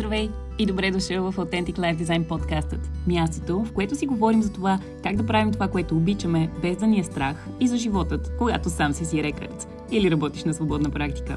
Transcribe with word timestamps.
Здравей 0.00 0.30
и 0.58 0.66
добре 0.66 0.90
дошъл 0.90 1.32
в 1.32 1.36
Authentic 1.36 1.78
Life 1.78 2.02
Design 2.02 2.28
подкастът. 2.28 2.90
Мястото, 3.06 3.64
в 3.64 3.72
което 3.72 3.96
си 3.96 4.06
говорим 4.06 4.42
за 4.42 4.52
това 4.52 4.78
как 5.02 5.16
да 5.16 5.26
правим 5.26 5.52
това, 5.52 5.68
което 5.68 5.96
обичаме, 5.96 6.50
без 6.62 6.76
да 6.76 6.86
ни 6.86 7.00
е 7.00 7.04
страх 7.04 7.46
и 7.60 7.68
за 7.68 7.76
животът, 7.76 8.32
когато 8.38 8.70
сам 8.70 8.92
си 8.92 9.04
си 9.04 9.22
рекърд 9.22 9.68
или 9.90 10.10
работиш 10.10 10.44
на 10.44 10.54
свободна 10.54 10.90
практика. 10.90 11.34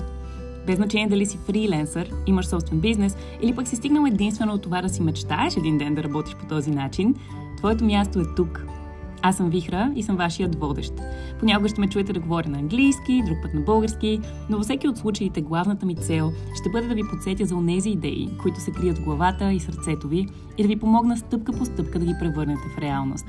Без 0.68 0.76
значение 0.76 1.08
дали 1.08 1.26
си 1.26 1.40
фриленсър, 1.46 2.12
имаш 2.28 2.48
собствен 2.48 2.80
бизнес 2.80 3.18
или 3.42 3.56
пък 3.56 3.68
си 3.68 3.76
стигнал 3.76 4.06
единствено 4.06 4.54
от 4.54 4.62
това 4.62 4.82
да 4.82 4.90
си 4.90 5.02
мечтаеш 5.02 5.58
един 5.58 5.78
ден 5.78 5.96
да 5.96 6.04
работиш 6.04 6.36
по 6.36 6.46
този 6.46 6.72
начин, 6.72 7.16
твоето 7.58 7.86
място 7.86 8.20
е 8.20 8.36
тук– 8.36 8.66
аз 9.24 9.38
съм 9.38 9.50
Вихра 9.50 9.92
и 9.96 10.04
съм 10.04 10.16
вашият 10.16 10.56
водещ. 10.56 10.94
Понякога 11.40 11.70
ще 11.70 11.82
ме 11.82 11.90
чуете 11.90 12.14
да 12.14 12.20
говоря 12.20 12.50
на 12.50 12.58
английски, 12.58 13.24
друг 13.26 13.38
път 13.42 13.54
на 13.54 13.62
български, 13.62 14.20
но 14.50 14.58
във 14.58 14.64
всеки 14.64 14.88
от 14.88 14.98
случаите 14.98 15.42
главната 15.42 15.86
ми 15.86 15.96
цел 15.96 16.32
ще 16.62 16.70
бъде 16.70 16.88
да 16.88 16.96
ви 16.96 17.02
подсетя 17.10 17.46
за 17.46 17.56
онези 17.56 17.90
идеи, 17.90 18.30
които 18.42 18.60
се 18.60 18.72
крият 18.72 18.98
в 18.98 19.04
главата 19.04 19.54
и 19.54 19.60
сърцето 19.60 20.08
ви 20.08 20.28
и 20.58 20.62
да 20.62 20.68
ви 20.68 20.80
помогна 20.80 21.18
стъпка 21.18 21.52
по 21.52 21.66
стъпка 21.66 22.00
да 22.00 22.06
ги 22.06 22.14
превърнете 22.20 22.62
в 22.76 22.78
реалност. 22.78 23.26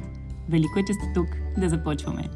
Велико 0.49 0.79
е, 0.79 0.85
че 0.85 0.95
сте 0.95 1.13
тук. 1.15 1.29
Да 1.59 1.69
започваме! 1.69 2.29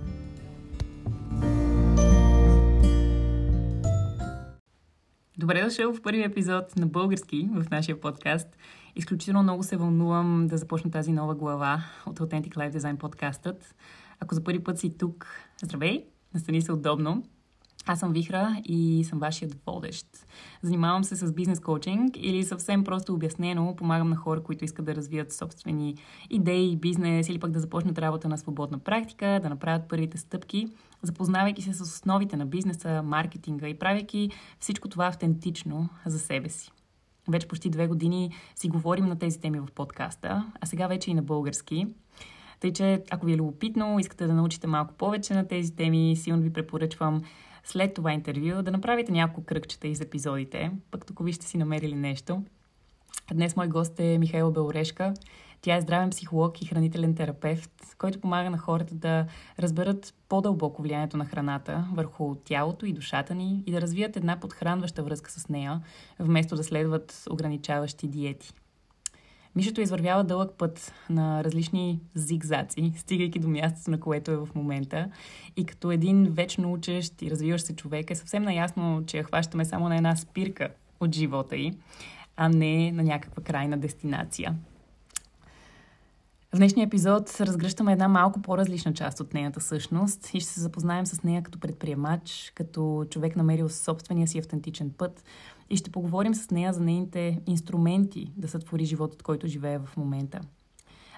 Добре 5.38 5.62
дошъл 5.64 5.94
в 5.94 6.02
първи 6.02 6.22
епизод 6.22 6.76
на 6.76 6.86
български 6.86 7.48
в 7.54 7.70
нашия 7.70 8.00
подкаст. 8.00 8.48
Изключително 8.98 9.42
много 9.42 9.62
се 9.62 9.76
вълнувам 9.76 10.46
да 10.46 10.56
започна 10.56 10.90
тази 10.90 11.12
нова 11.12 11.34
глава 11.34 11.84
от 12.06 12.18
Authentic 12.18 12.54
Life 12.54 12.78
Design 12.78 12.96
подкастът. 12.96 13.74
Ако 14.20 14.34
за 14.34 14.44
първи 14.44 14.64
път 14.64 14.78
си 14.78 14.98
тук, 14.98 15.26
здравей, 15.62 16.04
настани 16.34 16.62
се 16.62 16.72
удобно. 16.72 17.22
Аз 17.86 18.00
съм 18.00 18.12
Вихра 18.12 18.56
и 18.64 19.04
съм 19.04 19.18
вашият 19.18 19.56
водещ. 19.66 20.06
Занимавам 20.62 21.04
се 21.04 21.16
с 21.16 21.32
бизнес 21.32 21.60
коучинг 21.60 22.16
или 22.16 22.44
съвсем 22.44 22.84
просто 22.84 23.14
обяснено 23.14 23.76
помагам 23.76 24.08
на 24.08 24.16
хора, 24.16 24.42
които 24.42 24.64
искат 24.64 24.84
да 24.84 24.94
развият 24.94 25.32
собствени 25.32 25.96
идеи, 26.30 26.76
бизнес 26.76 27.28
или 27.28 27.38
пък 27.38 27.50
да 27.50 27.60
започнат 27.60 27.98
работа 27.98 28.28
на 28.28 28.38
свободна 28.38 28.78
практика, 28.78 29.40
да 29.42 29.48
направят 29.48 29.88
първите 29.88 30.18
стъпки, 30.18 30.66
запознавайки 31.02 31.62
се 31.62 31.72
с 31.72 31.80
основите 31.80 32.36
на 32.36 32.46
бизнеса, 32.46 33.02
маркетинга 33.02 33.68
и 33.68 33.78
правейки 33.78 34.30
всичко 34.60 34.88
това 34.88 35.06
автентично 35.06 35.88
за 36.06 36.18
себе 36.18 36.48
си. 36.48 36.72
Вече 37.28 37.48
почти 37.48 37.70
две 37.70 37.86
години 37.86 38.30
си 38.54 38.68
говорим 38.68 39.06
на 39.06 39.18
тези 39.18 39.40
теми 39.40 39.60
в 39.60 39.68
подкаста, 39.74 40.52
а 40.60 40.66
сега 40.66 40.86
вече 40.86 41.10
и 41.10 41.14
на 41.14 41.22
български. 41.22 41.86
Тъй, 42.60 42.72
че 42.72 43.02
ако 43.10 43.26
ви 43.26 43.32
е 43.32 43.36
любопитно, 43.36 43.98
искате 43.98 44.26
да 44.26 44.34
научите 44.34 44.66
малко 44.66 44.94
повече 44.94 45.34
на 45.34 45.48
тези 45.48 45.76
теми, 45.76 46.16
силно 46.16 46.42
ви 46.42 46.52
препоръчвам 46.52 47.22
след 47.64 47.94
това 47.94 48.12
интервю 48.12 48.62
да 48.62 48.70
направите 48.70 49.12
няколко 49.12 49.44
кръгчета 49.44 49.88
из 49.88 50.00
епизодите, 50.00 50.70
пък 50.90 51.06
тук 51.06 51.24
ви 51.24 51.32
сте 51.32 51.46
си 51.46 51.58
намерили 51.58 51.94
нещо. 51.94 52.42
Днес 53.32 53.56
мой 53.56 53.68
гост 53.68 54.00
е 54.00 54.18
Михайла 54.18 54.50
Белорешка. 54.50 55.14
Тя 55.60 55.76
е 55.76 55.80
здравен 55.80 56.10
психолог 56.10 56.62
и 56.62 56.66
хранителен 56.66 57.14
терапевт, 57.14 57.72
който 57.98 58.20
помага 58.20 58.50
на 58.50 58.58
хората 58.58 58.94
да 58.94 59.26
разберат 59.58 60.14
по-дълбоко 60.28 60.82
влиянието 60.82 61.16
на 61.16 61.24
храната 61.24 61.88
върху 61.92 62.34
тялото 62.34 62.86
и 62.86 62.92
душата 62.92 63.34
ни 63.34 63.62
и 63.66 63.72
да 63.72 63.80
развият 63.80 64.16
една 64.16 64.40
подхранваща 64.40 65.02
връзка 65.02 65.30
с 65.30 65.48
нея, 65.48 65.80
вместо 66.18 66.56
да 66.56 66.64
следват 66.64 67.24
ограничаващи 67.30 68.08
диети. 68.08 68.52
Мишето 69.56 69.80
извървява 69.80 70.24
дълъг 70.24 70.50
път 70.58 70.92
на 71.10 71.44
различни 71.44 72.00
зигзаци, 72.14 72.92
стигайки 72.96 73.38
до 73.38 73.48
мястото, 73.48 73.90
на 73.90 74.00
което 74.00 74.30
е 74.30 74.36
в 74.36 74.48
момента. 74.54 75.10
И 75.56 75.64
като 75.66 75.90
един 75.90 76.24
вечно 76.24 76.72
учещ 76.72 77.22
и 77.22 77.30
развиващ 77.30 77.66
се 77.66 77.76
човек 77.76 78.10
е 78.10 78.14
съвсем 78.14 78.42
наясно, 78.42 79.04
че 79.06 79.18
я 79.18 79.24
хващаме 79.24 79.64
само 79.64 79.88
на 79.88 79.96
една 79.96 80.16
спирка 80.16 80.68
от 81.00 81.14
живота 81.14 81.56
й, 81.56 81.72
а 82.36 82.48
не 82.48 82.92
на 82.92 83.02
някаква 83.02 83.42
крайна 83.42 83.78
дестинация. 83.78 84.54
В 86.54 86.56
днешния 86.56 86.84
епизод 86.84 87.40
разгръщаме 87.40 87.92
една 87.92 88.08
малко 88.08 88.42
по-различна 88.42 88.94
част 88.94 89.20
от 89.20 89.34
нейната 89.34 89.60
същност 89.60 90.34
и 90.34 90.40
ще 90.40 90.52
се 90.52 90.60
запознаем 90.60 91.06
с 91.06 91.22
нея 91.22 91.42
като 91.42 91.60
предприемач, 91.60 92.52
като 92.54 93.06
човек 93.10 93.36
намерил 93.36 93.68
собствения 93.68 94.28
си 94.28 94.38
автентичен 94.38 94.90
път 94.98 95.24
и 95.70 95.76
ще 95.76 95.90
поговорим 95.90 96.34
с 96.34 96.50
нея 96.50 96.72
за 96.72 96.80
нейните 96.80 97.40
инструменти 97.46 98.32
да 98.36 98.48
сътвори 98.48 98.84
животът, 98.84 99.22
който 99.22 99.46
живее 99.46 99.78
в 99.78 99.96
момента. 99.96 100.40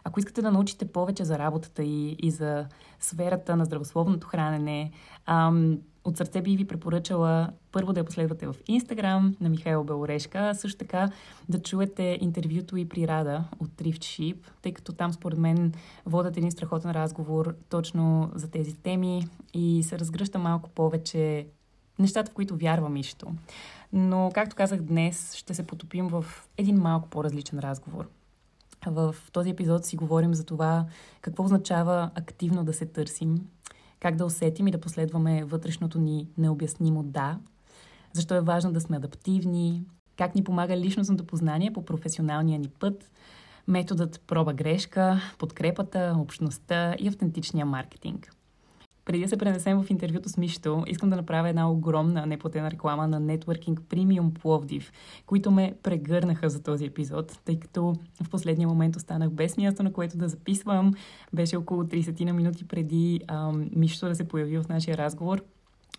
Ако 0.04 0.20
искате 0.20 0.42
да 0.42 0.52
научите 0.52 0.92
повече 0.92 1.24
за 1.24 1.38
работата 1.38 1.82
и, 1.82 2.16
и 2.18 2.30
за 2.30 2.66
сферата 3.00 3.56
на 3.56 3.64
здравословното 3.64 4.26
хранене, 4.26 4.90
ам, 5.26 5.78
от 6.04 6.16
сърце 6.16 6.42
би 6.42 6.56
ви 6.56 6.66
препоръчала 6.66 7.50
първо 7.72 7.92
да 7.92 8.00
я 8.00 8.04
последвате 8.04 8.46
в 8.46 8.54
Инстаграм 8.68 9.36
на 9.40 9.48
Михаил 9.48 9.84
Белорешка, 9.84 10.38
а 10.38 10.54
също 10.54 10.78
така 10.78 11.10
да 11.48 11.62
чуете 11.62 12.18
интервюто 12.20 12.76
и 12.76 12.88
при 12.88 13.08
Рада 13.08 13.44
от 13.58 13.68
Thrift 13.68 13.98
Sheep, 13.98 14.36
тъй 14.62 14.72
като 14.72 14.92
там 14.92 15.12
според 15.12 15.38
мен 15.38 15.72
водят 16.06 16.36
един 16.36 16.50
страхотен 16.50 16.90
разговор 16.90 17.54
точно 17.68 18.30
за 18.34 18.50
тези 18.50 18.74
теми 18.74 19.26
и 19.54 19.82
се 19.82 19.98
разгръща 19.98 20.38
малко 20.38 20.68
повече 20.68 21.46
нещата, 21.98 22.30
в 22.30 22.34
които 22.34 22.56
вярвам 22.56 22.96
ището. 22.96 23.32
Но, 23.92 24.30
както 24.34 24.56
казах 24.56 24.80
днес, 24.80 25.34
ще 25.34 25.54
се 25.54 25.66
потопим 25.66 26.08
в 26.08 26.24
един 26.56 26.76
малко 26.76 27.08
по-различен 27.08 27.58
разговор. 27.58 28.08
В 28.86 29.14
този 29.32 29.50
епизод 29.50 29.84
си 29.84 29.96
говорим 29.96 30.34
за 30.34 30.44
това 30.44 30.86
какво 31.20 31.44
означава 31.44 32.10
активно 32.14 32.64
да 32.64 32.72
се 32.72 32.86
търсим, 32.86 33.46
как 34.00 34.16
да 34.16 34.24
усетим 34.24 34.66
и 34.66 34.70
да 34.70 34.80
последваме 34.80 35.44
вътрешното 35.44 35.98
ни 35.98 36.28
необяснимо 36.38 37.02
да, 37.02 37.38
защо 38.12 38.34
е 38.34 38.40
важно 38.40 38.72
да 38.72 38.80
сме 38.80 38.96
адаптивни, 38.96 39.84
как 40.16 40.34
ни 40.34 40.44
помага 40.44 40.76
личностното 40.76 41.24
познание 41.24 41.72
по 41.72 41.84
професионалния 41.84 42.58
ни 42.58 42.68
път, 42.68 43.10
методът 43.68 44.20
проба-грешка, 44.26 45.20
подкрепата, 45.38 46.14
общността 46.18 46.94
и 46.98 47.08
автентичния 47.08 47.66
маркетинг– 47.66 48.32
преди 49.04 49.22
да 49.22 49.28
се 49.28 49.36
пренесем 49.36 49.82
в 49.82 49.90
интервюто 49.90 50.28
с 50.28 50.36
Мишто, 50.36 50.84
искам 50.86 51.10
да 51.10 51.16
направя 51.16 51.48
една 51.48 51.70
огромна 51.70 52.26
неплатена 52.26 52.70
реклама 52.70 53.08
на 53.08 53.20
Networking 53.20 53.80
Premium 53.80 54.30
Пловдив, 54.30 54.92
които 55.26 55.50
ме 55.50 55.74
прегърнаха 55.82 56.50
за 56.50 56.62
този 56.62 56.84
епизод, 56.84 57.40
тъй 57.44 57.60
като 57.60 57.94
в 58.22 58.30
последния 58.30 58.68
момент 58.68 58.96
останах 58.96 59.30
без 59.30 59.56
място, 59.56 59.82
на 59.82 59.92
което 59.92 60.18
да 60.18 60.28
записвам. 60.28 60.94
Беше 61.32 61.56
около 61.56 61.82
30 61.82 62.24
на 62.24 62.32
минути 62.32 62.68
преди 62.68 63.20
ам, 63.28 63.70
Мишто 63.76 64.08
да 64.08 64.14
се 64.14 64.28
появи 64.28 64.58
в 64.58 64.68
нашия 64.68 64.96
разговор. 64.96 65.42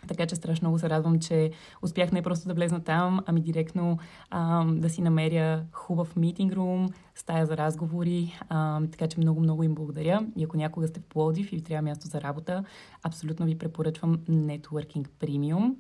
Така 0.08 0.26
че 0.26 0.36
страшно 0.36 0.66
много 0.66 0.80
се 0.80 0.90
радвам, 0.90 1.20
че 1.20 1.52
успях 1.82 2.12
не 2.12 2.22
просто 2.22 2.48
да 2.48 2.54
влезна 2.54 2.84
там, 2.84 3.22
ами 3.26 3.42
директно 3.42 3.98
а, 4.30 4.66
да 4.66 4.90
си 4.90 5.02
намеря 5.02 5.64
хубав 5.72 6.16
митинг 6.16 6.54
рум, 6.54 6.90
стая 7.16 7.46
за 7.46 7.58
разговори. 7.58 8.40
А, 8.50 8.82
така 8.92 9.08
че 9.08 9.20
много-много 9.20 9.64
им 9.64 9.76
благодаря. 9.76 10.26
И 10.38 10.44
ако 10.44 10.58
някога 10.58 10.88
сте 10.88 11.00
в 11.00 11.04
Плодив 11.04 11.54
и 11.54 11.56
ви 11.56 11.62
трябва 11.62 11.82
място 11.82 12.08
за 12.08 12.22
работа, 12.22 12.64
абсолютно 13.04 13.46
ви 13.46 13.58
препоръчвам 13.58 14.18
Networking 14.18 15.08
Premium. 15.22 15.76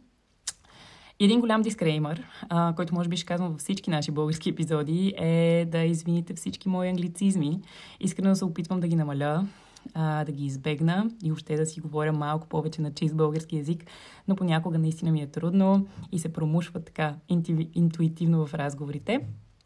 Един 1.19 1.39
голям 1.39 1.61
дискреймър, 1.61 2.23
а, 2.49 2.73
който 2.75 2.95
може 2.95 3.09
би 3.09 3.17
ще 3.17 3.25
казвам 3.25 3.51
във 3.51 3.59
всички 3.59 3.89
наши 3.89 4.11
български 4.11 4.49
епизоди, 4.49 5.13
е 5.17 5.65
да 5.71 5.83
извините 5.83 6.33
всички 6.33 6.69
мои 6.69 6.87
англицизми. 6.87 7.61
Искрено 7.99 8.35
се 8.35 8.45
опитвам 8.45 8.79
да 8.79 8.87
ги 8.87 8.95
намаля 8.95 9.47
а, 9.93 10.25
да 10.25 10.31
ги 10.31 10.45
избегна 10.45 11.11
и 11.23 11.31
още 11.31 11.55
да 11.55 11.65
си 11.65 11.79
говоря 11.79 12.13
малко 12.13 12.47
повече 12.47 12.81
на 12.81 12.93
чист 12.93 13.15
български 13.15 13.57
язик, 13.57 13.85
но 14.27 14.35
понякога 14.35 14.77
наистина 14.77 15.11
ми 15.11 15.21
е 15.21 15.27
трудно 15.27 15.87
и 16.11 16.19
се 16.19 16.33
промушва 16.33 16.79
така 16.79 17.15
инту, 17.29 17.51
интуитивно 17.75 18.45
в 18.45 18.53
разговорите, 18.53 19.19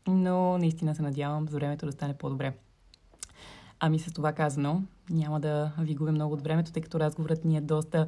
но 0.08 0.58
наистина 0.58 0.96
се 0.96 1.02
надявам 1.02 1.48
за 1.48 1.58
времето 1.58 1.86
да 1.86 1.92
стане 1.92 2.18
по-добре. 2.18 2.54
Ами 3.80 4.00
с 4.00 4.14
това 4.14 4.34
казано, 4.34 4.82
няма 5.10 5.40
да 5.40 5.74
ви 5.80 5.96
губя 5.96 6.12
много 6.12 6.34
от 6.34 6.42
времето, 6.42 6.72
тъй 6.72 6.82
като 6.82 7.00
разговорът 7.00 7.46
ни 7.46 7.58
е 7.58 7.62
доста 7.62 8.08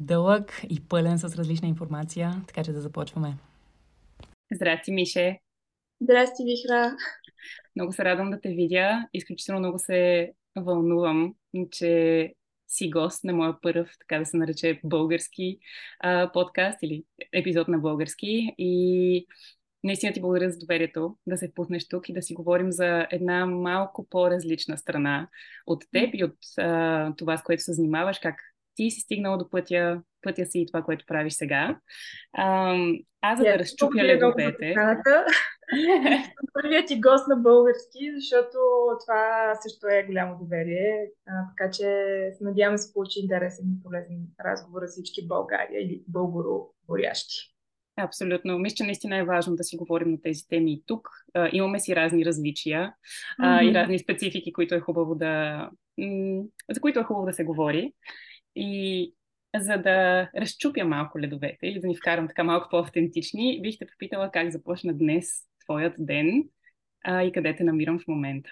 дълъг 0.00 0.62
и 0.70 0.80
пълен 0.80 1.18
с 1.18 1.24
различна 1.36 1.68
информация, 1.68 2.42
така 2.46 2.64
че 2.64 2.72
да 2.72 2.80
започваме. 2.80 3.34
Здрасти, 4.54 4.92
Мише! 4.92 5.40
Здрасти, 6.02 6.44
Вихра! 6.44 6.96
Много 7.76 7.92
се 7.92 8.04
радвам 8.04 8.30
да 8.30 8.40
те 8.40 8.48
видя. 8.48 9.08
Изключително 9.14 9.60
много 9.60 9.78
се 9.78 10.32
вълнувам, 10.60 11.34
че 11.70 12.34
си 12.68 12.90
гост 12.90 13.24
на 13.24 13.32
моя 13.32 13.60
първ, 13.62 13.86
така 14.00 14.18
да 14.18 14.26
се 14.26 14.36
нарече, 14.36 14.80
български 14.84 15.58
а, 16.00 16.32
подкаст 16.32 16.78
или 16.82 17.04
епизод 17.32 17.68
на 17.68 17.78
български. 17.78 18.54
И 18.58 19.26
наистина 19.84 20.12
ти 20.12 20.20
благодаря 20.20 20.50
за 20.50 20.58
доверието 20.58 21.16
да 21.26 21.36
се 21.36 21.48
впуснеш 21.48 21.88
тук 21.88 22.08
и 22.08 22.12
да 22.12 22.22
си 22.22 22.34
говорим 22.34 22.72
за 22.72 23.06
една 23.10 23.46
малко 23.46 24.06
по-различна 24.10 24.78
страна 24.78 25.28
от 25.66 25.84
теб 25.92 26.10
и 26.14 26.24
от 26.24 26.36
а, 26.58 27.12
това, 27.16 27.36
с 27.36 27.42
което 27.42 27.62
се 27.62 27.72
занимаваш, 27.72 28.18
как 28.18 28.34
ти 28.74 28.90
си 28.90 29.00
стигнала 29.00 29.38
до 29.38 29.50
пътя, 29.50 30.02
пътя 30.22 30.46
си 30.46 30.60
и 30.60 30.66
това, 30.66 30.82
което 30.82 31.04
правиш 31.06 31.32
сега. 31.32 31.78
А, 32.32 32.76
аз 33.20 33.38
за 33.38 33.44
да 33.44 33.58
разчупя 33.58 34.04
ледовете... 34.04 34.74
Първият 36.52 36.86
ти 36.86 37.00
гост 37.00 37.28
на 37.28 37.36
български, 37.36 38.12
защото 38.14 38.58
това 39.06 39.54
също 39.62 39.86
е 39.86 40.04
голямо 40.06 40.38
доверие. 40.38 41.10
А, 41.26 41.32
така 41.48 41.70
че 41.70 41.82
се 42.38 42.44
надявам 42.44 42.78
се 42.78 42.92
получи 42.92 43.20
интересен 43.20 43.64
и 43.64 43.82
полезен 43.82 44.26
разговор 44.44 44.82
с 44.86 44.90
всички 44.90 45.26
България 45.26 45.82
или 45.82 46.02
българо-говорящи. 46.08 47.54
Абсолютно. 47.96 48.58
Мисля, 48.58 48.74
че 48.74 48.84
наистина 48.84 49.16
е 49.16 49.24
важно 49.24 49.56
да 49.56 49.64
си 49.64 49.76
говорим 49.76 50.10
на 50.10 50.22
тези 50.22 50.48
теми 50.48 50.72
и 50.72 50.82
тук. 50.86 51.08
А, 51.34 51.48
имаме 51.52 51.80
си 51.80 51.96
разни 51.96 52.24
различия 52.24 52.94
а, 53.38 53.60
mm-hmm. 53.60 53.70
и 53.70 53.74
разни 53.74 53.98
специфики, 53.98 54.52
които 54.52 54.74
е 54.74 54.80
хубаво 54.80 55.14
да, 55.14 55.70
м- 55.98 56.42
за 56.70 56.80
които 56.80 57.00
е 57.00 57.04
хубаво 57.04 57.26
да 57.26 57.32
се 57.32 57.44
говори. 57.44 57.92
И 58.56 59.14
за 59.56 59.76
да 59.76 60.30
разчупя 60.36 60.84
малко 60.84 61.20
ледовете 61.20 61.66
или 61.66 61.80
да 61.80 61.86
ни 61.86 61.96
вкарам 61.96 62.28
така 62.28 62.44
малко 62.44 62.68
по-автентични, 62.70 63.62
бих 63.62 63.78
те 63.78 63.86
попитала 63.86 64.30
как 64.30 64.50
започна 64.50 64.94
днес 64.94 65.47
твоят 65.68 65.94
ден 65.98 66.48
а, 67.04 67.22
и 67.22 67.32
къде 67.32 67.56
те 67.56 67.64
намирам 67.64 67.98
в 67.98 68.08
момента. 68.08 68.50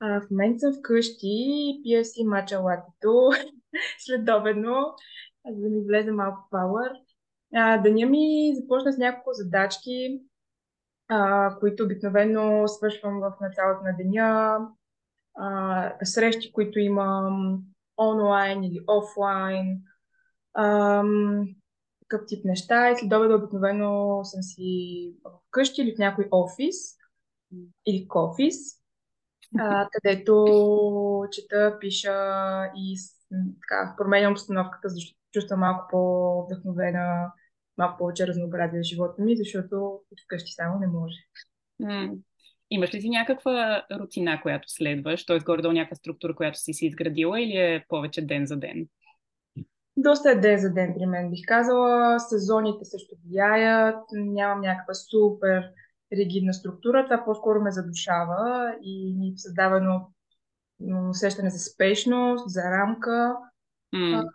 А, 0.00 0.20
в 0.20 0.30
момента 0.30 0.58
съм 0.58 0.74
вкъщи, 0.78 1.80
пия 1.82 2.04
си 2.04 2.24
мача 2.24 2.58
латето 2.58 3.30
следобедно, 3.98 4.94
за 5.50 5.62
да 5.62 5.68
ми 5.68 5.80
влезе 5.86 6.12
малко 6.12 6.48
пауър. 6.50 6.90
Деня 7.82 8.06
ми 8.06 8.54
започна 8.56 8.92
с 8.92 8.98
няколко 8.98 9.30
задачки, 9.32 10.20
а, 11.08 11.50
които 11.60 11.84
обикновено 11.84 12.68
свършвам 12.68 13.20
в 13.20 13.32
началото 13.40 13.84
на 13.84 13.96
деня, 13.96 14.58
а, 15.34 15.92
срещи, 16.04 16.52
които 16.52 16.78
имам 16.78 17.62
онлайн 17.98 18.64
или 18.64 18.80
офлайн, 18.88 19.82
ам, 20.54 21.48
такъв 22.08 22.26
тип 22.26 22.44
неща. 22.44 22.90
И 22.90 22.96
след 22.96 23.12
обеда 23.12 23.34
обикновено 23.34 24.20
съм 24.24 24.42
си 24.42 25.12
вкъщи 25.48 25.82
или 25.82 25.94
в 25.94 25.98
някой 25.98 26.28
офис 26.30 26.76
или 27.86 28.08
кофис, 28.08 28.56
а, 29.58 29.88
където 29.92 30.44
чета, 31.32 31.76
пиша 31.80 32.14
и 32.76 32.96
така, 33.62 33.94
променям 33.96 34.32
обстановката, 34.32 34.88
защото 34.88 35.18
чувствам 35.32 35.60
малко 35.60 35.88
по-вдъхновена, 35.90 37.32
малко 37.78 37.98
повече 37.98 38.26
разнообразие 38.26 38.80
в 38.80 38.86
живота 38.86 39.22
ми, 39.22 39.36
защото 39.36 40.00
вкъщи 40.24 40.52
само 40.52 40.78
не 40.78 40.86
може. 40.86 41.16
Имаш 42.70 42.94
ли 42.94 43.00
си 43.00 43.08
някаква 43.08 43.82
рутина, 44.00 44.40
която 44.42 44.72
следваш, 44.72 45.26
т.е. 45.26 45.38
горе-долу 45.38 45.72
някаква 45.72 45.96
структура, 45.96 46.34
която 46.34 46.58
си 46.58 46.72
си 46.72 46.86
изградила 46.86 47.40
или 47.40 47.56
е 47.56 47.84
повече 47.88 48.26
ден 48.26 48.46
за 48.46 48.56
ден? 48.56 48.88
Доста 49.96 50.30
е 50.30 50.34
ден 50.34 50.58
за 50.58 50.72
ден 50.72 50.94
при 50.98 51.06
мен, 51.06 51.30
бих 51.30 51.40
казала. 51.46 52.20
Сезоните 52.20 52.84
също 52.84 53.16
влияят. 53.24 54.04
Нямам 54.12 54.60
някаква 54.60 54.94
супер 54.94 55.72
ригидна 56.12 56.54
структура. 56.54 57.04
Това 57.04 57.24
по-скоро 57.24 57.60
ме 57.60 57.70
задушава 57.70 58.74
и 58.82 59.14
ми 59.18 59.32
създава 59.36 59.76
едно 59.76 60.10
усещане 61.10 61.50
за 61.50 61.58
спешност, 61.58 62.50
за 62.50 62.62
рамка. 62.62 63.36
Mm. 63.94 64.28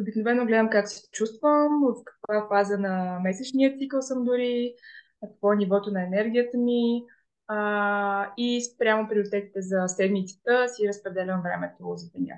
Обикновено 0.00 0.46
гледам 0.46 0.70
как 0.70 0.88
се 0.88 1.10
чувствам, 1.12 1.82
в 1.82 2.04
каква 2.04 2.48
фаза 2.48 2.78
на 2.78 3.20
месечния 3.22 3.78
цикъл 3.78 4.02
съм 4.02 4.24
дори, 4.24 4.74
какво 5.20 5.52
е 5.52 5.56
нивото 5.56 5.90
на 5.90 6.06
енергията 6.06 6.58
ми 6.58 7.04
а, 7.46 8.32
и 8.36 8.60
спрямо 8.62 9.08
приоритетите 9.08 9.62
за 9.62 9.88
седмицата 9.88 10.68
си 10.68 10.88
разпределям 10.88 11.42
времето 11.42 11.92
за 11.96 12.10
деня. 12.10 12.34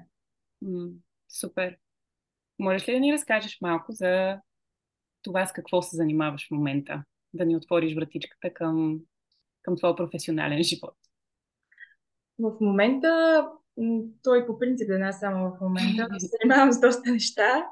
Mm, 0.64 0.92
супер. 1.28 1.76
Можеш 2.58 2.88
ли 2.88 2.92
да 2.92 3.00
ни 3.00 3.12
разкажеш 3.12 3.58
малко 3.60 3.92
за 3.92 4.40
това 5.22 5.46
с 5.46 5.52
какво 5.52 5.82
се 5.82 5.96
занимаваш 5.96 6.48
в 6.48 6.50
момента? 6.50 7.04
Да 7.34 7.46
ни 7.46 7.56
отвориш 7.56 7.94
вратичката 7.94 8.54
към, 8.54 9.00
към 9.62 9.76
твоя 9.76 9.96
професионален 9.96 10.62
живот. 10.62 10.94
В 12.38 12.56
момента, 12.60 13.42
той 14.22 14.46
по 14.46 14.58
принцип 14.58 14.90
е 14.90 14.98
нас 14.98 15.20
само 15.20 15.50
в 15.50 15.60
момента, 15.60 16.08
се 16.18 16.26
занимавам 16.42 16.72
с 16.72 16.80
доста 16.80 17.10
неща. 17.10 17.66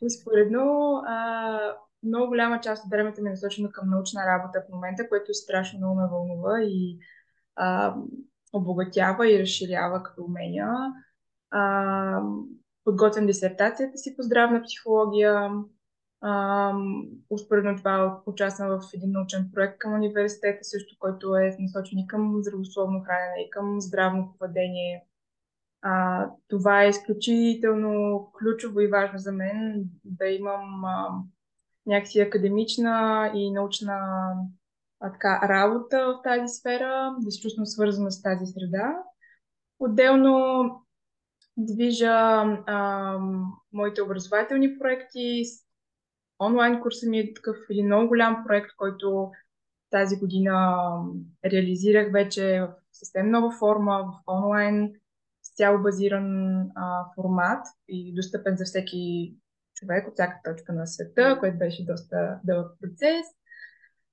Успоредно, 0.00 0.94
а, 1.06 1.76
много 2.02 2.26
голяма 2.26 2.60
част 2.60 2.84
от 2.84 2.90
времето 2.90 3.22
ми 3.22 3.28
е 3.28 3.30
насочено 3.30 3.70
към 3.72 3.90
научна 3.90 4.26
работа 4.26 4.62
в 4.68 4.72
момента, 4.72 5.08
което 5.08 5.34
страшно 5.34 5.78
много 5.78 5.94
ме 5.94 6.08
вълнува 6.10 6.62
и 6.62 6.98
а, 7.56 7.94
обогатява 8.52 9.32
и 9.32 9.38
разширява 9.38 10.02
като 10.02 10.24
умения. 10.24 10.68
А, 11.50 12.22
подготвям 12.84 13.26
дисертацията 13.26 13.98
си 13.98 14.16
по 14.16 14.22
здравна 14.22 14.62
психология. 14.62 15.50
успоредно 17.30 17.76
това 17.76 18.22
участвам 18.26 18.68
в 18.68 18.80
един 18.94 19.10
научен 19.12 19.50
проект 19.54 19.78
към 19.78 19.94
университета, 19.94 20.64
също 20.64 20.96
който 20.98 21.36
е 21.36 21.56
насочен 21.58 21.98
и 21.98 22.06
към 22.06 22.42
здравословно 22.42 23.02
хранене, 23.06 23.42
и 23.46 23.50
към 23.50 23.80
здравно 23.80 24.34
поведение. 24.38 25.04
А, 25.84 26.26
това 26.48 26.82
е 26.82 26.88
изключително 26.88 28.26
ключово 28.38 28.80
и 28.80 28.86
важно 28.86 29.18
за 29.18 29.32
мен 29.32 29.84
да 30.04 30.26
имам 30.26 30.84
а, 30.84 31.08
някакси 31.86 32.20
академична 32.20 33.30
и 33.34 33.50
научна 33.50 33.94
а, 35.00 35.12
така, 35.12 35.48
работа 35.48 36.06
в 36.06 36.22
тази 36.22 36.54
сфера, 36.54 37.16
да 37.20 37.30
се 37.30 37.40
чувствам 37.40 37.66
свързана 37.66 38.12
с 38.12 38.22
тази 38.22 38.46
среда. 38.46 38.98
Отделно 39.78 40.64
движа 41.56 42.10
а, 42.66 43.18
моите 43.72 44.02
образователни 44.02 44.78
проекти. 44.78 45.42
Онлайн 46.40 46.80
курса 46.80 47.08
ми 47.08 47.18
е 47.18 47.34
такъв 47.34 47.56
или 47.70 47.82
много 47.82 48.08
голям 48.08 48.44
проект, 48.46 48.70
който 48.76 49.30
тази 49.90 50.16
година 50.16 50.78
реализирах 51.44 52.12
вече 52.12 52.60
в 52.60 52.74
съвсем 52.92 53.30
нова 53.30 53.50
форма, 53.58 54.04
в 54.04 54.32
онлайн, 54.32 54.92
с 55.42 55.56
цяло 55.56 55.82
базиран 55.82 56.60
а, 56.74 57.04
формат 57.14 57.66
и 57.88 58.14
достъпен 58.14 58.56
за 58.56 58.64
всеки 58.64 59.34
човек 59.74 60.08
от 60.08 60.14
всяка 60.14 60.40
точка 60.44 60.72
на 60.72 60.86
света, 60.86 61.36
което 61.40 61.58
беше 61.58 61.84
доста 61.84 62.40
дълъг 62.44 62.72
процес. 62.80 63.26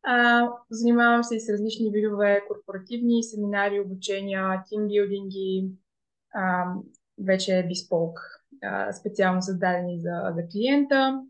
А, 0.04 0.48
занимавам 0.70 1.24
се 1.24 1.36
и 1.36 1.40
с 1.40 1.50
различни 1.50 1.92
видове 1.92 2.42
корпоративни 2.48 3.24
семинари, 3.24 3.80
обучения, 3.80 4.64
тимбилдинги, 4.70 5.72
вече 7.26 7.60
е 7.60 7.68
Bespoke, 7.68 8.22
специално 9.00 9.42
създадени 9.42 10.00
за, 10.00 10.34
за 10.36 10.48
клиента. 10.48 11.22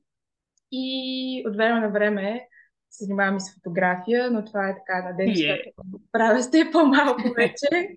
И 0.72 1.44
от 1.48 1.56
време 1.56 1.80
на 1.80 1.90
време 1.90 2.48
се 2.90 3.04
занимавам 3.04 3.38
и 3.38 3.42
с 3.42 3.54
фотография, 3.54 4.32
но 4.32 4.46
това 4.46 4.70
е 4.70 4.76
така 4.76 5.10
на 5.10 5.16
ден, 5.16 5.28
yeah. 5.28 5.74
правя 6.12 6.44
сте 6.44 6.70
по-малко 6.72 7.22
вече, 7.38 7.96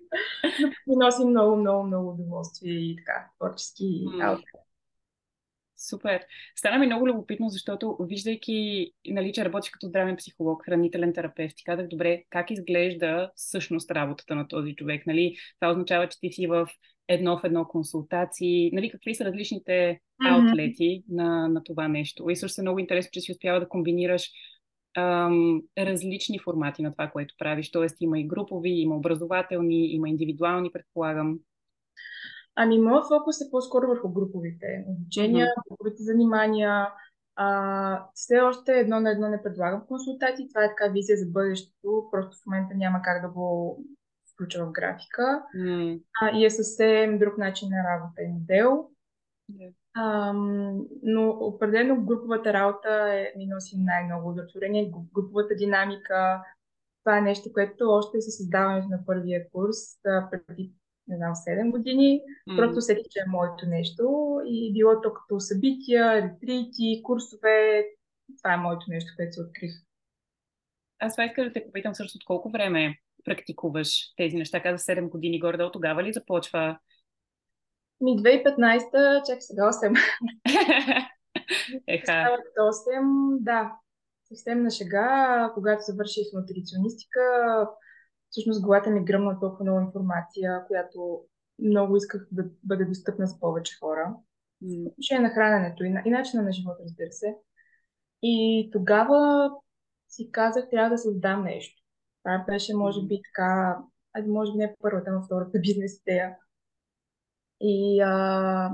но 0.87 0.95
носи 0.95 1.25
много, 1.25 1.55
много, 1.55 1.83
много 1.83 2.09
удоволствие 2.09 2.73
и 2.73 2.95
така 2.95 3.27
творчески 3.37 3.83
mm. 3.83 4.41
Супер. 5.89 6.25
Стана 6.55 6.79
ми 6.79 6.85
много 6.85 7.07
любопитно, 7.07 7.49
защото 7.49 7.97
виждайки, 7.99 8.91
нали, 9.07 9.33
че 9.33 9.45
работиш 9.45 9.71
като 9.71 9.87
здравен 9.87 10.15
психолог, 10.15 10.65
хранителен 10.65 11.13
терапевт, 11.13 11.59
и 11.59 11.63
казах, 11.63 11.87
добре, 11.87 12.23
как 12.29 12.51
изглежда 12.51 13.31
всъщност 13.35 13.91
работата 13.91 14.35
на 14.35 14.47
този 14.47 14.75
човек? 14.75 15.07
Нали? 15.07 15.35
Това 15.59 15.71
означава, 15.71 16.07
че 16.09 16.19
ти 16.19 16.31
си 16.31 16.47
в 16.47 16.67
едно 17.07 17.37
в 17.37 17.43
едно 17.43 17.65
консултации, 17.65 18.71
нали, 18.73 18.89
какви 18.89 19.15
са 19.15 19.25
различните 19.25 19.71
mm-hmm. 19.71 20.49
аутлети 20.49 21.03
на, 21.09 21.47
на 21.47 21.63
това 21.63 21.87
нещо. 21.87 22.29
И 22.29 22.35
също 22.35 22.61
е 22.61 22.63
много 22.63 22.79
интересно, 22.79 23.09
че 23.13 23.21
си 23.21 23.31
успява 23.31 23.59
да 23.59 23.69
комбинираш 23.69 24.29
ам, 24.97 25.61
различни 25.77 26.39
формати 26.39 26.81
на 26.81 26.91
това, 26.91 27.07
което 27.07 27.35
правиш. 27.37 27.71
Тоест 27.71 27.95
има 28.01 28.19
и 28.19 28.27
групови, 28.27 28.69
има 28.69 28.95
образователни, 28.95 29.93
има 29.93 30.09
индивидуални, 30.09 30.71
предполагам. 30.71 31.39
Ами, 32.55 32.79
моят 32.79 33.07
фокус 33.07 33.41
е 33.41 33.51
по-скоро 33.51 33.87
върху 33.87 34.09
груповите 34.09 34.85
обучения, 34.87 35.45
mm-hmm. 35.45 35.69
груповите 35.69 36.03
занимания. 36.03 36.87
А, 37.35 38.07
все 38.13 38.39
още 38.39 38.71
едно 38.71 38.99
на 38.99 39.11
едно 39.11 39.29
не 39.29 39.43
предлагам 39.43 39.85
консултации. 39.87 40.47
Това 40.47 40.63
е 40.63 40.69
така 40.69 40.91
визия 40.91 41.17
за 41.17 41.25
бъдещето. 41.25 42.07
Просто 42.11 42.37
в 42.37 42.45
момента 42.45 42.75
няма 42.75 43.01
как 43.01 43.21
да 43.21 43.33
го 43.33 43.77
включа 44.33 44.65
в 44.65 44.71
графика. 44.71 45.43
Mm. 45.57 46.01
А, 46.21 46.37
и 46.37 46.45
е 46.45 46.49
съвсем 46.49 47.19
друг 47.19 47.37
начин 47.37 47.69
на 47.69 47.83
работа 47.93 48.21
и 48.21 48.27
модел. 48.27 48.89
Yeah. 49.51 49.73
А, 49.95 50.33
но 51.03 51.29
определено 51.29 52.05
груповата 52.05 52.53
работа 52.53 53.13
е, 53.13 53.33
ми 53.37 53.45
носи 53.45 53.75
най-много 53.77 54.29
удовлетворение. 54.29 54.91
Груповата 55.13 55.55
динамика, 55.55 56.43
това 57.03 57.17
е 57.17 57.21
нещо, 57.21 57.53
което 57.53 57.89
още 57.89 58.21
се 58.21 58.31
създаването 58.31 58.87
на 58.87 59.05
първия 59.05 59.49
курс 59.51 59.77
а, 60.05 60.29
преди 60.47 60.73
не 61.07 61.17
знам, 61.17 61.33
7 61.35 61.71
години. 61.71 62.21
Mm. 62.49 62.57
Просто 62.57 62.79
всеки, 62.79 63.03
че 63.09 63.19
е 63.19 63.31
моето 63.31 63.65
нещо. 63.65 64.37
И 64.45 64.73
било 64.73 65.01
то 65.01 65.13
като 65.13 65.39
събития, 65.39 66.21
ретрити, 66.21 67.01
курсове. 67.03 67.85
Това 68.37 68.53
е 68.53 68.57
моето 68.57 68.85
нещо, 68.87 69.13
което 69.15 69.33
се 69.33 69.41
открих. 69.41 69.71
Аз 70.99 71.13
това 71.13 71.25
искам 71.25 71.45
да 71.45 71.53
те 71.53 71.65
попитам 71.65 71.95
също 71.95 72.17
от 72.17 72.25
колко 72.25 72.51
време 72.51 72.97
практикуваш 73.23 74.13
тези 74.17 74.37
неща? 74.37 74.61
Каза 74.61 74.77
7 74.77 75.09
години 75.09 75.39
горе, 75.39 75.63
от 75.63 75.73
тогава 75.73 76.03
ли 76.03 76.13
започва? 76.13 76.79
Ми 78.01 78.11
2015, 78.11 79.25
чак 79.25 79.37
сега 79.43 79.63
8. 79.63 79.97
Еха. 81.87 82.37
8, 82.59 83.37
да. 83.39 83.75
Съвсем 84.23 84.63
на 84.63 84.71
шега, 84.71 85.51
когато 85.53 85.83
завърших 85.83 86.23
нутриционистика, 86.33 87.21
всъщност 88.29 88.61
главата 88.61 88.89
ми 88.89 89.05
гръмна 89.05 89.39
толкова 89.39 89.63
много 89.63 89.79
информация, 89.79 90.63
която 90.67 91.21
много 91.59 91.97
исках 91.97 92.27
да 92.31 92.43
бъде 92.63 92.85
достъпна 92.85 93.27
с 93.27 93.39
повече 93.39 93.77
хора. 93.79 94.15
Mm. 94.63 94.87
Отношение 94.87 95.27
на 95.27 95.33
храненето 95.33 95.83
и, 95.83 95.89
на, 95.89 96.01
и 96.05 96.09
начина 96.09 96.43
на 96.43 96.51
живота, 96.51 96.83
разбира 96.83 97.11
се. 97.11 97.35
И 98.21 98.69
тогава 98.71 99.51
си 100.07 100.31
казах, 100.31 100.69
трябва 100.69 100.89
да 100.89 100.97
създам 100.97 101.43
нещо. 101.43 101.82
Това 102.23 102.45
беше, 102.47 102.75
може 102.75 103.01
би, 103.07 103.21
така, 103.23 103.77
може 104.27 104.51
би 104.51 104.57
не 104.57 104.75
първата, 104.81 105.11
но 105.11 105.23
втората 105.23 105.59
бизнес 105.59 105.99
идея. 105.99 106.35
И 107.61 108.01
а, 108.01 108.71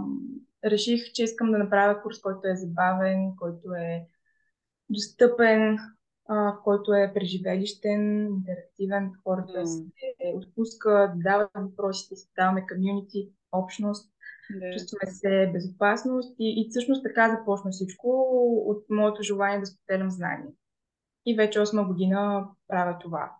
реших, 0.65 1.12
че 1.13 1.24
искам 1.24 1.51
да 1.51 1.58
направя 1.58 2.01
курс, 2.01 2.22
който 2.22 2.48
е 2.48 2.56
забавен, 2.56 3.36
който 3.39 3.74
е 3.74 4.06
достъпен, 4.89 5.77
а, 6.27 6.36
в 6.36 6.58
който 6.63 6.94
е 6.94 7.12
преживелищен, 7.13 8.27
интерактивен, 8.27 9.12
хората 9.24 9.60
mm. 9.60 9.65
се 9.65 10.34
отпускат, 10.36 11.12
дават 11.15 11.50
въпросите, 11.56 12.15
създаваме 12.15 12.68
комьюнити, 12.68 13.32
общност, 13.51 14.12
yeah. 14.51 14.74
чувстваме 14.74 15.12
се 15.12 15.51
безопасност 15.53 16.36
и, 16.39 16.62
и 16.62 16.70
всъщност 16.70 17.03
така 17.03 17.38
започна 17.38 17.72
всичко 17.72 18.08
от 18.65 18.86
моето 18.89 19.24
желание 19.24 19.60
да 19.60 19.65
споделям 19.65 20.12
знания. 20.12 20.48
И 21.25 21.36
вече 21.36 21.60
8 21.60 21.88
година 21.88 22.48
правя 22.68 22.98
това. 23.00 23.32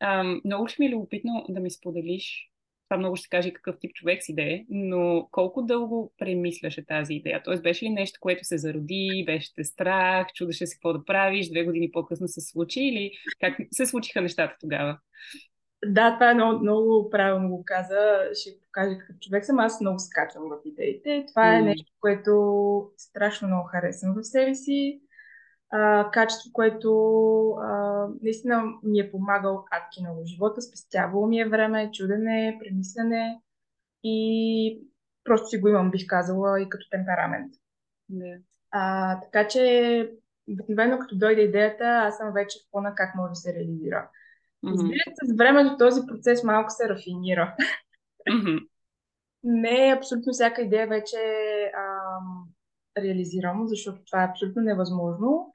А, 0.00 0.22
много 0.44 0.68
ще 0.68 0.82
ми 0.82 0.86
е 0.86 0.90
любопитно 0.90 1.46
да 1.48 1.60
ми 1.60 1.70
споделиш 1.70 2.48
това 2.88 2.98
много 2.98 3.16
ще 3.16 3.28
каже 3.28 3.52
какъв 3.52 3.76
тип 3.80 3.94
човек 3.94 4.22
си 4.22 4.34
да 4.34 4.42
е, 4.42 4.64
но 4.68 5.28
колко 5.30 5.62
дълго 5.62 6.12
премисляше 6.18 6.86
тази 6.86 7.14
идея? 7.14 7.42
Тоест 7.44 7.62
беше 7.62 7.84
ли 7.84 7.90
нещо, 7.90 8.20
което 8.20 8.44
се 8.44 8.58
зароди, 8.58 9.24
беше 9.26 9.54
те 9.54 9.64
страх, 9.64 10.26
чудеше 10.34 10.66
си 10.66 10.76
какво 10.76 10.92
да 10.92 11.04
правиш, 11.04 11.48
две 11.48 11.64
години 11.64 11.90
по-късно 11.90 12.28
се 12.28 12.40
случи 12.40 12.80
или 12.80 13.10
как 13.40 13.56
се 13.72 13.86
случиха 13.86 14.20
нещата 14.20 14.56
тогава? 14.60 14.98
Да, 15.86 16.14
това 16.14 16.30
е 16.30 16.34
много, 16.34 16.62
много 16.62 17.10
правилно 17.10 17.48
го 17.48 17.64
каза. 17.64 18.20
Ще 18.34 18.50
покажа 18.60 18.98
какъв 18.98 19.18
човек 19.18 19.44
съм. 19.44 19.58
Аз 19.58 19.80
много 19.80 19.98
скачам 19.98 20.42
в 20.42 20.58
идеите. 20.64 21.24
Това 21.28 21.56
е 21.56 21.60
mm. 21.60 21.64
нещо, 21.64 21.92
което 22.00 22.90
страшно 22.96 23.48
много 23.48 23.68
харесвам 23.68 24.14
в 24.14 24.24
себе 24.24 24.54
си 24.54 25.00
а, 25.70 26.10
качество, 26.10 26.50
което 26.52 26.90
а, 27.50 28.06
наистина 28.22 28.64
ми 28.82 29.00
е 29.00 29.10
помагал 29.10 29.64
адки 29.70 30.00
много 30.00 30.24
живота, 30.24 30.62
спестявало 30.62 31.26
ми 31.26 31.40
е 31.40 31.48
време, 31.48 31.90
чудене, 31.92 32.58
премислене 32.60 33.40
и 34.02 34.80
просто 35.24 35.48
си 35.48 35.58
го 35.58 35.68
имам, 35.68 35.90
бих 35.90 36.06
казала, 36.06 36.62
и 36.62 36.68
като 36.68 36.90
темперамент. 36.90 37.52
А, 38.70 39.20
така 39.20 39.48
че, 39.48 40.12
обикновено 40.50 40.98
като 40.98 41.18
дойде 41.18 41.40
идеята, 41.40 41.84
аз 41.84 42.16
съм 42.16 42.32
вече 42.32 42.58
в 42.58 42.70
плана 42.70 42.94
как 42.94 43.14
може 43.14 43.30
да 43.30 43.34
се 43.34 43.54
реализира. 43.54 44.10
Mm-hmm. 44.64 44.72
Разбира 44.72 44.98
се, 45.14 45.32
с 45.32 45.36
времето 45.36 45.76
този 45.76 46.06
процес 46.06 46.44
малко 46.44 46.70
се 46.70 46.88
рафинира. 46.88 47.56
Mm-hmm. 48.30 48.68
Не 49.44 49.94
абсолютно 49.96 50.32
всяка 50.32 50.62
идея 50.62 50.86
вече 50.86 51.16
ам, 51.76 52.48
реализирам, 52.98 53.68
защото 53.68 54.04
това 54.04 54.22
е 54.22 54.26
абсолютно 54.26 54.62
невъзможно. 54.62 55.52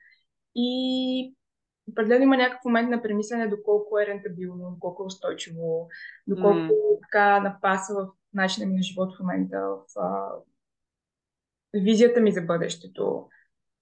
И 0.55 1.35
определено 1.91 2.23
има 2.23 2.37
някакъв 2.37 2.65
момент 2.65 2.89
на 2.89 3.01
премислене 3.01 3.47
доколко 3.47 3.99
е 3.99 4.07
рентабилно, 4.07 4.71
доколко 4.71 5.03
е 5.03 5.05
устойчиво, 5.05 5.87
доколко 6.27 6.57
mm. 6.57 6.99
така 7.01 7.39
напаса 7.39 7.93
в 7.93 8.07
начина 8.33 8.65
ми 8.65 8.75
на 8.75 8.81
живот 8.81 9.15
в 9.15 9.19
момента, 9.19 9.59
в 9.59 9.99
а, 9.99 10.29
визията 11.73 12.21
ми 12.21 12.31
за 12.31 12.41
бъдещето, 12.41 13.27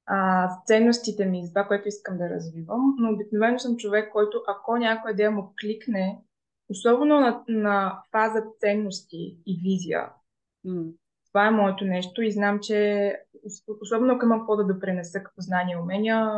а, 0.06 0.50
ценностите 0.66 1.26
ми, 1.26 1.46
за 1.46 1.52
това, 1.52 1.68
което 1.68 1.88
искам 1.88 2.18
да 2.18 2.30
развивам. 2.30 2.96
Но 2.98 3.14
обикновено 3.14 3.60
съм 3.60 3.78
човек, 3.78 4.12
който 4.12 4.44
ако 4.48 4.78
някоя 4.78 5.12
идея 5.12 5.32
му 5.32 5.54
кликне, 5.62 6.22
особено 6.70 7.20
на, 7.20 7.44
на 7.48 8.04
фаза 8.12 8.44
ценности 8.60 9.38
и 9.46 9.60
визия, 9.64 10.10
mm. 10.66 10.94
Това 11.32 11.48
е 11.48 11.52
моето 11.52 11.86
нещо 11.86 12.22
и 12.22 12.32
знам, 12.32 12.60
че 12.62 13.16
особено 13.82 14.14
ако 14.14 14.26
имам 14.26 14.40
какво 14.40 14.56
да 14.56 14.74
допренеса 14.74 15.24
като 15.24 15.42
знания 15.42 15.76
и 15.76 15.82
умения, 15.82 16.32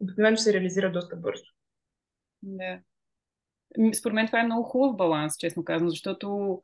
обикновено 0.00 0.36
се 0.36 0.52
реализира 0.52 0.92
доста 0.92 1.16
бързо. 1.16 1.44
Да. 2.42 2.78
Според 3.98 4.14
мен 4.14 4.26
това 4.26 4.40
е 4.40 4.44
много 4.44 4.62
хубав 4.62 4.96
баланс, 4.96 5.36
честно 5.38 5.64
казвам, 5.64 5.90
защото 5.90 6.58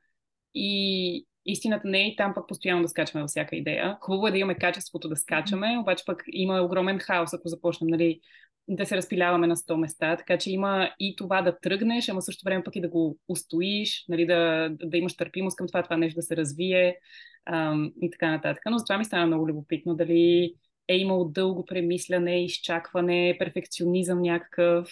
и 0.54 1.26
истината 1.46 1.88
не 1.88 1.98
е 1.98 2.08
и 2.08 2.16
там 2.16 2.34
пък 2.34 2.48
постоянно 2.48 2.82
да 2.82 2.88
скачаме 2.88 3.22
във 3.22 3.28
всяка 3.28 3.56
идея. 3.56 3.98
Хубаво 4.00 4.26
е 4.26 4.30
да 4.30 4.38
имаме 4.38 4.54
качеството 4.54 5.08
да 5.08 5.16
скачаме, 5.16 5.78
обаче 5.78 6.04
пък 6.06 6.22
има 6.26 6.60
огромен 6.60 6.98
хаос, 6.98 7.34
ако 7.34 7.48
започнем 7.48 7.88
нали, 7.88 8.20
да 8.68 8.86
се 8.86 8.96
разпиляваме 8.96 9.46
на 9.46 9.56
100 9.56 9.76
места, 9.76 10.16
така 10.16 10.38
че 10.38 10.50
има 10.50 10.90
и 10.98 11.16
това 11.16 11.42
да 11.42 11.58
тръгнеш, 11.58 12.08
ама 12.08 12.22
също 12.22 12.44
време 12.44 12.64
пък 12.64 12.76
и 12.76 12.80
да 12.80 12.88
го 12.88 13.18
устоиш, 13.28 14.04
нали, 14.08 14.26
да, 14.26 14.68
да 14.84 14.96
имаш 14.96 15.16
търпимост 15.16 15.56
към 15.56 15.66
това, 15.66 15.82
това 15.82 15.96
нещо 15.96 16.16
да 16.18 16.22
се 16.22 16.36
развие 16.36 16.98
ам, 17.46 17.92
и 18.02 18.10
така 18.10 18.30
нататък. 18.30 18.62
Но 18.70 18.78
за 18.78 18.84
това 18.84 18.98
ми 18.98 19.04
стана 19.04 19.26
много 19.26 19.48
любопитно 19.48 19.94
дали 19.94 20.54
е 20.88 20.96
имал 20.96 21.28
дълго 21.28 21.64
премисляне, 21.64 22.44
изчакване, 22.44 23.36
перфекционизъм 23.38 24.22
някакъв. 24.22 24.88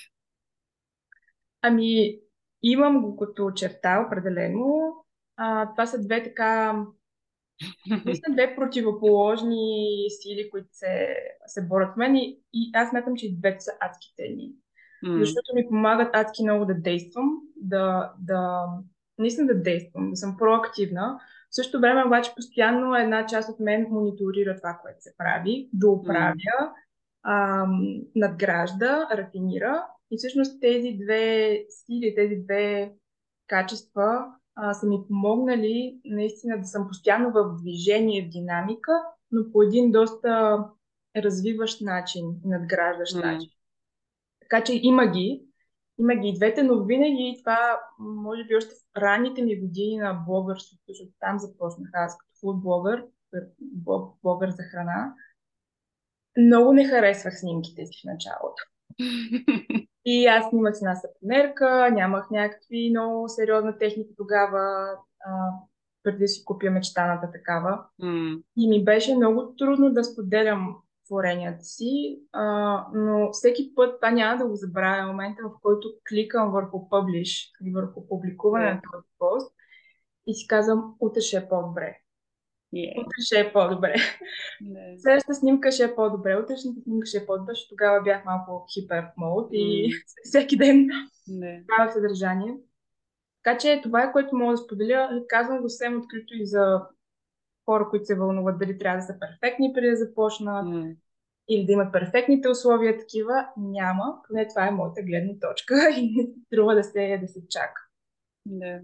Ами, 1.63 2.19
имам 2.63 3.03
го 3.03 3.17
като 3.17 3.51
черта, 3.51 4.05
определено. 4.07 4.95
А, 5.37 5.71
това 5.71 5.87
са 5.87 6.03
две 6.03 6.23
така 6.23 6.85
са 8.15 8.33
две 8.33 8.55
противоположни 8.57 10.07
сили, 10.09 10.51
които 10.51 10.69
се, 10.73 11.17
се 11.47 11.63
борят 11.63 11.95
в 11.95 11.97
мен 11.97 12.17
и, 12.17 12.41
и 12.53 12.71
аз 12.75 12.91
смятам, 12.91 13.17
че 13.17 13.27
и 13.27 13.37
двете 13.37 13.61
са 13.61 13.73
адски 13.81 14.15
ценни. 14.17 14.53
Mm. 15.05 15.19
Защото 15.19 15.55
ми 15.55 15.69
помагат 15.69 16.17
адски 16.17 16.43
много 16.43 16.65
да 16.65 16.75
действам, 16.75 17.41
да, 17.57 18.13
да 18.19 18.65
наистина 19.19 19.47
да 19.47 19.63
действам, 19.63 20.11
да 20.11 20.17
съм 20.17 20.37
проактивна. 20.37 21.21
В 21.51 21.55
същото 21.55 21.81
време 21.81 22.05
обаче 22.07 22.35
постоянно 22.37 22.97
една 22.97 23.27
част 23.27 23.51
от 23.51 23.61
мен 23.61 23.87
мониторира 23.91 24.57
това, 24.57 24.79
което 24.83 25.03
се 25.03 25.15
прави, 25.19 25.69
дооправя, 25.73 26.35
mm. 26.35 26.73
ам, 27.23 28.01
надгражда, 28.15 29.09
рафинира. 29.13 29.87
И 30.11 30.17
всъщност 30.17 30.61
тези 30.61 30.99
две 31.05 31.57
сили, 31.69 32.15
тези 32.17 32.37
две 32.37 32.93
качества 33.47 34.33
а, 34.61 34.75
са 34.75 34.87
ми 34.87 34.99
помогнали 35.09 36.01
наистина 36.05 36.59
да 36.59 36.65
съм 36.65 36.89
постоянно 36.89 37.33
в 37.33 37.57
движение, 37.63 38.27
в 38.27 38.29
динамика, 38.29 38.93
но 39.33 39.53
по 39.53 39.63
един 39.63 39.93
доста 39.93 40.59
развиващ 41.17 41.81
начин, 41.81 42.25
надграждащ 42.45 43.17
mm. 43.17 43.33
начин. 43.33 43.51
Така 44.41 44.65
че 44.65 44.81
има 44.83 45.07
ги, 45.07 45.45
има 45.99 46.15
ги 46.15 46.29
и 46.29 46.35
двете, 46.35 46.63
но 46.63 46.85
винаги 46.85 47.37
това, 47.39 47.81
може 47.99 48.45
би 48.45 48.57
още 48.57 48.75
в 48.75 49.01
ранните 49.01 49.43
ми 49.43 49.61
години 49.61 49.97
на 49.97 50.15
блогърството, 50.27 50.83
защото 50.89 51.11
там 51.21 51.39
започнах 51.39 51.91
аз 51.93 52.19
като 52.19 52.31
фудблогър, 52.41 53.05
блогър 54.23 54.51
за 54.51 54.63
храна, 54.63 55.15
много 56.39 56.73
не 56.73 56.89
харесвах 56.89 57.39
снимките 57.39 57.87
си 57.87 58.01
в 58.01 58.05
началото. 58.05 58.63
И 60.05 60.27
аз 60.27 60.51
снимах 60.51 60.77
с 60.77 60.83
една 60.83 60.95
сапонерка, 60.95 61.91
нямах 61.93 62.31
някакви 62.31 62.91
много 62.91 63.29
сериозна 63.29 63.79
техника 63.79 64.11
тогава, 64.17 64.91
а, 65.21 65.51
преди 66.03 66.19
да 66.19 66.29
си 66.29 66.45
купя 66.45 66.71
мечтаната 66.71 67.31
такава. 67.33 67.85
Mm. 68.03 68.43
И 68.57 68.69
ми 68.69 68.85
беше 68.85 69.17
много 69.17 69.55
трудно 69.59 69.93
да 69.93 70.05
споделям 70.05 70.77
творенията 71.07 71.65
си, 71.65 72.21
а, 72.33 72.87
но 72.95 73.33
всеки 73.33 73.73
път 73.75 73.95
това 74.01 74.11
няма 74.11 74.39
да 74.39 74.49
го 74.49 74.57
забравя 74.57 75.07
момента, 75.07 75.43
в 75.45 75.61
който 75.63 75.89
кликам 76.09 76.51
върху 76.51 76.79
publish 76.79 77.51
върху 77.75 78.09
публикуване 78.09 78.65
yeah. 78.65 78.75
на 78.75 78.81
този 78.93 79.07
пост 79.19 79.53
и 80.27 80.35
си 80.35 80.47
казвам, 80.47 80.95
утре 81.01 81.21
ще 81.21 81.37
е 81.37 81.49
по-добре. 81.49 81.97
Yeah. 82.75 83.01
Утре 83.01 83.21
ще 83.25 83.41
е 83.41 83.53
по-добре. 83.53 83.95
Yeah. 84.63 84.99
Следващата 84.99 85.35
снимка 85.35 85.73
ще 85.73 85.85
е 85.85 85.95
по-добре, 85.95 86.37
утрешната 86.37 86.81
снимка 86.83 87.07
ще 87.07 87.19
е 87.19 87.27
по-добре, 87.27 87.53
защото 87.53 87.69
тогава 87.69 88.03
бях 88.03 88.25
малко 88.25 88.67
хипер 88.75 89.05
мод 89.17 89.49
и 89.53 89.93
mm. 89.93 90.03
всеки 90.25 90.57
ден 90.57 90.89
yeah. 91.31 91.93
съдържание. 91.93 92.55
Така 93.43 93.59
че 93.59 93.81
това 93.83 94.03
е 94.03 94.13
което 94.13 94.37
мога 94.37 94.53
да 94.53 94.57
споделя. 94.57 95.25
Казвам 95.29 95.61
го 95.61 95.69
съвсем 95.69 95.99
открито 95.99 96.35
и 96.35 96.47
за 96.47 96.81
хора, 97.65 97.89
които 97.91 98.05
се 98.05 98.15
вълнуват 98.15 98.59
дали 98.59 98.79
трябва 98.79 98.99
да 98.99 99.03
са 99.03 99.17
перфектни 99.21 99.73
преди 99.75 99.91
да 99.91 99.97
започнат 99.97 100.67
mm. 100.67 100.97
или 101.49 101.67
да 101.67 101.73
имат 101.73 101.93
перфектните 101.93 102.49
условия 102.49 102.99
такива. 102.99 103.47
Няма. 103.57 104.15
Поне 104.29 104.49
това 104.49 104.67
е 104.67 104.71
моята 104.71 105.03
гледна 105.03 105.33
точка 105.41 105.75
и 105.97 106.15
не 106.17 106.27
струва 106.47 106.75
да 106.75 106.85
се, 106.85 107.19
да 107.23 107.29
се 107.29 107.49
чака. 107.49 107.81
Да. 108.47 108.81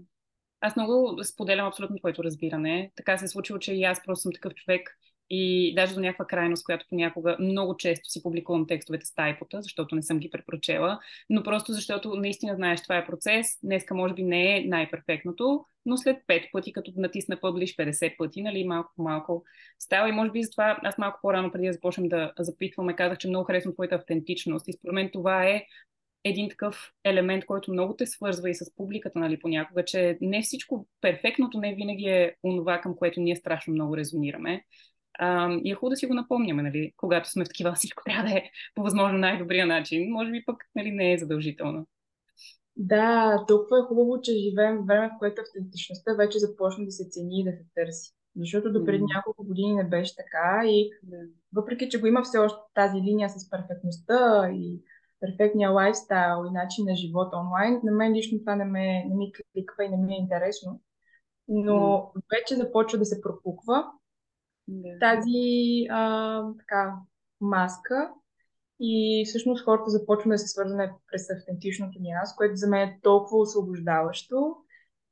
Аз 0.61 0.75
много 0.75 1.23
споделям 1.23 1.67
абсолютно 1.67 1.97
твоето 1.97 2.23
разбиране. 2.23 2.91
Така 2.95 3.17
се 3.17 3.25
е 3.25 3.27
случило, 3.27 3.59
че 3.59 3.73
и 3.73 3.83
аз 3.83 4.03
просто 4.05 4.21
съм 4.21 4.33
такъв 4.33 4.53
човек 4.53 4.97
и 5.29 5.73
даже 5.75 5.93
до 5.93 6.01
някаква 6.01 6.25
крайност, 6.25 6.65
която 6.65 6.85
понякога 6.89 7.37
много 7.39 7.77
често 7.77 8.09
си 8.09 8.23
публикувам 8.23 8.67
текстовете 8.67 9.05
с 9.05 9.13
тайпота, 9.13 9.61
защото 9.61 9.95
не 9.95 10.01
съм 10.01 10.19
ги 10.19 10.29
препрочела, 10.29 10.99
но 11.29 11.43
просто 11.43 11.73
защото 11.73 12.15
наистина 12.15 12.55
знаеш, 12.55 12.83
това 12.83 12.97
е 12.97 13.05
процес. 13.05 13.47
Днеска 13.63 13.95
може 13.95 14.13
би 14.13 14.23
не 14.23 14.57
е 14.57 14.65
най-перфектното, 14.65 15.65
но 15.85 15.97
след 15.97 16.17
5 16.27 16.51
пъти, 16.51 16.73
като 16.73 16.91
натисна 16.95 17.39
пъблиш 17.41 17.75
50 17.75 18.17
пъти, 18.17 18.41
нали, 18.41 18.67
малко 18.67 18.93
по 18.95 19.03
малко 19.03 19.43
става 19.79 20.09
и 20.09 20.11
може 20.11 20.31
би 20.31 20.43
затова 20.43 20.79
аз 20.83 20.97
малко 20.97 21.19
по-рано, 21.21 21.51
преди 21.51 21.67
да 21.67 21.73
започнем 21.73 22.07
да 22.09 22.33
запитваме, 22.39 22.95
казах, 22.95 23.17
че 23.17 23.27
много 23.27 23.45
харесвам 23.45 23.73
твоята 23.73 23.95
автентичност 23.95 24.67
и 24.67 24.73
според 24.73 24.93
мен 24.93 25.09
това 25.13 25.45
е 25.45 25.65
един 26.25 26.49
такъв 26.49 26.91
елемент, 27.03 27.45
който 27.45 27.71
много 27.71 27.95
те 27.95 28.05
свързва 28.05 28.49
и 28.49 28.55
с 28.55 28.75
публиката, 28.75 29.19
нали, 29.19 29.39
понякога, 29.39 29.85
че 29.85 30.17
не 30.21 30.41
всичко 30.41 30.87
перфектното 31.01 31.59
не 31.59 31.75
винаги 31.75 32.05
е 32.05 32.35
онова, 32.43 32.81
към 32.81 32.95
което 32.95 33.19
ние 33.19 33.35
страшно 33.35 33.73
много 33.73 33.97
резонираме. 33.97 34.63
А, 35.19 35.49
и 35.63 35.71
е 35.71 35.75
хубаво 35.75 35.89
да 35.89 35.95
си 35.95 36.07
го 36.07 36.13
напомняме, 36.13 36.63
нали? 36.63 36.93
когато 36.97 37.29
сме 37.29 37.45
в 37.45 37.47
такива, 37.47 37.73
всичко 37.75 38.03
трябва 38.05 38.29
да 38.29 38.37
е 38.37 38.43
по 38.75 38.83
възможно 38.83 39.17
най-добрия 39.17 39.65
начин. 39.65 40.11
Може 40.11 40.31
би 40.31 40.45
пък 40.45 40.63
нали, 40.75 40.91
не 40.91 41.13
е 41.13 41.17
задължително. 41.17 41.87
Да, 42.77 43.43
толкова 43.47 43.79
е 43.79 43.87
хубаво, 43.87 44.21
че 44.21 44.31
живеем 44.31 44.77
в 44.77 44.85
време, 44.85 45.07
в 45.07 45.19
което 45.19 45.41
автентичността 45.41 46.13
вече 46.13 46.39
започна 46.39 46.85
да 46.85 46.91
се 46.91 47.09
цени 47.09 47.41
и 47.41 47.43
да 47.43 47.51
се 47.51 47.65
търси. 47.75 48.11
Защото 48.35 48.73
до 48.73 48.85
преди 48.85 49.03
mm. 49.03 49.15
няколко 49.15 49.45
години 49.45 49.73
не 49.73 49.83
беше 49.83 50.15
така 50.15 50.61
и 50.65 50.89
yeah. 50.89 51.29
въпреки, 51.53 51.89
че 51.89 51.99
го 51.99 52.07
има 52.07 52.23
все 52.23 52.37
още 52.37 52.59
тази 52.73 52.97
линия 52.97 53.29
с 53.29 53.49
перфектността 53.49 54.49
и 54.53 54.79
перфектния 55.19 55.69
лайфстайл 55.69 56.45
и 56.47 56.51
начин 56.51 56.85
на 56.85 56.95
живот 56.95 57.33
онлайн, 57.33 57.81
на 57.83 57.91
мен 57.91 58.13
лично 58.13 58.39
това 58.39 58.55
не, 58.55 58.65
ме, 58.65 59.05
не 59.09 59.15
ми 59.15 59.31
кликва 59.31 59.85
и 59.85 59.89
не 59.89 59.97
ми 59.97 60.13
е 60.13 60.17
интересно. 60.17 60.81
Но 61.47 61.73
mm. 61.73 62.21
вече 62.39 62.55
започва 62.55 62.99
да 62.99 63.05
се 63.05 63.21
пропуква 63.21 63.85
yeah. 64.69 64.99
тази 64.99 65.87
а, 65.89 66.43
така, 66.59 66.95
маска 67.41 68.11
и 68.79 69.23
всъщност 69.27 69.65
хората 69.65 69.89
започват 69.89 70.31
да 70.31 70.37
се 70.37 70.47
свързваме 70.47 70.93
през 71.11 71.29
автентичното 71.29 71.99
ни 71.99 72.11
аз, 72.23 72.35
което 72.35 72.55
за 72.55 72.67
мен 72.67 72.89
е 72.89 72.99
толкова 73.03 73.41
освобождаващо 73.41 74.55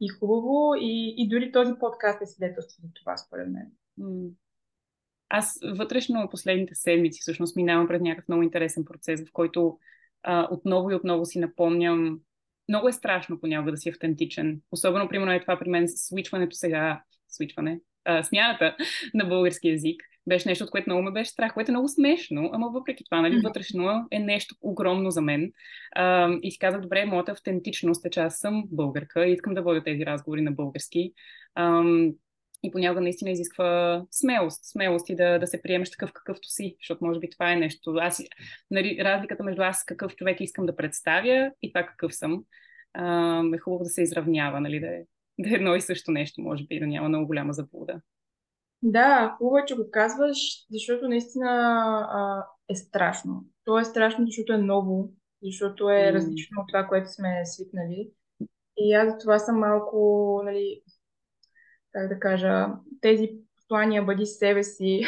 и 0.01 0.10
хубаво. 0.10 0.75
И, 0.79 1.13
и 1.17 1.29
дори 1.29 1.51
този 1.51 1.74
подкаст 1.79 2.22
е 2.22 2.25
свидетелство 2.25 2.81
за 2.81 2.89
това, 2.93 3.17
според 3.17 3.48
мен. 3.50 3.72
Аз 5.29 5.60
вътрешно 5.77 6.29
последните 6.31 6.75
седмици 6.75 7.22
всъщност 7.22 7.55
минавам 7.55 7.88
пред 7.88 8.01
някакъв 8.01 8.27
много 8.27 8.43
интересен 8.43 8.86
процес, 8.86 9.22
в 9.22 9.33
който 9.33 9.77
а, 10.24 10.48
отново 10.51 10.92
и 10.92 10.96
отново 10.96 11.25
си 11.25 11.39
напомням 11.39 12.20
много 12.70 12.88
е 12.88 12.94
страшно 12.94 13.39
понякога 13.39 13.72
да 13.72 13.77
си 13.77 13.89
автентичен. 13.89 14.62
Особено, 14.72 15.10
примерно, 15.10 15.32
е 15.32 15.42
това 15.42 15.60
при 15.60 15.70
мен 15.70 15.88
свичването 15.88 16.56
сега, 16.56 17.03
свичване, 17.27 17.80
а, 18.06 18.24
смяната 18.24 18.75
на 19.13 19.25
български 19.25 19.70
язик 19.70 20.03
беше 20.27 20.50
нещо, 20.50 20.63
от 20.63 20.72
което 20.72 20.89
много 20.89 21.03
ме 21.03 21.12
беше 21.12 21.32
страх, 21.32 21.53
което 21.53 21.72
е 21.72 21.74
много 21.74 21.88
смешно, 21.88 22.50
ама 22.53 22.70
въпреки 22.70 23.03
това, 23.03 23.22
нали, 23.22 23.42
вътрешно 23.44 24.08
е 24.12 24.20
нещо 24.20 24.56
огромно 24.62 25.12
за 25.12 25.22
мен. 25.22 25.51
А, 25.96 26.30
и 26.42 26.51
си 26.51 26.60
казах, 26.60 26.82
добре, 26.82 27.06
моята 27.06 27.32
автентичност 27.32 28.06
е, 28.06 28.10
че 28.10 28.20
аз 28.20 28.39
съм 28.39 28.63
българка 28.72 29.27
и 29.27 29.34
искам 29.34 29.53
да 29.53 29.62
водя 29.62 29.84
тези 29.84 30.06
разговори 30.06 30.42
на 30.42 30.51
български. 30.51 31.13
А, 31.56 31.84
и 32.63 32.72
понякога 32.72 33.01
наистина 33.01 33.32
изисква 33.32 34.05
смелост, 34.12 34.65
смелост 34.65 35.10
и 35.10 35.15
да, 35.15 35.39
да 35.39 35.48
се 35.48 35.62
приемеш 35.62 35.91
такъв 35.91 36.13
какъвто 36.13 36.48
си, 36.48 36.75
защото 36.79 37.05
може 37.05 37.20
би 37.20 37.29
това 37.29 37.51
е 37.51 37.55
нещо. 37.55 37.96
Аз, 38.01 38.24
нали, 38.72 38.98
разликата 39.01 39.43
между 39.43 39.62
аз 39.62 39.86
какъв 39.86 40.15
човек 40.15 40.41
искам 40.41 40.65
да 40.65 40.75
представя 40.75 41.51
и 41.62 41.74
това 41.74 41.86
какъв 41.86 42.15
съм, 42.15 42.43
а, 42.93 43.41
е 43.55 43.58
хубаво 43.58 43.84
да 43.84 43.89
се 43.89 44.01
изравнява, 44.01 44.62
нали, 44.62 44.79
да 44.79 44.88
е, 44.88 45.03
да 45.39 45.50
е 45.50 45.53
едно 45.53 45.75
и 45.75 45.82
също 45.82 46.12
нещо, 46.12 46.41
може 46.41 46.63
би, 46.63 46.79
да 46.79 46.88
няма 46.88 47.10
много 47.10 47.27
голяма 47.27 47.53
заблуда. 47.53 48.01
Да, 48.82 49.36
хубаво 49.38 49.58
е, 49.58 49.65
че 49.65 49.75
го 49.75 49.91
казваш, 49.91 50.38
защото 50.72 51.08
наистина 51.08 51.50
а, 52.12 52.46
е 52.70 52.75
страшно. 52.75 53.46
То 53.65 53.79
е 53.79 53.84
страшно, 53.84 54.25
защото 54.25 54.53
е 54.53 54.58
ново, 54.58 55.10
защото 55.43 55.89
е 55.89 55.93
mm. 55.93 56.13
различно 56.13 56.62
от 56.62 56.67
това, 56.67 56.88
което 56.88 57.13
сме 57.13 57.46
свикнали. 57.46 58.12
И 58.77 58.93
аз 58.93 59.12
за 59.12 59.17
това 59.17 59.39
съм 59.39 59.60
малко, 59.60 60.41
нали, 60.46 60.82
как 61.94 62.10
да 62.10 62.20
кажа, 62.20 62.68
тези 63.02 63.32
послания 63.56 64.04
бъди 64.04 64.26
себе 64.26 64.64
си. 64.64 65.04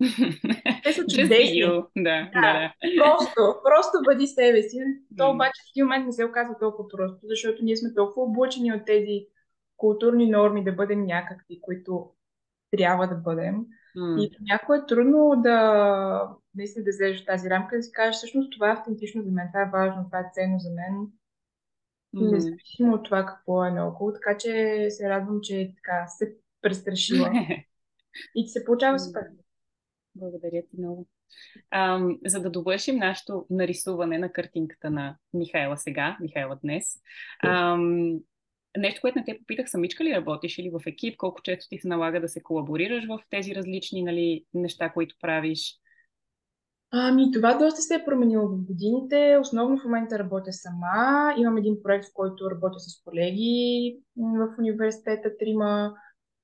Те 0.84 0.92
са 0.92 1.06
чудесни. 1.06 1.62
Да, 1.96 2.30
да, 2.34 2.40
да. 2.40 2.72
Просто, 2.96 3.60
просто 3.64 3.98
бъди 4.04 4.26
себе 4.26 4.62
си. 4.62 4.78
То 5.18 5.30
обаче 5.30 5.60
в 5.66 5.70
един 5.76 5.84
момент 5.84 6.06
не 6.06 6.12
се 6.12 6.24
оказва 6.24 6.58
толкова 6.60 6.88
просто, 6.88 7.18
защото 7.22 7.64
ние 7.64 7.76
сме 7.76 7.94
толкова 7.94 8.26
облучени 8.26 8.72
от 8.72 8.84
тези 8.84 9.26
културни 9.76 10.30
норми 10.30 10.64
да 10.64 10.72
бъдем 10.72 11.06
някакви, 11.06 11.60
които 11.60 12.10
трябва 12.70 13.08
да 13.08 13.14
бъдем. 13.14 13.54
Mm. 13.96 14.20
И 14.20 14.30
някой 14.50 14.78
е 14.78 14.86
трудно 14.88 15.32
да 15.36 16.36
наистина 16.54 16.84
да 16.84 16.90
вземеш 16.90 17.24
тази 17.24 17.50
рамка 17.50 17.76
да 17.76 17.82
си 17.82 17.92
кажеш, 17.92 18.16
всъщност 18.16 18.52
това 18.52 18.70
е 18.70 18.72
автентично 18.72 19.22
за 19.22 19.30
мен, 19.30 19.48
това 19.52 19.62
е 19.62 19.70
важно, 19.72 20.04
това 20.04 20.18
е 20.18 20.30
ценно 20.32 20.58
за 20.58 20.70
мен. 20.70 21.06
Независимо 22.14 22.94
от 22.94 23.04
това 23.04 23.26
какво 23.26 23.64
е 23.64 23.70
наоколо. 23.70 24.12
Така 24.12 24.38
че 24.38 24.86
се 24.90 25.08
радвам, 25.08 25.40
че 25.42 25.72
така 25.76 26.06
се 26.06 26.34
престрашила. 26.62 27.30
И 28.34 28.44
ти 28.44 28.50
се 28.50 28.64
получава 28.64 28.98
супер. 28.98 29.22
Благодаря 30.14 30.62
ти 30.62 30.76
много. 30.78 31.08
Ам, 31.70 32.18
за 32.26 32.40
да 32.40 32.50
довършим 32.50 32.96
нашето 32.96 33.46
нарисуване 33.50 34.18
на 34.18 34.32
картинката 34.32 34.90
на 34.90 35.16
Михайла 35.34 35.76
сега, 35.76 36.16
Михайла 36.20 36.58
днес, 36.62 36.86
ам, 37.44 38.20
Нещо, 38.76 39.00
което 39.00 39.18
не 39.18 39.24
те 39.24 39.38
попитах, 39.38 39.70
самичка 39.70 40.04
ли 40.04 40.14
работиш 40.14 40.58
или 40.58 40.70
в 40.70 40.80
екип, 40.86 41.16
колко 41.16 41.42
често 41.42 41.68
ти 41.68 41.78
се 41.78 41.88
налага 41.88 42.20
да 42.20 42.28
се 42.28 42.42
колаборираш 42.42 43.06
в 43.06 43.20
тези 43.30 43.54
различни 43.54 44.02
нали, 44.02 44.44
неща, 44.54 44.92
които 44.92 45.14
правиш? 45.20 45.74
Ами, 46.92 47.32
това 47.32 47.58
доста 47.58 47.82
се 47.82 47.94
е 47.94 48.04
променило 48.04 48.48
в 48.48 48.64
годините. 48.64 49.38
Основно 49.40 49.78
в 49.78 49.84
момента 49.84 50.18
работя 50.18 50.52
сама. 50.52 51.34
Имам 51.36 51.56
един 51.56 51.82
проект, 51.82 52.04
в 52.04 52.14
който 52.14 52.50
работя 52.50 52.78
с 52.78 53.02
колеги 53.04 53.98
в 54.16 54.48
университета, 54.58 55.36
трима. 55.38 55.94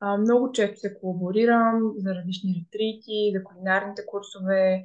А, 0.00 0.16
много 0.16 0.52
често 0.52 0.80
се 0.80 0.94
колаборирам 1.00 1.92
за 1.96 2.14
различни 2.14 2.66
ретрити, 2.66 3.32
за 3.34 3.44
кулинарните 3.44 4.06
курсове, 4.06 4.84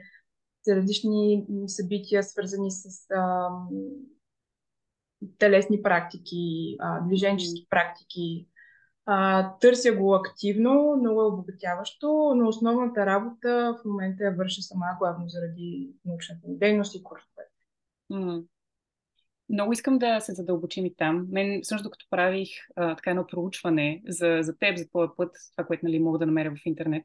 за 0.63 0.75
различни 0.75 1.45
събития, 1.67 2.23
свързани 2.23 2.71
с 2.71 3.11
а, 3.11 3.49
телесни 5.37 5.81
практики, 5.81 6.75
а, 6.79 6.99
движенчески 7.07 7.67
практики. 7.69 8.47
А, 9.05 9.49
търся 9.59 9.91
го 9.91 10.15
активно, 10.15 10.97
много 10.99 11.21
е 11.21 11.25
обогатяващо, 11.25 12.33
но 12.35 12.47
основната 12.47 13.05
работа 13.05 13.77
в 13.81 13.85
момента 13.85 14.23
я 14.23 14.31
върша 14.31 14.61
сама, 14.61 14.85
главно 14.99 15.29
заради 15.29 15.93
научната 16.05 16.41
дейност 16.45 16.95
и 16.95 17.03
курсовете. 17.03 17.51
Mm. 18.11 18.43
Много 19.51 19.73
искам 19.73 19.99
да 19.99 20.19
се 20.19 20.33
задълбочим 20.33 20.85
и 20.85 20.95
там. 20.95 21.27
Мен, 21.31 21.61
всъщност, 21.63 21.83
докато 21.83 22.05
правих 22.09 22.49
а, 22.75 22.95
така 22.95 23.09
едно 23.09 23.27
проучване 23.27 24.01
за, 24.07 24.37
за 24.41 24.57
теб, 24.57 24.77
за 24.77 24.87
твоя 24.87 25.15
път, 25.15 25.31
това, 25.55 25.67
което 25.67 25.85
нали, 25.85 25.99
мога 25.99 26.19
да 26.19 26.25
намеря 26.25 26.51
в 26.51 26.65
интернет, 26.65 27.03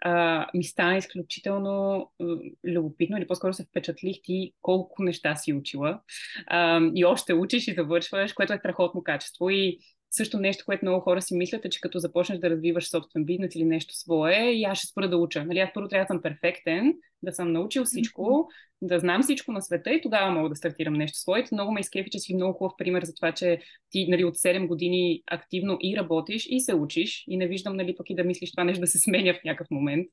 а, 0.00 0.46
ми 0.54 0.64
стана 0.64 0.96
изключително 0.96 2.10
а, 2.20 2.24
любопитно 2.64 3.16
или 3.16 3.26
по-скоро 3.26 3.52
се 3.52 3.64
впечатлих 3.64 4.16
ти 4.22 4.52
колко 4.62 5.02
неща 5.02 5.36
си 5.36 5.52
учила 5.52 6.00
а, 6.46 6.80
и 6.94 7.04
още 7.04 7.34
учиш 7.34 7.68
и 7.68 7.74
завършваш, 7.74 8.32
което 8.32 8.52
е 8.52 8.58
страхотно 8.58 9.02
качество 9.02 9.50
и 9.50 9.78
също 10.10 10.38
нещо, 10.40 10.64
което 10.66 10.84
много 10.84 11.00
хора 11.00 11.22
си 11.22 11.36
мислят 11.36 11.64
е, 11.64 11.70
че 11.70 11.80
като 11.80 11.98
започнеш 11.98 12.38
да 12.38 12.50
развиваш 12.50 12.90
собствен 12.90 13.24
бизнес 13.24 13.54
или 13.54 13.64
нещо 13.64 13.94
свое, 13.94 14.52
и 14.52 14.64
аз 14.64 14.78
ще 14.78 14.86
спра 14.86 15.08
да 15.08 15.16
уча. 15.16 15.44
Нали, 15.44 15.58
аз 15.58 15.70
първо 15.74 15.88
трябва 15.88 16.04
да 16.04 16.06
съм 16.06 16.22
перфектен, 16.22 16.94
да 17.22 17.32
съм 17.32 17.52
научил 17.52 17.84
всичко, 17.84 18.48
да 18.82 18.98
знам 18.98 19.22
всичко 19.22 19.52
на 19.52 19.62
света 19.62 19.90
и 19.90 20.00
тогава 20.00 20.30
мога 20.30 20.48
да 20.48 20.56
стартирам 20.56 20.94
нещо 20.94 21.18
свое. 21.18 21.44
Много 21.52 21.72
ме 21.72 21.80
изкефи, 21.80 22.10
че 22.10 22.18
си 22.18 22.34
много 22.34 22.58
хубав 22.58 22.72
пример 22.78 23.04
за 23.04 23.14
това, 23.14 23.32
че 23.32 23.60
ти 23.90 24.08
нали, 24.08 24.24
от 24.24 24.34
7 24.34 24.66
години 24.66 25.22
активно 25.30 25.78
и 25.80 25.96
работиш, 25.96 26.46
и 26.50 26.60
се 26.60 26.74
учиш. 26.74 27.24
И 27.26 27.36
не 27.36 27.46
виждам 27.46 27.76
нали, 27.76 27.96
пък 27.96 28.10
и 28.10 28.14
да 28.14 28.24
мислиш 28.24 28.50
това 28.50 28.64
нещо 28.64 28.80
да 28.80 28.86
се 28.86 28.98
сменя 29.04 29.34
в 29.34 29.44
някакъв 29.44 29.70
момент. 29.70 30.06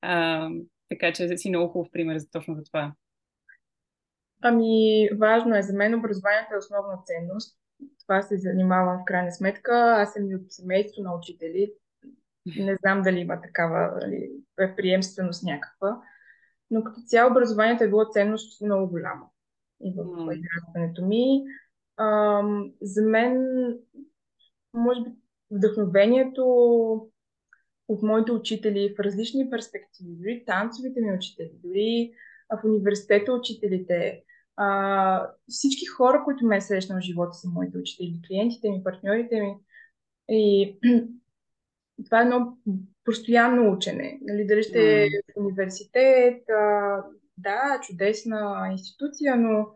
А, 0.00 0.48
така 0.88 1.12
че 1.12 1.36
си 1.36 1.48
много 1.48 1.72
хубав 1.72 1.88
пример 1.92 2.18
за 2.18 2.30
точно 2.30 2.54
за 2.54 2.64
това. 2.64 2.92
Ами, 4.42 5.08
важно 5.18 5.56
е. 5.56 5.62
За 5.62 5.72
мен 5.72 5.94
образованието 5.94 6.54
е 6.54 6.58
основна 6.58 6.98
ценност 7.06 7.59
това 8.02 8.22
се 8.22 8.38
занимавам 8.38 8.98
в 8.98 9.04
крайна 9.04 9.32
сметка. 9.32 9.94
Аз 9.98 10.12
съм 10.12 10.30
и 10.30 10.34
от 10.34 10.52
семейство 10.52 11.02
на 11.02 11.14
учители. 11.14 11.72
Не 12.58 12.76
знам 12.76 13.02
дали 13.02 13.20
има 13.20 13.40
такава 13.40 13.98
нали, 14.00 14.30
приемственост 14.76 15.44
някаква. 15.44 16.02
Но 16.70 16.84
като 16.84 17.00
цяло 17.00 17.30
образованието 17.30 17.84
е 17.84 17.88
било 17.88 18.10
ценност 18.10 18.62
много 18.62 18.90
голяма 18.90 19.26
и 19.84 19.94
в 19.96 20.34
израстването 20.34 21.06
ми. 21.06 21.44
А, 21.96 22.42
за 22.82 23.02
мен, 23.02 23.46
може 24.74 25.00
би, 25.00 25.10
вдъхновението 25.50 26.44
от 27.88 28.02
моите 28.02 28.32
учители 28.32 28.94
в 28.96 29.00
различни 29.00 29.50
перспективи, 29.50 30.10
дори 30.10 30.44
танцовите 30.46 31.00
ми 31.00 31.12
учители, 31.12 31.50
дори 31.64 32.12
в 32.50 32.64
университета 32.64 33.32
учителите, 33.32 34.22
а, 34.62 35.30
всички 35.48 35.86
хора, 35.86 36.22
които 36.24 36.46
ме 36.46 36.60
срещнал 36.60 36.98
в 36.98 37.02
живота 37.02 37.32
са 37.32 37.48
моите 37.48 37.78
учители, 37.78 38.20
клиентите 38.26 38.70
ми, 38.70 38.84
партньорите 38.84 39.40
ми. 39.40 39.56
И 40.28 40.78
това 42.04 42.18
е 42.18 42.22
едно 42.22 42.56
постоянно 43.04 43.72
учене. 43.72 44.18
Нали, 44.22 44.46
дали 44.46 44.62
ще 44.62 44.78
mm. 44.78 45.06
е 45.06 45.32
в 45.32 45.40
университет, 45.40 46.48
а, 46.48 46.96
да, 47.38 47.80
чудесна 47.82 48.68
институция, 48.72 49.36
но 49.36 49.68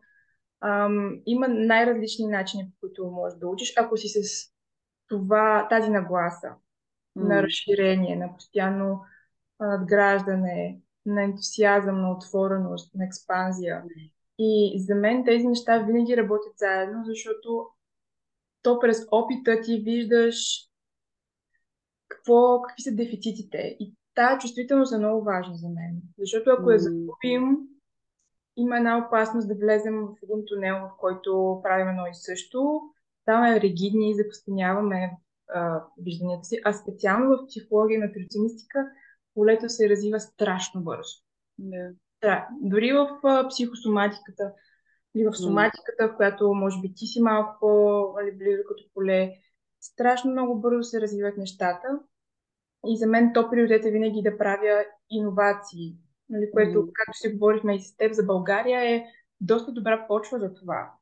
ам, 0.60 1.20
има 1.26 1.48
най-различни 1.48 2.26
начини, 2.26 2.64
по 2.64 2.80
които 2.80 3.06
можеш 3.06 3.38
да 3.38 3.48
учиш, 3.48 3.74
ако 3.76 3.96
си 3.96 4.08
с 4.08 4.48
това, 5.08 5.68
тази 5.68 5.90
нагласа 5.90 6.48
mm. 6.48 7.28
на 7.28 7.42
разширение, 7.42 8.16
на 8.16 8.34
постоянно 8.34 9.00
надграждане, 9.60 10.80
на 11.06 11.22
ентусиазъм, 11.22 12.00
на 12.00 12.12
отвореност, 12.12 12.94
на 12.94 13.04
експанзия. 13.04 13.82
Mm. 13.82 14.13
И 14.38 14.82
за 14.86 14.94
мен 14.94 15.24
тези 15.24 15.46
неща 15.46 15.78
винаги 15.78 16.16
работят 16.16 16.58
заедно, 16.58 17.04
защото 17.04 17.66
то 18.62 18.78
през 18.80 19.06
опита 19.10 19.60
ти 19.60 19.80
виждаш 19.80 20.68
какво, 22.08 22.62
какви 22.62 22.82
са 22.82 22.94
дефицитите. 22.94 23.76
И 23.80 23.94
тази 24.14 24.40
чувствителност 24.40 24.92
е 24.92 24.98
много 24.98 25.24
важна 25.24 25.56
за 25.56 25.68
мен. 25.68 26.02
Защото 26.18 26.50
ако 26.50 26.70
я 26.70 26.78
загубим, 26.78 27.58
има 28.56 28.76
една 28.76 29.06
опасност 29.06 29.48
да 29.48 29.54
влезем 29.54 30.00
в 30.00 30.16
един 30.22 30.44
тунел, 30.46 30.76
в 30.76 30.90
който 30.98 31.60
правим 31.62 31.88
едно 31.88 32.06
и 32.06 32.14
също. 32.14 32.80
Ставаме 33.22 33.60
ригидни 33.60 34.10
и 34.10 34.14
закостеняваме 34.14 35.10
вижданията 35.98 36.44
си. 36.44 36.60
А 36.64 36.72
специално 36.72 37.30
в 37.30 37.46
психология 37.46 37.96
и 37.96 38.06
нутриционистика 38.06 38.90
полето 39.34 39.68
се 39.68 39.88
развива 39.88 40.20
страшно 40.20 40.80
бързо. 40.82 41.22
Да. 41.58 41.90
Да. 42.24 42.48
Дори 42.60 42.92
в 42.92 43.18
а, 43.24 43.48
психосоматиката 43.48 44.52
или 45.16 45.26
в 45.26 45.36
соматиката, 45.36 46.08
в 46.08 46.16
която 46.16 46.54
може 46.54 46.80
би 46.80 46.94
ти 46.94 47.06
си 47.06 47.20
малко 47.22 47.56
по-близо 47.60 48.62
като 48.68 48.84
поле, 48.94 49.32
страшно 49.80 50.30
много 50.30 50.60
бързо 50.60 50.82
се 50.82 51.00
развиват 51.00 51.36
нещата. 51.36 51.88
И 52.86 52.98
за 52.98 53.06
мен 53.06 53.30
то 53.34 53.50
приоритет 53.50 53.84
е 53.84 53.90
винаги 53.90 54.22
да 54.22 54.38
правя 54.38 54.84
иновации, 55.10 55.96
нали, 56.28 56.50
което, 56.52 56.78
mm. 56.78 56.90
както 56.92 57.18
си 57.18 57.32
говорихме 57.32 57.76
и 57.76 57.80
с 57.80 57.96
теб 57.96 58.12
за 58.12 58.22
България, 58.22 58.80
е 58.80 59.04
доста 59.40 59.72
добра 59.72 60.06
почва 60.06 60.38
за 60.38 60.54
това. 60.54 60.92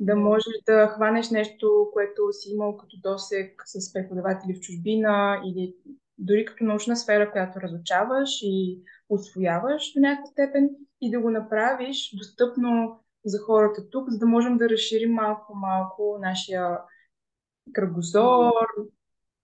Да 0.00 0.16
можеш 0.16 0.54
да 0.66 0.88
хванеш 0.88 1.30
нещо, 1.30 1.90
което 1.92 2.32
си 2.32 2.50
имал 2.52 2.76
като 2.76 2.96
досек 3.02 3.62
с 3.64 3.92
преподаватели 3.92 4.54
в 4.54 4.60
чужбина 4.60 5.42
или 5.46 5.74
дори 6.18 6.44
като 6.44 6.64
научна 6.64 6.96
сфера, 6.96 7.32
която 7.32 7.60
разучаваш 7.60 8.30
и 8.42 8.82
освояваш 9.08 9.92
до 9.96 10.00
някаква 10.00 10.26
степен 10.26 10.70
и 11.00 11.10
да 11.10 11.20
го 11.20 11.30
направиш 11.30 12.10
достъпно 12.16 13.00
за 13.24 13.38
хората 13.38 13.90
тук, 13.90 14.10
за 14.10 14.18
да 14.18 14.26
можем 14.26 14.58
да 14.58 14.68
разширим 14.68 15.12
малко-малко 15.12 16.18
нашия 16.20 16.78
кръгозор, 17.72 18.52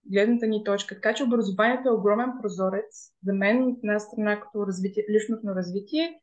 гледната 0.06 0.46
ни 0.46 0.64
точка. 0.64 0.94
Така 0.94 1.14
че 1.14 1.24
образованието 1.24 1.88
е 1.88 1.92
огромен 1.92 2.30
прозорец 2.42 3.12
за 3.24 3.32
мен 3.32 3.62
от 3.62 3.78
една 3.78 3.98
страна 3.98 4.40
като 4.40 4.66
развитие, 4.66 5.04
личностно 5.10 5.54
развитие 5.54 6.20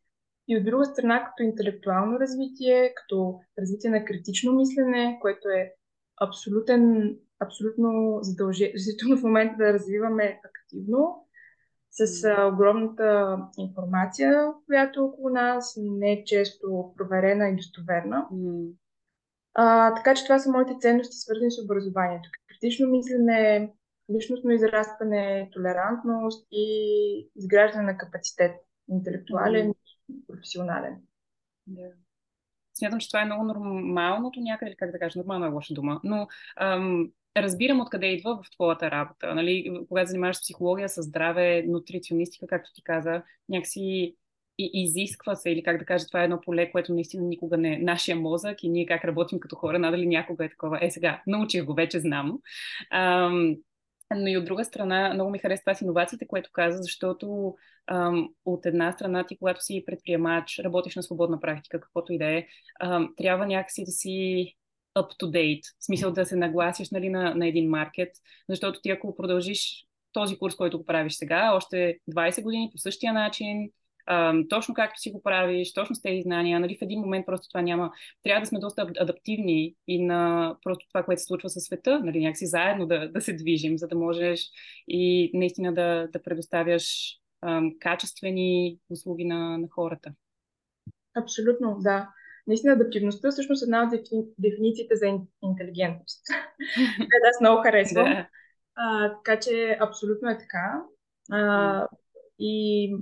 и 0.47 0.57
от 0.57 0.65
друга 0.65 0.85
страна 0.85 1.25
като 1.25 1.43
интелектуално 1.43 2.19
развитие, 2.19 2.93
като 2.95 3.39
развитие 3.59 3.89
на 3.89 4.05
критично 4.05 4.53
мислене, 4.53 5.17
което 5.21 5.49
е 5.49 5.73
абсолютен, 6.21 7.15
абсолютно 7.39 8.19
задължително 8.21 9.17
в 9.17 9.23
момента 9.23 9.55
да 9.57 9.73
развиваме 9.73 10.41
активно, 10.45 11.26
с 12.05 12.23
а, 12.23 12.45
огромната 12.45 13.37
информация, 13.57 14.53
която 14.65 14.99
е 14.99 15.03
около 15.03 15.29
нас, 15.29 15.77
не 15.81 16.11
е 16.11 16.23
често 16.23 16.93
проверена 16.97 17.49
и 17.49 17.55
достоверна. 17.55 18.27
Mm. 18.33 18.71
А, 19.53 19.95
така 19.95 20.15
че 20.15 20.23
това 20.23 20.39
са 20.39 20.51
моите 20.51 20.75
ценности, 20.79 21.15
свързани 21.15 21.51
с 21.51 21.63
образованието. 21.63 22.29
Критично 22.47 22.87
мислене, 22.87 23.73
личностно 24.15 24.51
израстване, 24.51 25.49
толерантност 25.53 26.47
и 26.51 27.29
изграждане 27.35 27.83
на 27.83 27.97
капацитет, 27.97 28.51
интелектуален 28.89 29.73
и 30.09 30.27
професионален. 30.27 31.01
Yeah. 31.69 31.91
Смятам, 32.73 32.99
че 32.99 33.09
това 33.09 33.21
е 33.21 33.25
много 33.25 33.43
нормалното 33.43 34.39
някъде, 34.39 34.75
как 34.75 34.91
да 34.91 34.99
кажа, 34.99 35.19
нормална 35.19 35.45
е 35.45 35.49
лоша 35.49 35.73
дума, 35.73 36.01
но 36.03 36.27
ам, 36.55 37.11
разбирам 37.43 37.81
откъде 37.81 38.05
идва 38.05 38.39
в 38.43 38.51
твоята 38.51 38.91
работа. 38.91 39.35
Нали? 39.35 39.81
Когато 39.87 40.07
занимаваш 40.07 40.35
с 40.37 40.41
психология, 40.41 40.89
с 40.89 41.01
здраве, 41.01 41.63
нутриционистика, 41.67 42.47
както 42.47 42.73
ти 42.73 42.83
каза, 42.83 43.23
някакси 43.49 44.15
и 44.57 44.71
изисква 44.73 45.35
се, 45.35 45.49
или 45.49 45.63
как 45.63 45.77
да 45.77 45.85
кажа, 45.85 46.07
това 46.07 46.21
е 46.21 46.23
едно 46.23 46.41
поле, 46.41 46.71
което 46.71 46.93
наистина 46.93 47.23
никога 47.23 47.57
не 47.57 47.73
е 47.73 47.79
нашия 47.79 48.15
мозък 48.15 48.63
и 48.63 48.69
ние 48.69 48.85
как 48.85 49.05
работим 49.05 49.39
като 49.39 49.55
хора, 49.55 49.79
надали 49.79 50.07
някога 50.07 50.45
е 50.45 50.49
такова. 50.49 50.79
Е, 50.81 50.91
сега, 50.91 51.21
научих 51.27 51.65
го, 51.65 51.73
вече 51.73 51.99
знам. 51.99 52.39
Ам, 52.91 53.55
но 54.15 54.27
и 54.27 54.37
от 54.37 54.45
друга 54.45 54.65
страна, 54.65 55.13
много 55.13 55.31
ми 55.31 55.39
харесва 55.39 55.75
с 55.75 55.81
иновациите, 55.81 56.27
което 56.27 56.49
каза, 56.53 56.77
защото 56.83 57.55
ам, 57.87 58.29
от 58.45 58.65
една 58.65 58.91
страна 58.91 59.25
ти, 59.25 59.37
когато 59.37 59.63
си 59.63 59.83
предприемач, 59.85 60.59
работиш 60.59 60.95
на 60.95 61.03
свободна 61.03 61.39
практика, 61.39 61.81
каквото 61.81 62.13
и 62.13 62.17
да 62.17 62.25
е, 62.25 62.47
трябва 63.17 63.45
някакси 63.45 63.85
да 63.85 63.91
си 63.91 64.55
up 64.97 65.09
to 65.21 65.25
date, 65.25 65.61
в 65.79 65.85
смисъл 65.85 66.11
да 66.11 66.25
се 66.25 66.35
нагласиш 66.35 66.89
нали, 66.91 67.09
на, 67.09 67.35
на 67.35 67.47
един 67.47 67.69
маркет, 67.69 68.09
защото 68.49 68.81
ти 68.81 68.89
ако 68.89 69.15
продължиш 69.15 69.85
този 70.13 70.37
курс, 70.37 70.55
който 70.55 70.77
го 70.77 70.85
правиш 70.85 71.13
сега, 71.13 71.53
още 71.53 71.97
20 72.11 72.43
години 72.43 72.69
по 72.71 72.77
същия 72.77 73.13
начин, 73.13 73.69
точно 74.49 74.73
както 74.73 74.99
си 74.99 75.11
го 75.11 75.23
правиш, 75.23 75.73
точно 75.73 75.95
с 75.95 76.01
тези 76.01 76.21
знания. 76.21 76.59
Нали, 76.59 76.77
в 76.77 76.81
един 76.81 76.99
момент 76.99 77.25
просто 77.25 77.47
това 77.49 77.61
няма. 77.61 77.91
Трябва 78.23 78.41
да 78.41 78.45
сме 78.45 78.59
доста 78.59 78.87
адаптивни 78.99 79.75
и 79.87 80.05
на 80.05 80.55
просто 80.63 80.87
това, 80.87 81.03
което 81.03 81.21
се 81.21 81.25
случва 81.25 81.49
със 81.49 81.63
света, 81.63 81.99
нали, 82.03 82.19
някакси 82.19 82.45
заедно 82.45 82.87
да, 82.87 83.11
да 83.11 83.21
се 83.21 83.33
движим, 83.33 83.77
за 83.77 83.87
да 83.87 83.95
можеш 83.95 84.39
и 84.87 85.31
наистина 85.33 85.73
да, 85.73 86.07
да 86.13 86.21
предоставяш 86.23 87.15
ам, 87.41 87.71
качествени 87.79 88.77
услуги 88.89 89.25
на, 89.25 89.57
на 89.57 89.67
хората. 89.71 90.11
Абсолютно, 91.17 91.77
да. 91.79 92.09
Наистина 92.47 92.73
адаптивността 92.73 93.31
всъщност 93.31 93.63
е 93.63 93.65
една 93.65 93.91
от 94.11 94.27
дефинициите 94.39 94.95
за 94.95 95.05
интелигентност. 95.43 96.25
да, 96.99 97.29
аз 97.29 97.41
много 97.41 97.61
харесвам. 97.61 98.05
Да. 98.05 98.27
А, 98.75 99.13
така 99.13 99.39
че 99.39 99.77
абсолютно 99.81 100.29
е 100.29 100.37
така. 100.37 100.81
А, 101.31 101.87
и 102.39 102.95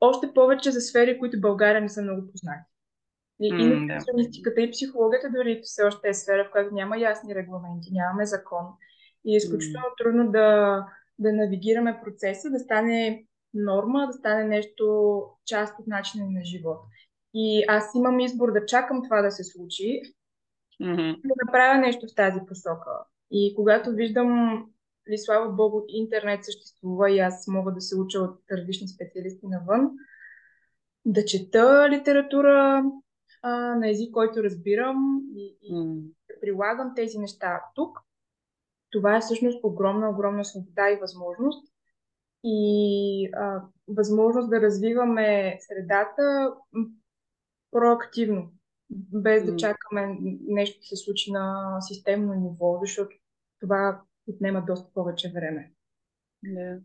още 0.00 0.34
повече 0.34 0.70
за 0.70 0.80
сфери, 0.80 1.18
които 1.18 1.40
България 1.40 1.80
не 1.80 1.88
са 1.88 2.02
много 2.02 2.30
познати. 2.30 2.70
И, 3.40 3.52
mm, 3.52 3.62
и 3.62 3.80
нутриционистиката, 3.80 4.60
и 4.60 4.70
психологията 4.70 5.30
дори 5.36 5.60
все 5.62 5.82
още 5.82 6.08
е 6.08 6.14
сфера, 6.14 6.44
в 6.44 6.50
която 6.50 6.74
няма 6.74 6.98
ясни 6.98 7.34
регламенти, 7.34 7.92
нямаме 7.92 8.26
закон. 8.26 8.64
И 9.24 9.34
е 9.34 9.36
изключително 9.36 9.86
mm. 9.86 9.98
трудно 9.98 10.32
да, 10.32 10.78
да 11.18 11.32
навигираме 11.32 12.00
процеса, 12.04 12.50
да 12.50 12.58
стане 12.58 13.26
норма, 13.54 14.06
да 14.06 14.12
стане 14.12 14.44
нещо 14.44 15.22
част 15.46 15.74
от 15.78 15.86
начина 15.86 16.26
на 16.30 16.44
живот. 16.44 16.78
И 17.34 17.64
аз 17.68 17.94
имам 17.94 18.20
избор 18.20 18.52
да 18.52 18.66
чакам 18.66 19.02
това 19.02 19.22
да 19.22 19.30
се 19.30 19.44
случи, 19.44 20.02
mm-hmm. 20.82 21.20
да 21.24 21.34
направя 21.46 21.80
нещо 21.80 22.06
в 22.06 22.14
тази 22.14 22.40
посока. 22.48 22.90
И 23.30 23.54
когато 23.56 23.90
виждам 23.90 24.62
ли, 25.10 25.18
слава 25.18 25.52
Богу, 25.52 25.82
интернет 25.88 26.44
съществува 26.44 27.10
и 27.10 27.18
аз 27.18 27.48
мога 27.48 27.72
да 27.72 27.80
се 27.80 27.96
уча 27.96 28.18
от 28.18 28.40
различни 28.50 28.88
специалисти 28.88 29.46
навън, 29.46 29.90
да 31.04 31.24
чета 31.24 31.88
литература 31.90 32.84
а, 33.42 33.50
на 33.50 33.90
език, 33.90 34.12
който 34.12 34.42
разбирам 34.42 35.20
и, 35.36 35.56
и 35.62 35.74
mm. 35.74 36.02
да 36.28 36.40
прилагам 36.40 36.92
тези 36.96 37.18
неща 37.18 37.62
тук. 37.74 37.98
Това 38.90 39.16
е 39.16 39.20
всъщност 39.20 39.64
огромна, 39.64 40.10
огромна 40.10 40.44
свобода 40.44 40.90
и 40.90 40.96
възможност. 40.96 41.72
И 42.44 43.30
а, 43.32 43.62
възможност 43.88 44.50
да 44.50 44.60
развиваме 44.60 45.58
средата 45.60 46.52
проактивно, 47.74 48.52
без 48.90 49.44
да 49.44 49.56
чакаме 49.56 50.18
нещо 50.48 50.80
да 50.80 50.86
се 50.86 50.96
случи 50.96 51.32
на 51.32 51.76
системно 51.80 52.34
ниво, 52.34 52.78
защото 52.80 53.16
това 53.60 54.00
отнема 54.26 54.64
доста 54.66 54.92
повече 54.94 55.32
време. 55.34 55.72
Да. 56.42 56.78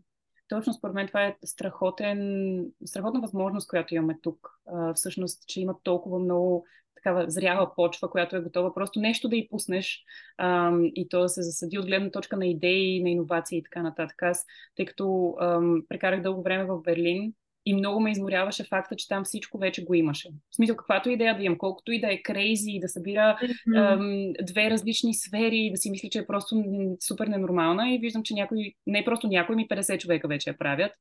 Точно 0.48 0.72
според 0.72 0.94
мен 0.94 1.06
това 1.06 1.24
е 1.24 1.36
страхотен, 1.44 2.72
страхотна 2.84 3.20
възможност, 3.20 3.68
която 3.68 3.94
имаме 3.94 4.18
тук. 4.22 4.48
А, 4.66 4.94
всъщност, 4.94 5.46
че 5.46 5.60
има 5.60 5.74
толкова 5.82 6.18
много 6.18 6.66
такава 6.94 7.30
зряла 7.30 7.74
почва, 7.74 8.10
която 8.10 8.36
е 8.36 8.40
готова 8.40 8.74
просто 8.74 9.00
нещо 9.00 9.28
да 9.28 9.36
й 9.36 9.48
пуснеш 9.48 10.04
а, 10.38 10.72
и 10.94 11.08
то 11.08 11.20
да 11.20 11.28
се 11.28 11.42
засади 11.42 11.78
от 11.78 11.86
гледна 11.86 12.10
точка 12.10 12.36
на 12.36 12.46
идеи, 12.46 13.02
на 13.02 13.10
иновации 13.10 13.58
и 13.58 13.62
така 13.62 13.82
нататък. 13.82 14.22
Аз, 14.22 14.46
тъй 14.76 14.86
като 14.86 15.34
ам, 15.40 15.82
прекарах 15.88 16.22
дълго 16.22 16.42
време 16.42 16.64
в 16.64 16.80
Берлин, 16.82 17.34
и 17.66 17.74
много 17.74 18.00
ме 18.00 18.10
изморяваше 18.10 18.64
факта, 18.64 18.96
че 18.96 19.08
там 19.08 19.24
всичко 19.24 19.58
вече 19.58 19.84
го 19.84 19.94
имаше. 19.94 20.28
В 20.50 20.56
смисъл, 20.56 20.76
каквато 20.76 21.10
идея 21.10 21.36
да 21.36 21.42
имам, 21.42 21.58
колкото 21.58 21.92
и 21.92 22.00
да 22.00 22.12
е 22.12 22.22
крейзи, 22.22 22.78
да 22.80 22.88
събира 22.88 23.38
mm-hmm. 23.42 23.92
ем, 23.92 24.32
две 24.46 24.70
различни 24.70 25.14
сфери, 25.14 25.70
да 25.74 25.76
си 25.76 25.90
мисли, 25.90 26.10
че 26.10 26.18
е 26.18 26.26
просто 26.26 26.64
супер 27.00 27.26
ненормална 27.26 27.94
и 27.94 27.98
виждам, 27.98 28.22
че 28.22 28.34
някой, 28.34 28.74
не 28.86 29.04
просто 29.04 29.28
някой, 29.28 29.56
ми 29.56 29.68
50 29.68 29.98
човека 29.98 30.28
вече 30.28 30.50
я 30.50 30.58
правят. 30.58 30.92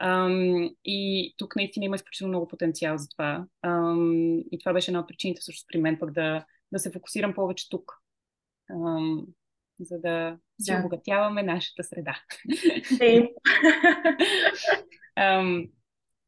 Ем, 0.00 0.70
и 0.84 1.34
тук 1.36 1.56
наистина 1.56 1.84
има 1.84 1.96
изключително 1.96 2.28
много 2.28 2.48
потенциал 2.48 2.98
за 2.98 3.08
това. 3.08 3.46
Ем, 3.64 4.38
и 4.52 4.58
това 4.60 4.72
беше 4.72 4.90
една 4.90 5.00
от 5.00 5.08
причините 5.08 5.42
също 5.42 5.64
при 5.72 5.78
мен 5.78 5.98
пък 6.00 6.12
да, 6.12 6.44
да 6.72 6.78
се 6.78 6.92
фокусирам 6.92 7.34
повече 7.34 7.68
тук. 7.68 7.92
Ем, 8.70 9.26
за 9.80 9.98
да 10.00 10.38
си 10.60 10.72
да. 10.72 10.78
обогатяваме 10.78 11.42
нашата 11.42 11.84
среда. 11.84 12.16
Um, 15.18 15.70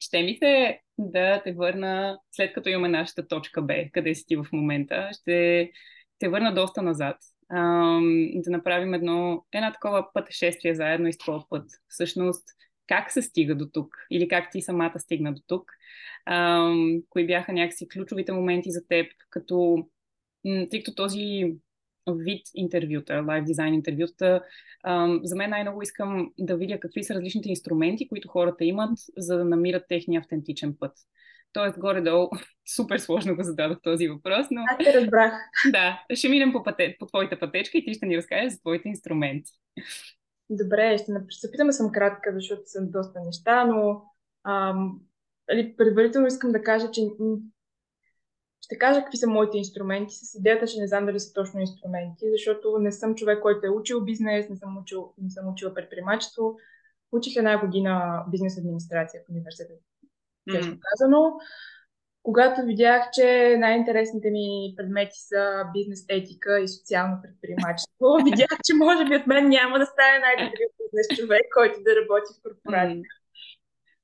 ще 0.03 0.23
ми 0.23 0.37
се 0.37 0.81
да 0.99 1.43
те 1.43 1.53
върна, 1.53 2.19
след 2.33 2.53
като 2.53 2.69
имаме 2.69 2.89
нашата 2.89 3.29
точка 3.29 3.63
Б, 3.63 3.75
къде 3.93 4.15
си 4.15 4.25
ти 4.27 4.37
в 4.37 4.47
момента, 4.53 5.11
ще 5.13 5.71
те 6.19 6.29
върна 6.29 6.55
доста 6.55 6.83
назад. 6.83 7.17
Ам, 7.53 8.29
да 8.35 8.51
направим 8.51 8.95
едно, 8.95 9.45
една 9.53 9.73
такова 9.73 10.13
пътешествие 10.13 10.75
заедно 10.75 11.09
и 11.09 11.13
с 11.13 11.19
твоя 11.19 11.41
път. 11.49 11.71
Всъщност, 11.89 12.45
как 12.87 13.11
се 13.11 13.23
стига 13.23 13.55
до 13.55 13.67
тук? 13.73 13.97
Или 14.11 14.29
как 14.29 14.49
ти 14.53 14.63
самата 14.63 14.99
стигна 14.99 15.35
до 15.35 15.41
тук? 15.47 15.73
Ам, 16.27 17.03
кои 17.09 17.27
бяха 17.27 17.53
някакси 17.53 17.89
ключовите 17.89 18.33
моменти 18.33 18.71
за 18.71 18.87
теб, 18.89 19.13
като 19.31 19.87
тъй 20.43 20.83
като 20.83 20.95
този 20.95 21.55
вид 22.09 22.43
интервюта, 22.55 23.25
лайв 23.29 23.45
дизайн 23.45 23.75
интервюта. 23.75 24.43
За 25.23 25.37
мен 25.37 25.51
най-много 25.51 25.83
искам 25.83 26.33
да 26.39 26.57
видя 26.57 26.81
какви 26.81 27.05
са 27.05 27.15
различните 27.15 27.49
инструменти, 27.49 28.09
които 28.09 28.29
хората 28.29 28.65
имат, 28.65 28.99
за 29.17 29.37
да 29.39 29.45
намират 29.45 29.85
техния 29.89 30.21
автентичен 30.21 30.77
път. 30.81 30.93
Тоест, 31.53 31.79
горе-долу, 31.79 32.31
супер 32.77 32.99
сложно 32.99 33.37
го 33.37 33.43
зададох 33.43 33.79
този 33.83 34.09
въпрос, 34.09 34.47
но... 34.51 34.63
Аз 34.69 34.85
те 34.85 35.01
разбрах. 35.01 35.33
Да, 35.73 36.05
ще 36.15 36.29
минем 36.29 36.53
по, 36.53 36.63
пъте, 36.63 36.97
по 36.99 37.07
твоята 37.07 37.41
пътечка 37.41 37.79
и 37.79 37.85
ти 37.85 37.95
ще 37.95 38.07
ни 38.07 38.17
разкажеш 38.17 38.53
за 38.53 38.61
твоите 38.61 38.89
инструменти. 38.89 39.53
Добре, 40.51 40.99
ще 40.99 41.13
се 41.31 41.49
опитам 41.49 41.67
да 41.67 41.73
съм 41.73 41.93
кратка, 41.93 42.33
защото 42.35 42.63
съм 42.65 42.91
доста 42.91 43.21
неща, 43.25 43.65
но 43.65 44.03
ам, 44.45 45.01
али, 45.53 45.77
предварително 45.77 46.27
искам 46.27 46.53
да 46.53 46.63
кажа, 46.63 46.91
че 46.91 47.01
ще 48.63 48.79
кажа 48.79 49.01
какви 49.01 49.17
са 49.17 49.27
моите 49.27 49.59
инструменти, 49.59 50.15
с 50.15 50.35
идеята, 50.35 50.67
че 50.67 50.81
не 50.81 50.87
знам 50.87 51.07
дали 51.07 51.21
са 51.21 51.33
точно 51.33 51.61
инструменти, 51.61 52.25
защото 52.33 52.79
не 52.79 52.93
съм 52.93 53.15
човек, 53.15 53.43
който 53.43 53.67
е 53.67 53.71
учил 53.71 54.01
бизнес, 54.01 54.49
не 54.49 54.57
съм, 54.57 54.79
учил, 54.79 55.13
не 55.19 55.31
съм 55.31 55.49
учила 55.49 55.75
предприемачество. 55.75 56.57
Учих 57.13 57.37
една 57.37 57.61
година 57.61 58.25
бизнес 58.31 58.59
администрация 58.59 59.21
в 59.21 59.31
университет, 59.31 59.81
честно 60.53 60.79
казано. 60.91 61.33
Когато 62.23 62.63
видях, 62.63 63.11
че 63.13 63.57
най-интересните 63.59 64.31
ми 64.31 64.75
предмети 64.77 65.19
са 65.29 65.65
бизнес 65.75 66.05
етика 66.09 66.61
и 66.61 66.69
социално 66.69 67.17
предприемачество, 67.23 68.07
видях, 68.25 68.59
че 68.65 68.75
може 68.75 69.05
би 69.05 69.17
от 69.17 69.27
мен 69.27 69.49
няма 69.49 69.79
да 69.79 69.87
стане 69.87 70.19
най-добрият 70.19 70.73
бизнес 70.79 71.19
човек, 71.19 71.43
който 71.55 71.83
да 71.83 71.91
работи 71.97 72.31
в 72.39 72.43
корпорация. 72.43 73.03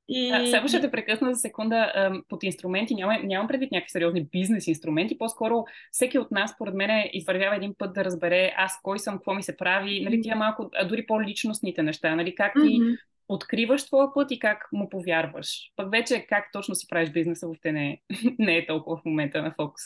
И... 0.08 0.30
А, 0.30 0.46
само 0.46 0.68
ще 0.68 0.80
те 0.80 0.90
прекъсна 0.90 1.34
за 1.34 1.40
секунда 1.40 2.12
под 2.28 2.42
инструменти. 2.42 2.94
Няма, 2.94 3.18
нямам 3.24 3.48
предвид 3.48 3.72
някакви 3.72 3.90
сериозни 3.90 4.24
бизнес 4.24 4.66
инструменти. 4.66 5.18
По-скоро 5.18 5.64
всеки 5.90 6.18
от 6.18 6.30
нас, 6.30 6.50
според 6.50 6.74
мен, 6.74 7.10
извървява 7.12 7.56
един 7.56 7.74
път 7.78 7.94
да 7.94 8.04
разбере 8.04 8.52
аз 8.56 8.80
кой 8.82 8.98
съм, 8.98 9.14
какво 9.14 9.34
ми 9.34 9.42
се 9.42 9.56
прави. 9.56 10.00
Нали, 10.04 10.20
тия 10.20 10.36
малко, 10.36 10.70
а 10.74 10.84
дори 10.84 11.06
по-личностните 11.06 11.82
неща. 11.82 12.16
Нали, 12.16 12.34
как 12.34 12.52
ти 12.52 12.60
mm-hmm. 12.60 12.98
откриваш 13.28 13.86
твоя 13.86 14.14
път 14.14 14.30
и 14.30 14.38
как 14.38 14.68
му 14.72 14.88
повярваш. 14.88 15.72
Пък 15.76 15.90
вече 15.90 16.26
как 16.28 16.44
точно 16.52 16.74
си 16.74 16.86
правиш 16.88 17.10
бизнеса, 17.10 17.46
въобще 17.46 17.72
не, 17.72 18.02
не 18.38 18.56
е 18.56 18.66
толкова 18.66 18.96
в 18.96 19.04
момента 19.04 19.42
на 19.42 19.54
фокус. 19.56 19.82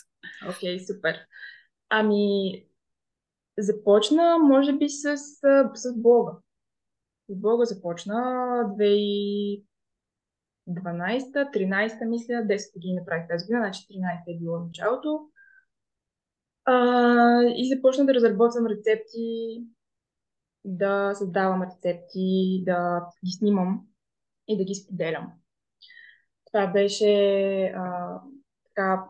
Окей, 0.49 0.77
okay, 0.77 0.95
супер. 0.95 1.17
Ами, 1.89 2.53
започна, 3.59 4.39
може 4.39 4.73
би, 4.73 4.89
с, 4.89 5.17
с 5.75 5.95
блога. 5.97 6.33
С 7.29 7.41
блога 7.41 7.65
започна 7.65 8.65
12-та, 10.68 11.51
13-та, 11.51 12.05
мисля, 12.05 12.35
10 12.35 12.75
години 12.75 12.94
направих 12.94 13.29
тази 13.29 13.44
година, 13.44 13.61
значи 13.61 13.81
13-та 13.81 14.33
е 14.33 14.38
било 14.38 14.59
началото. 14.59 15.20
А, 16.64 17.42
и 17.42 17.68
започна 17.75 18.07
да 18.07 18.14
разработвам 18.14 18.66
рецепти, 18.66 19.62
да 20.64 21.14
създавам 21.14 21.62
рецепти, 21.62 22.62
да 22.66 23.07
ги 23.25 23.31
снимам 23.31 23.87
и 24.48 24.57
да 24.57 24.64
ги 24.64 24.75
споделям. 24.75 25.33
Това 26.46 26.66
беше 26.66 27.64
а, 27.77 28.20
така, 28.64 29.05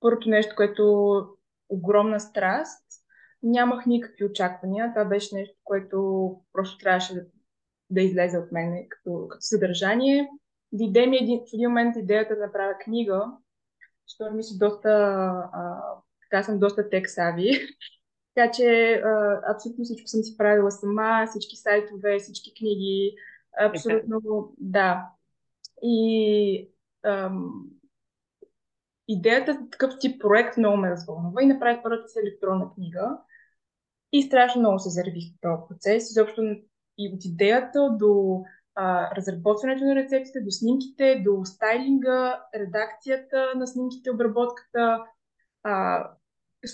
първото 0.00 0.28
нещо, 0.28 0.54
което 0.56 1.26
огромна 1.68 2.20
страст. 2.20 2.84
Нямах 3.42 3.86
никакви 3.86 4.24
очаквания. 4.24 4.92
Това 4.94 5.04
беше 5.04 5.34
нещо, 5.34 5.56
което 5.64 6.36
просто 6.52 6.78
трябваше 6.78 7.14
да 7.14 7.26
да 7.90 8.00
излезе 8.00 8.38
от 8.38 8.52
мен 8.52 8.86
като, 8.88 9.28
като 9.28 9.40
съдържание. 9.40 10.28
Дойде 10.72 11.06
ми 11.06 11.16
един, 11.16 11.40
в 11.40 11.50
един 11.54 11.68
момент 11.68 11.96
идеята 11.96 12.34
да 12.34 12.40
направя 12.40 12.74
книга, 12.84 13.32
защото 14.08 14.34
ми 14.34 14.42
си 14.42 14.58
доста, 14.58 14.90
а, 15.52 15.82
така 16.22 16.42
съм 16.42 16.58
доста 16.58 16.90
тексави. 16.90 17.50
така 18.34 18.50
че 18.50 18.92
а, 18.92 19.40
абсолютно 19.54 19.84
всичко 19.84 20.08
съм 20.08 20.22
си 20.22 20.36
правила 20.36 20.70
сама, 20.70 21.26
всички 21.26 21.56
сайтове, 21.56 22.18
всички 22.18 22.54
книги, 22.54 23.14
абсолютно, 23.60 24.54
да. 24.58 25.10
И 25.82 26.70
ам, 27.04 27.64
идеята 29.08 29.52
за 29.52 29.70
такъв 29.70 29.98
тип 30.00 30.20
проект 30.20 30.56
много 30.56 30.76
ме 30.76 30.90
развълнува 30.90 31.42
и 31.42 31.46
направих 31.46 31.82
първата 31.82 32.08
си 32.08 32.18
електронна 32.18 32.70
книга. 32.74 33.18
И 34.12 34.22
страшно 34.22 34.60
много 34.60 34.78
се 34.78 34.90
заревих 34.90 35.24
в 35.32 35.40
този 35.40 35.62
процес. 35.68 36.10
Изобщо 36.10 36.42
и 37.00 37.12
от 37.14 37.24
идеята 37.24 37.96
до 37.98 38.42
а, 38.74 39.16
разработването 39.16 39.84
на 39.84 39.94
рецептите, 39.94 40.40
до 40.40 40.50
снимките, 40.50 41.22
до 41.24 41.44
стайлинга, 41.44 42.44
редакцията 42.54 43.52
на 43.56 43.66
снимките, 43.66 44.10
обработката, 44.10 45.04
а, 45.62 46.06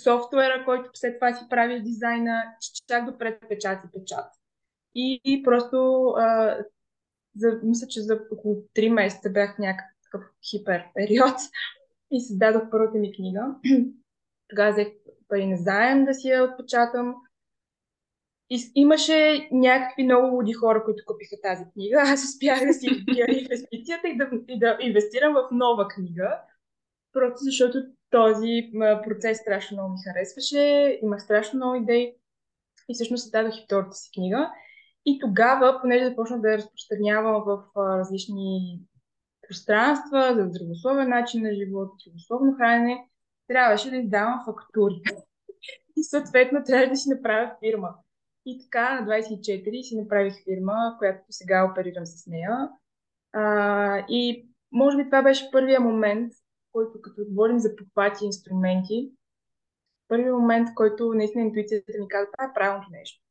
софтуера, 0.03 0.65
който 0.65 0.89
след 0.93 1.19
това 1.19 1.33
си 1.33 1.45
прави 1.49 1.81
дизайна, 1.81 2.43
чак 2.87 3.05
до 3.05 3.17
предпечат 3.17 3.79
и 3.85 3.91
печат. 3.91 4.25
И, 4.95 5.21
и 5.23 5.43
просто 5.43 6.07
а, 6.17 6.57
за, 7.35 7.59
мисля, 7.63 7.87
че 7.87 8.01
за 8.01 8.19
около 8.31 8.55
3 8.55 8.89
месеца 8.89 9.29
бях 9.29 9.59
някакъв 9.59 10.21
хипер 10.49 10.83
период 10.93 11.35
и 12.11 12.21
създадох 12.21 12.63
първата 12.71 12.97
ми 12.97 13.15
книга. 13.15 13.55
Тогава 14.47 14.71
взех 14.71 14.87
пари 15.27 15.45
на 15.45 15.57
заем 15.57 16.05
да 16.05 16.13
си 16.13 16.27
я 16.27 16.43
отпечатам 16.43 17.15
и 18.49 18.71
имаше 18.75 19.49
някакви 19.51 20.03
много 20.03 20.35
луди 20.35 20.53
хора, 20.53 20.83
които 20.83 21.03
купиха 21.05 21.35
тази 21.43 21.63
книга. 21.73 22.01
Аз 22.01 22.23
успях 22.23 22.59
да 22.67 22.73
си 22.73 22.89
вбия 22.89 23.27
инвестицията 23.29 24.07
и 24.07 24.17
да, 24.17 24.29
и 24.47 24.59
да 24.59 24.77
инвестирам 24.81 25.33
в 25.33 25.47
нова 25.51 25.87
книга, 25.87 26.39
просто 27.13 27.37
защото 27.39 27.77
този 28.09 28.71
процес 29.03 29.37
страшно 29.37 29.77
много 29.77 29.93
ми 29.93 29.97
харесваше, 30.07 30.99
имах 31.03 31.21
страшно 31.21 31.57
много 31.57 31.75
идеи 31.75 32.15
и 32.89 32.93
всъщност 32.93 33.23
създадох 33.23 33.57
и 33.57 33.63
втората 33.65 33.93
си 33.93 34.09
книга. 34.13 34.51
И 35.05 35.19
тогава, 35.19 35.81
понеже 35.81 36.09
започнах 36.09 36.41
да 36.41 36.51
я 36.51 36.57
разпространявам 36.57 37.43
в 37.45 37.63
различни 37.77 38.79
пространства, 39.47 40.33
за 40.35 40.49
здравословен 40.49 41.09
начин 41.09 41.43
на 41.43 41.53
живот, 41.53 41.91
здравословно 42.01 42.55
хранене, 42.57 43.07
трябваше 43.47 43.89
да 43.89 43.97
издавам 43.97 44.43
фактури. 44.45 45.01
И 45.97 46.03
съответно 46.03 46.63
трябваше 46.65 46.89
да 46.89 46.95
си 46.95 47.09
направя 47.09 47.51
фирма. 47.59 47.89
И 48.49 48.59
така 48.59 49.01
на 49.01 49.07
24 49.07 49.81
си 49.81 49.97
направих 49.97 50.43
фирма, 50.43 50.95
която 50.97 51.23
сега 51.29 51.69
оперирам 51.71 52.05
с 52.05 52.27
нея. 52.27 52.69
А, 53.33 54.05
и 54.09 54.49
може 54.71 54.97
би 54.97 55.05
това 55.05 55.21
беше 55.21 55.51
първия 55.51 55.79
момент, 55.79 56.33
който 56.71 57.01
като 57.01 57.25
говорим 57.29 57.59
за 57.59 57.75
похвати 57.75 58.25
инструменти, 58.25 59.11
първият 60.07 60.35
момент, 60.35 60.67
който 60.75 61.13
наистина 61.13 61.43
интуицията 61.43 61.91
ми 61.99 62.07
каза, 62.07 62.27
това 62.31 62.49
е 62.49 62.53
правилното 62.53 62.87
нещо. 62.91 63.21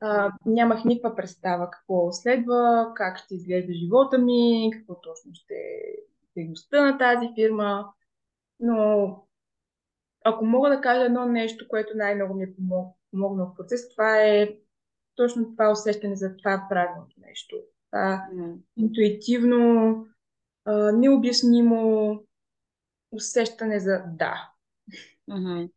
А, 0.00 0.32
нямах 0.46 0.84
никаква 0.84 1.16
представа 1.16 1.70
какво 1.70 2.12
следва, 2.12 2.92
как 2.96 3.18
ще 3.18 3.34
изглежда 3.34 3.72
живота 3.72 4.18
ми, 4.18 4.70
какво 4.72 5.00
точно 5.00 5.30
ще 5.34 5.54
е 5.54 5.96
дейността 6.36 6.84
на 6.84 6.98
тази 6.98 7.28
фирма. 7.34 7.92
Но 8.60 9.16
ако 10.24 10.44
мога 10.44 10.70
да 10.70 10.80
кажа 10.80 11.04
едно 11.04 11.26
нещо, 11.26 11.68
което 11.68 11.96
най-много 11.96 12.34
ми 12.34 12.44
е 12.44 12.54
помогнало 13.10 13.50
в 13.50 13.56
процес, 13.56 13.88
това 13.88 14.22
е 14.22 14.48
точно 15.14 15.52
това 15.52 15.70
усещане 15.70 16.16
за 16.16 16.36
това 16.36 16.66
правилното 16.70 17.16
нещо. 17.20 17.56
Това 17.90 18.28
mm. 18.34 18.56
интуитивно, 18.76 20.06
а, 20.64 20.92
необяснимо 20.92 22.22
усещане 23.12 23.80
за 23.80 24.02
да. 24.06 24.52
Mm-hmm. 25.30 25.70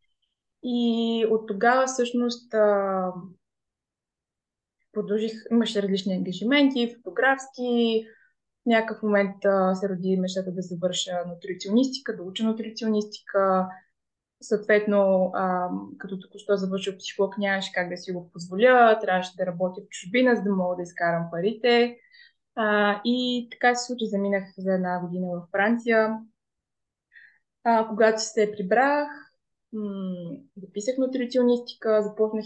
И 0.63 1.25
от 1.31 1.47
тогава 1.47 1.85
всъщност 1.85 2.53
а, 2.53 3.11
продължих, 4.91 5.31
имаше 5.51 5.83
различни 5.83 6.13
ангажименти, 6.13 6.95
фотографски, 6.95 8.05
в 8.63 8.65
някакъв 8.65 9.03
момент 9.03 9.45
а, 9.45 9.75
се 9.75 9.89
роди 9.89 10.17
мечтата 10.17 10.51
да 10.51 10.61
завърша 10.61 11.11
нутриционистика, 11.27 12.15
да 12.15 12.23
уча 12.23 12.43
нутриционистика, 12.43 13.67
Съответно, 14.43 15.31
а, 15.33 15.69
като 15.97 16.19
току-що 16.19 16.57
завършил 16.57 16.97
психолог, 16.97 17.37
нямаше 17.37 17.71
как 17.73 17.89
да 17.89 17.97
си 17.97 18.11
го 18.11 18.29
позволя, 18.33 18.99
трябваше 18.99 19.35
да 19.37 19.45
работя 19.45 19.81
в 19.81 19.89
чужбина, 19.89 20.35
за 20.35 20.41
да 20.41 20.51
мога 20.51 20.75
да 20.75 20.81
изкарам 20.81 21.27
парите. 21.31 21.97
А, 22.55 23.01
и 23.05 23.47
така 23.51 23.75
се 23.75 23.85
случи, 23.85 24.07
заминах 24.07 24.43
за 24.57 24.73
една 24.73 24.99
година 24.99 25.27
в 25.27 25.47
Франция. 25.51 26.17
А, 27.63 27.87
когато 27.87 28.21
се 28.21 28.51
прибрах, 28.51 29.07
м- 29.73 30.37
записах 30.57 30.97
нутриционистика, 30.97 32.03
започнах, 32.03 32.45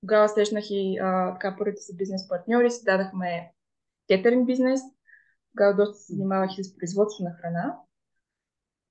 тогава 0.00 0.28
срещнах 0.28 0.64
и 0.70 0.98
а, 1.02 1.32
така 1.32 1.56
първите 1.58 1.82
си 1.82 1.96
бизнес 1.96 2.28
партньори, 2.28 2.70
създадахме 2.70 3.52
кетеринг 4.08 4.46
бизнес. 4.46 4.80
Тогава 5.52 5.76
доста 5.76 5.98
се 5.98 6.12
занимавах 6.12 6.58
и 6.58 6.64
с 6.64 6.76
производство 6.76 7.24
на 7.24 7.30
храна. 7.40 7.76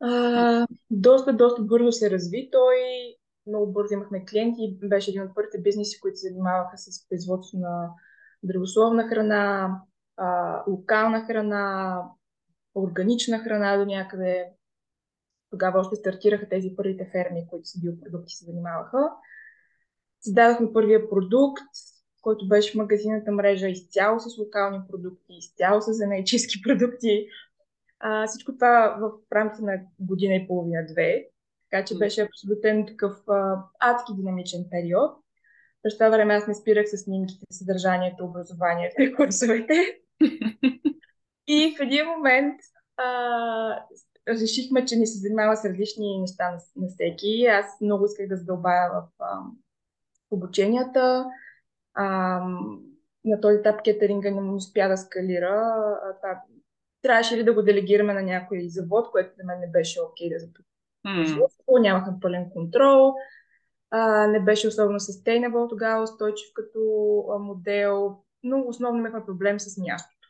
А, 0.05 0.67
доста, 0.91 1.33
доста 1.33 1.61
бързо 1.61 1.91
се 1.91 2.11
разви. 2.11 2.49
Той 2.51 2.75
много 3.47 3.71
бързо 3.71 3.93
имахме 3.93 4.25
клиенти. 4.25 4.77
Беше 4.83 5.11
един 5.11 5.23
от 5.23 5.35
първите 5.35 5.61
бизнеси, 5.61 5.99
които 5.99 6.17
се 6.17 6.27
занимаваха 6.27 6.77
с 6.77 7.07
производство 7.09 7.57
на 7.57 7.89
здравословна 8.43 9.07
храна, 9.07 9.81
а, 10.17 10.63
локална 10.67 11.25
храна, 11.25 12.01
органична 12.75 13.39
храна 13.39 13.77
до 13.77 13.85
някъде. 13.85 14.45
тогава 15.49 15.79
още 15.79 15.95
стартираха 15.95 16.49
тези 16.49 16.75
първите 16.75 17.09
ферми, 17.11 17.47
които 17.49 17.65
с 17.65 17.81
биопродукти 17.81 18.33
се 18.33 18.45
занимаваха. 18.45 19.09
Създадохме 20.21 20.73
първия 20.73 21.09
продукт, 21.09 21.63
който 22.21 22.47
беше 22.47 22.71
в 22.71 22.75
магазината 22.75 23.31
мрежа 23.31 23.67
изцяло 23.67 24.19
с 24.19 24.37
локални 24.37 24.79
продукти, 24.91 25.33
изцяло 25.33 25.81
с 25.81 25.93
зенайчийски 25.93 26.61
продукти. 26.67 27.27
А, 28.05 28.27
всичко 28.27 28.53
това 28.53 28.97
в 28.99 29.11
рамките 29.35 29.63
на 29.63 29.79
година 29.99 30.35
и 30.35 30.47
половина-две. 30.47 31.27
Така 31.71 31.85
че 31.85 31.97
беше 31.97 32.21
абсолютен 32.21 32.85
такъв 32.85 33.17
а, 33.27 33.63
адски 33.79 34.13
динамичен 34.15 34.65
период. 34.71 35.11
През 35.83 35.93
това 35.93 36.09
време 36.09 36.33
аз 36.33 36.47
не 36.47 36.55
спирах 36.55 36.89
с 36.89 36.97
снимките, 36.97 37.45
съдържанието, 37.51 38.25
образованието 38.25 39.01
и 39.01 39.15
курсовете. 39.15 39.73
и 41.47 41.75
в 41.77 41.81
един 41.81 42.05
момент 42.07 42.59
а, 42.97 43.85
решихме, 44.27 44.85
че 44.85 44.95
ни 44.95 45.07
се 45.07 45.19
занимава 45.19 45.57
с 45.57 45.65
различни 45.65 46.19
неща 46.19 46.51
на, 46.51 46.57
на 46.75 46.87
всеки. 46.87 47.45
Аз 47.45 47.81
много 47.81 48.05
исках 48.05 48.27
да 48.27 48.37
задълбая 48.37 48.89
в 48.91 49.07
а, 49.19 49.39
обученията. 50.31 51.25
А, 51.93 52.05
на 53.25 53.41
този 53.41 53.57
етап 53.57 53.81
кетеринга 53.83 54.31
не 54.31 54.51
успя 54.51 54.89
да 54.89 54.97
скалира. 54.97 55.73
А, 56.03 56.15
това, 56.21 56.41
трябваше 57.03 57.37
ли 57.37 57.43
да 57.43 57.53
го 57.53 57.61
делегираме 57.61 58.13
на 58.13 58.21
някой 58.21 58.69
завод, 58.69 59.11
което 59.11 59.35
за 59.37 59.43
мен 59.43 59.59
не 59.59 59.71
беше 59.71 60.01
окей 60.01 60.29
okay 60.29 60.33
да 60.33 60.39
започне. 60.39 60.65
Mm. 61.07 61.81
Нямахме 61.81 62.13
пълен 62.21 62.49
контрол. 62.49 63.13
А, 63.91 64.27
не 64.27 64.39
беше 64.39 64.67
особено 64.67 64.99
sustainable 64.99 65.69
тогава, 65.69 66.03
устойчив 66.03 66.47
като 66.53 66.79
а, 67.31 67.39
модел, 67.39 68.17
но 68.43 68.63
основно 68.67 68.99
имахме 68.99 69.25
проблем 69.25 69.59
с 69.59 69.77
мястото. 69.77 70.29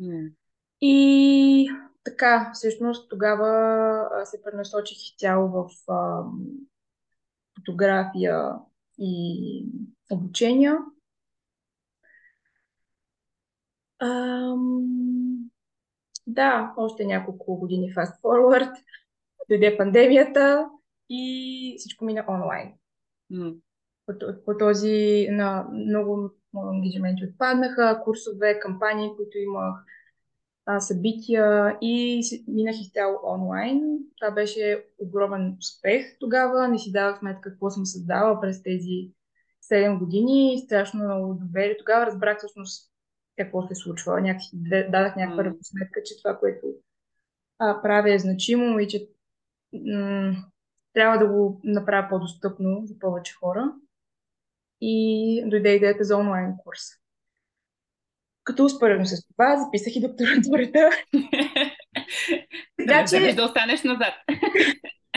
Mm. 0.00 0.32
И 0.80 1.70
така, 2.04 2.50
всъщност 2.54 3.10
тогава 3.10 3.48
а, 4.12 4.24
се 4.24 4.42
пренасочих 4.42 5.16
цяло 5.18 5.48
в 5.48 5.92
а, 5.92 6.22
фотография 7.58 8.52
и 8.98 9.64
обучения. 10.10 10.78
Ам... 14.00 15.27
Да, 16.28 16.74
още 16.76 17.04
няколко 17.04 17.56
години 17.56 17.94
fast 17.94 18.20
forward. 18.22 18.72
Дойде 19.48 19.76
пандемията 19.76 20.68
и 21.10 21.74
всичко 21.78 22.04
мина 22.04 22.24
онлайн. 22.28 22.72
Mm. 23.32 23.56
По, 24.06 24.12
по 24.44 24.58
този 24.58 25.28
на 25.30 25.68
много 25.72 26.30
ангажименти 26.56 27.24
отпаднаха, 27.24 28.00
курсове, 28.04 28.60
кампании, 28.60 29.10
които 29.16 29.38
имах, 29.38 29.84
а, 30.66 30.80
събития 30.80 31.78
и 31.80 32.22
минах 32.48 32.76
изцяло 32.80 33.18
онлайн. 33.24 33.98
Това 34.20 34.30
беше 34.30 34.84
огромен 34.98 35.56
успех 35.58 36.18
тогава. 36.20 36.68
Не 36.68 36.78
си 36.78 36.92
давах 36.92 37.18
сметка 37.18 37.50
какво 37.50 37.70
съм 37.70 37.86
създала 37.86 38.40
през 38.40 38.62
тези 38.62 39.10
7 39.72 39.98
години. 39.98 40.62
Страшно 40.64 41.04
много 41.04 41.34
доверие. 41.34 41.76
Тогава 41.76 42.06
разбрах 42.06 42.38
всъщност 42.38 42.90
какво 43.38 43.68
се 43.68 43.74
случва. 43.74 44.20
Някакси 44.20 44.50
дадах 44.62 45.16
някаква 45.16 45.44
mm. 45.44 45.56
сметка, 45.62 46.02
че 46.04 46.22
това, 46.22 46.38
което 46.38 46.66
а, 47.58 47.82
правя 47.82 48.14
е 48.14 48.18
значимо 48.18 48.78
и 48.78 48.88
че 48.88 49.08
м- 49.72 50.36
трябва 50.92 51.18
да 51.18 51.26
го 51.26 51.60
направя 51.64 52.08
по-достъпно 52.08 52.80
за 52.84 52.98
повече 52.98 53.34
хора. 53.34 53.72
И 54.80 55.44
дойде 55.46 55.74
идеята 55.74 56.04
за 56.04 56.16
онлайн 56.16 56.52
курс. 56.64 56.80
Като 58.44 58.64
успоредно 58.64 59.06
с 59.06 59.26
това 59.28 59.56
записах 59.56 59.96
и 59.96 60.00
докторатурата. 60.00 60.90
така 62.78 63.04
че... 63.04 63.20
Да, 63.20 63.34
да 63.34 63.44
останеш 63.44 63.82
назад. 63.82 64.14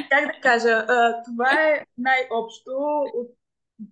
как 0.10 0.26
да 0.26 0.42
кажа, 0.42 0.86
това 1.26 1.70
е 1.70 1.86
най-общо. 1.98 2.72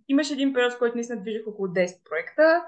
Имаше 0.07 0.33
един 0.33 0.53
период, 0.53 0.73
в 0.73 0.79
който 0.79 0.95
наистина 0.95 1.21
движих 1.21 1.47
около 1.47 1.67
10 1.67 2.03
проекта. 2.09 2.63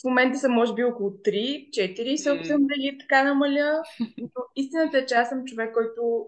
В 0.00 0.04
момента 0.04 0.38
са 0.38 0.48
може 0.48 0.74
би 0.74 0.84
около 0.84 1.10
3-4 1.10 2.16
се 2.16 2.32
опитвам 2.32 2.60
да 2.60 2.98
така 2.98 3.24
намаля. 3.24 3.82
Но 4.18 4.28
истината 4.56 4.98
е, 4.98 5.06
че 5.06 5.14
аз 5.14 5.28
съм 5.28 5.44
човек, 5.44 5.74
който 5.74 6.26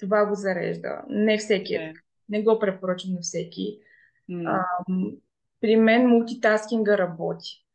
това 0.00 0.26
го 0.26 0.34
зарежда. 0.34 1.02
Не 1.08 1.38
всеки 1.38 1.74
е 1.74 1.94
Не 2.28 2.42
го 2.42 2.58
препоръчвам 2.58 3.14
на 3.14 3.20
всеки. 3.20 3.78
А, 4.46 4.64
при 5.60 5.76
мен 5.76 6.06
мултитаскинга 6.06 6.98
работи. 6.98 7.66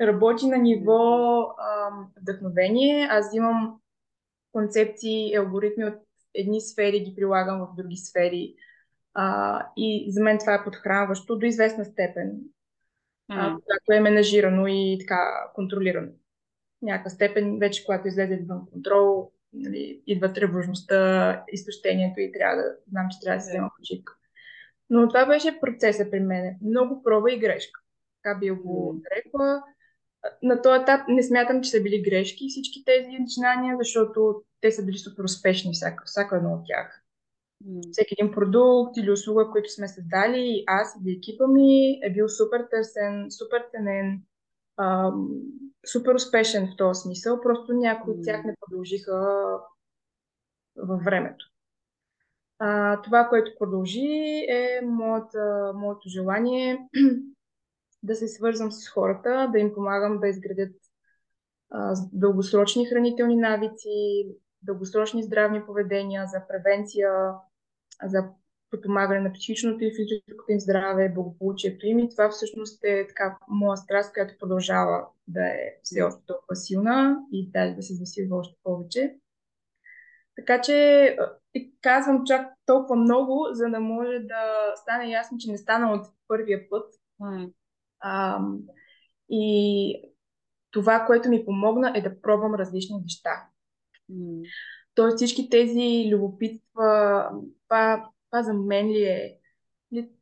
Работи 0.00 0.46
на 0.46 0.58
ниво 0.58 1.40
а, 1.58 1.90
вдъхновение. 2.20 3.08
Аз 3.10 3.34
имам 3.34 3.80
концепции 4.52 5.30
и 5.30 5.36
алгоритми 5.36 5.84
от 5.84 5.94
едни 6.34 6.60
сфери, 6.60 7.00
ги 7.00 7.14
прилагам 7.14 7.60
в 7.60 7.76
други 7.76 7.96
сфери. 7.96 8.54
А, 9.14 9.66
и 9.76 10.06
за 10.12 10.22
мен 10.22 10.38
това 10.38 10.54
е 10.54 10.64
подхранващо 10.64 11.38
до 11.38 11.46
известна 11.46 11.84
степен. 11.84 12.40
Mm. 13.32 13.54
когато 13.54 13.92
е 13.92 14.00
менажирано 14.00 14.66
и 14.66 14.96
така 15.00 15.50
контролирано. 15.54 16.08
Някаква 16.82 17.10
степен, 17.10 17.58
вече 17.58 17.84
когато 17.84 18.08
излезе 18.08 18.44
вън 18.48 18.66
контрол, 18.72 19.30
нали, 19.52 20.02
идва 20.06 20.32
тревожността, 20.32 21.44
изтощението 21.52 22.20
и 22.20 22.32
трябва 22.32 22.56
да 22.56 22.74
знам, 22.90 23.06
че 23.10 23.20
трябва 23.20 23.38
да 23.38 23.44
се 23.44 23.50
взема 23.50 23.70
почивка. 23.76 24.12
Но 24.90 25.08
това 25.08 25.26
беше 25.26 25.60
процеса 25.60 26.10
при 26.10 26.20
мен. 26.20 26.56
Много 26.62 27.02
проба 27.02 27.32
и 27.32 27.38
грешка. 27.38 27.80
Така 28.22 28.38
би 28.38 28.50
го 28.50 29.00
нарекла. 29.04 29.62
На 30.42 30.62
този 30.62 30.82
етап 30.82 31.00
не 31.08 31.22
смятам, 31.22 31.62
че 31.62 31.70
са 31.70 31.82
били 31.82 32.02
грешки 32.02 32.48
всички 32.48 32.84
тези 32.84 33.18
начинания, 33.18 33.76
защото 33.78 34.42
те 34.60 34.72
са 34.72 34.84
били 34.84 34.98
супер 34.98 35.24
успешни, 35.24 35.72
всяка, 35.72 36.04
всяка 36.06 36.36
едно 36.36 36.52
от 36.52 36.62
тях. 36.66 37.04
Всеки 37.92 38.14
един 38.18 38.32
продукт 38.32 38.96
или 38.96 39.10
услуга, 39.10 39.50
който 39.52 39.72
сме 39.72 39.88
създали, 39.88 40.64
аз 40.66 40.96
или 41.00 41.16
екипа 41.16 41.46
ми 41.46 41.98
е 42.02 42.12
бил 42.12 42.28
супер 42.28 42.66
търсен, 42.70 43.26
супер 43.30 43.64
ценен, 43.70 44.22
ам, 44.76 45.28
супер 45.92 46.14
успешен 46.14 46.66
в 46.66 46.76
този 46.76 47.00
смисъл. 47.00 47.40
Просто 47.40 47.72
някои 47.72 48.12
от 48.12 48.24
тях 48.24 48.44
не 48.44 48.54
продължиха 48.60 49.14
във 50.76 51.04
времето. 51.04 51.44
А, 52.58 53.02
това, 53.02 53.28
което 53.28 53.58
продължи 53.58 54.46
е 54.48 54.80
моята, 54.84 55.72
моето 55.74 56.08
желание 56.08 56.88
да 58.02 58.14
се 58.14 58.28
свързвам 58.28 58.72
с 58.72 58.88
хората, 58.88 59.48
да 59.52 59.58
им 59.58 59.74
помагам 59.74 60.20
да 60.20 60.28
изградят 60.28 60.74
а, 61.70 61.94
дългосрочни 62.12 62.86
хранителни 62.86 63.36
навици, 63.36 64.26
дългосрочни 64.62 65.22
здравни 65.22 65.66
поведения, 65.66 66.26
за 66.26 66.42
превенция, 66.48 67.10
за 68.04 68.28
подпомагане 68.70 69.20
на 69.20 69.32
психичното 69.32 69.84
и 69.84 69.94
физическото 69.96 70.52
им 70.52 70.60
здраве, 70.60 71.12
благополучието 71.14 71.86
им. 71.86 71.98
И 71.98 72.08
това 72.08 72.30
всъщност 72.30 72.84
е 72.84 73.06
така 73.06 73.38
моя 73.48 73.76
страст, 73.76 74.12
която 74.12 74.38
продължава 74.38 75.06
да 75.28 75.46
е 75.46 75.74
все 75.82 76.02
още 76.02 76.22
толкова 76.26 76.56
силна 76.56 77.18
и 77.32 77.50
даже 77.50 77.74
да 77.74 77.82
се 77.82 77.94
засилва 77.94 78.36
още 78.36 78.54
повече. 78.62 79.14
Така 80.36 80.60
че 80.60 81.16
казвам 81.80 82.24
чак 82.26 82.52
толкова 82.66 82.96
много, 82.96 83.46
за 83.52 83.68
да 83.70 83.80
може 83.80 84.18
да 84.18 84.72
стане 84.76 85.10
ясно, 85.10 85.38
че 85.38 85.50
не 85.50 85.58
стана 85.58 85.92
от 85.92 86.06
първия 86.28 86.70
път. 86.70 86.94
Mm. 87.20 87.52
А, 88.00 88.40
и 89.28 90.02
това, 90.70 91.04
което 91.06 91.28
ми 91.28 91.44
помогна 91.44 91.92
е 91.96 92.02
да 92.02 92.20
пробвам 92.20 92.54
различни 92.54 92.96
неща. 93.02 93.48
Mm. 94.10 94.42
Тоест 94.94 95.16
всички 95.16 95.50
тези 95.50 96.10
любопитства, 96.12 97.30
това, 97.68 98.10
това 98.30 98.42
за 98.42 98.54
мен 98.54 98.88
ли 98.88 99.02
е? 99.02 99.38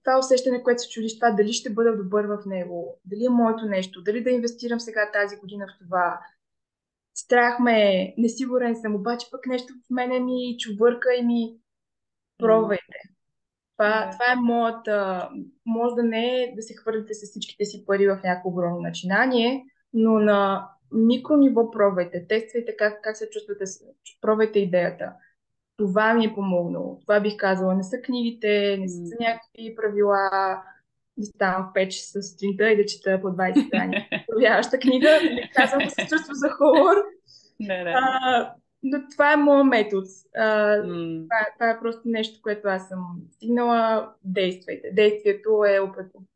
Това 0.04 0.18
усещане, 0.18 0.62
което 0.62 0.82
се 0.82 0.88
чудиш, 0.88 1.18
това 1.18 1.30
дали 1.30 1.52
ще 1.52 1.70
бъда 1.70 1.96
добър 1.96 2.24
в 2.24 2.38
него, 2.46 3.00
дали 3.04 3.24
е 3.24 3.28
моето 3.28 3.64
нещо, 3.64 4.02
дали 4.02 4.22
да 4.22 4.30
инвестирам 4.30 4.80
сега 4.80 5.10
тази 5.12 5.36
година 5.36 5.66
в 5.66 5.84
това. 5.84 6.20
Страх 7.14 7.58
ме 7.60 8.14
несигурен 8.18 8.76
съм, 8.76 8.94
обаче 8.94 9.26
пък 9.30 9.46
нещо 9.46 9.72
в 9.72 9.90
мене 9.90 10.20
ми 10.20 10.56
чувърка 10.58 11.14
и 11.14 11.22
ми 11.22 11.56
пробвайте. 12.38 12.98
Това, 13.76 14.10
това 14.12 14.32
е 14.32 14.36
моята... 14.36 15.28
Може 15.66 15.94
да 15.94 16.02
не 16.02 16.42
е 16.42 16.54
да 16.56 16.62
се 16.62 16.74
хвърлите 16.74 17.14
с 17.14 17.30
всичките 17.30 17.64
си 17.64 17.84
пари 17.86 18.06
в 18.06 18.20
някакво 18.24 18.48
огромно 18.48 18.80
начинание, 18.80 19.64
но 19.92 20.18
на 20.18 20.68
микро 20.92 21.36
ниво 21.36 21.70
пробвайте, 21.70 22.26
тествайте 22.26 22.76
как, 22.76 23.02
как 23.02 23.16
се 23.16 23.30
чувствате, 23.30 23.64
пробвайте 24.20 24.58
идеята. 24.58 25.12
Това 25.76 26.14
ми 26.14 26.24
е 26.24 26.34
помогнало. 26.34 26.98
Това 27.00 27.20
бих 27.20 27.36
казала. 27.36 27.74
Не 27.74 27.82
са 27.82 28.00
книгите, 28.00 28.76
не 28.80 28.88
са 28.88 29.14
някакви 29.20 29.74
правила, 29.76 30.30
да 31.16 31.26
ставам 31.26 31.70
в 31.70 31.78
5 31.78 31.88
часа 31.88 32.22
сутринта 32.22 32.70
и 32.70 32.76
да 32.76 32.86
чета 32.86 33.20
по 33.22 33.28
20 33.28 33.66
страни. 33.66 34.08
Проявяваща 34.26 34.78
книга, 34.80 35.08
не 35.22 35.50
казвам 35.54 35.84
да 35.84 35.90
се 35.90 36.06
чувства 36.06 36.34
за 36.34 36.48
хумор. 36.50 36.96
Не, 37.60 37.84
не. 37.84 37.94
А, 37.96 38.52
но 38.82 38.98
това 39.10 39.32
е 39.32 39.36
моят 39.36 39.66
метод. 39.66 40.06
А, 40.36 40.42
mm. 40.76 41.22
това, 41.22 41.46
това 41.54 41.70
е 41.70 41.80
просто 41.80 42.02
нещо, 42.04 42.40
което 42.42 42.68
аз 42.68 42.88
съм 42.88 43.00
стигнала. 43.30 44.12
Действайте. 44.24 44.90
Действието 44.92 45.64
е 45.68 45.80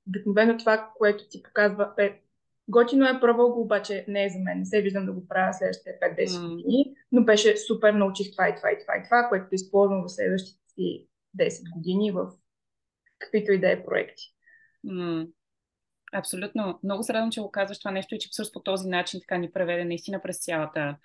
обикновено 0.07 0.59
това, 0.59 0.91
което 0.97 1.29
ти 1.29 1.43
показва, 1.43 1.93
е 1.99 2.21
Готино 2.71 3.07
е, 3.07 3.21
пробвал 3.21 3.53
го, 3.53 3.61
обаче 3.61 4.05
не 4.09 4.25
е 4.25 4.29
за 4.29 4.39
мен. 4.39 4.59
Не 4.59 4.65
се 4.65 4.83
виждам 4.83 5.07
да 5.07 5.13
го 5.13 5.29
правя 5.29 5.55
следващите 5.55 5.99
5-10 6.19 6.49
години, 6.49 6.95
но 7.13 7.25
беше 7.25 7.57
супер, 7.57 7.93
научих 7.93 8.33
това 8.33 8.49
и 8.49 8.57
това 8.57 8.71
и 8.73 8.79
това 8.81 8.97
и 8.97 9.05
това, 9.05 9.27
което 9.29 9.55
използвам 9.55 10.03
в 10.03 10.13
следващите 10.13 10.61
си 10.75 11.07
10 11.39 11.73
години 11.77 12.13
в 12.13 12.31
каквито 13.19 13.53
и 13.53 13.61
да 13.61 13.73
е 13.73 13.85
проекти. 13.85 14.23
Mm. 14.87 15.29
Абсолютно. 16.13 16.81
Много 16.85 17.03
се 17.03 17.13
радвам, 17.13 17.31
че 17.31 17.41
го 17.41 17.51
казваш 17.51 17.79
това 17.79 17.91
нещо 17.91 18.15
и 18.15 18.19
че 18.19 18.29
всъщност 18.29 18.53
по 18.53 18.63
този 18.63 18.89
начин 18.89 19.21
така 19.21 19.39
ни 19.39 19.53
преведе 19.53 19.85
наистина 19.85 20.21
през 20.23 20.45
цялата, 20.45 20.97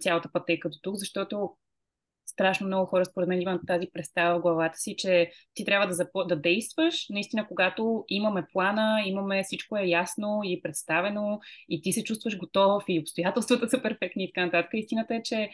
цялата 0.00 0.28
пътека 0.32 0.68
до 0.68 0.78
тук, 0.82 0.94
защото 0.96 1.56
страшно 2.36 2.66
много 2.66 2.86
хора, 2.86 3.04
според 3.04 3.28
мен, 3.28 3.42
имат 3.42 3.60
тази 3.66 3.86
представа 3.92 4.38
в 4.38 4.42
главата 4.42 4.78
си, 4.78 4.94
че 4.98 5.30
ти 5.54 5.64
трябва 5.64 5.86
да, 5.86 5.94
запо... 5.94 6.24
да 6.24 6.36
действаш, 6.36 7.06
наистина, 7.10 7.46
когато 7.48 8.04
имаме 8.08 8.46
плана, 8.52 9.02
имаме 9.06 9.42
всичко 9.42 9.76
е 9.76 9.86
ясно 9.86 10.40
и 10.44 10.62
представено 10.62 11.40
и 11.68 11.82
ти 11.82 11.92
се 11.92 12.04
чувстваш 12.04 12.38
готов 12.38 12.84
и 12.88 13.00
обстоятелствата 13.00 13.68
са 13.68 13.82
перфектни 13.82 14.24
и 14.24 14.32
така 14.34 14.44
нататък. 14.44 14.70
Истината 14.74 15.14
е, 15.14 15.22
че 15.22 15.50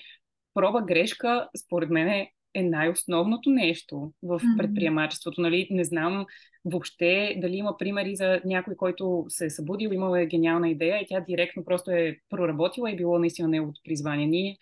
проба 0.54 0.82
грешка, 0.82 1.48
според 1.64 1.90
мен, 1.90 2.08
е, 2.08 2.30
е 2.54 2.62
най-основното 2.62 3.50
нещо 3.50 4.12
в 4.22 4.40
предприемачеството. 4.58 5.40
Нали? 5.40 5.68
Не 5.70 5.84
знам 5.84 6.26
въобще 6.64 7.36
дали 7.40 7.56
има 7.56 7.76
примери 7.78 8.16
за 8.16 8.40
някой, 8.44 8.76
който 8.76 9.24
се 9.28 9.46
е 9.46 9.50
събудил, 9.50 9.90
имал 9.92 10.16
е 10.16 10.26
гениална 10.26 10.68
идея 10.68 10.98
и 10.98 11.06
тя 11.08 11.20
директно 11.20 11.64
просто 11.64 11.90
е 11.90 12.18
проработила 12.30 12.90
и 12.90 12.96
било 12.96 13.18
наистина 13.18 13.48
неговото 13.48 13.80
призвание. 13.84 14.26
Ние 14.26 14.56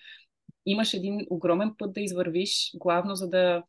имаш 0.70 0.94
един 0.94 1.26
огромен 1.30 1.74
път 1.78 1.92
да 1.92 2.00
извървиш, 2.00 2.70
главно 2.74 3.14
за 3.14 3.28
да 3.28 3.62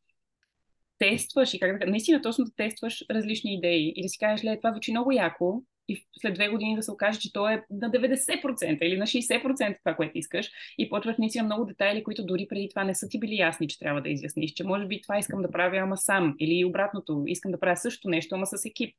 тестваш 1.00 1.54
и 1.54 1.60
как 1.60 1.80
да 1.80 1.92
наистина 1.92 2.22
точно 2.22 2.46
да 2.46 2.52
тестваш 2.56 3.06
различни 3.12 3.54
идеи 3.54 3.94
и 3.96 4.02
да 4.02 4.10
си 4.10 4.18
кажеш, 4.18 4.46
ле, 4.46 4.58
това 4.58 4.72
звучи 4.72 4.92
много 4.92 5.12
яко 5.12 5.64
и 5.90 6.06
след 6.22 6.34
две 6.34 6.50
години 6.50 6.76
да 6.76 6.84
се 6.84 6.92
окаже, 6.92 7.20
че 7.20 7.34
то 7.34 7.50
е 7.50 7.66
на 7.70 7.92
90% 7.92 8.82
или 8.82 8.98
на 8.98 9.06
60% 9.06 9.78
това, 9.80 9.96
което 9.96 10.18
искаш 10.18 10.52
и 10.78 10.90
почваш 10.90 11.16
наистина 11.20 11.44
много 11.44 11.66
детайли, 11.66 12.04
които 12.04 12.26
дори 12.26 12.48
преди 12.50 12.70
това 12.70 12.84
не 12.84 12.96
са 12.96 13.08
ти 13.10 13.20
били 13.20 13.36
ясни, 13.36 13.68
че 13.68 13.80
трябва 13.80 14.02
да 14.02 14.10
изясниш, 14.10 14.52
че 14.52 14.64
може 14.64 14.86
би 14.86 15.02
това 15.02 15.18
искам 15.18 15.42
да 15.42 15.52
правя, 15.52 15.78
ама 15.78 15.98
сам 15.98 16.36
или 16.40 16.66
обратното, 16.66 17.24
искам 17.28 17.52
да 17.52 17.60
правя 17.60 17.78
също 17.78 18.10
нещо, 18.10 18.36
ама 18.36 18.46
с 18.46 18.66
екип. 18.66 18.96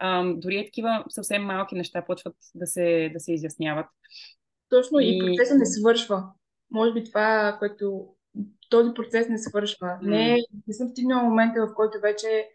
Ам, 0.00 0.40
дори 0.40 0.58
е 0.58 0.64
такива 0.64 1.04
съвсем 1.08 1.42
малки 1.42 1.74
неща 1.74 2.04
почват 2.06 2.36
да 2.54 2.66
се, 2.66 3.10
да 3.12 3.20
се 3.20 3.32
изясняват. 3.32 3.86
Точно 4.68 5.00
и, 5.00 5.16
и 5.16 5.18
процесът 5.18 5.58
не 5.58 5.66
свършва 5.66 6.24
може 6.70 6.92
би 6.92 7.04
това, 7.04 7.56
което 7.58 8.08
този 8.70 8.94
процес 8.94 9.28
не 9.28 9.38
свършва. 9.38 9.86
Mm. 9.86 10.10
Не, 10.10 10.36
не 10.66 10.74
съм 10.74 10.88
стигнала 10.88 11.22
момента, 11.22 11.66
в 11.66 11.74
който 11.74 12.00
вече 12.02 12.48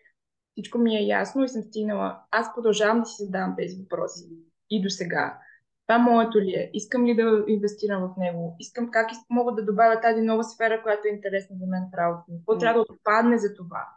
всичко 0.52 0.78
ми 0.78 0.96
е 0.98 1.08
ясно 1.08 1.44
и 1.44 1.50
съм 1.50 1.62
стигнала. 1.62 2.20
Аз 2.32 2.56
продължавам 2.56 3.00
да 3.00 3.06
си 3.06 3.24
задавам 3.24 3.56
тези 3.58 3.82
въпроси. 3.82 4.30
И 4.70 4.82
до 4.82 4.90
сега. 4.90 5.40
Това 5.88 6.00
моето 6.00 6.42
ли 6.42 6.52
е? 6.52 6.72
Искам 6.74 7.06
ли 7.06 7.16
да 7.16 7.44
инвестирам 7.48 8.02
в 8.02 8.18
него? 8.18 8.56
Искам 8.60 8.92
как 8.92 9.10
мога 9.30 9.56
да 9.56 9.66
добавя 9.66 10.02
тази 10.02 10.22
нова 10.22 10.44
сфера, 10.44 10.84
която 10.84 11.08
е 11.08 11.16
интересна 11.16 11.56
за 11.60 11.68
мен 11.68 11.84
в 11.94 11.98
работата 11.98 12.32
Какво 12.38 12.54
mm. 12.54 12.60
трябва 12.60 12.80
да 12.80 12.94
отпадне 12.94 13.38
за 13.38 13.54
това? 13.54 13.88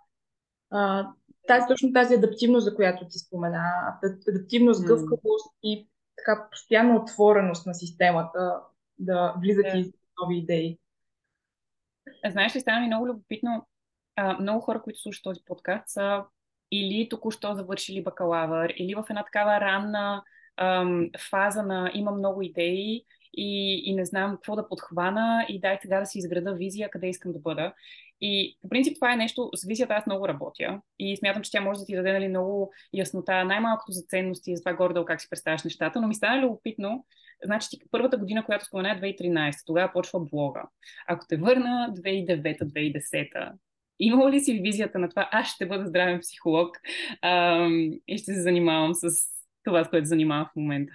А, 0.70 1.08
тази, 1.46 1.66
точно 1.68 1.92
тази 1.92 2.14
адаптивност, 2.14 2.64
за 2.64 2.74
която 2.74 3.08
ти 3.08 3.18
спомена, 3.18 3.98
адаптивност, 4.28 4.84
гъвкавост 4.84 5.54
и 5.62 5.88
така 6.16 6.48
постоянна 6.50 6.96
отвореност 6.96 7.66
на 7.66 7.74
системата 7.74 8.60
да 8.98 9.34
влизат 9.42 9.64
yeah. 9.64 9.76
и 9.76 9.92
нови 10.22 10.38
идеи. 10.38 10.78
Знаеш 12.30 12.56
ли, 12.56 12.60
стана 12.60 12.80
ми 12.80 12.86
много 12.86 13.06
любопитно. 13.06 13.66
А, 14.16 14.38
много 14.40 14.60
хора, 14.60 14.82
които 14.82 15.00
слушат 15.00 15.22
този 15.22 15.40
подкаст, 15.46 15.88
са 15.88 16.24
или 16.70 17.08
току-що 17.08 17.54
завършили 17.54 18.02
бакалавър, 18.02 18.74
или 18.76 18.94
в 18.94 19.04
една 19.10 19.24
такава 19.24 19.60
ранна 19.60 20.22
ам, 20.56 21.10
фаза 21.30 21.62
на 21.62 21.90
има 21.94 22.10
много 22.10 22.42
идеи 22.42 23.04
и, 23.36 23.82
и 23.84 23.94
не 23.94 24.04
знам 24.04 24.34
какво 24.34 24.56
да 24.56 24.68
подхвана 24.68 25.46
и 25.48 25.60
дай 25.60 25.78
сега 25.82 26.00
да 26.00 26.06
си 26.06 26.18
изграда 26.18 26.54
визия 26.54 26.90
къде 26.90 27.08
искам 27.08 27.32
да 27.32 27.38
бъда. 27.38 27.74
И 28.20 28.58
по 28.62 28.68
принцип 28.68 28.94
това 28.94 29.12
е 29.12 29.16
нещо, 29.16 29.50
с 29.54 29.66
визията 29.66 29.94
аз 29.94 30.06
много 30.06 30.28
работя 30.28 30.80
и 30.98 31.16
смятам, 31.16 31.42
че 31.42 31.50
тя 31.50 31.60
може 31.60 31.80
да 31.80 31.86
ти 31.86 31.96
даде 31.96 32.12
нали, 32.12 32.28
много 32.28 32.72
яснота, 32.92 33.44
най-малкото 33.44 33.92
за 33.92 34.02
ценности 34.02 34.56
за 34.56 34.62
това 34.62 34.74
горе 34.74 35.04
как 35.06 35.20
си 35.20 35.30
представяш 35.30 35.64
нещата, 35.64 36.00
но 36.00 36.08
ми 36.08 36.14
стана 36.14 36.42
любопитно, 36.42 37.06
Значи 37.44 37.68
ти 37.70 37.78
първата 37.90 38.18
година, 38.18 38.44
която 38.44 38.64
спомена 38.64 38.90
е 38.90 39.00
2013, 39.00 39.54
тогава 39.66 39.92
почва 39.92 40.20
блога. 40.20 40.62
Ако 41.08 41.26
те 41.28 41.36
върна 41.36 41.94
2009-2010, 41.96 43.52
имала 43.98 44.30
ли 44.30 44.40
си 44.40 44.60
визията 44.62 44.98
на 44.98 45.08
това, 45.08 45.28
аз 45.32 45.48
ще 45.48 45.66
бъда 45.66 45.86
здравен 45.86 46.20
психолог 46.20 46.78
ам, 47.22 47.90
и 48.08 48.18
ще 48.18 48.32
се 48.32 48.42
занимавам 48.42 48.94
с 48.94 49.08
това, 49.64 49.84
с 49.84 49.90
което 49.90 50.06
занимавам 50.06 50.46
в 50.46 50.56
момента? 50.56 50.92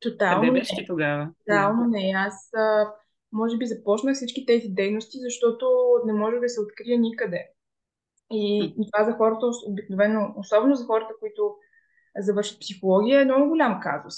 Тотално 0.00 0.40
Къде 0.40 0.52
беше 0.52 0.76
ти 0.76 0.86
тогава? 0.86 1.30
Тотално 1.46 1.84
не. 1.84 2.12
Аз 2.16 2.50
а, 2.56 2.92
може 3.32 3.56
би 3.56 3.66
започнах 3.66 4.14
всички 4.14 4.46
тези 4.46 4.68
дейности, 4.68 5.18
защото 5.20 5.66
не 6.06 6.12
може 6.12 6.36
да 6.36 6.48
се 6.48 6.60
открия 6.60 6.98
никъде. 6.98 7.48
И, 8.32 8.74
и 8.78 8.90
това 8.92 9.04
за 9.04 9.12
хората, 9.16 9.46
обикновено, 9.66 10.34
особено 10.36 10.74
за 10.74 10.86
хората, 10.86 11.14
които 11.20 11.54
завършат 12.18 12.60
психология, 12.60 13.20
е 13.20 13.24
много 13.24 13.48
голям 13.48 13.80
казус. 13.82 14.14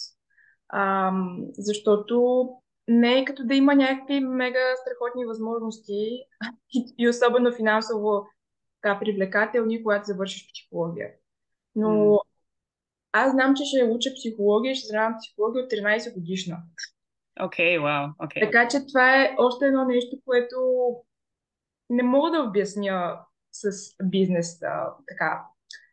А, 0.73 1.12
защото 1.53 2.49
не 2.89 3.18
е 3.18 3.25
като 3.25 3.45
да 3.45 3.55
има 3.55 3.75
някакви 3.75 4.21
мега 4.21 4.77
страхотни 4.77 5.27
възможности 5.27 5.93
и, 6.73 6.95
и 6.99 7.09
особено 7.09 7.53
финансово 7.53 8.27
така 8.83 8.99
привлекателни, 9.01 9.83
когато 9.83 10.07
завършиш 10.07 10.53
психология. 10.53 11.11
Но 11.75 11.89
mm. 11.89 12.21
аз 13.12 13.33
знам, 13.33 13.55
че 13.57 13.64
ще 13.64 13.85
уча 13.85 14.11
психология, 14.14 14.75
ще 14.75 14.87
знам 14.87 15.16
психология 15.18 15.64
от 15.64 15.71
13 15.71 16.14
годишна. 16.14 16.57
Окей, 17.43 17.79
okay, 17.79 17.83
вау, 17.83 18.07
wow, 18.07 18.16
okay. 18.16 18.41
Така 18.41 18.68
че 18.68 18.87
това 18.87 19.23
е 19.23 19.35
още 19.39 19.66
едно 19.66 19.85
нещо, 19.85 20.16
което 20.25 20.57
не 21.91 22.03
мога 22.03 22.31
да 22.31 22.43
обясня 22.43 23.21
с 23.53 23.71
бизнес 24.05 24.62
а, 24.62 24.95
така 25.09 25.45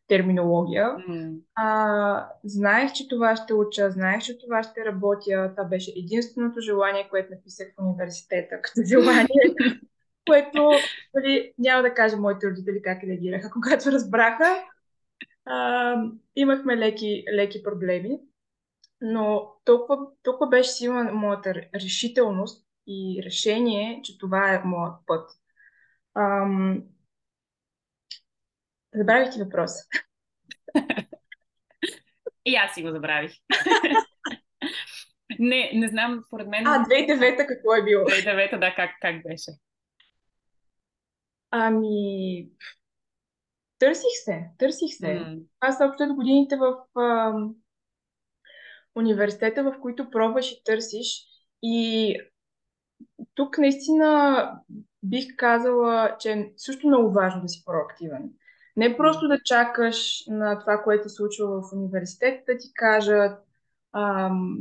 терминология. 0.08 0.86
Mm. 0.86 1.40
А, 1.56 2.30
знаех, 2.44 2.94
че 2.94 3.08
това 3.08 3.36
ще 3.36 3.54
уча, 3.54 3.92
знаех, 3.92 4.22
че 4.22 4.38
това 4.40 4.64
ще 4.64 4.86
работя. 4.86 5.52
Това 5.56 5.68
беше 5.68 5.94
единственото 5.96 6.62
желание, 6.62 7.08
което 7.10 7.34
написах 7.34 7.68
в 7.68 7.82
университета 7.82 8.62
като 8.62 8.82
желание, 8.86 9.56
което 10.28 10.72
нали, 11.14 11.54
няма 11.58 11.82
да 11.82 11.94
кажа 11.94 12.18
моите 12.18 12.50
родители 12.50 12.82
как 12.82 13.04
реагираха, 13.04 13.50
когато 13.54 13.92
разбраха. 13.92 14.64
А, 15.46 15.96
имахме 16.36 16.78
леки, 16.78 17.24
леки 17.34 17.64
проблеми, 17.64 18.20
но 19.02 19.52
толкова, 19.66 19.98
толкова 20.24 20.50
беше 20.50 20.70
силна 20.70 21.12
моята 21.14 21.54
решителност 21.76 22.68
и 22.88 23.22
решение, 23.26 24.02
че 24.04 24.18
това 24.18 24.54
е 24.54 24.62
моят 24.66 24.96
път. 25.06 25.30
Ам, 26.16 26.84
Забравих 28.94 29.34
ти 29.34 29.40
въпроса. 29.40 29.84
И 32.46 32.56
аз 32.56 32.74
си 32.74 32.84
го 32.84 32.92
забравих. 32.92 33.32
не, 35.40 35.72
не 35.74 35.88
знам, 35.88 36.24
според 36.28 36.48
мен... 36.48 36.68
А, 36.68 36.86
2009-та 36.86 37.48
какво 37.48 37.76
е 37.76 37.84
било? 37.84 38.04
2009-та, 38.04 38.58
да, 38.58 38.76
как, 38.76 38.92
как 39.02 39.24
беше? 39.24 39.52
Ами... 41.52 42.50
Търсих 43.80 44.24
се, 44.24 44.50
търсих 44.58 44.94
се. 44.94 45.06
Mm. 45.06 45.44
Аз 45.60 45.82
общо 45.82 46.16
годините 46.16 46.56
в 46.56 46.76
а, 46.96 47.34
университета, 48.96 49.64
в 49.64 49.80
които 49.82 50.10
пробваш 50.10 50.52
и 50.52 50.64
търсиш. 50.64 51.26
И 51.64 52.18
тук 53.36 53.58
наистина 53.58 54.52
бих 55.04 55.36
казала, 55.38 56.18
че 56.20 56.32
е 56.32 56.52
също 56.58 56.88
много 56.88 57.14
важно 57.14 57.42
да 57.42 57.48
си 57.48 57.64
проактивен. 57.66 58.30
Не 58.78 58.98
просто 58.98 59.28
да 59.28 59.40
чакаш 59.44 60.24
на 60.28 60.60
това, 60.60 60.84
което 60.84 61.10
се 61.10 61.16
случва 61.16 61.48
в 61.48 61.74
университета, 61.74 62.44
да 62.48 62.58
ти 62.58 62.68
кажат, 62.74 63.40
ам, 63.94 64.58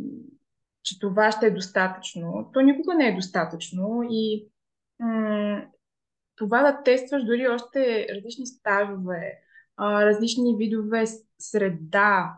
че 0.83 0.99
това 0.99 1.31
ще 1.33 1.47
е 1.47 1.51
достатъчно. 1.51 2.51
То 2.53 2.61
никога 2.61 2.95
не 2.95 3.09
е 3.09 3.15
достатъчно 3.15 4.03
и 4.11 4.49
м- 5.01 5.63
това 6.37 6.63
да 6.63 6.83
тестваш 6.83 7.25
дори 7.25 7.49
още 7.49 8.07
различни 8.17 8.47
стажове, 8.47 9.39
а, 9.77 10.07
различни 10.07 10.57
видове 10.57 11.05
среда, 11.39 12.35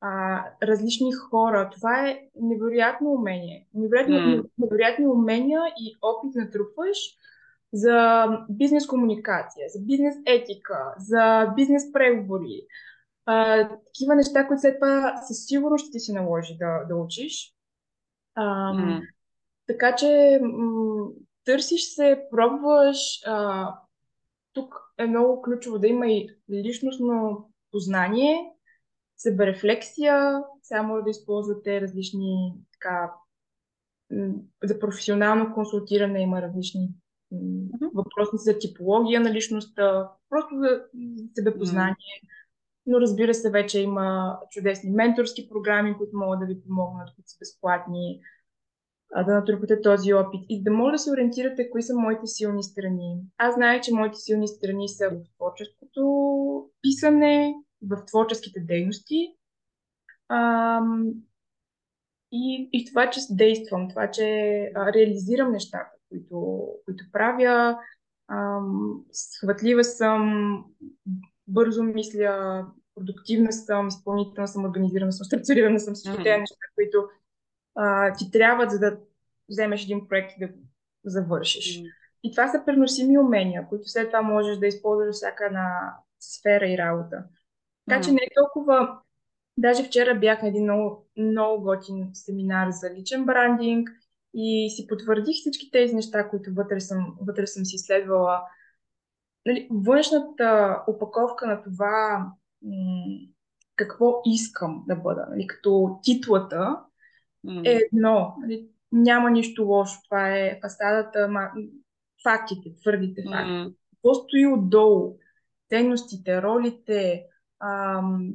а, 0.00 0.44
различни 0.62 1.12
хора. 1.12 1.70
Това 1.72 2.08
е 2.08 2.20
невероятно 2.40 3.10
умение. 3.10 3.66
Невероятно, 3.74 4.14
mm. 4.14 4.50
невероятни 4.58 5.06
умения 5.06 5.60
и 5.80 5.96
опит 6.02 6.34
натрупваш, 6.34 6.98
за 7.72 8.26
бизнес 8.50 8.86
комуникация, 8.86 9.68
за 9.68 9.80
бизнес 9.80 10.14
етика, 10.26 10.94
за 10.98 11.52
бизнес 11.56 11.92
преговори. 11.92 12.66
А, 13.26 13.68
такива 13.68 14.14
неща, 14.14 14.46
които 14.46 14.60
след 14.60 14.74
това 14.74 15.16
със 15.16 15.46
сигурност 15.46 15.84
ще 15.84 15.92
ти 15.92 16.00
се 16.00 16.12
наложи 16.12 16.56
да, 16.56 16.84
да 16.88 16.96
учиш. 16.96 17.54
А, 18.34 18.72
mm. 18.72 19.02
Така 19.66 19.94
че 19.94 20.40
м- 20.42 21.10
търсиш 21.44 21.94
се, 21.94 22.22
пробваш. 22.30 23.22
А, 23.26 23.68
тук 24.52 24.74
е 24.98 25.06
много 25.06 25.42
ключово 25.42 25.78
да 25.78 25.88
има 25.88 26.06
и 26.06 26.28
личностно 26.50 27.48
познание, 27.70 28.52
себерефлексия. 29.16 30.42
Сега 30.62 30.82
може 30.82 31.04
да 31.04 31.10
използвате 31.10 31.80
различни 31.80 32.54
така, 32.72 33.12
за 34.62 34.78
професионално 34.78 35.54
консултиране 35.54 36.22
има 36.22 36.42
различни. 36.42 36.88
Въпроси 37.94 38.36
за 38.36 38.58
типология 38.58 39.20
на 39.20 39.32
личността, 39.32 40.10
просто 40.28 40.54
за 40.54 40.82
себепознание. 41.34 41.96
Но 42.86 43.00
разбира 43.00 43.34
се, 43.34 43.50
вече 43.50 43.80
има 43.80 44.38
чудесни 44.50 44.90
менторски 44.90 45.48
програми, 45.48 45.96
които 45.98 46.16
могат 46.16 46.40
да 46.40 46.46
ви 46.46 46.62
помогнат, 46.62 47.14
които 47.14 47.30
са 47.30 47.36
безплатни, 47.40 48.20
да 49.26 49.34
натрупате 49.34 49.80
този 49.80 50.14
опит 50.14 50.40
и 50.48 50.62
да 50.62 50.70
може 50.70 50.92
да 50.92 50.98
се 50.98 51.10
ориентирате 51.10 51.70
кои 51.70 51.82
са 51.82 51.94
моите 51.94 52.26
силни 52.26 52.62
страни. 52.62 53.20
Аз 53.38 53.54
знае, 53.54 53.80
че 53.80 53.94
моите 53.94 54.16
силни 54.16 54.48
страни 54.48 54.88
са 54.88 55.08
в 55.10 55.36
творческото 55.36 56.70
писане, 56.82 57.54
в 57.90 58.04
творческите 58.06 58.60
дейности. 58.60 59.36
Ам, 60.28 61.12
и, 62.32 62.68
и 62.72 62.84
това, 62.84 63.10
че 63.10 63.20
действам, 63.30 63.88
това, 63.88 64.10
че 64.10 64.24
а, 64.74 64.92
реализирам 64.92 65.52
нещата, 65.52 65.90
които, 66.12 66.68
които 66.84 67.04
правя, 67.12 67.78
ам, 68.28 69.04
схватлива 69.12 69.84
съм, 69.84 70.64
бързо 71.48 71.82
мисля, 71.82 72.66
продуктивна 72.94 73.52
съм, 73.52 73.88
изпълнителна 73.88 74.48
съм, 74.48 74.64
организирана 74.64 75.12
съм, 75.12 75.24
структурирана 75.26 75.80
съм, 75.80 75.94
всички 75.94 76.16
mm-hmm. 76.16 76.24
тези 76.24 76.40
неща, 76.40 76.56
които 76.74 77.08
а, 77.74 78.12
ти 78.12 78.30
трябват, 78.30 78.70
за 78.70 78.78
да 78.78 78.98
вземеш 79.48 79.84
един 79.84 80.08
проект 80.08 80.32
и 80.36 80.40
да 80.40 80.48
го 80.48 80.58
завършиш. 81.04 81.80
Mm-hmm. 81.80 81.92
И 82.22 82.30
това 82.30 82.48
са 82.48 82.62
преносими 82.66 83.18
умения, 83.18 83.68
които 83.68 83.88
след 83.88 84.06
това 84.06 84.22
можеш 84.22 84.58
да 84.58 84.66
използваш 84.66 85.14
всяка 85.16 85.46
една 85.46 85.96
сфера 86.20 86.68
и 86.68 86.78
работа. 86.78 87.24
Така 87.88 88.00
mm-hmm. 88.00 88.04
че 88.04 88.12
не 88.12 88.20
е 88.22 88.34
толкова 88.34 89.02
Даже 89.58 89.84
вчера 89.84 90.14
бях 90.14 90.42
на 90.42 90.48
един 90.48 90.62
много, 90.62 91.06
много 91.16 91.62
готин 91.62 92.10
семинар 92.12 92.70
за 92.70 92.90
личен 92.90 93.24
брандинг 93.24 93.90
и 94.34 94.70
си 94.76 94.86
потвърдих 94.86 95.34
всички 95.34 95.70
тези 95.70 95.94
неща, 95.94 96.28
които 96.28 96.50
вътре 96.54 96.80
съм, 96.80 97.16
вътре 97.20 97.46
съм 97.46 97.64
си 97.64 97.76
изследвала. 97.76 98.42
Нали, 99.46 99.68
външната 99.70 100.78
опаковка 100.88 101.46
на 101.46 101.62
това 101.62 102.26
м- 102.62 103.26
какво 103.76 104.22
искам 104.26 104.84
да 104.88 104.96
бъда, 104.96 105.26
нали, 105.30 105.46
като 105.46 105.98
титлата 106.02 106.80
mm. 107.46 107.68
е 107.68 107.80
едно. 107.92 108.34
Нали, 108.40 108.68
няма 108.92 109.30
нищо 109.30 109.64
лошо. 109.64 110.00
Това 110.04 110.36
е 110.36 110.58
фасадата, 110.62 111.28
ма, 111.28 111.50
фактите, 112.22 112.74
твърдите 112.80 113.22
факти. 113.32 113.50
Mm. 113.50 113.74
Какво 113.90 114.14
стои 114.14 114.46
отдолу? 114.46 115.16
Ценностите, 115.68 116.42
ролите, 116.42 117.24
ам, 117.60 118.32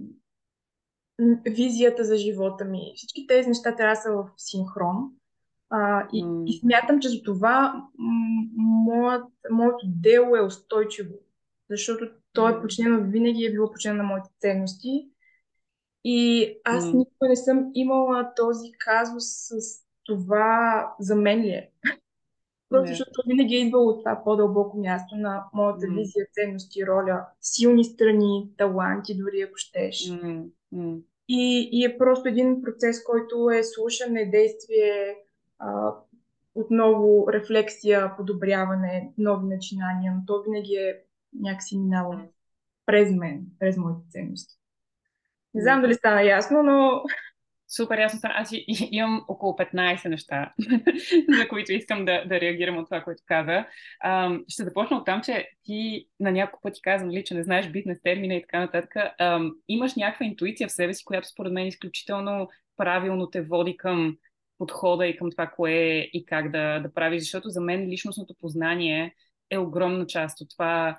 визията 1.45 2.03
за 2.03 2.15
живота 2.15 2.65
ми. 2.65 2.93
Всички 2.95 3.27
тези 3.27 3.49
неща 3.49 3.75
трябва 3.75 3.95
да 3.95 4.01
са 4.01 4.11
в 4.11 4.29
синхрон. 4.37 5.11
А, 5.69 6.07
и, 6.13 6.23
mm. 6.23 6.45
и 6.45 6.59
смятам, 6.59 6.99
че 6.99 7.09
за 7.09 7.23
това 7.23 7.83
моят, 8.57 9.25
моето 9.51 9.85
дело 9.85 10.35
е 10.35 10.41
устойчиво. 10.41 11.15
Защото 11.69 12.09
то 12.33 12.49
е 12.49 12.61
починено, 12.61 13.11
винаги 13.11 13.45
е 13.45 13.51
било 13.51 13.71
починено 13.71 14.03
на 14.03 14.09
моите 14.09 14.29
ценности. 14.39 15.09
И 16.03 16.53
аз 16.63 16.85
mm. 16.85 16.93
никога 16.93 17.29
не 17.29 17.35
съм 17.35 17.71
имала 17.73 18.31
този 18.35 18.71
казус 18.79 19.23
с 19.25 19.51
това 20.03 20.95
за 20.99 21.15
мен 21.15 21.41
ли 21.41 21.49
е. 21.49 21.71
Просто 22.69 22.87
защото 22.87 23.21
винаги 23.27 23.55
е 23.55 23.59
идвало 23.59 23.89
от 23.89 23.99
това 23.99 24.21
по-дълбоко 24.23 24.77
място 24.77 25.15
на 25.15 25.43
моята 25.53 25.85
mm. 25.85 25.95
визия, 25.97 26.25
ценности, 26.31 26.87
роля, 26.87 27.25
силни 27.41 27.83
страни, 27.83 28.49
таланти, 28.57 29.17
дори 29.17 29.41
ако 29.41 29.57
щеш. 29.57 29.95
Mm. 29.95 30.45
Mm. 30.73 31.01
И, 31.27 31.69
и 31.71 31.85
е 31.85 31.97
просто 31.97 32.29
един 32.29 32.61
процес, 32.61 33.03
който 33.03 33.49
е 33.49 33.63
слушане, 33.63 34.25
действие, 34.25 35.15
а, 35.59 35.93
отново 36.55 37.27
рефлексия, 37.33 38.15
подобряване, 38.17 39.13
нови 39.17 39.47
начинания, 39.47 40.13
но 40.15 40.25
то 40.25 40.43
винаги 40.43 40.73
е 40.73 40.99
някакси 41.39 41.77
минало 41.77 42.13
през 42.85 43.11
мен, 43.11 43.45
през 43.59 43.77
моите 43.77 44.01
ценности. 44.09 44.55
Не 45.53 45.61
знам 45.61 45.81
дали 45.81 45.93
стана 45.93 46.23
ясно, 46.23 46.63
но 46.63 47.03
Супер 47.69 47.99
ясно 47.99 48.19
стана. 48.19 48.33
Аз 48.37 48.49
имам 48.91 49.25
около 49.27 49.53
15 49.53 50.07
неща, 50.07 50.53
за 51.37 51.47
които 51.47 51.73
искам 51.73 52.05
да, 52.05 52.25
да 52.25 52.41
реагирам 52.41 52.77
от 52.77 52.85
това, 52.85 53.01
което 53.01 53.23
каза. 53.25 53.65
Ам, 54.03 54.43
ще 54.47 54.63
започна 54.63 54.97
от 54.97 55.05
там, 55.05 55.21
че 55.21 55.49
ти 55.63 56.07
на 56.19 56.31
няколко 56.31 56.61
пъти 56.61 56.81
каза, 56.81 57.05
нали, 57.05 57.23
че 57.23 57.33
не 57.33 57.43
знаеш 57.43 57.69
бизнес 57.69 58.01
термина 58.01 58.33
и 58.33 58.41
така 58.41 58.59
нататък. 58.59 58.95
Ам, 59.19 59.55
имаш 59.67 59.95
някаква 59.95 60.25
интуиция 60.25 60.67
в 60.67 60.71
себе 60.71 60.93
си, 60.93 61.05
която 61.05 61.27
според 61.27 61.53
мен 61.53 61.67
изключително 61.67 62.49
правилно 62.77 63.29
те 63.29 63.41
води 63.41 63.77
към 63.77 64.17
подхода 64.57 65.07
и 65.07 65.17
към 65.17 65.31
това, 65.31 65.47
кое 65.47 65.71
е 65.71 65.99
и 66.13 66.25
как 66.25 66.51
да, 66.51 66.79
да 66.79 66.93
правиш. 66.93 67.21
Защото 67.23 67.49
за 67.49 67.61
мен 67.61 67.89
личностното 67.89 68.35
познание 68.41 69.15
е 69.49 69.57
огромна 69.57 70.07
част 70.07 70.41
от 70.41 70.49
това 70.49 70.97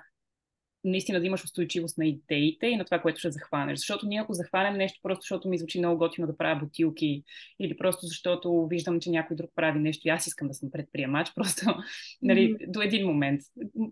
наистина 0.83 1.19
да 1.19 1.25
имаш 1.25 1.43
устойчивост 1.43 1.97
на 1.97 2.05
идеите 2.05 2.67
и 2.67 2.77
на 2.77 2.85
това, 2.85 2.99
което 2.99 3.19
ще 3.19 3.31
захванеш. 3.31 3.79
Защото 3.79 4.07
ние 4.07 4.21
ако 4.21 4.33
захванем 4.33 4.73
нещо, 4.73 4.99
просто 5.03 5.21
защото 5.21 5.49
ми 5.49 5.57
звучи 5.57 5.79
много 5.79 5.97
готино 5.97 6.27
да 6.27 6.37
правя 6.37 6.59
бутилки 6.59 7.23
или 7.59 7.77
просто 7.77 8.05
защото 8.05 8.67
виждам, 8.67 8.99
че 8.99 9.09
някой 9.09 9.35
друг 9.35 9.51
прави 9.55 9.79
нещо 9.79 10.07
и 10.07 10.11
аз 10.11 10.27
искам 10.27 10.47
да 10.47 10.53
съм 10.53 10.71
предприемач, 10.71 11.31
просто 11.35 11.65
нали, 12.21 12.53
mm-hmm. 12.53 12.71
до 12.71 12.81
един 12.81 13.07
момент. 13.07 13.41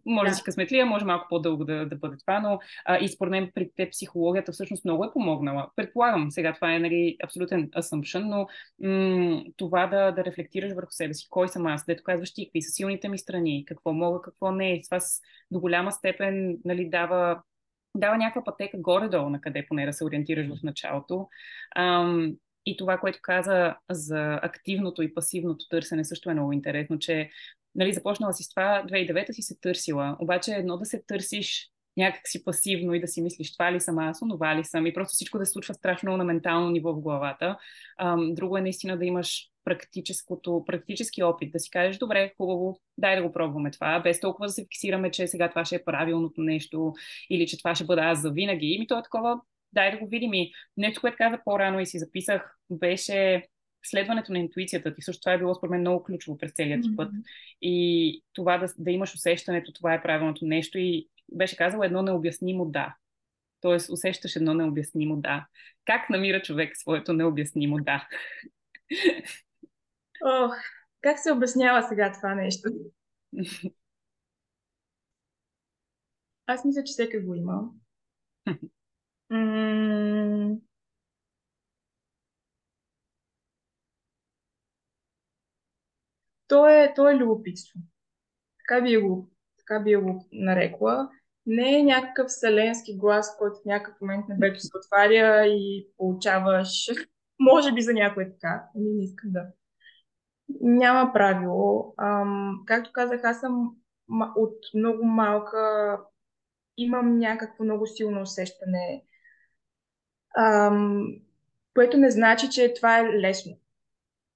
Може 0.05 0.29
да 0.29 0.35
си 0.35 0.43
късметлия, 0.43 0.85
може 0.85 1.05
малко 1.05 1.25
по-дълго 1.29 1.65
да, 1.65 1.85
да 1.85 1.95
бъде 1.95 2.17
това, 2.17 2.39
но 2.39 2.59
а, 2.85 2.97
и 2.97 3.07
според 3.07 3.31
мен 3.31 3.51
при 3.55 3.69
те 3.75 3.89
психологията 3.89 4.51
всъщност 4.51 4.85
много 4.85 5.03
е 5.03 5.13
помогнала. 5.13 5.69
Предполагам, 5.75 6.31
сега 6.31 6.53
това 6.53 6.75
е 6.75 6.79
нали, 6.79 7.17
абсолютен 7.23 7.69
assumption, 7.69 8.23
но 8.23 8.47
м- 8.87 9.43
това 9.57 9.87
да, 9.87 10.11
да 10.11 10.25
рефлектираш 10.25 10.73
върху 10.73 10.91
себе 10.91 11.13
си, 11.13 11.27
кой 11.29 11.47
съм 11.47 11.65
аз, 11.65 11.85
дето 11.85 12.03
казваш 12.03 12.33
ти, 12.33 12.45
какви 12.45 12.61
са 12.61 12.71
силните 12.71 13.09
ми 13.09 13.17
страни, 13.17 13.65
какво 13.65 13.93
мога, 13.93 14.21
какво 14.21 14.51
не. 14.51 14.81
Това 14.85 14.99
с, 14.99 15.21
до 15.51 15.59
голяма 15.59 15.91
степен 15.91 16.57
нали, 16.65 16.76
нали, 16.77 16.89
дава, 16.89 17.41
дава 17.95 18.17
някаква 18.17 18.43
пътека 18.43 18.77
горе-долу, 18.77 19.29
на 19.29 19.41
къде 19.41 19.65
поне 19.67 19.85
да 19.85 19.93
се 19.93 20.03
ориентираш 20.03 20.47
в 20.47 20.63
началото. 20.63 21.27
Ам, 21.75 22.35
и 22.65 22.77
това, 22.77 22.97
което 22.97 23.19
каза 23.21 23.75
за 23.91 24.39
активното 24.41 25.01
и 25.01 25.13
пасивното 25.13 25.67
търсене, 25.69 26.05
също 26.05 26.29
е 26.29 26.33
много 26.33 26.53
интересно, 26.53 26.99
че 26.99 27.29
нали, 27.75 27.93
започнала 27.93 28.33
си 28.33 28.43
с 28.43 28.49
това, 28.49 28.83
2009 28.87 29.31
си 29.31 29.41
се 29.41 29.59
търсила, 29.59 30.17
обаче 30.19 30.51
едно 30.51 30.77
да 30.77 30.85
се 30.85 31.03
търсиш 31.07 31.69
някак 31.97 32.27
си 32.27 32.43
пасивно 32.43 32.93
и 32.93 32.99
да 32.99 33.07
си 33.07 33.21
мислиш 33.21 33.53
това 33.53 33.73
ли 33.73 33.79
съм 33.79 33.99
аз, 33.99 34.21
онова 34.21 34.55
ли 34.55 34.63
съм 34.63 34.85
и 34.87 34.93
просто 34.93 35.13
всичко 35.13 35.37
да 35.37 35.45
се 35.45 35.51
случва 35.51 35.73
страшно 35.73 36.17
на 36.17 36.23
ментално 36.23 36.69
ниво 36.69 36.93
в 36.93 37.01
главата. 37.01 37.57
Ам, 37.99 38.33
друго 38.33 38.57
е 38.57 38.61
наистина 38.61 38.97
да 38.97 39.05
имаш 39.05 39.49
практическото, 39.63 40.63
практически 40.65 41.23
опит, 41.23 41.51
да 41.51 41.59
си 41.59 41.69
кажеш, 41.69 41.97
добре, 41.97 42.33
хубаво, 42.37 42.79
дай 42.97 43.15
да 43.15 43.23
го 43.23 43.33
пробваме 43.33 43.71
това, 43.71 43.99
без 43.99 44.19
толкова 44.19 44.47
да 44.47 44.53
се 44.53 44.63
фиксираме, 44.63 45.11
че 45.11 45.27
сега 45.27 45.49
това 45.49 45.65
ще 45.65 45.75
е 45.75 45.83
правилното 45.83 46.41
нещо 46.41 46.93
или 47.29 47.47
че 47.47 47.57
това 47.57 47.75
ще 47.75 47.85
бъда 47.85 48.01
аз 48.01 48.21
за 48.21 48.31
винаги. 48.31 48.67
И 48.67 48.79
ми 48.79 48.87
то 48.87 48.99
е 48.99 49.03
такова, 49.03 49.41
дай 49.73 49.91
да 49.91 49.97
го 49.97 50.07
видим. 50.07 50.33
И 50.33 50.51
нещо, 50.77 51.01
което 51.01 51.17
казах 51.17 51.39
по-рано 51.45 51.79
и 51.79 51.85
си 51.85 51.99
записах, 51.99 52.57
беше 52.71 53.47
следването 53.85 54.31
на 54.31 54.39
интуицията 54.39 54.93
ти. 54.93 55.01
Също 55.01 55.21
това 55.21 55.33
е 55.33 55.37
било 55.37 55.55
според 55.55 55.71
мен 55.71 55.81
много 55.81 56.03
ключово 56.03 56.37
през 56.37 56.51
целият 56.53 56.83
ти 56.83 56.95
път. 56.95 57.11
И 57.61 58.21
това 58.33 58.57
да, 58.57 58.67
да 58.77 58.91
имаш 58.91 59.13
усещането, 59.13 59.73
това 59.73 59.93
е 59.93 60.01
правилното 60.01 60.45
нещо. 60.45 60.77
И 60.77 61.07
беше 61.31 61.57
казала 61.57 61.85
едно 61.85 62.01
необяснимо 62.01 62.65
да. 62.65 62.95
Тоест 63.61 63.89
усещаш 63.89 64.35
едно 64.35 64.53
необяснимо 64.53 65.15
да. 65.15 65.47
Как 65.85 66.09
намира 66.09 66.41
човек 66.41 66.77
своето 66.77 67.13
необяснимо 67.13 67.77
да? 67.77 68.07
О, 70.25 70.49
как 71.01 71.19
се 71.19 71.31
обяснява 71.31 71.87
сега 71.87 72.11
това 72.11 72.35
нещо? 72.35 72.69
Аз 76.45 76.65
мисля, 76.65 76.83
че 76.83 76.91
всеки 76.91 77.19
го 77.19 77.35
има. 77.35 77.69
То 86.47 86.67
е, 86.67 86.93
то 86.95 87.09
е 87.09 87.15
любопитство. 87.17 87.79
Така 88.57 88.81
би 88.81 88.97
го, 88.97 89.29
така 89.57 89.79
би 89.79 89.95
го 89.95 90.25
нарекла. 90.31 91.09
Не 91.47 91.79
е 91.79 91.83
някакъв 91.83 92.27
вселенски 92.27 92.97
глас, 92.97 93.37
който 93.37 93.59
в 93.61 93.65
някакъв 93.65 94.01
момент 94.01 94.25
небето 94.29 94.59
се 94.59 94.77
отваря 94.77 95.45
и 95.45 95.87
получаваш, 95.97 96.89
може 97.39 97.73
би 97.73 97.81
за 97.81 97.93
някой 97.93 98.23
е 98.23 98.31
така, 98.31 98.63
ами 98.75 98.89
не 98.93 99.03
искам 99.03 99.31
да 99.31 99.41
няма 100.61 101.13
правило. 101.13 101.93
Ам, 101.97 102.63
както 102.65 102.91
казах, 102.93 103.23
аз 103.23 103.39
съм 103.39 103.75
от 104.35 104.55
много 104.75 105.05
малка, 105.05 105.97
имам 106.77 107.17
някакво 107.17 107.63
много 107.63 107.87
силно 107.87 108.21
усещане, 108.21 109.03
ам, 110.37 111.07
което 111.73 111.97
не 111.97 112.11
значи, 112.11 112.49
че 112.49 112.73
това 112.73 112.99
е 112.99 113.03
лесно. 113.03 113.57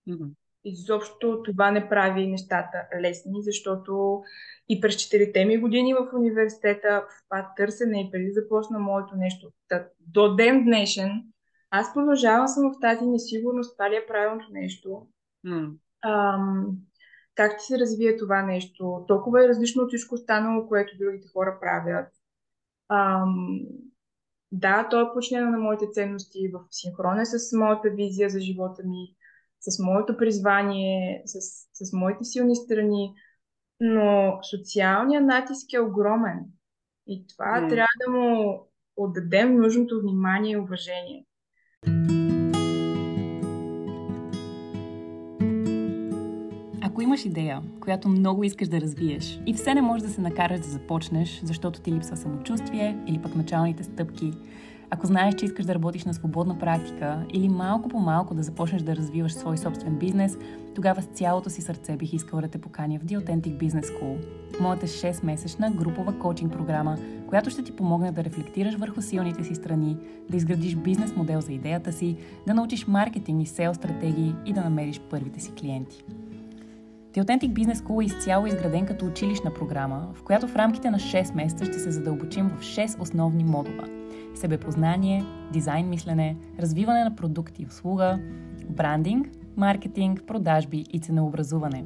Mm-hmm. 0.10 0.30
Изобщо 0.66 1.44
това 1.44 1.72
не 1.72 1.90
прави 1.90 2.28
нещата 2.28 2.78
лесни, 3.02 3.44
защото 3.44 4.22
и 4.70 4.82
през 4.82 4.96
четирите 4.96 5.46
ми 5.46 5.58
години 5.58 5.94
в 5.94 6.10
университета, 6.16 7.06
в 7.10 7.24
това 7.24 7.54
търсене 7.58 8.02
и 8.02 8.12
преди 8.12 8.32
започна 8.32 8.80
моето 8.80 9.16
нещо, 9.16 9.52
до 10.00 10.36
ден 10.36 10.64
днешен, 10.64 11.24
аз 11.72 11.94
продължавам 11.94 12.48
съм 12.48 12.72
в 12.72 12.80
тази 12.82 13.06
несигурност, 13.06 13.76
това 13.76 13.90
ли 13.90 13.96
е 13.96 14.06
правилното 14.08 14.48
нещо. 14.52 15.08
Mm. 15.46 15.72
Ам, 16.06 16.68
как 17.36 17.58
ти 17.60 17.66
се 17.66 17.80
развие 17.80 18.18
това 18.18 18.42
нещо? 18.42 19.06
Толкова 19.08 19.44
е 19.44 19.48
различно 19.48 19.84
от 19.84 19.88
всичко 19.88 20.16
останало, 20.16 20.68
което 20.68 20.98
другите 20.98 21.28
хора 21.28 21.58
правят. 21.62 22.08
Ам, 22.90 23.60
да, 24.52 24.88
то 24.90 25.02
е 25.02 25.14
почнено 25.14 25.52
на 25.52 25.58
моите 25.58 25.86
ценности, 25.92 26.52
в 26.54 26.60
синхрон 26.72 27.20
е 27.20 27.26
с 27.26 27.58
моята 27.58 27.90
визия 27.90 28.30
за 28.30 28.40
живота 28.40 28.84
ми, 28.86 29.16
с 29.62 29.84
моето 29.84 30.18
призвание, 30.18 31.22
с, 31.26 31.40
с 31.74 31.94
моите 31.94 32.24
силни 32.24 32.56
страни, 32.56 33.14
но 33.80 34.40
социалният 34.44 35.26
натиск 35.26 35.74
е 35.74 35.80
огромен. 35.80 36.40
И 37.08 37.26
това 37.28 37.46
mm. 37.46 37.70
трябва 37.70 37.88
да 38.06 38.12
му 38.12 38.60
отдадем 38.98 39.56
нужното 39.56 40.02
внимание 40.02 40.52
и 40.52 40.58
уважение. 40.58 41.26
Ако 46.84 47.02
имаш 47.02 47.26
идея, 47.26 47.62
която 47.80 48.10
много 48.10 48.44
искаш 48.44 48.68
да 48.68 48.82
развиеш 48.82 49.42
и 49.46 49.54
все 49.54 49.74
не 49.74 49.82
можеш 49.82 50.08
да 50.08 50.14
се 50.14 50.22
накараш 50.22 50.60
да 50.60 50.68
започнеш, 50.68 51.42
защото 51.44 51.82
ти 51.82 51.92
липсва 51.92 52.18
самочувствие 52.18 53.04
или 53.08 53.22
пък 53.22 53.36
началните 53.36 53.84
стъпки, 53.84 54.32
ако 54.94 55.08
знаеш, 55.08 55.36
че 55.36 55.46
искаш 55.46 55.66
да 55.66 55.76
работиш 55.76 56.06
на 56.06 56.14
свободна 56.14 56.60
практика 56.60 57.26
или 57.34 57.50
малко 57.50 57.90
по 57.90 58.00
малко 58.00 58.34
да 58.34 58.44
започнеш 58.44 58.82
да 58.82 58.96
развиваш 58.96 59.34
свой 59.34 59.58
собствен 59.58 59.96
бизнес, 59.96 60.38
тогава 60.76 61.02
с 61.02 61.06
цялото 61.06 61.50
си 61.50 61.62
сърце 61.62 61.98
бих 61.98 62.14
искала 62.14 62.42
да 62.42 62.48
те 62.48 62.58
поканя 62.58 63.00
в 63.00 63.06
The 63.06 63.20
Authentic 63.20 63.58
Business 63.58 63.86
School, 63.86 64.18
моята 64.60 64.88
6-месечна 64.88 65.76
групова 65.76 66.20
коучинг 66.20 66.54
програма, 66.54 66.98
която 67.28 67.50
ще 67.50 67.64
ти 67.64 67.76
помогне 67.76 68.12
да 68.12 68.24
рефлектираш 68.24 68.76
върху 68.76 69.02
силните 69.02 69.44
си 69.44 69.56
страни, 69.56 69.98
да 70.30 70.38
изградиш 70.38 70.76
бизнес 70.76 71.16
модел 71.16 71.42
за 71.42 71.54
идеята 71.54 71.92
си, 71.92 72.18
да 72.48 72.54
научиш 72.54 72.88
маркетинг 72.88 73.44
и 73.44 73.46
сел 73.46 73.74
стратегии 73.74 74.36
и 74.46 74.54
да 74.54 74.62
намериш 74.62 75.02
първите 75.10 75.40
си 75.40 75.52
клиенти. 75.52 76.04
The 77.14 77.24
Authentic 77.24 77.54
Business 77.54 77.76
School 77.76 78.04
е 78.04 78.06
изцяло 78.06 78.48
изграден 78.48 78.86
като 78.86 79.06
училищна 79.06 79.54
програма, 79.54 80.08
в 80.14 80.24
която 80.24 80.48
в 80.48 80.56
рамките 80.56 80.90
на 80.90 81.00
6 81.00 81.36
месеца 81.36 81.66
ще 81.66 81.80
се 81.80 81.92
задълбочим 81.92 82.50
в 82.50 82.62
6 82.62 83.02
основни 83.02 83.44
модула– 83.44 83.86
себепознание, 84.36 85.26
дизайн 85.54 85.90
мислене, 85.90 86.38
развиване 86.60 87.04
на 87.04 87.16
продукти 87.16 87.62
и 87.62 87.66
услуга, 87.66 88.20
брандинг, 88.70 89.28
маркетинг, 89.58 90.24
продажби 90.28 90.86
и 90.94 91.00
ценообразуване. 91.00 91.84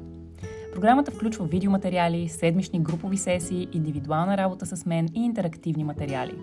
Програмата 0.76 1.10
включва 1.10 1.46
видеоматериали, 1.46 2.28
седмични 2.28 2.80
групови 2.80 3.16
сесии, 3.16 3.68
индивидуална 3.72 4.36
работа 4.36 4.66
с 4.66 4.86
мен 4.86 5.08
и 5.14 5.24
интерактивни 5.24 5.84
материали. 5.84 6.34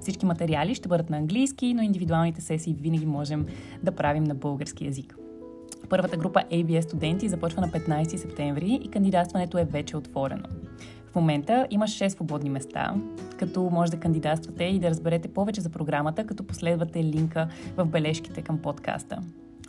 Всички 0.00 0.26
материали 0.26 0.74
ще 0.74 0.88
бъдат 0.88 1.10
на 1.10 1.16
английски, 1.16 1.74
но 1.74 1.82
индивидуалните 1.82 2.40
сесии 2.40 2.76
винаги 2.80 3.06
можем 3.06 3.46
да 3.82 3.92
правим 3.92 4.24
на 4.24 4.34
български 4.34 4.84
язик. 4.84 5.16
Първата 5.88 6.16
група 6.16 6.42
ABS 6.52 6.80
студенти 6.80 7.28
започва 7.28 7.60
на 7.60 7.68
15 7.68 8.16
септември 8.16 8.80
и 8.84 8.88
кандидатстването 8.88 9.58
е 9.58 9.64
вече 9.64 9.96
отворено. 9.96 10.44
В 11.14 11.16
момента 11.16 11.66
има 11.70 11.84
6 11.84 12.08
свободни 12.08 12.50
места, 12.50 12.94
като 13.38 13.70
може 13.72 13.90
да 13.90 14.00
кандидатствате 14.00 14.64
и 14.64 14.78
да 14.78 14.90
разберете 14.90 15.28
повече 15.28 15.60
за 15.60 15.70
програмата, 15.70 16.26
като 16.26 16.46
последвате 16.46 17.04
линка 17.04 17.48
в 17.76 17.84
бележките 17.84 18.42
към 18.42 18.58
подкаста. 18.58 19.18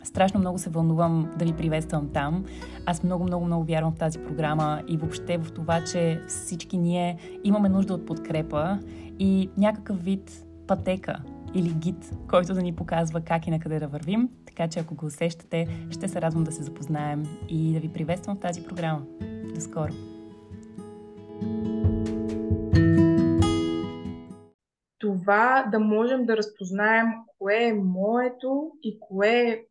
Страшно 0.04 0.40
много 0.40 0.58
се 0.58 0.70
вълнувам 0.70 1.30
да 1.38 1.44
ви 1.44 1.52
приветствам 1.52 2.08
там. 2.12 2.44
Аз 2.86 3.02
много, 3.02 3.24
много, 3.24 3.44
много 3.44 3.64
вярвам 3.64 3.92
в 3.92 3.98
тази 3.98 4.18
програма 4.18 4.82
и 4.88 4.96
въобще 4.96 5.38
в 5.38 5.52
това, 5.52 5.84
че 5.84 6.20
всички 6.28 6.78
ние 6.78 7.16
имаме 7.44 7.68
нужда 7.68 7.94
от 7.94 8.06
подкрепа 8.06 8.78
и 9.18 9.50
някакъв 9.56 10.04
вид 10.04 10.46
пътека 10.66 11.16
или 11.54 11.68
гид, 11.68 12.16
който 12.28 12.54
да 12.54 12.62
ни 12.62 12.72
показва 12.72 13.20
как 13.20 13.46
и 13.46 13.50
на 13.50 13.58
къде 13.58 13.78
да 13.78 13.88
вървим. 13.88 14.28
Така 14.46 14.68
че 14.68 14.78
ако 14.78 14.94
го 14.94 15.06
усещате, 15.06 15.66
ще 15.90 16.08
се 16.08 16.20
радвам 16.20 16.44
да 16.44 16.52
се 16.52 16.62
запознаем 16.62 17.22
и 17.48 17.72
да 17.72 17.80
ви 17.80 17.88
приветствам 17.88 18.36
в 18.36 18.40
тази 18.40 18.64
програма. 18.64 19.02
До 19.54 19.60
скоро! 19.60 20.15
Това 24.98 25.68
да 25.72 25.78
можем 25.78 26.26
да 26.26 26.36
разпознаем 26.36 27.06
кое 27.38 27.64
е 27.64 27.74
моето 27.74 28.72
и 28.82 29.00
кое 29.00 29.28
е 29.28 29.64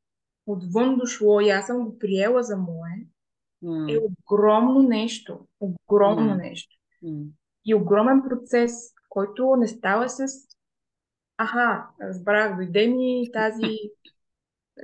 отвън 0.47 0.97
дошло 0.97 1.41
и 1.41 1.49
аз 1.49 1.67
съм 1.67 1.85
го 1.85 1.99
приела 1.99 2.43
за 2.43 2.57
мое, 2.57 3.07
mm. 3.63 3.95
е 3.95 3.99
огромно 3.99 4.81
нещо. 4.81 5.47
Огромно 5.59 6.33
mm. 6.33 6.37
нещо. 6.37 6.75
Mm. 7.03 7.27
И 7.65 7.75
огромен 7.75 8.23
процес, 8.29 8.73
който 9.09 9.55
не 9.55 9.67
става 9.67 10.09
с 10.09 10.25
аха, 11.37 11.87
разбрах, 12.01 12.55
дойде 12.55 12.87
ми 12.87 13.29
тази, 13.33 13.77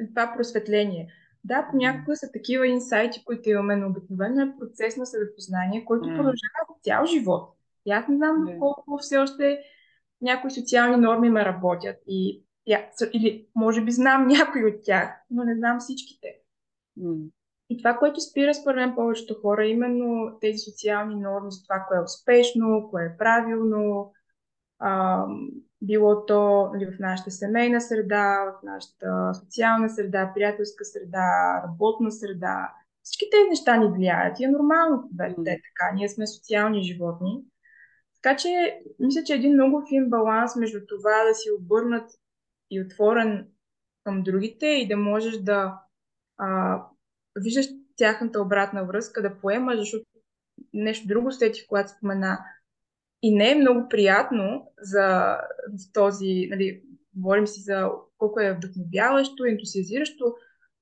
това 0.10 0.34
просветление. 0.38 1.14
Да, 1.44 1.68
понякога 1.72 2.16
са 2.16 2.32
такива 2.32 2.68
инсайти, 2.68 3.26
които 3.26 3.50
имаме, 3.50 3.76
но 3.76 3.88
обикновено 3.88 4.42
е 4.42 4.56
процес 4.60 4.98
на 4.98 5.06
съвепознание, 5.06 5.86
който 5.86 6.04
mm. 6.04 6.16
продължава 6.16 6.80
цял 6.84 7.06
живот. 7.06 7.58
И 7.86 7.92
аз 7.92 8.08
не 8.08 8.16
знам 8.16 8.48
mm. 8.48 8.60
колко 8.60 8.98
все 8.98 9.18
още 9.18 9.60
някои 10.22 10.52
социални 10.52 10.98
норми 10.98 11.30
ме 11.30 11.46
работят. 11.46 11.98
И, 12.08 12.44
или 13.14 13.48
може 13.56 13.82
би 13.82 13.92
знам 13.92 14.28
някои 14.28 14.66
от 14.66 14.84
тях, 14.84 15.10
но 15.30 15.44
не 15.44 15.56
знам 15.56 15.80
всичките. 15.80 16.28
Mm. 17.00 17.30
И 17.70 17.78
това, 17.78 17.98
което 17.98 18.22
спира 18.22 18.54
според 18.54 18.76
мен 18.76 18.96
повечето 18.96 19.42
хора, 19.42 19.66
е 19.66 19.70
именно 19.70 20.38
тези 20.42 20.58
социални 20.58 21.16
норми 21.16 21.52
за 21.52 21.64
това, 21.64 21.86
кое 21.88 21.98
е 21.98 22.04
успешно, 22.04 22.88
кое 22.90 23.06
е 23.06 23.18
правилно, 23.18 24.12
а, 24.82 25.26
било 25.82 26.26
то 26.26 26.70
нали, 26.74 26.86
в 26.86 27.00
нашата 27.00 27.32
семейна 27.32 27.82
среда, 27.82 28.46
в 28.46 28.64
нашата 28.64 29.32
социална 29.34 29.90
среда, 29.90 30.32
приятелска 30.36 30.86
среда, 30.86 31.62
работна 31.64 32.12
среда. 32.12 32.74
Всички 33.04 33.26
тези 33.32 33.50
неща 33.50 33.78
ни 33.78 33.92
влияят 33.92 34.40
и 34.40 34.44
е 34.44 34.48
нормално 34.48 35.10
да 35.12 35.26
е 35.28 35.56
така. 35.56 35.96
Ние 35.96 36.10
сме 36.10 36.28
социални 36.28 36.84
животни. 36.84 37.44
Така 38.22 38.36
че, 38.38 38.82
мисля, 39.00 39.24
че 39.24 39.34
е 39.34 39.36
един 39.36 39.54
много 39.54 39.84
фин 39.90 40.10
баланс 40.10 40.56
между 40.56 40.80
това 40.88 41.24
да 41.28 41.36
си 41.36 41.50
обърнат 41.60 42.12
и 42.72 42.82
отворен 42.82 43.48
към 44.04 44.24
другите 44.24 44.66
и 44.66 44.88
да 44.88 44.98
можеш 44.98 45.38
да 45.38 45.80
а, 46.38 46.82
виждаш 47.36 47.66
тяхната 47.96 48.42
обратна 48.42 48.86
връзка, 48.86 49.22
да 49.22 49.40
поемаш, 49.40 49.80
защото 49.80 50.06
нещо 50.74 51.08
друго 51.08 51.32
сетих, 51.32 51.68
когато 51.68 51.92
спомена 51.92 52.40
и 53.22 53.36
не 53.36 53.52
е 53.52 53.56
много 53.56 53.90
приятно 53.90 54.72
за 54.82 55.38
в 55.68 55.94
този, 55.94 56.48
нали, 56.50 56.84
говорим 57.16 57.48
си 57.48 57.62
за 57.62 57.90
колко 58.18 58.40
е 58.40 58.54
вдъхновяващо, 58.54 59.46
ентусиазиращо, 59.46 60.36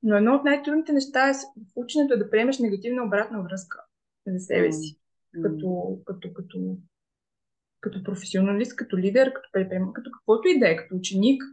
но 0.03 0.17
едно 0.17 0.35
от 0.35 0.43
най-трудните 0.43 0.93
неща 0.93 1.29
е 1.29 1.33
в 1.33 1.71
ученето 1.75 2.13
е 2.13 2.17
да 2.17 2.29
приемеш 2.29 2.59
негативна 2.59 3.03
обратна 3.03 3.43
връзка 3.43 3.79
за 4.27 4.39
себе 4.39 4.71
си. 4.71 4.99
Mm. 5.37 5.43
Като, 5.43 5.99
като, 6.05 6.33
като, 6.33 6.77
като 7.81 8.03
професионалист, 8.03 8.75
като 8.75 8.97
лидер, 8.97 9.33
като 9.33 9.49
предприемач, 9.51 9.89
като 9.93 10.11
каквото 10.11 10.47
и 10.47 10.59
да 10.59 10.69
е, 10.69 10.75
като 10.75 10.95
ученик. 10.95 11.43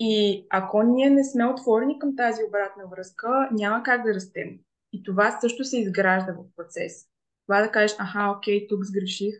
И 0.00 0.46
ако 0.50 0.82
ние 0.82 1.10
не 1.10 1.24
сме 1.24 1.44
отворени 1.44 1.98
към 1.98 2.16
тази 2.16 2.42
обратна 2.48 2.84
връзка, 2.90 3.48
няма 3.52 3.82
как 3.82 4.04
да 4.04 4.14
растем. 4.14 4.58
И 4.92 5.02
това 5.02 5.38
също 5.40 5.64
се 5.64 5.80
изгражда 5.80 6.32
в 6.32 6.56
процес. 6.56 7.06
Това 7.46 7.62
да 7.62 7.70
кажеш, 7.70 7.96
аха, 7.98 8.34
окей, 8.36 8.66
тук 8.68 8.84
сгреших, 8.84 9.34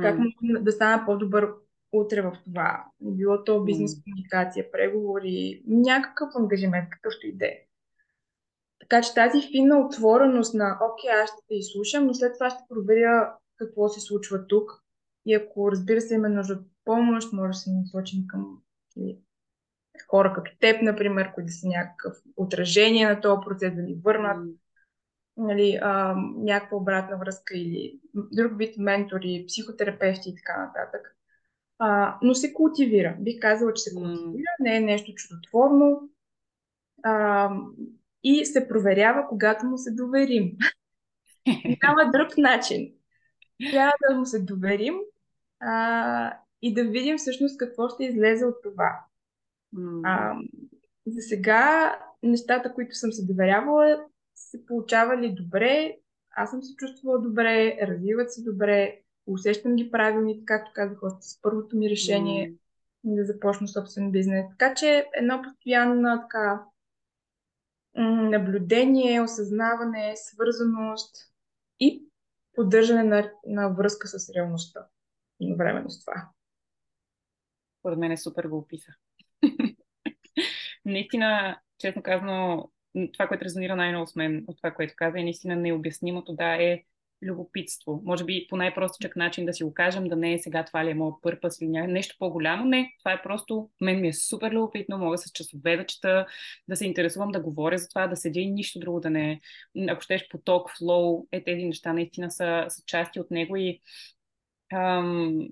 как 0.00 0.18
мога 0.18 0.60
да 0.60 0.72
стана 0.72 1.06
по-добър 1.06 1.48
утре 1.92 2.22
в 2.22 2.36
това? 2.44 2.84
Било 3.00 3.44
то 3.44 3.64
бизнес 3.64 4.02
комуникация, 4.04 4.70
преговори, 4.72 5.62
някакъв 5.66 6.28
ангажимент, 6.34 6.90
какъвто 6.90 7.26
и 7.26 7.32
да 7.32 7.46
е. 7.46 7.58
Така 8.80 9.02
че 9.02 9.14
тази 9.14 9.48
финна 9.50 9.78
отвореност 9.78 10.54
на 10.54 10.78
окей, 10.92 11.10
аз 11.22 11.30
ще 11.30 11.46
те 11.48 11.54
изслушам, 11.54 12.06
но 12.06 12.14
след 12.14 12.34
това 12.34 12.50
ще 12.50 12.62
проверя 12.68 13.34
какво 13.56 13.88
се 13.88 14.00
случва 14.00 14.46
тук. 14.46 14.82
И 15.26 15.34
ако 15.34 15.72
разбира 15.72 16.00
се 16.00 16.14
има 16.14 16.28
нужда 16.28 16.54
от 16.54 16.66
помощ, 16.84 17.32
може 17.32 17.48
да 17.48 17.54
се 17.54 17.70
насочим 17.70 18.26
към 18.26 18.58
хора 20.08 20.32
като 20.32 20.50
теб, 20.60 20.82
например, 20.82 21.32
които 21.34 21.52
са 21.52 21.68
някакъв 21.68 22.16
отражение 22.36 23.08
на 23.08 23.20
този 23.20 23.40
процес, 23.46 23.74
да 23.74 23.82
ни 23.82 23.94
върнат. 24.04 24.46
Нали, 25.36 25.78
а, 25.82 26.14
някаква 26.36 26.76
обратна 26.76 27.16
връзка 27.18 27.56
или 27.56 28.00
друг 28.14 28.58
вид 28.58 28.74
ментори, 28.78 29.44
психотерапевти 29.48 30.28
и 30.30 30.34
така 30.34 30.66
нататък. 30.66 31.16
А, 31.78 32.18
но 32.22 32.34
се 32.34 32.52
култивира. 32.52 33.16
Бих 33.20 33.40
казала, 33.40 33.74
че 33.74 33.82
се 33.82 33.94
култивира, 33.94 34.50
не 34.60 34.76
е 34.76 34.80
нещо 34.80 35.14
чудотворно 35.14 36.08
а, 37.02 37.50
и 38.24 38.46
се 38.46 38.68
проверява, 38.68 39.28
когато 39.28 39.66
му 39.66 39.78
се 39.78 39.90
доверим. 39.90 40.56
Няма 41.82 42.10
друг 42.12 42.38
начин. 42.38 42.92
Трябва 43.70 43.92
да 44.10 44.16
му 44.16 44.26
се 44.26 44.42
доверим 44.42 44.94
а, 45.60 46.36
и 46.62 46.74
да 46.74 46.84
видим 46.84 47.18
всъщност 47.18 47.58
какво 47.58 47.88
ще 47.88 48.04
излезе 48.04 48.44
от 48.44 48.62
това. 48.62 49.04
А, 50.04 50.34
за 51.06 51.22
сега 51.22 51.96
нещата, 52.22 52.74
които 52.74 52.94
съм 52.94 53.12
се 53.12 53.26
доверявала, 53.26 54.04
се 54.52 54.66
получавали 54.66 55.34
добре, 55.34 55.96
аз 56.30 56.50
съм 56.50 56.62
се 56.62 56.76
чувствала 56.76 57.20
добре, 57.20 57.78
развиват 57.82 58.32
се 58.32 58.42
добре, 58.42 59.00
усещам 59.26 59.76
ги 59.76 59.90
правилните, 59.90 60.44
както 60.44 60.70
казах 60.74 61.02
още 61.02 61.26
с 61.26 61.40
първото 61.42 61.76
ми 61.76 61.90
решение. 61.90 62.54
да 63.04 63.24
започна 63.24 63.68
собствен 63.68 64.10
бизнес. 64.10 64.46
Така 64.50 64.74
че 64.74 65.06
едно 65.14 65.42
постоянно 65.42 66.20
така 66.20 66.64
наблюдение, 68.30 69.20
осъзнаване, 69.20 70.12
свързаност 70.16 71.16
и 71.80 72.04
поддържане 72.54 73.02
на, 73.02 73.30
на 73.46 73.68
връзка 73.68 74.08
с 74.08 74.30
реалността 74.36 74.86
едновременно 75.40 75.90
с 75.90 76.00
това. 76.00 76.28
Според 77.78 77.98
мен 77.98 78.12
е 78.12 78.16
супер 78.16 78.44
го 78.44 78.58
описа. 78.58 78.92
Наистина, 80.84 81.60
честно 81.78 82.02
казано, 82.02 82.70
това, 83.12 83.28
което 83.28 83.44
резонира 83.44 83.76
най-много 83.76 84.06
с 84.06 84.16
мен 84.16 84.44
от 84.48 84.56
това, 84.56 84.70
което 84.70 84.94
каза, 84.96 85.20
е 85.20 85.22
наистина 85.22 85.56
необяснимото 85.56 86.32
да 86.32 86.62
е 86.62 86.82
любопитство. 87.22 88.02
Може 88.04 88.24
би 88.24 88.46
по 88.50 88.56
най-простичък 88.56 89.16
начин 89.16 89.46
да 89.46 89.52
си 89.52 89.64
го 89.64 89.74
кажем, 89.74 90.04
да 90.04 90.16
не 90.16 90.32
е 90.34 90.38
сега 90.38 90.64
това 90.64 90.84
ли 90.84 90.90
е 90.90 90.94
моят 90.94 91.14
пърпъс 91.22 91.60
или 91.60 91.68
нещо 91.68 92.16
по-голямо. 92.18 92.64
Не, 92.64 92.94
това 92.98 93.12
е 93.12 93.22
просто, 93.22 93.70
мен 93.80 94.00
ми 94.00 94.08
е 94.08 94.12
супер 94.12 94.52
любопитно, 94.52 94.98
мога 94.98 95.18
с 95.18 95.30
часове 95.32 95.76
да 95.76 95.86
чета, 95.86 96.26
да 96.68 96.76
се 96.76 96.86
интересувам, 96.86 97.30
да 97.30 97.40
говоря 97.40 97.78
за 97.78 97.88
това, 97.88 98.06
да 98.06 98.16
седя 98.16 98.40
и 98.40 98.50
нищо 98.50 98.78
друго 98.78 99.00
да 99.00 99.10
не 99.10 99.40
Ако 99.88 100.02
щеш 100.02 100.28
поток, 100.28 100.70
флоу, 100.78 101.26
е 101.32 101.44
тези 101.44 101.64
неща 101.64 101.92
наистина 101.92 102.30
са, 102.30 102.66
са 102.68 102.82
части 102.86 103.20
от 103.20 103.30
него 103.30 103.56
и 103.56 103.80
ам, 104.72 105.48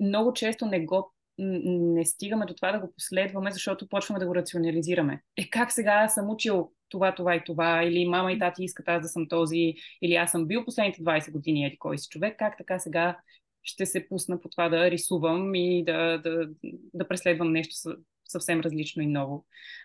много 0.00 0.32
често 0.32 0.66
не 0.66 0.84
го 0.84 1.15
не 1.38 2.04
стигаме 2.04 2.46
до 2.46 2.54
това 2.54 2.72
да 2.72 2.78
го 2.78 2.92
последваме, 2.92 3.52
защото 3.52 3.88
почваме 3.88 4.20
да 4.20 4.26
го 4.26 4.34
рационализираме. 4.34 5.22
Е, 5.36 5.50
как 5.50 5.72
сега 5.72 6.08
съм 6.08 6.30
учил 6.30 6.70
това, 6.88 7.14
това 7.14 7.34
и 7.34 7.44
това, 7.44 7.82
или 7.82 8.08
мама 8.08 8.32
и 8.32 8.38
тати 8.38 8.64
искат 8.64 8.88
аз 8.88 9.02
да 9.02 9.08
съм 9.08 9.28
този, 9.28 9.74
или 10.02 10.14
аз 10.14 10.30
съм 10.30 10.46
бил 10.46 10.64
последните 10.64 11.02
20 11.02 11.32
години 11.32 11.66
еди 11.66 11.78
кой 11.78 11.98
си 11.98 12.08
човек, 12.08 12.36
как 12.38 12.58
така 12.58 12.78
сега 12.78 13.18
ще 13.62 13.86
се 13.86 14.08
пусна 14.08 14.40
по 14.40 14.48
това 14.48 14.68
да 14.68 14.90
рисувам 14.90 15.54
и 15.54 15.84
да, 15.84 16.18
да, 16.18 16.48
да 16.94 17.08
преследвам 17.08 17.52
нещо 17.52 17.74
съвсем 18.28 18.60
различно 18.60 19.02
и 19.02 19.06
ново. 19.06 19.44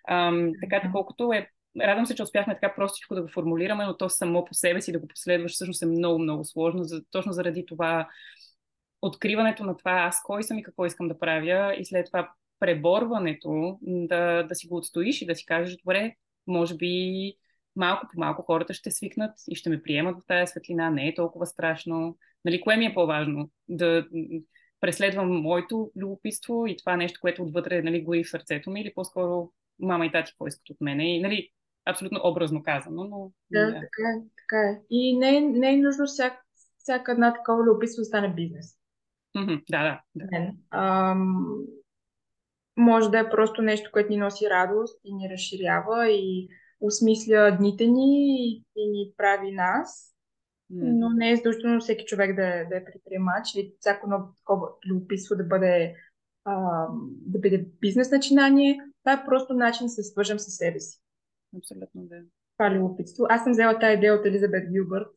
Ам, 0.09 0.51
така, 0.61 0.91
колкото 0.91 1.33
е 1.33 1.47
Радвам 1.79 2.05
се, 2.05 2.15
че 2.15 2.23
успяхме 2.23 2.53
така 2.53 2.75
простичко 2.75 3.15
да 3.15 3.21
го 3.21 3.27
формулираме, 3.27 3.85
но 3.85 3.97
то 3.97 4.09
само 4.09 4.45
по 4.45 4.53
себе 4.53 4.81
си 4.81 4.91
да 4.91 4.99
го 4.99 5.07
последваш 5.07 5.51
всъщност 5.51 5.81
е 5.81 5.85
много, 5.85 6.19
много 6.19 6.45
сложно. 6.45 6.83
За, 6.83 7.01
точно 7.11 7.31
заради 7.31 7.65
това 7.65 8.07
откриването 9.01 9.63
на 9.63 9.77
това 9.77 9.91
аз 9.91 10.23
кой 10.23 10.43
съм 10.43 10.57
и 10.57 10.63
какво 10.63 10.85
искам 10.85 11.07
да 11.07 11.19
правя 11.19 11.75
и 11.79 11.85
след 11.85 12.05
това 12.05 12.31
преборването 12.59 13.79
да, 13.81 14.43
да 14.43 14.55
си 14.55 14.67
го 14.67 14.77
отстоиш 14.77 15.21
и 15.21 15.25
да 15.25 15.35
си 15.35 15.45
кажеш, 15.45 15.77
добре, 15.77 16.15
може 16.47 16.75
би 16.75 17.33
малко 17.75 18.07
по 18.13 18.19
малко 18.19 18.41
хората 18.41 18.73
ще 18.73 18.91
свикнат 18.91 19.31
и 19.49 19.55
ще 19.55 19.69
ме 19.69 19.83
приемат 19.83 20.15
в 20.17 20.27
тази 20.27 20.51
светлина, 20.51 20.89
не 20.89 21.07
е 21.07 21.15
толкова 21.15 21.45
страшно. 21.45 22.17
Нали, 22.45 22.61
кое 22.61 22.77
ми 22.77 22.85
е 22.85 22.93
по-важно? 22.93 23.49
Да 23.69 24.07
преследвам 24.79 25.41
моето 25.41 25.91
любопитство 25.95 26.67
и 26.67 26.77
това 26.77 26.97
нещо, 26.97 27.19
което 27.21 27.43
отвътре 27.43 27.81
нали, 27.81 28.03
гори 28.03 28.23
в 28.23 28.29
сърцето 28.29 28.69
ми 28.69 28.81
или 28.81 28.93
по-скоро 28.93 29.51
мама 29.79 30.05
и 30.05 30.11
тати 30.11 30.31
какво 30.31 30.47
искат 30.47 30.69
от 30.69 30.81
мене. 30.81 31.15
И, 31.15 31.21
нали, 31.21 31.49
абсолютно 31.85 32.21
образно 32.23 32.63
казано, 32.63 33.03
но... 33.03 33.31
Да, 33.51 33.65
да. 33.65 33.73
така 33.73 34.09
е, 34.17 34.21
така 34.37 34.69
е. 34.69 34.81
И 34.89 35.17
не, 35.17 35.37
е, 35.37 35.41
не 35.41 35.73
е 35.73 35.77
нужно 35.77 36.05
всяка, 36.05 36.41
всяка 36.77 37.11
една 37.11 37.33
такова 37.33 37.63
любопитство 37.63 38.01
да 38.01 38.05
стане 38.05 38.33
бизнес. 38.33 38.80
Mm-hmm. 39.37 39.63
Да, 39.69 39.83
да. 39.83 40.01
да. 40.15 40.51
Ам, 40.71 41.45
може 42.77 43.09
да 43.09 43.19
е 43.19 43.29
просто 43.29 43.61
нещо, 43.61 43.89
което 43.93 44.09
ни 44.09 44.17
носи 44.17 44.49
радост 44.49 45.01
и 45.03 45.13
ни 45.13 45.29
разширява 45.29 46.09
и 46.09 46.49
осмисля 46.79 47.57
дните 47.59 47.87
ни 47.87 48.35
и, 48.47 48.63
и 48.75 48.89
ни 48.89 49.13
прави 49.17 49.51
нас. 49.51 50.15
Mm. 50.71 50.99
Но 50.99 51.09
не 51.09 51.31
е 51.31 51.35
задължително 51.35 51.79
всеки 51.79 52.05
човек 52.05 52.35
да, 52.35 52.47
е, 52.47 52.65
да 52.65 52.77
е 52.77 52.85
предприемач 52.85 53.55
или 53.55 53.73
всяко 53.79 54.05
едно 54.05 54.33
такова 54.37 54.67
любопитство 54.89 55.35
да 55.35 55.43
бъде, 55.43 55.95
а, 56.45 56.87
да 57.03 57.39
бъде 57.39 57.65
бизнес 57.81 58.11
начинание. 58.11 58.79
Това 59.03 59.13
е 59.13 59.25
просто 59.25 59.53
начин 59.53 59.85
да 59.85 59.89
се 59.89 60.03
свържем 60.03 60.39
с 60.39 60.51
себе 60.51 60.79
си. 60.79 61.01
Абсолютно 61.57 62.01
да. 62.01 62.15
Това 62.57 62.67
е 62.67 62.75
любопитство. 62.75 63.25
Аз 63.29 63.43
съм 63.43 63.51
взела 63.51 63.79
тази 63.79 63.97
идея 63.97 64.13
от 64.13 64.25
Елизабет 64.25 64.71
Гилбърт. 64.71 65.07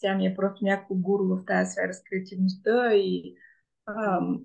Тя 0.00 0.14
ми 0.14 0.26
е 0.26 0.36
просто 0.36 0.64
някакво 0.64 0.94
гуру 0.94 1.24
в 1.24 1.44
тази 1.46 1.70
сфера 1.70 1.94
с 1.94 2.02
креативността 2.02 2.94
и 2.94 3.34
ам, 3.96 4.44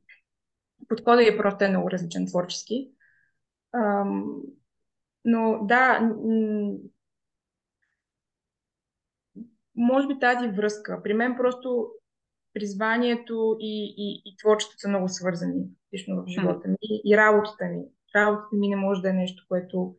подходът 0.87 1.27
е 1.27 1.37
просто 1.37 1.63
е 1.63 1.69
много 1.69 1.91
различен 1.91 2.27
творчески. 2.27 2.91
Но 5.25 5.59
да, 5.63 6.11
може 9.75 10.07
би 10.07 10.19
тази 10.19 10.47
връзка. 10.47 11.03
При 11.03 11.13
мен 11.13 11.35
просто 11.37 11.87
призванието 12.53 13.57
и, 13.59 13.95
и, 13.97 14.21
и 14.25 14.37
творчеството 14.37 14.79
са 14.79 14.89
много 14.89 15.09
свързани 15.09 15.63
лично 15.93 16.23
в 16.23 16.27
живота 16.27 16.67
ми 16.67 16.77
и, 16.81 17.01
и 17.05 17.17
работата 17.17 17.65
ми. 17.65 17.83
Работата 18.15 18.55
ми 18.55 18.67
не 18.67 18.75
може 18.75 19.01
да 19.01 19.09
е 19.09 19.13
нещо, 19.13 19.45
което 19.47 19.95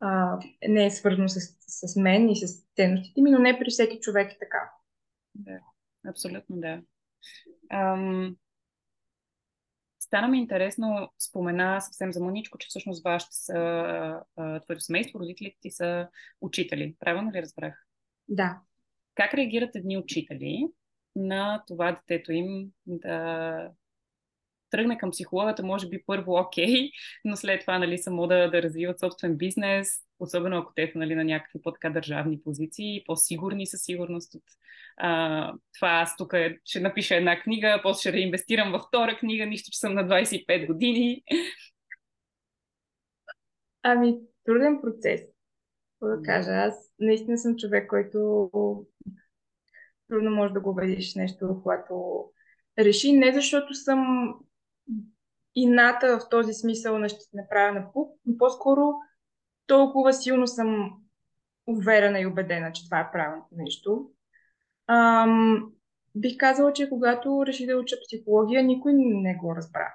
а, 0.00 0.38
не 0.68 0.86
е 0.86 0.90
свързано 0.90 1.28
с, 1.28 1.40
с 1.66 1.96
мен 1.96 2.28
и 2.28 2.36
с 2.36 2.66
ценностите 2.76 3.22
ми, 3.22 3.30
но 3.30 3.38
не 3.38 3.58
при 3.58 3.70
всеки 3.70 4.00
човек 4.00 4.32
е 4.32 4.38
така. 4.38 4.70
Да, 5.34 5.60
абсолютно 6.08 6.56
да. 6.56 6.82
Ам, 7.70 8.36
Стана 10.16 10.28
ми 10.28 10.38
интересно, 10.38 11.12
спомена 11.18 11.80
съвсем 11.80 12.12
за 12.12 12.24
Моничко, 12.24 12.58
че 12.58 12.68
всъщност 12.68 13.04
вашите 13.04 13.36
са, 13.36 14.20
твоето 14.64 14.80
семейство, 14.80 15.20
родителите 15.20 15.56
ти 15.60 15.70
са 15.70 16.08
учители. 16.40 16.96
Правилно 17.00 17.32
ли 17.32 17.42
разбрах? 17.42 17.86
Да. 18.28 18.60
Как 19.14 19.34
реагират 19.34 19.76
едни 19.76 19.98
учители 19.98 20.66
на 21.16 21.64
това 21.66 21.92
детето 21.92 22.32
им 22.32 22.70
да 22.86 23.70
тръгне 24.70 24.98
към 24.98 25.10
психологата, 25.10 25.62
може 25.62 25.88
би 25.88 26.02
първо 26.06 26.32
окей, 26.32 26.66
okay, 26.66 26.90
но 27.24 27.36
след 27.36 27.60
това 27.60 27.78
нали, 27.78 27.98
само 27.98 28.26
да, 28.26 28.50
да 28.50 28.62
развиват 28.62 29.00
собствен 29.00 29.36
бизнес, 29.36 29.88
особено 30.20 30.58
ако 30.58 30.72
те 30.74 30.90
са 30.92 30.98
нали, 30.98 31.14
на 31.14 31.24
някакви 31.24 31.62
по-така 31.62 31.90
държавни 31.90 32.40
позиции, 32.42 33.02
по-сигурни 33.06 33.66
със 33.66 33.82
сигурност 33.82 34.34
от 34.34 34.42
а, 34.96 35.52
това 35.78 35.88
аз 35.88 36.16
тук 36.16 36.34
ще 36.64 36.80
напиша 36.80 37.14
една 37.14 37.40
книга, 37.40 37.80
после 37.82 38.00
ще 38.00 38.12
реинвестирам 38.12 38.72
във 38.72 38.82
втора 38.82 39.18
книга, 39.18 39.46
нищо, 39.46 39.70
че 39.70 39.78
съм 39.78 39.94
на 39.94 40.08
25 40.08 40.66
години. 40.66 41.22
Ами, 43.82 44.18
труден 44.44 44.80
процес. 44.82 45.20
Да 46.02 46.22
кажа, 46.24 46.50
аз 46.50 46.92
наистина 46.98 47.38
съм 47.38 47.56
човек, 47.56 47.88
който 47.88 48.50
трудно 50.08 50.30
може 50.30 50.52
да 50.52 50.60
го 50.60 50.70
убедиш 50.70 51.14
нещо, 51.14 51.60
когато 51.62 52.24
реши. 52.78 53.12
Не 53.12 53.32
защото 53.32 53.74
съм 53.74 54.34
ината 55.56 56.18
в 56.18 56.28
този 56.28 56.54
смисъл 56.54 56.98
на 56.98 57.08
ще 57.08 57.24
направя 57.32 57.72
на 57.72 57.92
пук, 57.92 58.20
но 58.26 58.38
по-скоро 58.38 58.92
толкова 59.66 60.12
силно 60.12 60.46
съм 60.46 60.92
уверена 61.66 62.20
и 62.20 62.26
убедена, 62.26 62.72
че 62.72 62.84
това 62.84 63.00
е 63.00 63.10
правилното 63.12 63.48
нещо. 63.52 64.10
Ам, 64.86 65.72
бих 66.14 66.36
казала, 66.38 66.72
че 66.72 66.88
когато 66.88 67.46
реши 67.46 67.66
да 67.66 67.76
уча 67.76 67.96
психология, 68.06 68.62
никой 68.62 68.92
не 68.94 69.34
го 69.34 69.56
разбра. 69.56 69.92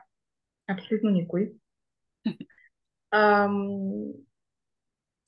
Абсолютно 0.68 1.09
никой. 1.09 1.53
Ам, 3.12 3.68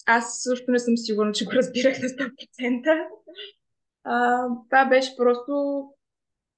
аз 0.05 0.41
също 0.41 0.71
не 0.71 0.79
съм 0.79 0.97
сигурна, 0.97 1.31
че 1.31 1.45
го 1.45 1.51
разбирах 1.51 1.99
на 2.01 2.07
100%. 2.07 3.07
А, 4.03 4.47
това 4.69 4.85
беше 4.85 5.15
просто, 5.17 5.83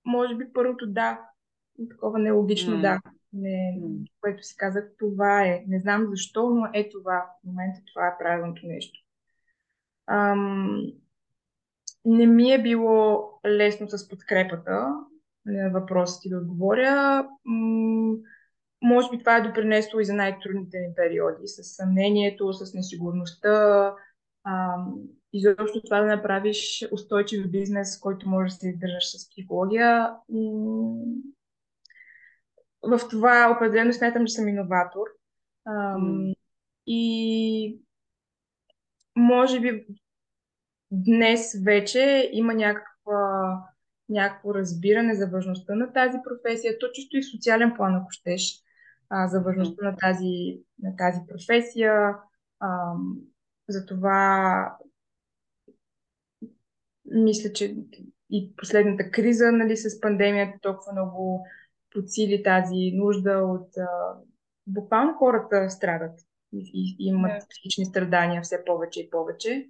може 0.06 0.36
би, 0.36 0.54
първото 0.54 0.88
да. 0.88 1.22
Такова 1.90 2.20
нелогично 2.20 2.78
mm. 2.78 2.82
да. 2.82 3.00
Не, 3.36 3.80
което 4.22 4.44
си 4.44 4.58
казах, 4.58 4.92
това 5.00 5.46
е. 5.46 5.64
Не 5.68 5.80
знам 5.80 6.08
защо, 6.10 6.50
но 6.50 6.68
е 6.74 6.90
това. 6.90 7.26
В 7.44 7.48
момента 7.48 7.82
това 7.94 8.08
е 8.08 8.18
правилното 8.18 8.62
нещо. 8.66 9.00
Ам, 10.08 10.82
не 12.06 12.26
ми 12.26 12.52
е 12.52 12.62
било 12.62 13.32
лесно 13.46 13.90
с 13.90 14.10
подкрепата 14.10 14.96
на 15.46 15.70
въпросите 15.70 16.30
да 16.30 16.38
отговоря. 16.38 17.28
М- 17.46 18.16
може 18.82 19.10
би 19.12 19.20
това 19.20 19.38
е 19.38 19.42
допринесло 19.42 20.00
и 20.00 20.06
за 20.06 20.14
най-трудните 20.14 20.80
ми 20.80 20.96
периоди, 20.96 21.48
с 21.48 21.64
съмнението, 21.64 22.54
с 22.54 22.74
несигурността, 22.74 23.94
и 25.34 25.38
изобщо 25.38 25.82
това 25.82 26.00
да 26.00 26.06
направиш 26.06 26.88
устойчив 26.92 27.52
бизнес, 27.52 28.00
който 28.00 28.30
може 28.30 28.54
да 28.54 28.56
се 28.56 28.70
издържаш 28.70 29.12
с 29.12 29.30
психология. 29.30 30.14
В 32.88 33.00
това 33.10 33.54
определено 33.56 33.94
смятам, 33.94 34.26
че 34.26 34.34
съм 34.34 34.48
иноватор. 34.48 35.08
Mm. 35.68 36.36
И 36.88 37.82
може 39.16 39.60
би 39.60 39.86
днес 40.92 41.64
вече 41.66 42.30
има 42.34 42.54
някаква, 42.54 43.64
някакво 44.10 44.56
разбиране 44.56 45.16
за 45.16 45.28
важността 45.28 45.76
на 45.76 45.94
тази 45.94 46.18
професия, 46.24 46.80
то 46.80 46.88
чисто 46.94 47.18
и 47.18 47.22
в 47.22 47.32
социален 47.32 47.74
план, 47.76 47.96
ако 47.96 48.12
щеш, 48.12 48.62
а, 49.10 49.28
за 49.28 49.42
важността 49.42 49.86
на 49.86 49.98
тази, 49.98 50.60
на 50.84 50.96
тази 50.96 51.20
професия. 51.28 52.16
А, 52.60 52.94
затова 53.70 54.78
мисля, 57.06 57.54
че 57.54 57.76
и 58.30 58.56
последната 58.56 59.12
криза 59.12 59.52
нали, 59.52 59.78
с 59.78 60.02
пандемията 60.02 60.60
толкова 60.62 60.92
много 60.92 61.48
подсили 61.96 62.44
тази 62.44 62.92
нужда 62.94 63.32
от... 63.32 63.78
А, 63.78 63.88
буквално 64.68 65.14
хората 65.14 65.70
страдат 65.70 66.20
и, 66.54 66.72
и, 66.74 66.96
и 67.00 67.08
имат 67.08 67.32
yeah. 67.32 67.50
психични 67.50 67.86
страдания 67.86 68.42
все 68.42 68.66
повече 68.66 69.00
и 69.00 69.10
повече. 69.10 69.68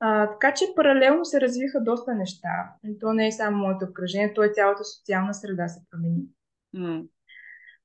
А, 0.00 0.30
така 0.30 0.54
че 0.54 0.64
паралелно 0.76 1.24
се 1.24 1.40
развиха 1.40 1.80
доста 1.80 2.14
неща. 2.14 2.48
И 2.84 2.98
то 2.98 3.12
не 3.12 3.26
е 3.26 3.32
само 3.32 3.56
моето 3.56 3.84
обкръжение, 3.84 4.34
то 4.34 4.42
е 4.42 4.52
цялата 4.54 4.84
социална 4.84 5.34
среда 5.34 5.68
се 5.68 5.80
промени. 5.90 6.22
Mm. 6.76 7.08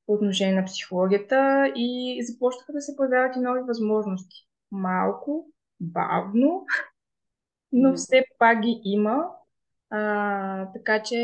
По 0.06 0.14
отношение 0.14 0.56
на 0.56 0.66
психологията 0.66 1.72
и 1.76 2.20
започнаха 2.24 2.74
да 2.74 2.82
се 2.82 2.96
появяват 2.96 3.36
и 3.36 3.40
нови 3.40 3.60
възможности. 3.68 4.48
Малко, 4.72 5.48
бавно, 5.80 6.66
но 7.72 7.94
все 7.94 8.26
пак 8.40 8.62
ги 8.62 8.82
има. 8.84 9.26
А, 9.90 10.72
така 10.74 11.04
че 11.04 11.18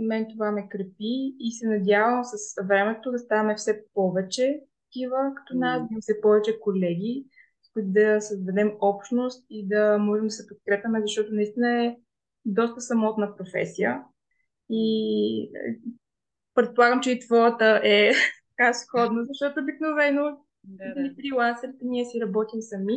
мен 0.00 0.26
това 0.32 0.50
ме 0.50 0.68
крепи 0.68 1.34
и 1.38 1.52
се 1.52 1.66
надявам 1.68 2.24
с 2.24 2.62
времето 2.64 3.10
да 3.10 3.18
ставаме 3.18 3.54
все 3.54 3.84
повече 3.94 4.60
такива 4.92 5.32
като 5.36 5.54
нас, 5.54 5.82
да 5.82 6.00
все 6.00 6.20
повече 6.20 6.60
колеги, 6.60 7.26
с 7.62 7.72
които 7.72 7.88
да 7.88 8.20
създадем 8.20 8.72
общност 8.80 9.46
и 9.50 9.68
да 9.68 9.98
можем 9.98 10.26
да 10.26 10.30
се 10.30 10.46
подкрепяме, 10.46 11.00
защото 11.00 11.34
наистина 11.34 11.84
е 11.84 11.96
доста 12.44 12.80
самотна 12.80 13.36
професия. 13.36 14.02
И 14.70 15.42
е, 15.54 15.78
предполагам, 16.54 17.00
че 17.00 17.10
и 17.10 17.20
твоята 17.20 17.80
е 17.84 18.10
така 18.56 18.72
сходна, 18.74 19.24
защото 19.24 19.60
обикновено 19.60 20.38
да, 20.64 20.84
да. 20.94 21.14
фрилансерите 21.14 21.84
ние 21.84 22.04
си 22.04 22.20
работим 22.20 22.60
сами. 22.60 22.94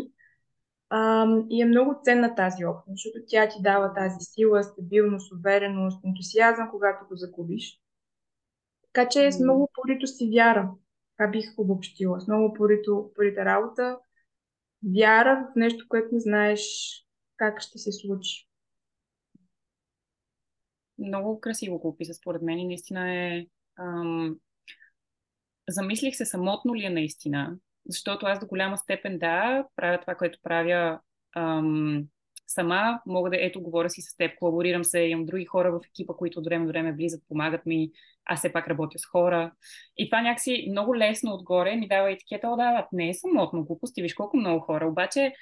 А, 0.97 1.27
и 1.49 1.61
е 1.61 1.65
много 1.65 2.01
ценна 2.03 2.35
тази 2.35 2.65
опция, 2.65 2.91
защото 2.93 3.25
тя 3.27 3.49
ти 3.49 3.61
дава 3.61 3.93
тази 3.93 4.25
сила, 4.25 4.63
стабилност, 4.63 5.33
увереност, 5.33 6.05
ентусиазъм, 6.05 6.69
когато 6.71 7.07
го 7.07 7.15
загубиш. 7.15 7.79
Така 8.93 9.09
че 9.09 9.31
с 9.31 9.39
много 9.39 9.69
порито 9.73 10.07
си 10.07 10.31
вяра. 10.35 10.71
Това 11.17 11.31
бих 11.31 11.45
обобщила. 11.57 12.21
С 12.21 12.27
много 12.27 12.53
порито, 12.53 13.11
порита 13.15 13.45
работа, 13.45 13.99
вяра 14.97 15.47
в 15.51 15.55
нещо, 15.55 15.85
което 15.89 16.07
не 16.11 16.19
знаеш 16.19 16.61
как 17.37 17.61
ще 17.61 17.77
се 17.77 17.91
случи. 17.91 18.47
Много 20.97 21.39
красиво 21.39 21.79
го 21.79 21.87
описа, 21.87 22.13
според 22.13 22.41
мен. 22.41 22.59
И 22.59 22.67
наистина 22.67 23.15
е... 23.15 23.47
Ам... 23.79 24.35
Замислих 25.69 26.15
се 26.15 26.25
самотно 26.25 26.75
ли 26.75 26.85
е 26.85 26.89
наистина, 26.89 27.57
защото 27.87 28.25
аз 28.25 28.39
до 28.39 28.45
голяма 28.45 28.77
степен 28.77 29.19
да, 29.19 29.65
правя 29.75 29.99
това, 29.99 30.15
което 30.15 30.39
правя 30.43 30.99
ам, 31.35 32.03
сама. 32.47 32.99
Мога 33.05 33.29
да, 33.29 33.37
ето, 33.39 33.61
говоря 33.61 33.89
си 33.89 34.01
с 34.01 34.17
теб, 34.17 34.31
колаборирам 34.39 34.83
се, 34.83 34.99
имам 34.99 35.25
други 35.25 35.45
хора 35.45 35.71
в 35.71 35.79
екипа, 35.89 36.13
които 36.13 36.39
от 36.39 36.45
време 36.45 36.65
до 36.65 36.71
време 36.71 36.93
влизат, 36.93 37.23
помагат 37.27 37.65
ми. 37.65 37.91
Аз 38.25 38.39
все 38.39 38.53
пак 38.53 38.67
работя 38.67 38.99
с 38.99 39.05
хора. 39.05 39.51
И 39.97 40.09
това 40.09 40.21
някакси 40.21 40.67
много 40.69 40.95
лесно 40.95 41.33
отгоре 41.33 41.75
ми 41.75 41.87
дава 41.87 42.11
етикета, 42.11 42.47
о, 42.47 42.55
да, 42.55 42.87
не 42.91 43.09
е 43.09 43.13
самотно, 43.13 43.65
глупости, 43.65 44.01
виж 44.01 44.13
колко 44.13 44.37
много 44.37 44.59
хора. 44.59 44.87
Обаче 44.87 45.33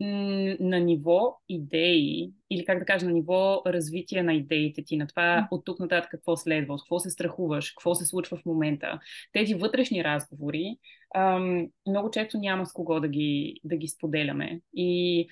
на 0.00 0.78
ниво 0.78 1.40
идеи, 1.48 2.32
или 2.50 2.64
как 2.64 2.78
да 2.78 2.84
кажа, 2.84 3.06
на 3.06 3.12
ниво 3.12 3.62
развитие 3.66 4.22
на 4.22 4.34
идеите 4.34 4.84
ти, 4.84 4.96
на 4.96 5.06
това 5.06 5.48
от 5.50 5.64
тук 5.64 5.80
нататък 5.80 6.10
какво 6.10 6.36
следва, 6.36 6.74
от 6.74 6.82
какво 6.82 6.98
се 6.98 7.10
страхуваш, 7.10 7.70
какво 7.70 7.94
се 7.94 8.06
случва 8.06 8.36
в 8.36 8.46
момента. 8.46 9.00
Тези 9.32 9.54
вътрешни 9.54 10.04
разговори 10.04 10.76
ам, 11.14 11.68
много 11.88 12.10
често 12.10 12.38
няма 12.38 12.66
с 12.66 12.72
кого 12.72 13.00
да 13.00 13.08
ги, 13.08 13.60
да 13.64 13.76
ги 13.76 13.88
споделяме. 13.88 14.60
И 14.74 15.26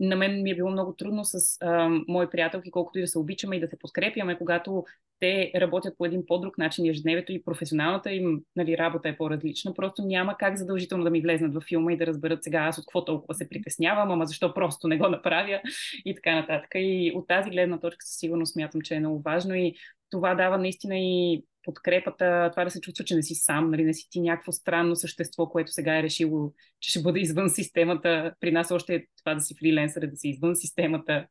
на 0.00 0.16
мен 0.16 0.42
ми 0.42 0.50
е 0.50 0.54
било 0.54 0.70
много 0.70 0.92
трудно 0.92 1.24
с 1.24 1.56
а, 1.60 1.88
мои 2.08 2.30
приятелки, 2.30 2.70
колкото 2.70 2.98
и 2.98 3.02
да 3.02 3.08
се 3.08 3.18
обичаме 3.18 3.56
и 3.56 3.60
да 3.60 3.68
се 3.68 3.78
подкрепяме, 3.78 4.38
когато 4.38 4.84
те 5.22 5.52
работят 5.56 5.94
по 5.98 6.06
един 6.06 6.26
по-друг 6.26 6.58
начин, 6.58 6.86
ежедневието 6.86 7.32
и 7.32 7.42
професионалната 7.44 8.12
им 8.12 8.40
нали, 8.56 8.78
работа 8.78 9.08
е 9.08 9.16
по-различна. 9.16 9.74
Просто 9.74 10.02
няма 10.02 10.36
как 10.38 10.56
задължително 10.56 11.04
да 11.04 11.10
ми 11.10 11.20
влезнат 11.20 11.54
във 11.54 11.64
филма 11.64 11.92
и 11.92 11.96
да 11.96 12.06
разберат 12.06 12.44
сега 12.44 12.58
аз 12.58 12.78
от 12.78 12.84
какво 12.84 13.04
толкова 13.04 13.34
се 13.34 13.48
притеснявам, 13.48 14.10
ама 14.10 14.26
защо 14.26 14.54
просто 14.54 14.88
не 14.88 14.98
го 14.98 15.08
направя 15.08 15.60
и 16.04 16.14
така 16.14 16.34
нататък. 16.34 16.70
И 16.74 17.12
от 17.14 17.28
тази 17.28 17.50
гледна 17.50 17.80
точка 17.80 18.06
със 18.06 18.18
сигурност 18.18 18.52
смятам, 18.52 18.80
че 18.80 18.94
е 18.94 19.00
много 19.00 19.22
важно 19.22 19.54
и 19.54 19.74
това 20.10 20.34
дава 20.34 20.58
наистина 20.58 20.98
и 20.98 21.44
подкрепата, 21.62 22.48
това 22.52 22.64
да 22.64 22.70
се 22.70 22.80
чувства, 22.80 23.04
че 23.04 23.14
не 23.14 23.22
си 23.22 23.34
сам, 23.34 23.70
нали, 23.70 23.84
не 23.84 23.94
си 23.94 24.08
ти 24.10 24.20
някакво 24.20 24.52
странно 24.52 24.96
същество, 24.96 25.48
което 25.48 25.72
сега 25.72 25.98
е 25.98 26.02
решило, 26.02 26.52
че 26.80 26.90
ще 26.90 27.02
бъде 27.02 27.20
извън 27.26 27.50
системата. 27.50 28.34
При 28.40 28.52
нас 28.52 28.70
още 28.70 28.94
е 28.94 29.06
това 29.18 29.34
да 29.34 29.40
си 29.40 29.54
фриленсър, 29.60 30.06
да 30.06 30.16
си 30.16 30.28
извън 30.28 30.56
системата. 30.56 31.26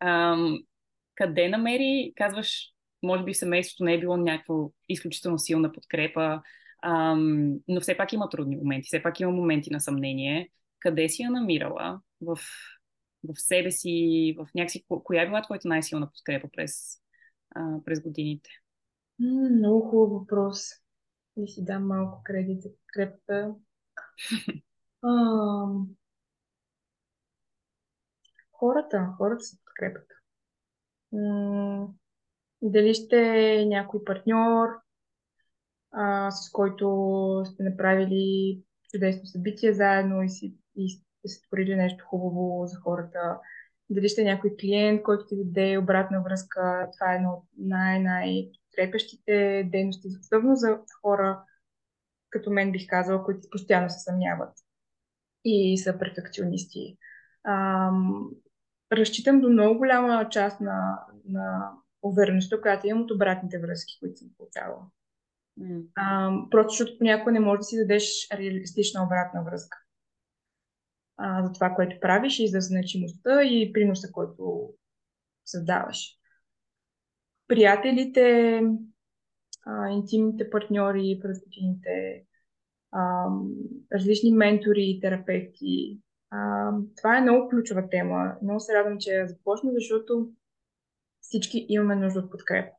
Ам, 0.00 0.58
къде 1.20 1.48
намери, 1.48 2.12
казваш, 2.16 2.72
може 3.02 3.24
би 3.24 3.34
семейството 3.34 3.84
не 3.84 3.94
е 3.94 4.00
било 4.00 4.16
някакво 4.16 4.70
изключително 4.88 5.38
силна 5.38 5.72
подкрепа, 5.72 6.42
ам, 6.82 7.54
но 7.68 7.80
все 7.80 7.96
пак 7.96 8.12
има 8.12 8.28
трудни 8.28 8.56
моменти, 8.56 8.86
все 8.86 9.02
пак 9.02 9.20
има 9.20 9.32
моменти 9.32 9.70
на 9.72 9.80
съмнение. 9.80 10.50
Къде 10.78 11.08
си 11.08 11.22
я 11.22 11.30
намирала? 11.30 12.00
В, 12.20 12.38
в 13.24 13.34
себе 13.36 13.70
си, 13.70 14.34
в 14.38 14.48
някакси, 14.54 14.84
коя 14.88 15.22
е 15.22 15.26
била 15.26 15.42
твоята 15.42 15.68
най-силна 15.68 16.10
подкрепа 16.12 16.48
през, 16.52 17.00
а, 17.50 17.84
през 17.84 18.02
годините? 18.02 18.50
много 19.18 19.80
хубав 19.80 20.10
въпрос. 20.10 20.60
Да 21.36 21.46
си 21.46 21.64
дам 21.64 21.86
малко 21.86 22.22
кредит 22.24 22.62
за 22.62 22.68
подкрепата. 22.76 23.54
хората, 28.52 29.14
хората 29.18 29.44
са 29.44 29.56
подкрепата. 29.64 30.19
Дали 32.62 32.94
ще 32.94 33.16
е 33.60 33.66
някой 33.66 34.04
партньор, 34.04 34.68
а, 35.92 36.30
с 36.30 36.50
който 36.50 37.42
сте 37.46 37.62
направили 37.62 38.62
чудесно 38.90 39.26
събитие 39.26 39.72
заедно 39.72 40.22
и, 40.22 40.28
си, 40.28 40.54
и 40.76 40.90
сте 40.90 41.28
створили 41.28 41.76
нещо 41.76 42.04
хубаво 42.04 42.66
за 42.66 42.76
хората. 42.76 43.40
Дали 43.90 44.08
ще 44.08 44.20
е 44.20 44.24
някой 44.24 44.56
клиент, 44.60 45.02
който 45.02 45.26
ти 45.26 45.36
даде 45.36 45.78
обратна 45.78 46.22
връзка. 46.22 46.88
Това 46.98 47.12
е 47.12 47.16
едно 47.16 47.30
от 47.30 47.44
най-най 47.58 48.50
дейности, 49.64 50.08
особено 50.20 50.56
за 50.56 50.78
хора, 51.00 51.44
като 52.30 52.50
мен 52.50 52.72
бих 52.72 52.86
казала, 52.88 53.24
които 53.24 53.40
постоянно 53.50 53.90
се 53.90 53.98
съмняват 53.98 54.52
и 55.44 55.78
са 55.78 55.98
перфекционисти. 55.98 56.98
Ам, 57.44 58.30
разчитам 58.92 59.40
до 59.40 59.48
много 59.48 59.78
голяма 59.78 60.28
част 60.28 60.60
на, 60.60 60.98
на 61.28 61.72
увереността, 62.02 62.60
която 62.60 62.86
имам 62.86 63.02
от 63.02 63.10
обратните 63.10 63.58
връзки, 63.58 63.98
които 64.00 64.16
съм 64.16 64.28
получавала. 64.36 64.86
Mm. 65.60 66.50
Просто 66.50 66.70
защото 66.70 66.98
понякога 66.98 67.32
не 67.32 67.40
можеш 67.40 67.58
да 67.58 67.64
си 67.64 67.76
дадеш 67.76 68.28
реалистична 68.32 69.04
обратна 69.04 69.44
връзка 69.44 69.78
а, 71.20 71.42
за 71.42 71.52
това, 71.52 71.74
което 71.74 72.00
правиш 72.00 72.38
и 72.38 72.48
за 72.48 72.60
значимостта 72.60 73.42
и 73.42 73.72
приноса, 73.72 74.12
който 74.12 74.70
създаваш 75.44 76.20
приятелите, 77.48 78.60
а, 79.66 79.88
интимните 79.88 80.50
партньори 80.50 81.18
през 81.22 81.40
годините, 81.44 82.24
а, 82.92 83.26
различни 83.92 84.32
ментори 84.32 84.82
и 84.82 85.00
терапевти. 85.00 86.00
А, 86.30 86.72
това 86.96 87.18
е 87.18 87.20
много 87.20 87.48
ключова 87.48 87.88
тема. 87.90 88.34
Много 88.42 88.60
се 88.60 88.74
радвам, 88.74 88.98
че 88.98 89.10
я 89.10 89.28
започна, 89.28 89.70
защото 89.74 90.28
всички 91.20 91.66
имаме 91.68 91.96
нужда 91.96 92.20
от 92.20 92.30
подкрепа. 92.30 92.70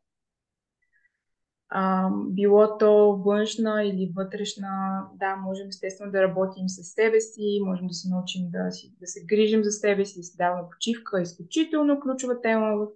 А, 1.74 2.10
било 2.30 2.78
то 2.78 3.22
външна 3.26 3.84
или 3.84 4.12
вътрешна, 4.16 5.04
да, 5.16 5.36
можем 5.36 5.68
естествено 5.68 6.12
да 6.12 6.22
работим 6.22 6.70
с 6.70 6.84
себе 6.84 7.20
си, 7.20 7.60
можем 7.66 7.88
да 7.88 7.94
се 7.94 8.10
научим 8.10 8.42
да, 8.50 8.72
си, 8.72 8.94
да 9.00 9.08
се 9.08 9.26
грижим 9.26 9.64
за 9.64 9.72
себе 9.72 10.06
си, 10.06 10.20
да 10.20 10.24
си 10.24 10.38
даваме 10.38 10.70
почивка. 10.72 11.22
Изключително 11.22 12.00
ключова 12.00 12.42
тема 12.42 12.76
в 12.78 12.88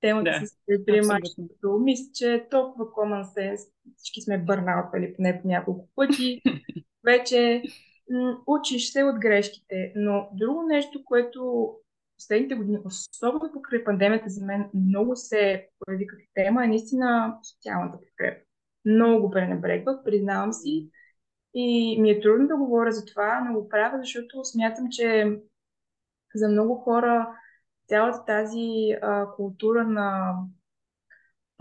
темата 0.00 0.30
да, 0.40 0.46
с 0.46 0.50
предприемачеството. 0.66 1.78
Мисля, 1.82 2.04
че 2.14 2.34
е 2.34 2.48
толкова 2.48 2.84
common 2.84 3.22
sense. 3.22 3.68
Всички 3.96 4.22
сме 4.22 4.38
бърнаутали 4.38 5.14
поне 5.16 5.40
по 5.42 5.48
няколко 5.48 5.88
пъти. 5.94 6.42
Вече 7.04 7.62
учиш 8.46 8.92
се 8.92 9.04
от 9.04 9.18
грешките. 9.18 9.92
Но 9.96 10.28
друго 10.32 10.62
нещо, 10.62 11.04
което 11.04 11.72
последните 12.18 12.54
години, 12.54 12.78
особено 12.86 13.52
покрай 13.52 13.84
пандемията, 13.84 14.28
за 14.28 14.46
мен 14.46 14.70
много 14.74 15.16
се 15.16 15.68
появи 15.78 16.06
като 16.06 16.22
тема, 16.34 16.64
е 16.64 16.68
наистина 16.68 17.38
социалната 17.42 17.98
подкрепа. 17.98 18.40
Много 18.84 19.30
пренебрегвах, 19.30 20.04
признавам 20.04 20.52
си. 20.52 20.90
И 21.54 21.98
ми 22.00 22.10
е 22.10 22.20
трудно 22.20 22.48
да 22.48 22.56
говоря 22.56 22.92
за 22.92 23.04
това, 23.04 23.40
но 23.40 23.60
го 23.60 23.68
правя, 23.68 23.98
защото 23.98 24.44
смятам, 24.44 24.86
че 24.90 25.38
за 26.34 26.48
много 26.48 26.74
хора 26.74 27.36
цялата 27.88 28.24
тази 28.24 28.96
а, 29.02 29.26
култура 29.36 29.84
на 29.84 30.34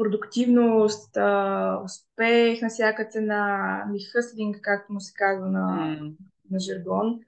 продуктивност, 0.04 1.18
а, 1.18 1.82
успех 1.86 2.62
на 2.62 2.70
всяка 2.70 3.06
цена, 3.06 3.86
ми 3.92 4.00
хъслинг, 4.00 4.58
както 4.62 4.94
му 4.94 5.00
се 5.00 5.14
казва 5.16 5.48
на, 5.48 5.98
mm. 6.02 6.16
на 6.52 6.60
жаргон, 6.60 7.20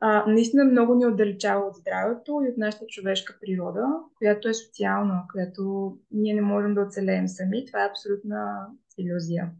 а, 0.00 0.24
наистина 0.26 0.64
много 0.64 0.94
ни 0.94 1.06
отдалечава 1.06 1.66
от 1.66 1.74
здравето 1.74 2.40
и 2.44 2.48
от 2.48 2.56
нашата 2.56 2.86
човешка 2.86 3.36
природа, 3.40 3.86
която 4.18 4.48
е 4.48 4.54
социална, 4.54 5.22
която 5.32 5.92
ние 6.10 6.34
не 6.34 6.42
можем 6.42 6.74
да 6.74 6.80
оцелеем 6.80 7.28
сами. 7.28 7.66
Това 7.66 7.84
е 7.84 7.88
абсолютна 7.88 8.66
иллюзия. 8.98 9.50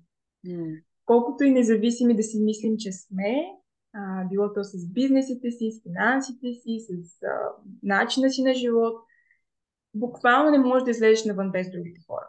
Mm. 0.47 0.83
Колкото 1.07 1.45
и 1.45 1.51
независими 1.51 2.17
да 2.17 2.23
си 2.23 2.41
мислим, 2.41 2.77
че 2.79 2.93
сме, 2.93 3.35
а, 3.95 4.25
било 4.29 4.53
то 4.53 4.65
с 4.65 4.93
бизнесите 4.93 5.51
си, 5.51 5.71
с 5.71 5.83
финансите 5.83 6.53
си, 6.53 6.79
с 6.89 7.23
а, 7.23 7.29
начина 7.83 8.31
си 8.31 8.43
на 8.43 8.55
живот, 8.55 8.95
буквално 9.95 10.51
не 10.51 10.59
можеш 10.59 10.84
да 10.84 10.90
излезеш 10.90 11.24
навън 11.24 11.51
без 11.51 11.70
другите 11.70 12.01
хора. 12.07 12.28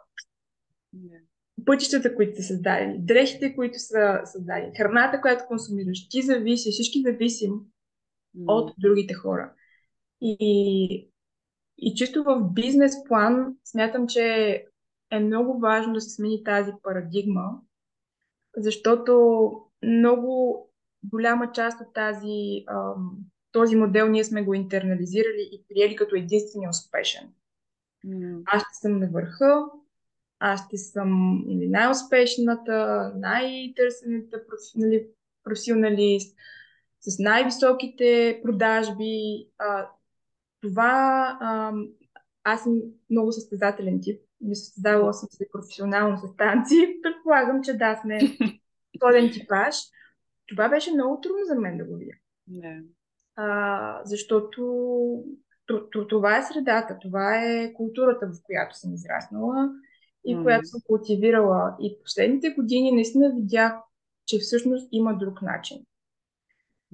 Yeah. 0.96 1.20
Пътищата, 1.66 2.16
които 2.16 2.36
са 2.36 2.42
създадени, 2.42 2.98
дрехите, 2.98 3.54
които 3.54 3.78
са 3.78 4.20
създадени, 4.24 4.76
храната, 4.76 5.20
която 5.20 5.44
консумираш, 5.48 6.08
ти 6.08 6.22
зависи, 6.22 6.70
всички 6.70 7.02
зависим 7.02 7.50
mm. 7.50 8.44
от 8.46 8.74
другите 8.78 9.14
хора. 9.14 9.52
И, 10.20 11.10
и 11.78 11.94
чисто 11.94 12.24
в 12.24 12.48
бизнес 12.52 13.04
план 13.08 13.56
смятам, 13.64 14.06
че 14.06 14.24
е 15.10 15.20
много 15.20 15.58
важно 15.58 15.92
да 15.92 16.00
се 16.00 16.10
смени 16.10 16.44
тази 16.44 16.72
парадигма, 16.82 17.60
защото 18.56 19.50
много 19.82 20.60
голяма 21.04 21.52
част 21.52 21.80
от 21.80 21.94
тази, 21.94 22.64
този 23.52 23.76
модел 23.76 24.08
ние 24.08 24.24
сме 24.24 24.42
го 24.42 24.54
интернализирали 24.54 25.48
и 25.52 25.64
приели 25.68 25.96
като 25.96 26.16
единствения 26.16 26.70
успешен. 26.70 27.32
Mm. 28.06 28.42
Аз 28.46 28.62
ще 28.62 28.74
съм 28.80 28.98
на 28.98 29.10
върха, 29.10 29.64
аз 30.38 30.66
ще 30.66 30.76
съм 30.76 31.38
нали, 31.46 31.68
най-успешната, 31.68 33.12
най-търсената 33.16 34.40
нали, 34.76 35.06
професионалист, 35.44 36.36
с 37.00 37.18
най-високите 37.18 38.40
продажби. 38.44 39.48
А, 39.58 39.88
това 40.60 41.38
а, 41.40 41.72
аз 42.44 42.62
съм 42.62 42.80
много 43.10 43.32
състезателен 43.32 44.00
тип. 44.02 44.20
Не 44.40 44.54
състезавала 44.54 45.14
съм 45.14 45.28
се 45.30 45.48
професионално 45.52 46.18
с 46.18 46.36
танци. 46.36 46.98
Предполагам, 47.02 47.62
че 47.62 47.74
да, 47.74 48.00
сме 48.02 48.18
сходен 48.96 49.32
типаж. 49.32 49.76
Това 50.46 50.68
беше 50.68 50.92
много 50.92 51.20
трудно 51.20 51.44
за 51.44 51.54
мен 51.54 51.78
да 51.78 51.84
го 51.84 51.96
видя. 51.96 52.12
Yeah. 52.50 52.84
А, 53.36 54.00
защото 54.04 54.62
това 56.08 56.38
е 56.38 56.42
средата, 56.42 56.98
това 57.02 57.44
е 57.44 57.72
културата, 57.72 58.26
в 58.26 58.42
която 58.42 58.78
съм 58.78 58.94
израснала 58.94 59.70
и 60.24 60.36
mm. 60.36 60.42
която 60.42 60.66
съм 60.66 60.80
култивирала. 60.86 61.76
И 61.80 61.98
последните 62.02 62.50
години 62.50 62.92
наистина 62.92 63.32
видях, 63.34 63.72
че 64.26 64.38
всъщност 64.38 64.88
има 64.92 65.18
друг 65.18 65.42
начин. 65.42 65.78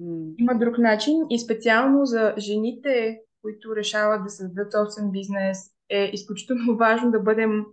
Mm. 0.01 0.33
Има 0.37 0.59
друг 0.59 0.77
начин 0.77 1.15
и 1.29 1.39
специално 1.39 2.05
за 2.05 2.33
жените, 2.37 3.21
които 3.41 3.75
решават 3.75 4.23
да 4.23 4.29
създадат 4.29 4.71
собствен 4.71 5.11
бизнес, 5.11 5.57
е 5.89 6.09
изключително 6.13 6.77
важно 6.77 7.11
да 7.11 7.19
бъдем 7.19 7.65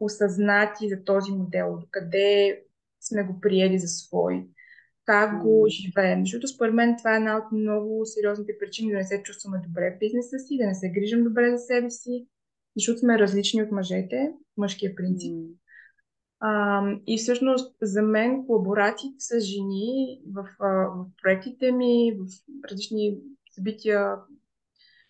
осъзнати 0.00 0.88
за 0.88 1.04
този 1.04 1.32
модел, 1.32 1.78
докъде 1.80 2.62
сме 3.00 3.24
го 3.24 3.40
приели 3.40 3.78
за 3.78 3.88
свой, 3.88 4.46
как 5.04 5.42
го 5.42 5.66
живеем. 5.68 6.20
Защото 6.20 6.48
според 6.48 6.74
мен 6.74 6.96
това 6.98 7.14
е 7.14 7.16
една 7.16 7.36
от 7.36 7.52
много 7.52 8.06
сериозните 8.06 8.52
причини 8.60 8.92
да 8.92 8.98
не 8.98 9.04
се 9.04 9.22
чувстваме 9.22 9.62
добре 9.66 9.94
в 9.96 9.98
бизнеса 9.98 10.38
си, 10.38 10.58
да 10.58 10.66
не 10.66 10.74
се 10.74 10.90
грижим 10.90 11.24
добре 11.24 11.50
за 11.50 11.58
себе 11.58 11.90
си, 11.90 12.26
защото 12.76 12.98
сме 12.98 13.18
различни 13.18 13.62
от 13.62 13.72
мъжете, 13.72 14.32
мъжкия 14.56 14.94
принцип. 14.94 15.32
Mm. 15.32 15.48
А, 16.40 16.82
и 17.06 17.18
всъщност 17.18 17.76
за 17.82 18.02
мен 18.02 18.46
колаборациите 18.46 19.16
с 19.18 19.40
жени 19.40 20.20
в, 20.32 20.48
в 20.60 21.06
проектите 21.22 21.72
ми, 21.72 22.12
в 22.18 22.26
различни 22.70 23.18
събития, 23.54 24.14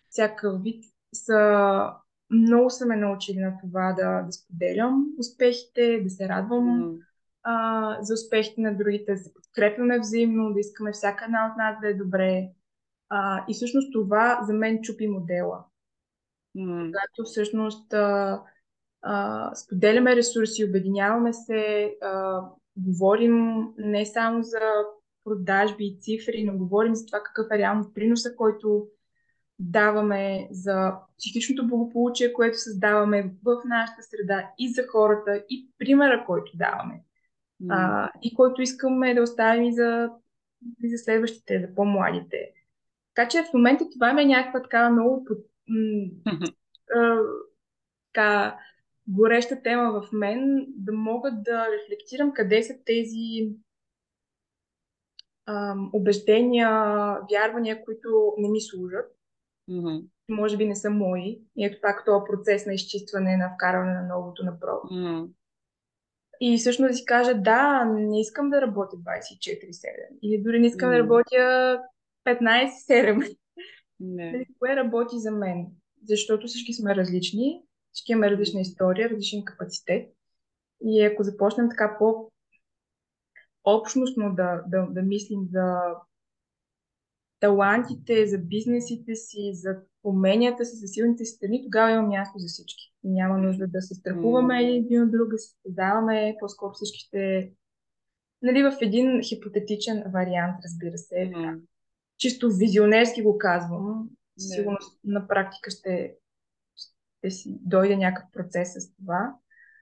всякакъв 0.09 0.63
вид, 0.63 0.83
са 1.13 1.89
много 2.29 2.69
са 2.69 2.85
ме 2.85 2.95
научили 2.95 3.39
на 3.39 3.53
това 3.61 3.93
да, 3.93 4.21
да 4.21 4.31
споделям 4.31 5.05
успехите, 5.19 6.01
да 6.03 6.09
се 6.09 6.29
радвам 6.29 6.63
mm. 6.63 6.99
А, 7.43 7.97
за 8.01 8.13
успехите 8.13 8.61
на 8.61 8.77
другите, 8.77 9.11
да 9.11 9.17
се 9.17 9.33
подкрепяме 9.33 9.99
взаимно, 9.99 10.53
да 10.53 10.59
искаме 10.59 10.91
всяка 10.91 11.25
една 11.25 11.51
от 11.51 11.57
нас 11.57 11.75
да 11.81 11.89
е 11.89 11.93
добре. 11.93 12.49
А, 13.09 13.45
и 13.49 13.53
всъщност 13.53 13.93
това 13.93 14.39
за 14.47 14.53
мен 14.53 14.81
чупи 14.81 15.07
модела. 15.07 15.65
Mm. 16.57 16.85
Когато 16.85 17.23
всъщност 17.23 17.93
а, 17.93 18.41
а, 19.01 19.55
споделяме 19.55 20.15
ресурси, 20.15 20.65
обединяваме 20.65 21.33
се, 21.33 21.95
а, 22.01 22.41
говорим 22.77 23.67
не 23.77 24.05
само 24.05 24.43
за 24.43 24.59
продажби 25.23 25.85
и 25.85 25.99
цифри, 25.99 26.43
но 26.43 26.57
говорим 26.57 26.95
за 26.95 27.05
това 27.05 27.23
какъв 27.23 27.47
е 27.51 27.57
реално 27.57 27.93
приноса, 27.93 28.35
който 28.35 28.87
даваме 29.59 30.47
за 30.51 30.93
психичното 31.17 31.67
благополучие, 31.67 32.33
което 32.33 32.57
създаваме 32.57 33.33
в 33.43 33.61
нашата 33.65 34.03
среда 34.03 34.51
и 34.57 34.73
за 34.73 34.83
хората, 34.91 35.43
и 35.49 35.69
примера, 35.77 36.23
който 36.27 36.51
даваме. 36.57 37.03
А, 37.69 38.11
и 38.21 38.35
който 38.35 38.61
искаме 38.61 39.13
да 39.13 39.21
оставим 39.21 39.63
и 39.63 39.73
за, 39.73 40.09
и 40.83 40.89
за 40.89 40.97
следващите, 40.97 41.59
за 41.59 41.75
по-младите. 41.75 42.51
Така 43.15 43.29
че 43.29 43.43
в 43.43 43.53
момента 43.53 43.89
това 43.89 44.21
е 44.21 44.25
някаква 44.25 44.61
такава 44.61 44.89
много 44.89 45.27
м- 45.67 46.09
а, 46.95 47.19
така, 48.13 48.57
гореща 49.07 49.61
тема 49.63 50.01
в 50.01 50.11
мен, 50.11 50.65
да 50.67 50.93
мога 50.93 51.31
да 51.31 51.67
рефлектирам 51.71 52.33
къде 52.33 52.63
са 52.63 52.73
тези 52.85 53.49
ам, 55.45 55.89
убеждения, 55.93 56.69
вярвания, 57.31 57.85
които 57.85 58.33
не 58.37 58.49
ми 58.49 58.61
служат. 58.61 59.15
Mm-hmm. 59.69 60.05
Може 60.29 60.57
би 60.57 60.65
не 60.65 60.75
са 60.75 60.89
мои. 60.89 61.41
И 61.57 61.65
ето 61.65 61.77
пак 61.81 62.05
този 62.05 62.23
процес 62.29 62.65
на 62.65 62.73
изчистване, 62.73 63.37
на 63.37 63.51
вкарване 63.55 63.93
на 63.93 64.07
новото 64.07 64.45
напров. 64.45 64.81
Mm-hmm. 64.91 65.29
И 66.41 66.57
всъщност 66.57 66.91
да 66.91 66.97
си 66.97 67.05
кажа, 67.05 67.35
да, 67.35 67.85
не 67.85 68.21
искам 68.21 68.49
да 68.49 68.61
работя 68.61 68.97
24-7. 68.97 69.63
Или 70.21 70.43
дори 70.43 70.59
не 70.59 70.67
искам 70.67 70.89
mm-hmm. 70.89 70.93
да 70.93 70.99
работя 70.99 71.79
15-7. 72.27 73.37
Не. 73.99 74.45
Кое 74.59 74.75
работи 74.75 75.19
за 75.19 75.31
мен? 75.31 75.65
Защото 76.07 76.47
всички 76.47 76.73
сме 76.73 76.95
различни 76.95 77.63
всички 77.93 78.11
имаме 78.11 78.31
различна 78.31 78.61
история, 78.61 79.09
различен 79.09 79.45
капацитет. 79.45 80.09
И 80.85 81.05
ако 81.05 81.23
започнем 81.23 81.69
така 81.69 81.95
по 81.99 82.31
общностно 83.63 84.35
да, 84.35 84.63
да, 84.67 84.87
да 84.89 85.01
мислим 85.01 85.39
за 85.51 85.81
талантите, 87.43 88.27
за 88.27 88.37
бизнесите 88.37 89.15
си, 89.15 89.51
за 89.53 89.75
уменията 90.03 90.65
си, 90.65 90.75
за 90.75 90.87
силните 90.87 91.25
си 91.25 91.35
страни, 91.35 91.63
тогава 91.63 91.91
има 91.91 92.01
място 92.01 92.39
за 92.39 92.47
всички. 92.47 92.93
Няма 93.03 93.37
нужда 93.37 93.67
да 93.67 93.81
се 93.81 93.95
страхуваме 93.95 94.53
mm. 94.53 94.85
един 94.85 95.03
от 95.03 95.11
друг, 95.11 95.29
да 95.29 95.37
се 95.37 95.55
създаваме, 95.65 96.35
по-скоро 96.39 96.71
всички 96.73 96.99
ще... 96.99 97.51
Нали, 98.41 98.63
в 98.63 98.77
един 98.81 99.21
хипотетичен 99.23 100.03
вариант, 100.13 100.55
разбира 100.63 100.97
се. 100.97 101.15
Mm. 101.15 101.59
Чисто 102.17 102.51
визионерски 102.51 103.23
го 103.23 103.37
казвам. 103.37 104.09
Yeah. 104.39 104.55
Сигурно 104.55 104.77
на 105.03 105.27
практика 105.27 105.71
ще 105.71 106.15
ще 107.17 107.31
си 107.31 107.57
дойде 107.61 107.97
някакъв 107.97 108.31
процес 108.31 108.73
с 108.73 108.95
това. 108.95 109.35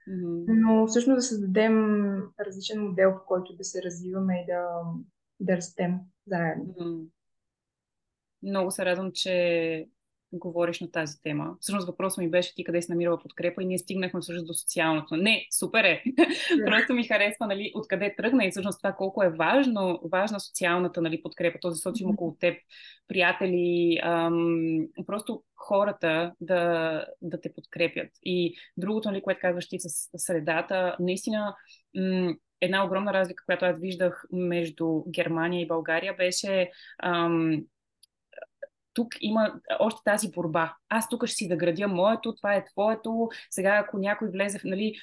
Mm-hmm. 0.08 0.44
Но 0.48 0.86
всъщност 0.86 1.16
да 1.16 1.22
създадем 1.22 1.74
различен 2.46 2.82
модел, 2.82 3.10
в 3.10 3.26
който 3.26 3.56
да 3.56 3.64
се 3.64 3.82
развиваме 3.82 4.34
и 4.42 4.46
да, 4.46 4.82
да 5.40 5.56
растем 5.56 5.98
заедно. 6.26 6.74
Mm-hmm. 6.74 7.06
Много 8.42 8.70
се 8.70 8.84
радвам, 8.84 9.10
че 9.14 9.86
говориш 10.32 10.80
на 10.80 10.90
тази 10.90 11.22
тема. 11.22 11.56
Всъщност 11.60 11.86
въпросът 11.86 12.18
ми 12.18 12.30
беше 12.30 12.54
ти 12.54 12.64
къде 12.64 12.82
си 12.82 12.90
намирала 12.90 13.18
подкрепа 13.18 13.62
и 13.62 13.66
ние 13.66 13.78
стигнахме 13.78 14.20
всъщност 14.20 14.46
до 14.46 14.54
социалното. 14.54 15.16
Не, 15.16 15.46
супер 15.58 15.84
е! 15.84 16.02
Просто 16.66 16.94
ми 16.94 17.06
харесва 17.06 17.46
нали, 17.46 17.72
откъде 17.74 18.14
тръгна 18.16 18.44
и 18.44 18.50
всъщност 18.50 18.78
това 18.78 18.92
колко 18.92 19.22
е 19.22 19.30
важно, 19.30 20.00
важна 20.12 20.40
социалната 20.40 21.02
нали, 21.02 21.22
подкрепа, 21.22 21.58
този 21.60 21.80
социум 21.80 22.10
около 22.10 22.36
теб, 22.40 22.56
приятели, 23.08 24.00
ам, 24.02 24.86
просто 25.06 25.42
хората 25.56 26.32
да, 26.40 27.04
да 27.22 27.40
те 27.40 27.52
подкрепят. 27.54 28.10
И 28.22 28.54
другото, 28.76 29.10
нали, 29.10 29.22
което 29.22 29.40
казваш 29.40 29.68
ти 29.68 29.78
с 29.78 30.10
средата, 30.16 30.96
наистина 31.00 31.56
м- 31.96 32.34
една 32.60 32.84
огромна 32.84 33.12
разлика, 33.12 33.44
която 33.46 33.64
аз 33.64 33.80
виждах 33.80 34.24
между 34.32 35.02
Германия 35.08 35.62
и 35.62 35.66
България 35.66 36.14
беше 36.16 36.70
ам, 37.02 37.62
тук 38.94 39.08
има 39.20 39.54
още 39.78 40.00
тази 40.04 40.30
борба. 40.30 40.74
Аз 40.88 41.08
тук 41.08 41.26
ще 41.26 41.36
си 41.36 41.48
да 41.48 41.56
градя 41.56 41.88
моето, 41.88 42.34
това 42.34 42.54
е 42.54 42.64
твоето. 42.64 43.28
Сега, 43.50 43.84
ако 43.84 43.98
някой 43.98 44.28
влезе 44.28 44.58
в 44.58 44.64
нали, 44.64 44.94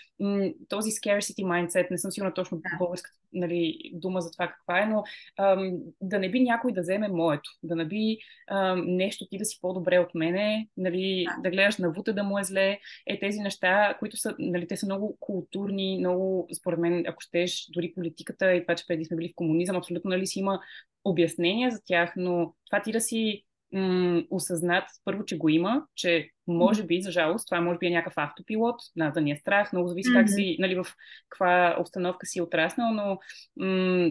този 0.69 0.89
scarcity 0.91 1.43
mindset, 1.43 1.91
не 1.91 1.97
съм 1.97 2.11
сигурна 2.11 2.33
точно 2.33 2.57
да. 2.57 2.77
българската 2.79 3.19
нали, 3.33 3.91
дума 3.93 4.21
за 4.21 4.31
това 4.31 4.47
каква 4.47 4.81
е, 4.81 4.85
но 4.85 5.03
ам, 5.37 5.77
да 6.01 6.19
не 6.19 6.31
би 6.31 6.39
някой 6.39 6.71
да 6.71 6.81
вземе 6.81 7.07
моето, 7.07 7.49
да 7.63 7.75
не 7.75 7.85
би 7.85 8.17
ам, 8.51 8.83
нещо 8.85 9.27
ти 9.29 9.37
да 9.37 9.45
си 9.45 9.57
по-добре 9.61 9.99
от 9.99 10.15
мене, 10.15 10.67
нали, 10.77 11.25
да. 11.35 11.41
да 11.41 11.49
гледаш 11.49 11.77
на 11.77 11.91
вута 11.91 12.13
да 12.13 12.23
му 12.23 12.39
е 12.39 12.43
зле, 12.43 12.79
е 13.07 13.19
тези 13.19 13.39
неща, 13.39 13.95
които 13.99 14.17
са, 14.17 14.35
нали, 14.39 14.67
те 14.67 14.77
са 14.77 14.85
много 14.85 15.17
културни, 15.19 15.97
много, 15.99 16.47
според 16.59 16.79
мен, 16.79 17.03
ако 17.07 17.21
щеш, 17.21 17.67
дори 17.73 17.93
политиката 17.93 18.53
и 18.53 18.61
това, 18.61 18.75
че 18.75 18.87
преди 18.87 19.05
сме 19.05 19.17
били 19.17 19.29
в 19.29 19.35
комунизъм, 19.35 19.75
абсолютно 19.75 20.09
нали, 20.09 20.27
си 20.27 20.39
има 20.39 20.59
обяснения 21.03 21.71
за 21.71 21.79
тях, 21.85 22.13
но 22.17 22.53
това 22.69 22.81
ти 22.81 22.91
да 22.91 23.01
си 23.01 23.45
м- 23.73 24.23
осъзнат 24.29 24.83
първо, 25.05 25.25
че 25.25 25.37
го 25.37 25.49
има, 25.49 25.85
че 25.95 26.29
може 26.47 26.83
би, 26.83 27.01
за 27.01 27.11
жалост, 27.11 27.47
това 27.47 27.61
може 27.61 27.77
би 27.77 27.87
е 27.87 27.89
някакъв 27.89 28.13
автопилот, 28.17 28.75
на 28.95 29.11
да 29.11 29.21
ни 29.21 29.31
е 29.31 29.37
страх, 29.37 29.73
много 29.73 29.87
зависи 29.87 30.09
mm-hmm. 30.09 30.19
как 30.19 30.29
си, 30.29 30.57
нали, 30.59 30.75
в 30.75 30.85
каква 31.29 31.75
обстановка 31.79 32.25
си 32.25 32.41
отраснал, 32.41 32.93
но 32.93 33.19
м- 33.57 34.09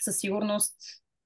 със 0.00 0.18
сигурност 0.18 0.76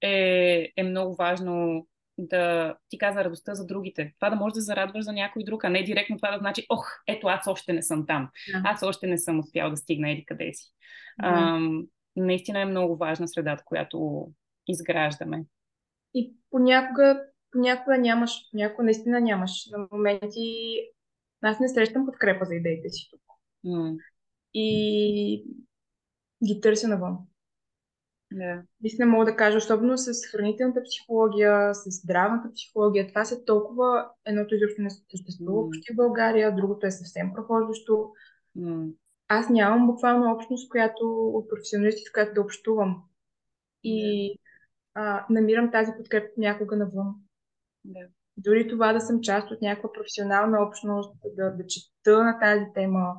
е, 0.01 0.69
е 0.77 0.83
много 0.83 1.15
важно 1.15 1.87
да 2.19 2.75
ти 2.89 2.99
каза 2.99 3.25
радостта 3.25 3.55
за 3.55 3.67
другите. 3.67 4.13
Това 4.21 4.31
да 4.31 4.37
може 4.37 4.55
да 4.55 4.61
зарадваш 4.61 5.05
за 5.05 5.13
някой 5.13 5.45
друг, 5.45 5.65
а 5.65 5.69
не 5.69 5.83
директно 5.83 6.17
това 6.17 6.31
да 6.31 6.39
значи, 6.39 6.67
ох, 6.69 6.87
ето 7.07 7.27
аз 7.27 7.47
още 7.47 7.73
не 7.73 7.83
съм 7.83 8.07
там. 8.07 8.31
Yeah. 8.55 8.61
Аз 8.65 8.83
още 8.83 9.07
не 9.07 9.19
съм 9.19 9.39
успял 9.39 9.71
да 9.71 9.77
стигна 9.77 10.11
еди 10.11 10.25
къде 10.27 10.55
си. 10.55 10.73
Yeah. 11.23 11.57
Ам, 11.57 11.87
наистина 12.17 12.61
е 12.61 12.65
много 12.65 12.97
важна 12.97 13.29
средата, 13.29 13.65
която 13.67 14.29
изграждаме. 14.67 15.45
И 16.15 16.35
понякога 16.51 17.23
понякога 17.53 17.99
нямаш, 17.99 18.31
понякога 18.51 18.85
наистина 18.85 19.21
нямаш. 19.21 19.67
На 19.71 19.89
моменти 19.93 20.77
аз 21.43 21.61
не 21.61 21.69
срещам 21.69 22.07
подкрепа 22.07 22.45
за 22.45 22.55
идеите 22.55 22.89
си 22.89 23.09
тук. 23.11 23.21
Mm. 23.65 23.99
И 24.55 25.45
ги 26.47 26.61
търся 26.61 26.89
навън. 26.89 27.19
Yeah. 28.33 28.63
Наистина 28.83 29.07
мога 29.07 29.25
да 29.25 29.37
кажа, 29.37 29.59
особено 29.59 29.99
с 29.99 30.11
хранителната 30.31 30.83
психология, 30.83 31.75
с 31.75 31.91
здравната 31.91 32.53
психология, 32.55 33.09
това 33.09 33.25
се 33.25 33.45
толкова, 33.45 34.09
едното 34.27 34.55
изобщо 34.55 34.83
не 34.83 34.91
съществува 34.91 35.63
mm. 35.63 35.67
почти 35.67 35.93
в 35.93 35.97
България, 35.97 36.57
другото 36.57 36.87
е 36.87 36.91
съвсем 36.91 37.33
прохождащо. 37.35 38.13
Mm. 38.57 38.93
Аз 39.29 39.49
нямам 39.51 39.87
буквално 39.87 40.33
общност, 40.33 40.71
която 40.71 41.29
от 41.35 41.49
професионалисти, 41.49 42.03
с 42.09 42.13
която 42.13 42.35
да 42.35 42.41
общувам. 42.41 43.03
И 43.85 44.33
yeah. 44.33 44.39
а, 44.95 45.27
намирам 45.31 45.71
тази 45.71 45.93
подкрепа 45.99 46.29
някога 46.37 46.77
навън. 46.77 47.15
Да. 47.89 48.01
Дори 48.37 48.69
това 48.69 48.93
да 48.93 49.01
съм 49.01 49.21
част 49.21 49.51
от 49.51 49.63
някаква 49.63 49.93
професионална 49.93 50.63
общност, 50.63 51.15
да, 51.37 51.51
да 51.51 51.67
чета 51.67 52.25
на 52.25 52.39
тази 52.41 52.65
тема, 52.75 53.15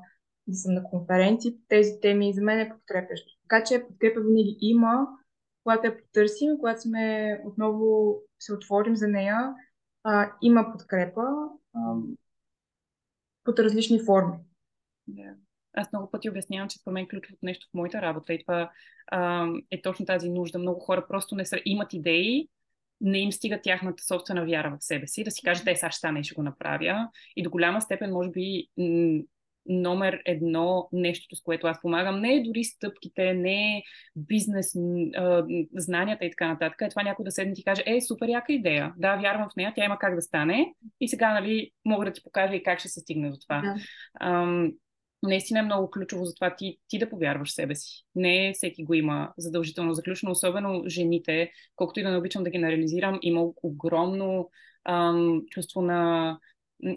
да 0.48 0.56
съм 0.56 0.74
на 0.74 0.84
конференции 0.84 1.52
по 1.52 1.62
тези 1.68 1.92
теми, 2.02 2.34
за 2.34 2.42
мен 2.42 2.60
е 2.60 2.70
подкрепящо. 2.70 3.32
Така 3.50 3.64
че 3.64 3.86
подкрепа 3.88 4.22
винаги 4.22 4.58
има, 4.62 5.08
когато 5.64 5.88
я 5.88 5.98
потърсим, 5.98 6.58
когато 6.60 6.82
сме 6.82 7.42
отново 7.46 8.16
се 8.40 8.54
отворим 8.54 8.96
за 8.96 9.08
нея, 9.08 9.54
а, 10.04 10.32
има 10.42 10.72
подкрепа 10.72 11.24
а, 11.74 11.96
под 13.44 13.60
различни 13.60 14.00
форми. 14.06 14.38
Да. 15.08 15.36
Аз 15.74 15.92
много 15.92 16.12
пъти 16.12 16.30
обяснявам, 16.30 16.70
че 16.70 16.80
според 16.80 16.94
мен 16.94 17.08
ключовото 17.08 17.46
нещо 17.46 17.68
в 17.70 17.74
моята 17.74 18.02
работа 18.02 18.34
и 18.34 18.44
това 18.44 18.72
а, 19.08 19.48
е 19.72 19.82
точно 19.82 20.06
тази 20.06 20.30
нужда. 20.30 20.60
Много 20.60 20.80
хора 20.80 21.08
просто 21.08 21.36
не 21.36 21.46
са, 21.46 21.58
имат 21.66 21.94
идеи, 21.94 22.50
не 23.02 23.20
им 23.20 23.32
стига 23.32 23.62
тяхната 23.62 24.04
собствена 24.04 24.46
вяра 24.46 24.78
в 24.80 24.84
себе 24.84 25.08
си, 25.08 25.24
да 25.24 25.32
си 25.32 25.42
кажат, 25.46 25.66
те 25.66 25.76
сега 25.76 25.92
ще 25.92 25.98
стане 25.98 26.20
и 26.20 26.24
ще 26.24 26.36
го 26.36 26.44
направя. 26.44 27.08
И 27.36 27.44
до 27.44 27.50
голяма 27.50 27.82
степен, 27.82 28.12
може 28.12 28.30
би, 28.30 28.68
номер 29.70 30.22
едно 30.26 30.90
нещото, 30.92 31.36
с 31.36 31.42
което 31.42 31.68
аз 31.68 31.82
помагам, 31.82 32.22
не 32.22 32.36
е 32.36 32.44
дори 32.44 32.64
стъпките, 32.64 33.34
не 33.34 33.78
е 33.78 33.82
бизнес, 34.16 34.76
а, 35.16 35.46
знанията 35.76 36.26
и 36.26 36.30
така 36.30 36.48
нататък. 36.48 36.82
Е 36.82 36.90
това 36.90 37.04
някой 37.04 37.26
да 37.26 37.32
седне 37.32 37.52
и 37.52 37.56
ти 37.56 37.64
каже, 37.64 37.84
е, 37.86 38.02
супер 38.02 38.28
яка 38.28 38.54
идея, 38.54 38.94
да, 38.98 39.16
вярвам 39.16 39.50
в 39.50 39.56
нея, 39.56 39.74
тя 39.76 39.86
има 39.86 40.00
как 40.00 40.16
да 40.16 40.22
стане 40.22 40.74
и 41.02 41.08
сега, 41.08 41.34
нали, 41.34 41.72
мога 41.86 42.06
да 42.06 42.14
ти 42.14 42.24
покажа 42.24 42.56
и 42.56 42.64
как 42.64 42.80
ще 42.80 42.90
се 42.90 43.00
стигне 43.00 43.30
до 43.30 43.38
това. 43.48 43.62
Да. 43.62 43.76
Ам, 44.28 44.72
наистина 45.24 45.60
е 45.60 45.64
много 45.64 45.92
ключово 45.92 46.26
за 46.26 46.36
това 46.36 46.56
ти, 46.56 46.78
ти 46.88 47.00
да 47.00 47.10
повярваш 47.10 47.50
в 47.50 47.54
себе 47.54 47.76
си. 47.76 48.06
Не 48.16 48.52
всеки 48.56 48.84
го 48.84 48.94
има 48.94 49.34
задължително 49.38 49.94
заключено, 49.94 50.32
особено 50.32 50.84
жените, 50.88 51.52
колкото 51.76 52.00
и 52.00 52.04
да 52.04 52.12
не 52.12 52.18
обичам 52.18 52.44
да 52.44 52.50
ги 52.50 52.62
реализирам, 52.62 53.20
има 53.22 53.46
огромно 53.64 54.50
ам, 54.86 55.42
чувство 55.50 55.82
на 55.82 56.38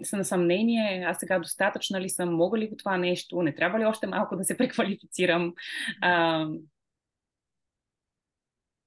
са 0.03 0.17
на 0.17 0.25
съмнение, 0.25 1.03
аз 1.07 1.17
сега 1.19 1.39
достатъчна 1.39 2.01
ли 2.01 2.09
съм, 2.09 2.35
мога 2.35 2.57
ли 2.57 2.69
го 2.69 2.75
това 2.75 2.97
нещо, 2.97 3.41
не 3.41 3.55
трябва 3.55 3.79
ли 3.79 3.85
още 3.85 4.07
малко 4.07 4.35
да 4.35 4.43
се 4.43 4.57
преквалифицирам. 4.57 5.53
А, 6.01 6.47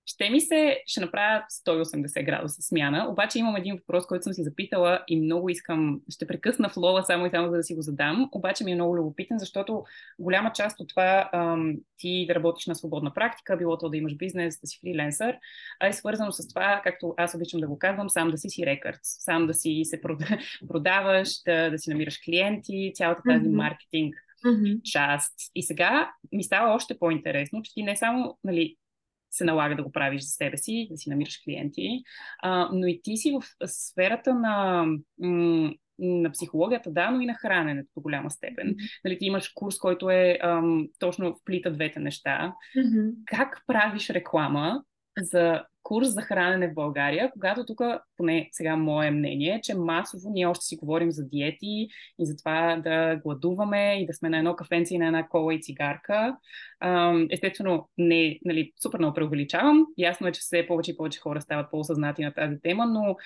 ще 0.06 0.30
ми 0.30 0.40
се, 0.40 0.82
ще 0.86 1.00
направя 1.00 1.42
180 1.66 2.24
градуса 2.24 2.62
смяна, 2.62 3.08
обаче 3.10 3.38
имам 3.38 3.56
един 3.56 3.76
въпрос, 3.76 4.06
който 4.06 4.22
съм 4.22 4.32
си 4.32 4.42
запитала 4.42 5.04
и 5.08 5.20
много 5.20 5.48
искам, 5.48 6.00
ще 6.10 6.26
прекъсна 6.26 6.68
флола 6.68 7.02
само 7.02 7.26
и 7.26 7.30
само 7.30 7.50
за 7.50 7.56
да 7.56 7.62
си 7.62 7.74
го 7.74 7.82
задам, 7.82 8.28
обаче 8.32 8.64
ми 8.64 8.72
е 8.72 8.74
много 8.74 8.96
любопитен, 8.96 9.38
защото 9.38 9.84
голяма 10.18 10.52
част 10.52 10.80
от 10.80 10.88
това 10.88 11.30
ам, 11.32 11.74
ти 11.98 12.26
да 12.28 12.34
работиш 12.34 12.66
на 12.66 12.74
свободна 12.74 13.14
практика, 13.14 13.56
било 13.56 13.78
то 13.78 13.88
да 13.88 13.96
имаш 13.96 14.16
бизнес, 14.16 14.60
да 14.60 14.66
си 14.66 14.78
фриленсър, 14.80 15.36
а 15.80 15.86
е 15.86 15.92
свързано 15.92 16.32
с 16.32 16.48
това, 16.48 16.80
както 16.84 17.14
аз 17.16 17.34
обичам 17.34 17.60
да 17.60 17.68
го 17.68 17.78
казвам, 17.78 18.10
сам 18.10 18.30
да 18.30 18.38
си 18.38 18.50
си 18.50 18.66
рекърд, 18.66 19.00
сам 19.02 19.46
да 19.46 19.54
си 19.54 19.82
се 19.84 20.00
продаваш, 20.68 21.42
да, 21.42 21.70
да 21.70 21.78
си 21.78 21.90
намираш 21.90 22.18
клиенти, 22.24 22.92
цялата 22.94 23.22
тази 23.28 23.44
mm-hmm. 23.44 23.56
маркетинг 23.56 24.14
mm-hmm. 24.44 24.82
част. 24.82 25.34
И 25.54 25.62
сега 25.62 26.10
ми 26.32 26.44
става 26.44 26.74
още 26.74 26.98
по-интересно, 26.98 27.62
че 27.62 27.74
ти 27.74 27.82
не 27.82 27.96
само 27.96 28.38
нали, 28.44 28.76
се 29.36 29.44
налага 29.44 29.76
да 29.76 29.82
го 29.82 29.92
правиш 29.92 30.22
за 30.22 30.28
себе 30.28 30.56
си, 30.56 30.88
да 30.90 30.96
си 30.96 31.10
намираш 31.10 31.40
клиенти, 31.44 32.02
а, 32.42 32.68
но 32.72 32.86
и 32.86 33.00
ти 33.02 33.16
си 33.16 33.32
в 33.32 33.66
сферата 33.68 34.34
на, 34.34 34.86
на 35.98 36.30
психологията, 36.32 36.90
да, 36.90 37.10
но 37.10 37.20
и 37.20 37.26
на 37.26 37.34
храненето 37.34 37.88
до 37.96 38.00
голяма 38.00 38.30
степен. 38.30 38.66
Mm-hmm. 38.66 39.00
Нали, 39.04 39.18
ти 39.18 39.24
имаш 39.24 39.48
курс, 39.48 39.78
който 39.78 40.10
е 40.10 40.38
ам, 40.42 40.88
точно 40.98 41.34
вплита 41.34 41.72
двете 41.72 42.00
неща. 42.00 42.54
Mm-hmm. 42.76 43.12
Как 43.26 43.62
правиш 43.66 44.10
реклама 44.10 44.82
за 45.20 45.64
курс 45.86 46.08
за 46.08 46.22
хранене 46.22 46.68
в 46.68 46.74
България, 46.74 47.30
когато 47.32 47.66
тук, 47.66 47.80
поне 48.16 48.48
сега 48.52 48.76
мое 48.76 49.10
мнение, 49.10 49.60
че 49.62 49.74
масово 49.74 50.30
ние 50.30 50.46
още 50.46 50.64
си 50.64 50.76
говорим 50.76 51.10
за 51.10 51.28
диети 51.28 51.88
и 52.18 52.26
за 52.26 52.36
това 52.36 52.76
да 52.84 53.16
гладуваме 53.16 53.98
и 54.00 54.06
да 54.06 54.14
сме 54.14 54.28
на 54.28 54.38
едно 54.38 54.56
кафенце 54.56 54.94
и 54.94 54.98
на 54.98 55.06
една 55.06 55.28
кола 55.28 55.54
и 55.54 55.62
цигарка. 55.62 56.36
Естествено, 57.30 57.88
не, 57.98 58.38
нали, 58.44 58.72
супер 58.82 58.98
много 58.98 59.14
преувеличавам. 59.14 59.86
Ясно 59.98 60.26
е, 60.26 60.32
че 60.32 60.40
все 60.40 60.66
повече 60.66 60.90
и 60.90 60.96
повече 60.96 61.20
хора 61.20 61.40
стават 61.40 61.70
по-осъзнати 61.70 62.24
на 62.24 62.34
тази 62.34 62.60
тема, 62.62 62.86
но 62.86 63.16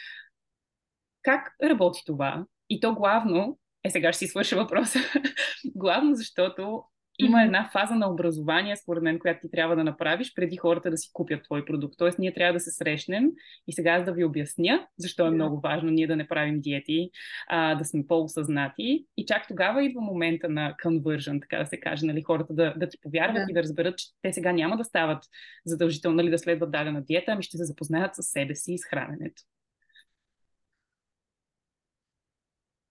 как 1.22 1.54
работи 1.62 2.02
това? 2.06 2.44
И 2.70 2.80
то 2.80 2.94
главно, 2.94 3.58
е 3.84 3.90
сега 3.90 4.12
ще 4.12 4.18
си 4.18 4.26
свърша 4.26 4.56
въпроса, 4.56 4.98
главно 5.74 6.14
защото 6.14 6.82
има 7.24 7.42
една 7.42 7.68
фаза 7.72 7.94
на 7.94 8.10
образование, 8.10 8.76
според 8.76 9.02
мен, 9.02 9.18
която 9.18 9.40
ти 9.40 9.50
трябва 9.50 9.76
да 9.76 9.84
направиш 9.84 10.34
преди 10.34 10.56
хората 10.56 10.90
да 10.90 10.96
си 10.96 11.10
купят 11.12 11.44
твой 11.44 11.64
продукт. 11.64 11.94
Тоест, 11.98 12.18
ние 12.18 12.34
трябва 12.34 12.52
да 12.52 12.60
се 12.60 12.70
срещнем 12.70 13.30
и 13.66 13.72
сега 13.72 13.90
аз 13.90 14.04
да 14.04 14.12
ви 14.12 14.24
обясня 14.24 14.86
защо 14.98 15.26
е 15.26 15.30
много 15.30 15.60
важно 15.60 15.90
ние 15.90 16.06
да 16.06 16.16
не 16.16 16.28
правим 16.28 16.60
диети, 16.60 17.10
а, 17.48 17.74
да 17.74 17.84
сме 17.84 18.06
по-осъзнати. 18.08 19.06
И 19.16 19.26
чак 19.26 19.48
тогава 19.48 19.84
идва 19.84 20.00
момента 20.00 20.48
на 20.48 20.74
conversion, 20.84 21.40
така 21.40 21.58
да 21.58 21.66
се 21.66 21.80
каже, 21.80 22.06
нали, 22.06 22.22
хората 22.22 22.54
да, 22.54 22.74
да 22.76 22.88
ти 22.88 22.98
повярват 23.00 23.36
да. 23.36 23.46
и 23.50 23.54
да 23.54 23.62
разберат, 23.62 23.98
че 23.98 24.06
те 24.22 24.32
сега 24.32 24.52
няма 24.52 24.76
да 24.76 24.84
стават 24.84 25.24
задължително 25.66 26.16
нали, 26.16 26.30
да 26.30 26.38
следват 26.38 26.70
дадена 26.70 27.02
диета, 27.02 27.32
ами 27.32 27.42
ще 27.42 27.56
се 27.56 27.64
запознаят 27.64 28.14
с 28.14 28.22
себе 28.22 28.54
си 28.54 28.72
и 28.72 28.78
с 28.78 28.84
храненето. 28.84 29.42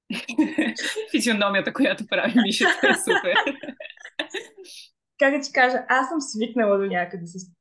Физиономията, 1.12 1.74
която 1.74 2.08
прави 2.08 2.34
Мишата 2.42 2.88
е 2.88 2.94
супер 2.94 3.36
как 5.20 5.34
да 5.34 5.42
ти 5.42 5.52
кажа, 5.54 5.86
аз 5.88 6.10
съм 6.10 6.22
свикнала 6.22 6.78
до 6.78 6.86
някъде 6.86 7.26
с, 7.26 7.52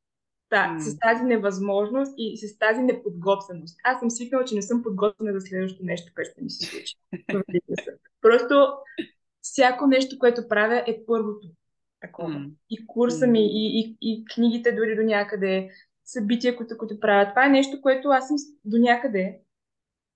да, 0.51 0.57
mm. 0.57 0.79
с 0.79 0.99
тази 0.99 1.25
невъзможност 1.25 2.15
и 2.17 2.39
с 2.39 2.59
тази 2.59 2.81
неподготвеност. 2.81 3.79
Аз 3.85 4.01
съм 4.01 4.11
свикнала, 4.11 4.45
че 4.45 4.55
не 4.55 4.63
съм 4.63 4.83
подготвена 4.83 5.41
за 5.41 5.47
следващото 5.47 5.85
нещо, 5.85 6.13
което 6.15 6.31
ще 6.31 6.43
ми 6.43 6.51
се 6.51 6.67
случи. 6.67 6.95
Просто 8.21 8.73
всяко 9.41 9.87
нещо, 9.87 10.19
което 10.19 10.49
правя 10.49 10.85
е 10.87 11.05
първото. 11.07 11.49
Такова. 12.01 12.35
Mm. 12.35 12.51
И 12.71 12.87
курса 12.87 13.27
ми, 13.27 13.41
и, 13.41 13.81
и, 13.81 13.97
и 14.01 14.25
книгите 14.35 14.73
дори 14.73 14.97
до 14.97 15.03
някъде, 15.03 15.71
събития, 16.05 16.57
които, 16.57 16.79
които 16.79 17.01
правя. 17.01 17.31
Това 17.31 17.47
е 17.47 17.51
нещо, 17.51 17.81
което 17.81 18.09
аз 18.09 18.29
съм 18.29 18.37
до 18.65 18.79
някъде 18.79 19.41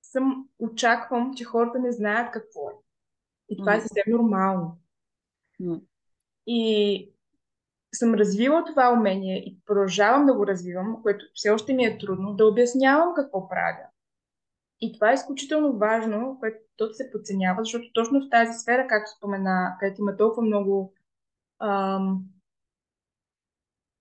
съм 0.02 0.48
очаквам, 0.58 1.34
че 1.36 1.44
хората 1.44 1.78
не 1.78 1.92
знаят 1.92 2.32
какво 2.32 2.70
е. 2.70 2.72
И 3.48 3.56
това 3.56 3.72
mm. 3.72 3.76
е 3.76 3.80
съвсем 3.80 4.02
нормално. 4.06 4.78
Mm. 5.60 5.80
И 6.46 7.12
съм 7.94 8.14
развила 8.14 8.64
това 8.64 8.92
умение 8.92 9.38
и 9.38 9.58
продължавам 9.66 10.26
да 10.26 10.34
го 10.34 10.46
развивам, 10.46 11.02
което 11.02 11.24
все 11.34 11.50
още 11.50 11.74
ми 11.74 11.84
е 11.84 11.98
трудно, 11.98 12.34
да 12.34 12.46
обяснявам 12.46 13.14
какво 13.14 13.48
правя. 13.48 13.86
И 14.80 14.92
това 14.92 15.10
е 15.10 15.14
изключително 15.14 15.78
важно, 15.78 16.36
което 16.40 16.58
то 16.76 16.92
се 16.92 17.10
подценява, 17.10 17.64
защото 17.64 17.92
точно 17.92 18.20
в 18.20 18.30
тази 18.30 18.58
сфера, 18.58 18.86
както 18.88 19.10
спомена, 19.10 19.76
където 19.80 20.00
има 20.00 20.16
толкова 20.16 20.42
много 20.42 20.94
ам, 21.60 22.24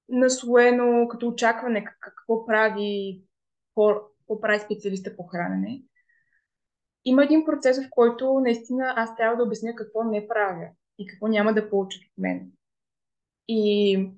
наслоено 0.10 1.08
като 1.08 1.28
очакване 1.28 1.86
какво 2.00 2.46
прави, 2.46 3.22
какво 3.68 4.42
прави 4.42 4.60
специалиста 4.60 5.16
по 5.16 5.24
хранене, 5.24 5.84
има 7.06 7.24
един 7.24 7.46
процес, 7.46 7.86
в 7.86 7.90
който 7.90 8.40
наистина 8.40 8.94
аз 8.98 9.16
трябва 9.16 9.38
да 9.38 9.44
обясня 9.44 9.76
какво 9.76 10.04
не 10.04 10.28
правя 10.28 10.68
и 10.98 11.08
какво 11.08 11.28
няма 11.28 11.54
да 11.54 11.70
получат 11.70 12.04
от 12.04 12.18
мен. 12.18 12.52
И 13.48 14.12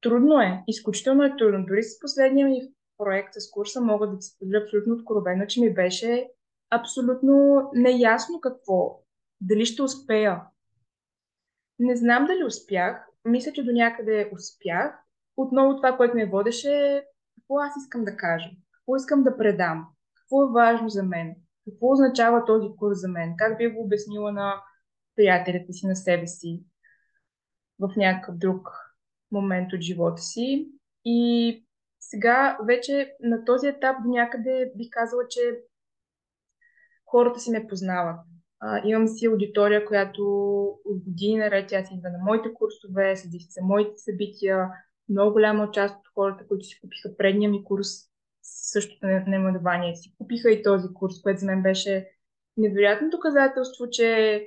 трудно 0.00 0.40
е, 0.40 0.64
изключително 0.68 1.24
е 1.24 1.36
трудно. 1.38 1.66
Дори 1.66 1.82
с 1.82 2.00
последния 2.00 2.46
ми 2.46 2.60
проект 2.98 3.34
с 3.34 3.50
курса 3.50 3.80
мога 3.80 4.06
да 4.06 4.22
се 4.22 4.30
споделя 4.30 4.62
абсолютно 4.62 4.94
откровено, 4.94 5.46
че 5.46 5.60
ми 5.60 5.74
беше 5.74 6.28
абсолютно 6.70 7.62
неясно 7.74 8.40
какво, 8.40 9.02
дали 9.40 9.66
ще 9.66 9.82
успея. 9.82 10.42
Не 11.78 11.96
знам 11.96 12.26
дали 12.26 12.44
успях, 12.44 13.06
мисля, 13.24 13.52
че 13.52 13.64
до 13.64 13.72
някъде 13.72 14.30
успях. 14.34 14.98
Отново 15.36 15.76
това, 15.76 15.96
което 15.96 16.16
ме 16.16 16.30
водеше, 16.30 17.04
какво 17.34 17.58
аз 17.58 17.72
искам 17.84 18.04
да 18.04 18.16
кажа, 18.16 18.50
какво 18.72 18.96
искам 18.96 19.22
да 19.22 19.36
предам, 19.36 19.86
какво 20.14 20.42
е 20.42 20.52
важно 20.52 20.88
за 20.88 21.02
мен, 21.02 21.34
какво 21.64 21.92
означава 21.92 22.44
този 22.44 22.68
курс 22.78 23.00
за 23.00 23.08
мен, 23.08 23.34
как 23.38 23.58
би 23.58 23.68
го 23.68 23.82
обяснила 23.82 24.32
на 24.32 24.62
приятелите 25.20 25.72
си, 25.72 25.86
на 25.86 25.96
себе 25.96 26.26
си 26.26 26.62
в 27.78 27.92
някакъв 27.96 28.36
друг 28.36 28.68
момент 29.32 29.72
от 29.72 29.80
живота 29.80 30.22
си. 30.22 30.68
И 31.04 31.64
сега 32.00 32.58
вече 32.66 33.16
на 33.20 33.44
този 33.44 33.66
етап 33.66 33.96
до 34.04 34.08
някъде 34.10 34.72
бих 34.76 34.88
казала, 34.90 35.22
че 35.28 35.40
хората 37.06 37.40
си 37.40 37.50
ме 37.50 37.66
познават. 37.66 38.20
А, 38.60 38.80
имам 38.84 39.08
си 39.08 39.26
аудитория, 39.26 39.86
която 39.86 40.22
от 40.84 41.04
години 41.04 41.38
наред 41.38 41.68
тя 41.68 41.84
си 41.84 41.94
идва 41.94 42.10
на 42.10 42.18
моите 42.24 42.54
курсове, 42.54 43.16
следи 43.16 43.38
се 43.40 43.62
моите 43.62 43.92
събития. 43.96 44.68
Много 45.08 45.32
голяма 45.32 45.70
част 45.70 45.94
от 45.94 46.08
хората, 46.14 46.46
които 46.48 46.64
си 46.64 46.80
купиха 46.80 47.16
предния 47.16 47.50
ми 47.50 47.64
курс, 47.64 47.88
същото 48.42 49.06
наименование 49.06 49.96
си 49.96 50.14
купиха 50.18 50.50
и 50.50 50.62
този 50.62 50.88
курс, 50.94 51.22
което 51.22 51.40
за 51.40 51.46
мен 51.46 51.62
беше 51.62 52.08
невероятно 52.56 53.10
доказателство, 53.10 53.90
че 53.90 54.46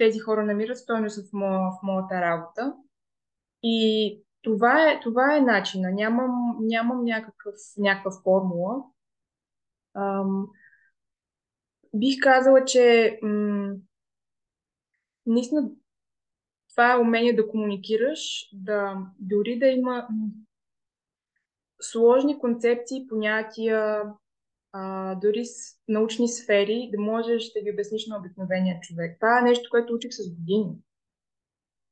тези 0.00 0.18
хора 0.18 0.44
намират 0.44 0.78
стойност 0.78 1.30
в, 1.30 1.32
мо, 1.32 1.46
в 1.46 1.82
моята 1.82 2.20
работа. 2.20 2.74
И 3.62 4.22
това 4.42 4.90
е, 4.90 5.00
това 5.00 5.36
е 5.36 5.40
начина. 5.40 5.90
Нямам, 5.90 6.56
нямам 6.60 7.04
някакъв, 7.04 7.54
някаква 7.78 8.10
формула. 8.24 8.82
Ам, 9.94 10.46
бих 11.94 12.20
казала, 12.22 12.64
че 12.64 13.18
м- 13.22 13.74
наистина 15.26 15.70
това 16.70 16.92
е 16.92 16.98
умение 16.98 17.36
да 17.36 17.48
комуникираш, 17.48 18.48
да 18.52 18.96
дори 19.18 19.58
да 19.58 19.66
има 19.66 20.08
сложни 21.80 22.38
концепции, 22.38 23.06
понятия, 23.06 24.04
а, 24.72 25.14
дори 25.14 25.44
с 25.44 25.76
научни 25.88 26.28
сфери, 26.28 26.90
да 26.92 27.00
можеш 27.00 27.52
да 27.52 27.60
ги 27.62 27.70
обясниш 27.70 28.06
на 28.06 28.18
обикновения 28.18 28.80
човек. 28.80 29.16
Това 29.20 29.38
е 29.38 29.42
нещо, 29.42 29.70
което 29.70 29.94
учих 29.94 30.10
с 30.12 30.34
години. 30.34 30.74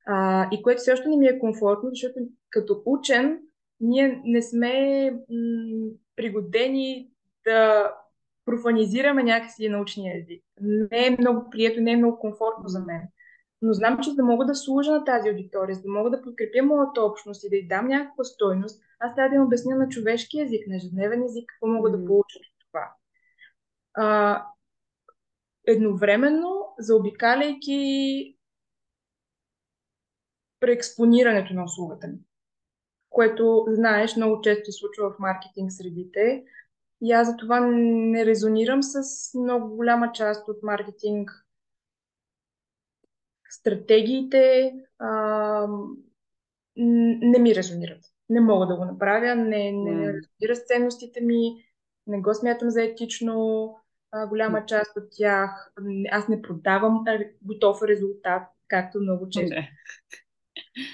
А, 0.06 0.48
и 0.52 0.62
което 0.62 0.78
все 0.78 0.92
още 0.92 1.08
не 1.08 1.16
ми 1.16 1.26
е 1.26 1.38
комфортно, 1.38 1.90
защото 1.90 2.18
като 2.50 2.82
учен 2.86 3.40
ние 3.80 4.22
не 4.24 4.42
сме 4.42 5.10
м- 5.10 5.90
пригодени 6.16 7.10
да 7.44 7.90
профанизираме 8.44 9.22
някакси 9.22 9.68
научния 9.68 10.18
език. 10.18 10.44
Не 10.60 11.06
е 11.06 11.16
много 11.18 11.50
прието, 11.50 11.80
не 11.80 11.92
е 11.92 11.96
много 11.96 12.18
комфортно 12.18 12.68
за 12.68 12.80
мен. 12.80 13.00
Но 13.62 13.72
знам, 13.72 13.98
че 14.02 14.10
за 14.10 14.16
да 14.16 14.24
мога 14.24 14.46
да 14.46 14.54
служа 14.54 14.92
на 14.92 15.04
тази 15.04 15.28
аудитория, 15.28 15.74
за 15.74 15.82
да 15.82 15.90
мога 15.90 16.10
да 16.10 16.22
подкрепя 16.22 16.62
моята 16.62 17.02
общност 17.02 17.44
и 17.44 17.50
да 17.50 17.56
й 17.56 17.66
дам 17.66 17.88
някаква 17.88 18.24
стойност, 18.24 18.82
аз 19.00 19.14
трябва 19.14 19.28
да 19.28 19.34
им 19.34 19.42
обясня 19.42 19.76
на 19.76 19.88
човешки 19.88 20.40
език, 20.40 20.66
на 20.66 20.76
ежедневен 20.76 21.22
език, 21.22 21.44
какво 21.48 21.66
мога 21.66 21.90
да 21.90 22.04
получа 22.04 22.38
от 22.38 22.57
това. 22.68 22.92
А, 23.94 24.44
едновременно, 25.66 26.74
заобикаляйки 26.78 28.36
преекспонирането 30.60 31.54
на 31.54 31.64
услугата 31.64 32.06
ми, 32.06 32.18
което, 33.10 33.66
знаеш, 33.68 34.16
много 34.16 34.40
често 34.40 34.64
се 34.64 34.78
случва 34.78 35.10
в 35.10 35.18
маркетинг 35.18 35.72
средите. 35.72 36.44
И 37.02 37.12
аз 37.12 37.28
за 37.28 37.36
това 37.36 37.60
не 37.60 38.26
резонирам 38.26 38.82
с 38.82 39.02
много 39.34 39.76
голяма 39.76 40.12
част 40.12 40.48
от 40.48 40.62
маркетинг 40.62 41.30
стратегиите. 43.50 44.72
А, 44.98 45.68
не 46.76 47.38
ми 47.38 47.54
резонират. 47.54 48.00
Не 48.28 48.40
мога 48.40 48.66
да 48.66 48.76
го 48.76 48.84
направя, 48.84 49.34
не, 49.34 49.72
не, 49.72 49.90
не 49.90 50.12
разбира 50.12 50.56
с 50.56 50.66
ценностите 50.66 51.20
ми, 51.20 51.64
не 52.08 52.20
го 52.20 52.34
смятам 52.34 52.70
за 52.70 52.82
етично, 52.82 53.74
а, 54.10 54.26
голяма 54.26 54.66
част 54.66 54.96
от 54.96 55.04
тях. 55.10 55.72
Аз 56.10 56.28
не 56.28 56.42
продавам 56.42 57.04
готов 57.42 57.82
резултат, 57.82 58.42
както 58.68 59.00
много 59.00 59.28
често. 59.28 59.54
Не. 59.54 59.70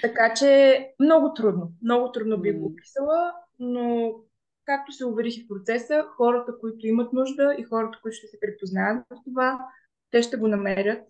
Така 0.01 0.33
че 0.33 0.79
много 0.99 1.33
трудно, 1.33 1.71
много 1.83 2.11
трудно 2.11 2.41
би 2.41 2.51
го 2.51 2.65
описала, 2.65 3.33
но 3.59 4.13
както 4.65 4.91
се 4.91 5.05
уверих 5.05 5.45
в 5.45 5.47
процеса, 5.47 6.05
хората, 6.17 6.59
които 6.59 6.87
имат 6.87 7.13
нужда 7.13 7.55
и 7.59 7.63
хората, 7.63 7.99
които 8.01 8.15
ще 8.15 8.27
се 8.27 8.39
припознаят 8.39 9.05
в 9.09 9.15
това, 9.25 9.59
те 10.11 10.21
ще 10.21 10.37
го 10.37 10.47
намерят 10.47 11.03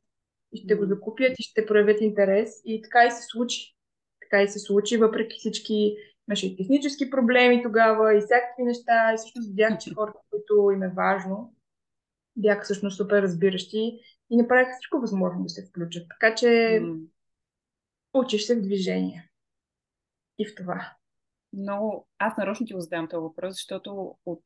и 0.52 0.58
ще 0.58 0.76
го 0.76 0.86
закупят 0.86 1.40
и 1.40 1.44
ще 1.44 1.66
проявят 1.66 2.02
интерес. 2.02 2.62
И 2.66 2.82
така 2.82 3.06
и 3.06 3.12
се 3.12 3.24
случи. 3.24 3.76
Така 4.22 4.44
и 4.44 4.48
се 4.48 4.60
случи, 4.60 4.98
въпреки 4.98 5.38
всички 5.40 5.96
имаше 6.30 6.48
и 6.48 6.56
технически 6.56 7.10
проблеми 7.10 7.64
тогава 7.64 8.18
и 8.18 8.22
всякакви 8.22 8.64
неща. 8.64 9.14
И 9.14 9.18
всъщност 9.18 9.50
видях, 9.50 9.78
че 9.78 9.94
хората, 9.94 10.20
които 10.30 10.72
им 10.74 10.84
е 10.84 10.94
важно, 10.96 11.54
бяха 12.36 12.64
всъщност 12.64 12.98
супер 12.98 13.22
разбиращи 13.22 14.00
и 14.30 14.38
направиха 14.38 14.72
всичко 14.74 15.00
възможно 15.00 15.44
да 15.44 15.50
се 15.50 15.66
включат. 15.66 16.08
Така 16.10 16.36
че 16.36 16.46
mm. 16.46 17.00
учиш 18.14 18.46
се 18.46 18.56
в 18.56 18.62
движение. 18.62 19.30
И 20.38 20.46
в 20.48 20.56
това. 20.56 20.92
Но 21.54 22.06
аз 22.18 22.38
нарочно 22.38 22.66
ти 22.66 22.74
го 22.74 22.80
задам 22.80 23.08
този 23.08 23.22
въпрос, 23.22 23.54
защото 23.54 24.16
от... 24.26 24.42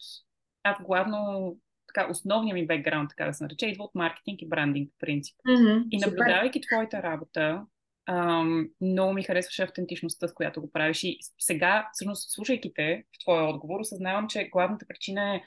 аз 0.63 0.77
главно 0.83 1.57
така, 1.87 2.11
основният 2.11 2.55
ми 2.55 2.67
бекграунд, 2.67 3.09
така 3.09 3.25
да 3.25 3.33
се 3.33 3.43
нарече, 3.43 3.67
идва 3.67 3.83
от 3.83 3.95
маркетинг 3.95 4.41
и 4.41 4.49
брандинг, 4.49 4.91
по 4.91 4.97
принцип. 4.97 5.35
Mm-hmm, 5.47 5.87
и 5.91 5.97
наблюдавайки 5.97 6.59
супер. 6.59 6.67
твоята 6.67 7.03
работа, 7.03 7.65
много 8.81 9.13
ми 9.13 9.23
харесваше 9.23 9.63
автентичността, 9.63 10.27
с 10.27 10.33
която 10.33 10.61
го 10.61 10.71
правиш. 10.71 11.03
И 11.03 11.17
сега, 11.39 11.89
всъщност, 11.93 12.31
слушайки 12.31 12.73
те 12.75 13.03
в 13.15 13.19
твоя 13.19 13.43
отговор, 13.43 13.79
осъзнавам, 13.79 14.27
че 14.27 14.49
главната 14.51 14.85
причина 14.87 15.35
е 15.35 15.41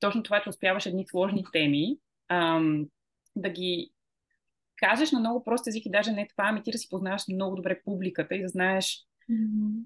точно 0.00 0.22
това, 0.22 0.40
че 0.42 0.48
успяваш 0.48 0.86
едни 0.86 1.06
сложни 1.08 1.44
теми 1.52 1.96
ам, 2.28 2.86
да 3.36 3.48
ги 3.48 3.92
кажеш 4.76 5.12
на 5.12 5.20
много 5.20 5.44
прост 5.44 5.66
език 5.66 5.86
и 5.86 5.90
даже 5.90 6.12
не 6.12 6.28
това, 6.28 6.44
ами 6.48 6.62
ти 6.62 6.70
да 6.70 6.78
си 6.78 6.88
познаваш 6.88 7.22
много 7.28 7.56
добре 7.56 7.82
публиката 7.84 8.34
и 8.34 8.42
да 8.42 8.48
знаеш. 8.48 9.05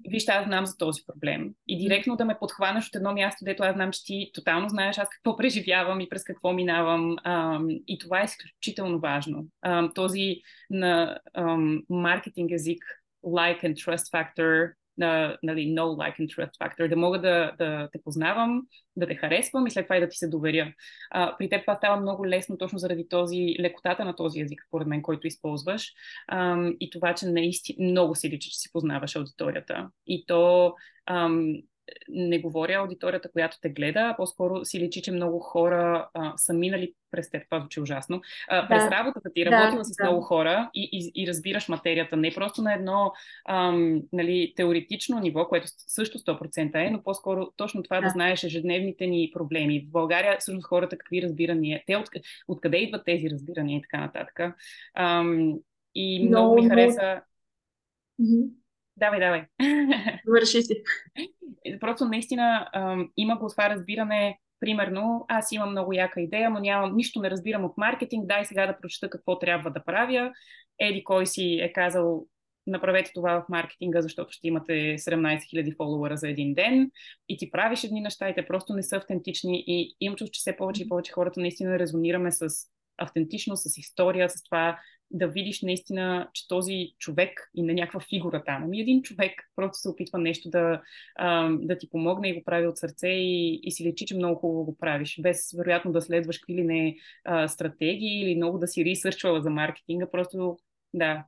Виж, 0.07 0.27
аз 0.27 0.45
знам 0.45 0.65
за 0.65 0.77
този 0.77 1.01
проблем. 1.07 1.53
И 1.67 1.77
директно 1.77 2.15
да 2.15 2.25
ме 2.25 2.37
подхванеш 2.39 2.87
от 2.87 2.95
едно 2.95 3.13
място, 3.13 3.45
дето 3.45 3.63
аз 3.63 3.75
знам, 3.75 3.91
че 3.91 4.03
ти 4.03 4.31
тотално 4.33 4.69
знаеш 4.69 4.97
аз 4.97 5.09
какво 5.09 5.37
преживявам 5.37 6.01
и 6.01 6.09
през 6.09 6.23
какво 6.23 6.53
минавам. 6.53 7.15
Ам, 7.23 7.67
и 7.87 7.97
това 7.99 8.21
е 8.21 8.25
изключително 8.25 8.99
важно. 8.99 9.47
Ам, 9.61 9.91
този 9.95 10.35
на 10.69 11.19
ам, 11.33 11.81
маркетинг 11.89 12.51
език, 12.51 12.83
like 13.25 13.63
and 13.63 13.75
trust 13.75 14.11
factor, 14.11 14.73
на 15.01 15.37
нали, 15.43 15.61
no 15.61 15.81
like 15.81 16.19
and 16.19 16.35
trust 16.35 16.57
factor, 16.57 16.89
да 16.89 16.95
мога 16.95 17.21
да, 17.21 17.51
да 17.57 17.89
те 17.91 17.99
познавам, 18.03 18.61
да 18.95 19.07
те 19.07 19.15
харесвам 19.15 19.67
и 19.67 19.71
след 19.71 19.85
това 19.85 19.97
и 19.97 19.99
да 19.99 20.09
ти 20.09 20.17
се 20.17 20.27
доверя. 20.27 20.73
А, 21.11 21.37
при 21.37 21.49
теб 21.49 21.61
това 21.61 21.75
става 21.75 22.01
много 22.01 22.27
лесно 22.27 22.57
точно 22.57 22.79
заради 22.79 23.07
този 23.09 23.55
лекотата 23.59 24.05
на 24.05 24.15
този 24.15 24.41
език, 24.41 24.63
според 24.67 24.87
мен, 24.87 25.01
който 25.01 25.27
използваш 25.27 25.91
а, 26.27 26.69
и 26.79 26.89
това, 26.89 27.15
че 27.15 27.25
наистина 27.25 27.91
много 27.91 28.15
си 28.15 28.29
личи, 28.29 28.49
че 28.49 28.59
си 28.59 28.71
познаваш 28.73 29.15
аудиторията. 29.15 29.89
И 30.07 30.25
то 30.27 30.73
не 32.09 32.39
говоря 32.39 32.73
аудиторията, 32.73 33.31
която 33.31 33.57
те 33.61 33.69
гледа, 33.69 33.99
а 33.99 34.15
по-скоро 34.17 34.65
си 34.65 34.79
личи, 34.79 35.01
че 35.01 35.11
много 35.11 35.39
хора 35.39 36.09
а, 36.13 36.33
са 36.37 36.53
минали 36.53 36.93
през 37.11 37.29
теб, 37.29 37.43
това 37.45 37.59
звучи 37.59 37.81
ужасно, 37.81 38.21
а, 38.49 38.67
през 38.67 38.83
да. 38.83 38.91
работата 38.91 39.29
ти, 39.35 39.45
работила 39.45 39.77
да, 39.77 39.83
с 39.83 39.95
да. 39.95 40.03
много 40.03 40.21
хора 40.21 40.69
и, 40.73 40.89
и, 40.91 41.23
и 41.23 41.27
разбираш 41.27 41.69
материята, 41.69 42.17
не 42.17 42.33
просто 42.33 42.61
на 42.61 42.73
едно 42.73 43.11
ам, 43.49 44.01
нали, 44.13 44.53
теоретично 44.55 45.19
ниво, 45.19 45.47
което 45.47 45.67
също 45.87 46.17
100% 46.17 46.87
е, 46.87 46.89
но 46.89 47.03
по-скоро 47.03 47.47
точно 47.57 47.83
това 47.83 47.95
да. 47.95 48.01
да 48.01 48.09
знаеш 48.09 48.43
ежедневните 48.43 49.07
ни 49.07 49.31
проблеми. 49.33 49.85
В 49.87 49.91
България 49.91 50.37
всъщност 50.39 50.67
хората 50.67 50.97
какви 50.97 51.21
разбирания, 51.21 51.83
те 51.87 51.95
от, 51.95 52.09
откъде 52.47 52.77
идват 52.77 53.05
тези 53.05 53.29
разбирания 53.29 53.77
и 53.77 53.81
така 53.81 53.99
нататък. 53.99 54.39
Ам, 54.95 55.53
и 55.95 56.27
много, 56.27 56.51
много 56.51 56.63
ми 56.63 56.69
хареса... 56.69 57.21
Mm-hmm. 58.21 58.60
Давай, 59.01 59.19
давай. 59.19 59.43
Върши 60.27 60.61
си. 60.61 60.83
Просто 61.79 62.05
наистина 62.05 62.69
има 63.17 63.37
го 63.37 63.49
това 63.49 63.69
разбиране 63.69 64.39
примерно, 64.59 65.25
аз 65.27 65.51
имам 65.51 65.71
много 65.71 65.93
яка 65.93 66.21
идея, 66.21 66.49
но 66.49 66.59
нямам, 66.59 66.95
нищо 66.95 67.19
не 67.19 67.29
разбирам 67.29 67.65
от 67.65 67.77
маркетинг, 67.77 68.25
дай 68.27 68.45
сега 68.45 68.67
да 68.67 68.77
прочета 68.81 69.09
какво 69.09 69.39
трябва 69.39 69.71
да 69.71 69.83
правя. 69.83 70.31
Еди 70.79 71.03
кой 71.03 71.25
си 71.25 71.59
е 71.61 71.73
казал, 71.73 72.25
направете 72.67 73.11
това 73.13 73.41
в 73.41 73.49
маркетинга, 73.49 74.01
защото 74.01 74.31
ще 74.31 74.47
имате 74.47 74.73
17 74.73 75.37
000 75.37 75.77
фолуара 75.77 76.17
за 76.17 76.29
един 76.29 76.53
ден 76.53 76.91
и 77.29 77.37
ти 77.37 77.51
правиш 77.51 77.83
едни 77.83 78.01
неща 78.01 78.29
и 78.29 78.35
те 78.35 78.45
просто 78.45 78.73
не 78.73 78.83
са 78.83 78.95
автентични 78.95 79.63
и 79.67 79.95
имам 79.99 80.15
чувство, 80.15 80.33
че 80.33 80.39
все 80.39 80.57
повече 80.57 80.83
и 80.83 80.87
повече 80.89 81.11
хората 81.11 81.39
наистина 81.39 81.79
резонираме 81.79 82.31
с 82.31 82.49
автентичност, 82.97 83.63
с 83.63 83.77
история, 83.77 84.29
с 84.29 84.43
това 84.43 84.79
да 85.13 85.27
видиш 85.27 85.61
наистина, 85.61 86.29
че 86.33 86.47
този 86.47 86.93
човек 86.97 87.51
и 87.55 87.63
на 87.63 87.73
някаква 87.73 87.99
фигура 87.99 88.43
там, 88.45 88.63
ами 88.63 88.81
един 88.81 89.01
човек 89.01 89.31
просто 89.55 89.77
се 89.77 89.89
опитва 89.89 90.19
нещо 90.19 90.49
да, 90.49 90.81
да 91.51 91.77
ти 91.77 91.89
помогне 91.89 92.29
и 92.29 92.33
го 92.33 92.43
прави 92.43 92.67
от 92.67 92.77
сърце 92.77 93.07
и, 93.07 93.59
и 93.63 93.71
си 93.71 93.85
лечи, 93.85 94.05
че 94.05 94.15
много 94.15 94.39
хубаво 94.39 94.65
го 94.65 94.77
правиш, 94.77 95.19
без 95.21 95.51
вероятно 95.57 95.91
да 95.91 96.01
следваш 96.01 96.39
какви 96.39 96.55
ли 96.55 96.63
не 96.63 96.95
стратегии 97.47 98.21
или 98.21 98.35
много 98.35 98.57
да 98.57 98.67
си 98.67 98.85
ресърчвала 98.85 99.41
за 99.41 99.49
маркетинга, 99.49 100.11
просто 100.11 100.57
да. 100.93 101.25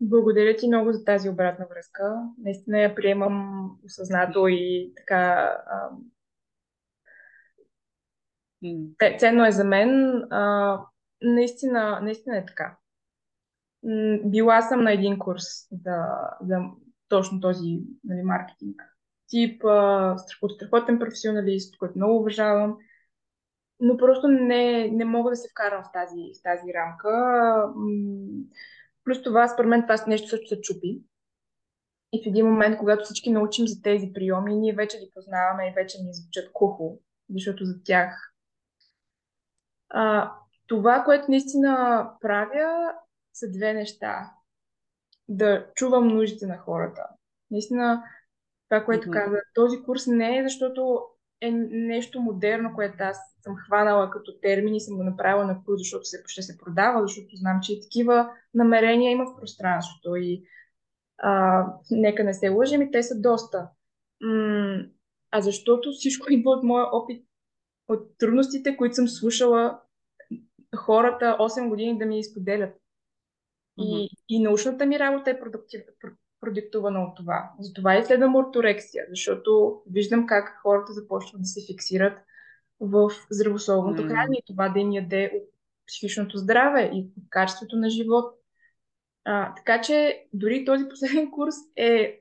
Благодаря 0.00 0.56
ти 0.56 0.66
много 0.66 0.92
за 0.92 1.04
тази 1.04 1.28
обратна 1.28 1.66
връзка. 1.70 2.14
Наистина 2.38 2.80
я 2.80 2.94
приемам 2.94 3.70
осъзнато 3.84 4.48
и 4.48 4.92
така 4.96 5.54
а, 5.66 5.90
Ценно 9.18 9.46
е 9.46 9.52
за 9.52 9.64
мен. 9.64 10.22
А, 10.30 10.80
наистина, 11.22 12.00
наистина 12.02 12.36
е 12.36 12.46
така. 12.46 12.76
Била 14.24 14.62
съм 14.62 14.82
на 14.82 14.92
един 14.92 15.18
курс 15.18 15.44
за, 15.70 16.06
за 16.40 16.58
точно 17.08 17.40
този 17.40 17.80
нали, 18.04 18.22
маркетинг. 18.22 18.82
Тип 19.28 19.64
от 20.42 20.52
страхотен 20.52 20.98
професионалист, 20.98 21.78
който 21.78 21.98
много 21.98 22.18
уважавам, 22.18 22.76
но 23.80 23.96
просто 23.96 24.28
не, 24.28 24.88
не 24.88 25.04
мога 25.04 25.30
да 25.30 25.36
се 25.36 25.48
вкарам 25.50 25.84
в 25.84 25.92
тази, 25.92 26.20
в 26.40 26.42
тази 26.42 26.74
рамка. 26.74 27.10
Плюс 29.04 29.22
това, 29.22 29.48
според 29.48 29.68
мен, 29.68 29.82
това 29.82 29.96
нещо 30.06 30.28
също 30.28 30.46
се 30.46 30.60
чупи. 30.60 31.02
И 32.12 32.22
в 32.24 32.26
един 32.26 32.46
момент, 32.46 32.78
когато 32.78 33.04
всички 33.04 33.30
научим 33.30 33.66
за 33.66 33.82
тези 33.82 34.10
приеми, 34.14 34.56
ние 34.56 34.74
вече 34.74 34.98
ги 34.98 35.10
познаваме 35.14 35.68
и 35.68 35.74
вече 35.74 35.98
ни 36.02 36.14
звучат 36.14 36.52
кухо, 36.52 37.00
защото 37.30 37.64
за 37.64 37.82
тях 37.84 38.32
а, 39.88 40.32
това, 40.66 41.02
което 41.04 41.30
наистина 41.30 42.10
правя, 42.20 42.92
са 43.32 43.50
две 43.50 43.72
неща. 43.72 44.30
Да 45.28 45.66
чувам 45.74 46.08
нуждите 46.08 46.46
на 46.46 46.58
хората. 46.58 47.06
Наистина, 47.50 48.02
това, 48.68 48.84
което 48.84 49.08
mm-hmm. 49.08 49.24
каза, 49.24 49.36
този 49.54 49.82
курс 49.82 50.06
не 50.06 50.38
е 50.38 50.42
защото 50.42 51.00
е 51.40 51.50
нещо 51.70 52.20
модерно, 52.20 52.74
което 52.74 52.96
аз 53.00 53.18
съм 53.40 53.56
хванала 53.56 54.10
като 54.10 54.40
термин 54.40 54.74
и 54.74 54.80
съм 54.80 54.96
го 54.96 55.02
направила 55.02 55.44
на 55.44 55.54
курс, 55.64 55.78
защото 55.78 56.04
се, 56.04 56.22
ще 56.26 56.42
се 56.42 56.58
продава, 56.58 57.02
защото 57.02 57.36
знам, 57.36 57.58
че 57.62 57.72
и 57.72 57.80
такива 57.82 58.30
намерения 58.54 59.10
има 59.10 59.24
в 59.24 59.36
пространството. 59.36 60.16
И 60.16 60.44
а, 61.18 61.64
нека 61.90 62.24
не 62.24 62.34
се 62.34 62.48
лъжим, 62.48 62.82
и 62.82 62.90
те 62.90 63.02
са 63.02 63.20
доста. 63.20 63.68
М- 64.20 64.84
а 65.30 65.40
защото 65.40 65.92
всичко 65.92 66.26
идва 66.32 66.50
от 66.50 66.64
моя 66.64 66.86
опит 66.92 67.24
от 67.88 68.18
трудностите, 68.18 68.76
които 68.76 68.94
съм 68.94 69.08
слушала 69.08 69.80
хората 70.76 71.36
8 71.40 71.68
години 71.68 71.98
да 71.98 72.06
ми 72.06 72.18
изподелят. 72.18 72.74
И, 73.78 74.08
и 74.28 74.42
научната 74.42 74.86
ми 74.86 74.98
работа 74.98 75.30
е 75.30 75.40
продуктив, 75.40 75.82
продиктувана 76.40 77.00
от 77.00 77.16
това. 77.16 77.50
Затова 77.60 77.96
изследвам 77.96 78.36
орторексия, 78.36 79.04
защото 79.10 79.82
виждам 79.90 80.26
как 80.26 80.58
хората 80.62 80.92
започват 80.92 81.42
да 81.42 81.46
се 81.46 81.66
фиксират 81.66 82.18
в 82.80 83.10
здравословното 83.30 84.02
mm. 84.02 84.08
хранене 84.08 84.36
и 84.36 84.46
това 84.46 84.68
да 84.68 84.80
им 84.80 84.92
яде 84.92 85.32
от 85.34 85.48
психичното 85.86 86.38
здраве 86.38 86.90
и 86.94 87.00
от 87.00 87.24
качеството 87.30 87.76
на 87.76 87.90
живот. 87.90 88.34
А, 89.24 89.54
така 89.54 89.80
че 89.80 90.26
дори 90.32 90.64
този 90.64 90.88
последен 90.90 91.30
курс 91.30 91.54
е 91.76 92.20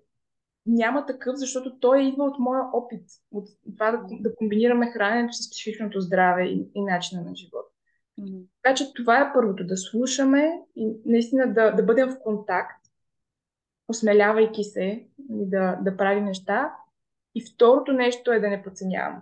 няма 0.66 1.06
такъв, 1.06 1.36
защото 1.36 1.80
той 1.80 2.04
идва 2.04 2.24
от 2.24 2.40
моя 2.40 2.64
опит, 2.74 3.04
от 3.32 3.48
това 3.76 3.92
да, 3.92 4.08
да 4.20 4.36
комбинираме 4.36 4.92
храненето 4.92 5.34
с 5.34 5.52
психичното 5.52 6.02
здраве 6.02 6.44
и, 6.44 6.70
и 6.76 6.82
начина 6.82 7.22
на 7.22 7.36
живот. 7.36 7.74
Mm-hmm. 8.20 8.46
Така 8.64 8.76
че 8.76 8.94
това 8.94 9.22
е 9.22 9.34
първото, 9.34 9.68
да 9.68 9.78
слушаме 9.78 10.62
и 10.76 10.94
наистина 11.06 11.54
да, 11.54 11.72
да 11.72 11.84
бъдем 11.84 12.10
в 12.10 12.20
контакт, 12.20 12.86
осмелявайки 13.88 14.64
се 14.64 15.08
да, 15.20 15.80
да 15.82 15.98
правим 15.98 16.26
неща. 16.26 16.76
И 17.36 17.44
второто 17.54 17.94
нещо 17.94 18.32
е 18.32 18.40
да 18.40 18.50
не 18.50 18.64
подценявам 18.64 19.22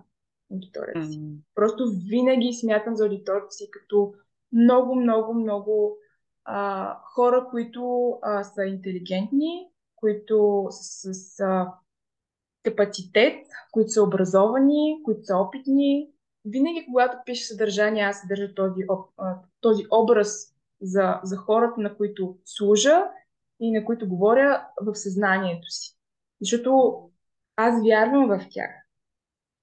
аудиторията 0.51 1.05
си. 1.05 1.19
Mm-hmm. 1.19 1.37
Просто 1.55 1.83
винаги 2.09 2.53
смятам 2.53 2.95
за 2.95 3.03
аудиторията 3.03 3.51
си 3.51 3.71
като 3.71 4.13
много, 4.51 4.95
много, 4.95 5.33
много 5.33 5.97
а, 6.45 6.97
хора, 7.03 7.47
които 7.51 8.13
а, 8.21 8.43
са 8.43 8.65
интелигентни, 8.65 9.67
които 9.95 10.67
са 10.69 11.13
с 11.13 11.39
а, 11.39 11.73
капацитет, 12.63 13.45
които 13.71 13.89
са 13.89 14.03
образовани, 14.03 15.01
които 15.03 15.23
са 15.23 15.37
опитни. 15.37 16.09
Винаги, 16.45 16.85
когато 16.85 17.17
пиша 17.25 17.45
съдържание, 17.45 18.03
аз 18.03 18.21
съдържа 18.21 18.55
този, 18.55 18.83
този 19.61 19.83
образ 19.91 20.55
за, 20.81 21.19
за 21.23 21.37
хората, 21.37 21.81
на 21.81 21.97
които 21.97 22.37
служа 22.45 23.03
и 23.59 23.71
на 23.71 23.85
които 23.85 24.09
говоря 24.09 24.67
в 24.81 24.95
съзнанието 24.95 25.69
си. 25.69 25.97
Защото 26.41 26.99
аз 27.55 27.83
вярвам 27.83 28.27
в 28.27 28.47
тях. 28.49 28.71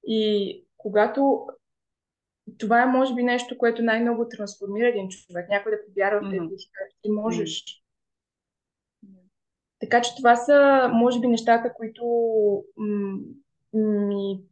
И 0.04 0.64
когато 0.76 1.46
това 2.58 2.82
е, 2.82 2.86
може 2.86 3.14
би, 3.14 3.22
нещо, 3.22 3.58
което 3.58 3.82
най-много 3.82 4.28
трансформира 4.28 4.88
един 4.88 5.08
човек. 5.08 5.48
Някой 5.48 5.72
да 5.72 5.86
повярва 5.86 6.20
в 6.20 6.30
тези 6.30 6.40
mm-hmm. 6.40 6.92
ти 7.02 7.10
можеш. 7.10 7.64
Така 9.80 10.02
че 10.02 10.16
това 10.16 10.36
са, 10.36 10.90
може 10.92 11.20
би, 11.20 11.26
нещата, 11.26 11.74
които 11.74 12.04
м- 12.76 13.18
ми 13.72 14.42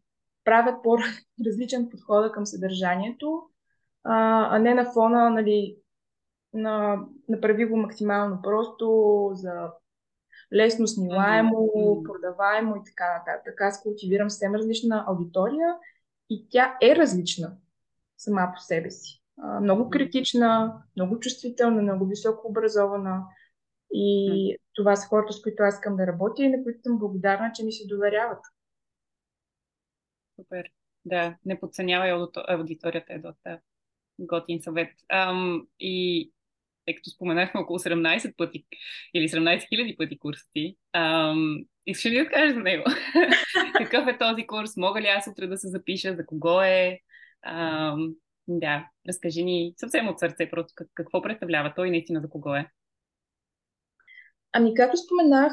правят 0.49 0.83
по-различен 0.83 1.89
подход 1.91 2.33
към 2.33 2.47
съдържанието, 2.47 3.43
а, 4.05 4.49
а 4.57 4.59
не 4.59 4.75
на 4.75 4.93
фона, 4.93 5.31
нали, 5.31 5.77
на, 6.53 7.05
направи 7.29 7.66
го 7.66 7.77
максимално 7.77 8.43
просто, 8.43 9.31
за 9.35 9.70
лесно 10.55 10.87
снимаемо, 10.87 11.57
mm-hmm. 11.57 12.03
продаваемо 12.03 12.77
и 12.77 12.81
така 12.87 13.19
нататък. 13.19 13.61
Аз 13.61 13.83
култивирам 13.83 14.31
съвсем 14.31 14.55
различна 14.55 15.05
аудитория 15.09 15.75
и 16.31 16.47
тя 16.51 16.77
е 16.83 16.97
различна 16.97 17.53
сама 18.19 18.53
по 18.55 18.61
себе 18.61 18.91
си. 18.91 19.23
А, 19.43 19.61
много 19.61 19.91
критична, 19.91 20.83
много 20.97 21.20
чувствителна, 21.20 21.83
много 21.83 22.07
високо 22.07 22.49
образована. 22.49 23.23
И 23.93 24.57
това 24.75 24.97
са 24.97 25.09
хората, 25.09 25.33
с 25.33 25.43
които 25.43 25.62
аз 25.62 25.75
искам 25.75 25.97
да 25.97 26.07
работя 26.07 26.43
и 26.43 26.49
на 26.49 26.62
които 26.62 26.83
съм 26.83 26.99
благодарна, 26.99 27.51
че 27.55 27.65
ми 27.65 27.73
се 27.73 27.87
доверяват. 27.87 28.41
Супер. 30.40 30.65
Да, 31.05 31.36
не 31.44 31.60
подценявай 31.60 32.12
аудиторията 32.48 33.12
е 33.12 33.19
доста 33.19 33.60
готин 34.19 34.62
съвет. 34.62 34.90
Ам, 35.09 35.66
и 35.81 36.32
тъй 36.86 36.94
като 36.94 37.10
споменахме 37.10 37.60
около 37.60 37.78
17 37.78 38.36
пъти 38.36 38.66
или 39.15 39.28
17 39.28 39.69
хиляди 39.69 39.97
пъти 39.97 40.19
курса 40.19 40.44
ти, 40.52 40.77
ам, 40.93 41.59
искаш 41.86 42.12
ли 42.12 42.19
да 42.19 42.28
кажеш 42.28 42.55
за 42.55 42.60
него? 42.60 42.85
Какъв 43.78 44.09
е 44.09 44.19
този 44.19 44.47
курс? 44.47 44.77
Мога 44.77 45.01
ли 45.01 45.06
аз 45.06 45.27
утре 45.27 45.47
да 45.47 45.59
се 45.59 45.69
запиша? 45.69 46.15
За 46.16 46.27
кого 46.27 46.62
е? 46.62 46.98
Ам, 47.43 48.15
да, 48.48 48.89
разкажи 49.09 49.44
ни 49.44 49.74
съвсем 49.77 50.09
от 50.09 50.19
сърце 50.19 50.51
просто 50.51 50.74
какво 50.94 51.23
представлява 51.23 51.73
той 51.77 51.89
и 51.89 51.90
наистина 51.90 52.20
за 52.20 52.28
кого 52.28 52.55
е. 52.55 52.70
Ами, 54.52 54.74
както 54.74 54.97
споменах, 54.97 55.52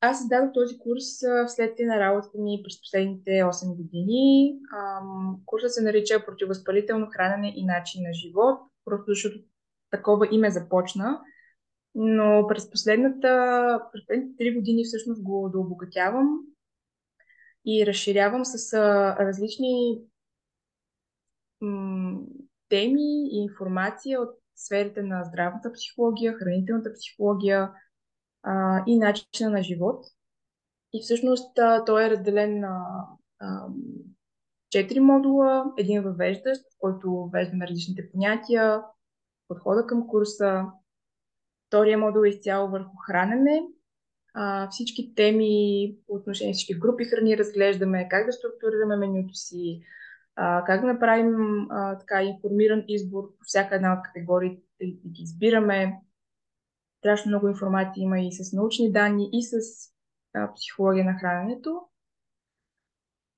аз 0.00 0.18
създадох 0.18 0.52
този 0.54 0.78
курс 0.78 1.04
вследствие 1.46 1.86
на 1.86 2.00
работата 2.00 2.38
ми 2.38 2.60
през 2.64 2.80
последните 2.80 3.30
8 3.30 3.76
години. 3.76 4.58
Курсът 5.46 5.72
се 5.72 5.82
нарича 5.82 6.24
Противовъзпалително 6.26 7.06
хранене 7.10 7.52
и 7.56 7.64
начин 7.64 8.02
на 8.02 8.12
живот, 8.12 8.60
просто 8.84 9.04
защото 9.06 9.38
такова 9.90 10.28
име 10.30 10.50
започна. 10.50 11.20
Но 11.94 12.46
през 12.48 12.70
последната, 12.70 13.80
през 13.92 14.02
последните 14.02 14.44
3 14.44 14.54
години 14.54 14.84
всъщност 14.84 15.22
го 15.22 15.50
дообогатявам 15.52 16.40
и 17.66 17.86
разширявам 17.86 18.44
с 18.44 18.72
различни 19.20 20.00
теми 22.68 23.28
и 23.32 23.36
информация 23.36 24.20
от 24.20 24.30
сферите 24.56 25.02
на 25.02 25.24
здравната 25.24 25.72
психология, 25.72 26.32
хранителната 26.32 26.92
психология 26.92 27.70
а, 28.44 28.82
и 28.86 28.98
начина 28.98 29.50
на 29.50 29.62
живот. 29.62 30.04
И 30.92 31.02
всъщност 31.02 31.58
а, 31.58 31.84
той 31.84 32.04
е 32.04 32.10
разделен 32.10 32.60
на 32.60 33.06
четири 34.70 35.00
модула. 35.00 35.72
Един 35.78 36.02
въвеждащ, 36.02 36.62
в 36.62 36.78
който 36.78 37.30
веждаме 37.32 37.66
различните 37.66 38.10
понятия, 38.10 38.82
подхода 39.48 39.86
към 39.86 40.06
курса. 40.06 40.64
Втория 41.66 41.98
модул 41.98 42.24
е 42.24 42.28
изцяло 42.28 42.70
върху 42.70 42.96
хранене. 43.06 43.62
А, 44.34 44.68
всички 44.70 45.14
теми 45.14 45.94
по 46.06 46.14
отношение 46.14 46.52
всички 46.52 46.78
групи 46.78 47.04
храни 47.04 47.38
разглеждаме, 47.38 48.08
как 48.08 48.26
да 48.26 48.32
структурираме 48.32 48.96
менюто 48.96 49.34
си, 49.34 49.82
а, 50.36 50.64
как 50.64 50.80
да 50.80 50.86
направим 50.86 51.66
а, 51.70 51.98
така 51.98 52.22
информиран 52.22 52.84
избор 52.88 53.22
по 53.22 53.44
всяка 53.44 53.74
една 53.74 53.92
от 53.92 54.02
категориите 54.02 54.62
да 54.80 54.86
ги 54.86 55.22
избираме. 55.22 56.00
Страшно 57.04 57.28
много 57.28 57.48
информация 57.48 58.02
има 58.02 58.20
и 58.20 58.32
с 58.32 58.52
научни 58.52 58.92
данни, 58.92 59.28
и 59.32 59.42
с 59.42 59.56
а, 60.34 60.52
психология 60.54 61.04
на 61.04 61.14
храненето. 61.14 61.80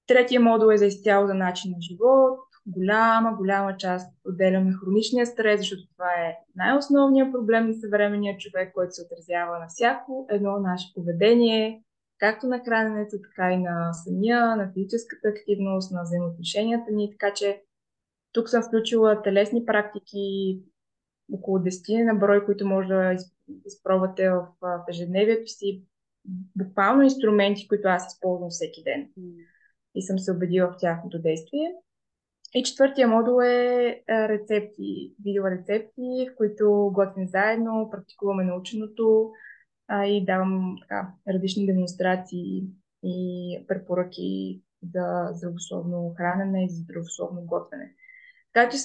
Третия 0.07 0.41
модул 0.41 0.73
е 0.73 0.77
за 0.77 0.87
изцяло 0.87 1.27
за 1.27 1.35
начин 1.35 1.71
на 1.71 1.77
живот. 1.81 2.39
Голяма, 2.67 3.37
голяма 3.37 3.77
част 3.77 4.15
отделяме 4.25 4.73
хроничния 4.73 5.27
стрес, 5.27 5.61
защото 5.61 5.83
това 5.93 6.11
е 6.11 6.37
най-основният 6.57 7.33
проблем 7.33 7.67
на 7.67 7.75
съвременния 7.75 8.39
човек, 8.39 8.73
който 8.75 8.93
се 8.93 9.03
отразява 9.03 9.59
на 9.59 9.67
всяко 9.69 10.27
едно 10.31 10.59
наше 10.59 10.95
поведение, 10.95 11.83
както 12.19 12.47
на 12.47 12.61
храненето, 12.65 13.17
така 13.23 13.53
и 13.53 13.57
на 13.57 13.93
съня, 13.93 14.57
на 14.57 14.73
физическата 14.73 15.29
активност, 15.29 15.93
на 15.93 16.03
взаимоотношенията 16.03 16.93
ни. 16.93 17.11
Така 17.11 17.35
че 17.35 17.63
тук 18.33 18.49
съм 18.49 18.63
включила 18.63 19.23
телесни 19.23 19.65
практики, 19.65 20.59
около 21.33 21.59
10 21.59 22.05
на 22.05 22.15
брой, 22.15 22.45
които 22.45 22.67
може 22.67 22.89
да 22.89 23.17
изпробвате 23.67 24.31
в, 24.31 24.47
в 24.61 24.85
ежедневието 24.89 25.51
си. 25.53 25.83
Буквално 26.57 27.03
инструменти, 27.03 27.69
които 27.69 27.89
аз 27.89 28.15
използвам 28.15 28.51
всеки 28.51 28.83
ден. 28.83 29.09
И 29.95 30.03
съм 30.03 30.19
се 30.19 30.33
убедила 30.33 30.69
в 30.69 30.77
тяхното 30.79 31.23
действие. 31.23 31.75
И 32.55 32.63
четвъртия 32.63 33.09
модул 33.09 33.43
е 33.43 34.03
рецепти, 34.09 35.15
видеорецепти, 35.25 36.29
в 36.33 36.37
които 36.37 36.91
готвим 36.95 37.29
заедно, 37.29 37.89
практикуваме 37.91 38.45
наученото, 38.45 39.31
а 39.89 40.07
и 40.07 40.25
давам 40.25 40.77
така, 40.81 41.13
различни 41.29 41.67
демонстрации 41.67 42.65
и 43.03 43.59
препоръки 43.69 44.63
за 44.95 45.29
здравословно 45.33 46.15
хранене 46.17 46.65
и 46.65 46.71
за 46.71 46.77
здравословно 46.77 47.43
готвене. 47.47 47.95
Така 48.57 48.71
че 48.71 48.79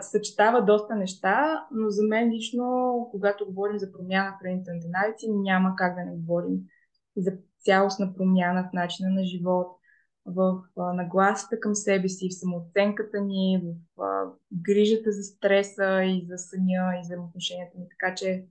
съчетава 0.00 0.64
доста 0.64 0.96
неща, 0.96 1.66
но 1.72 1.90
за 1.90 2.02
мен 2.02 2.30
лично, 2.30 3.08
когато 3.10 3.46
говорим 3.46 3.78
за 3.78 3.92
промяна 3.92 4.32
в 4.32 4.42
хранителните 4.42 4.86
навици, 4.88 5.26
няма 5.30 5.74
как 5.76 5.94
да 5.94 6.04
не 6.04 6.16
говорим 6.16 6.58
за 7.16 7.32
цялостна 7.64 8.14
промяна 8.14 8.68
в 8.70 8.72
начина 8.72 9.10
на 9.10 9.24
живот, 9.24 9.66
в 10.26 10.62
нагласата 10.76 11.60
към 11.60 11.74
себе 11.74 12.08
си, 12.08 12.28
в 12.28 12.38
самооценката 12.38 13.20
ни, 13.20 13.62
в 13.96 14.32
грижата 14.52 15.12
за 15.12 15.22
стреса 15.22 16.02
и 16.04 16.26
за 16.28 16.38
съня 16.38 17.00
и 17.02 17.04
за 17.04 17.20
отношенията 17.20 17.78
ни. 17.78 17.86
Така 17.88 18.14
че 18.14 18.46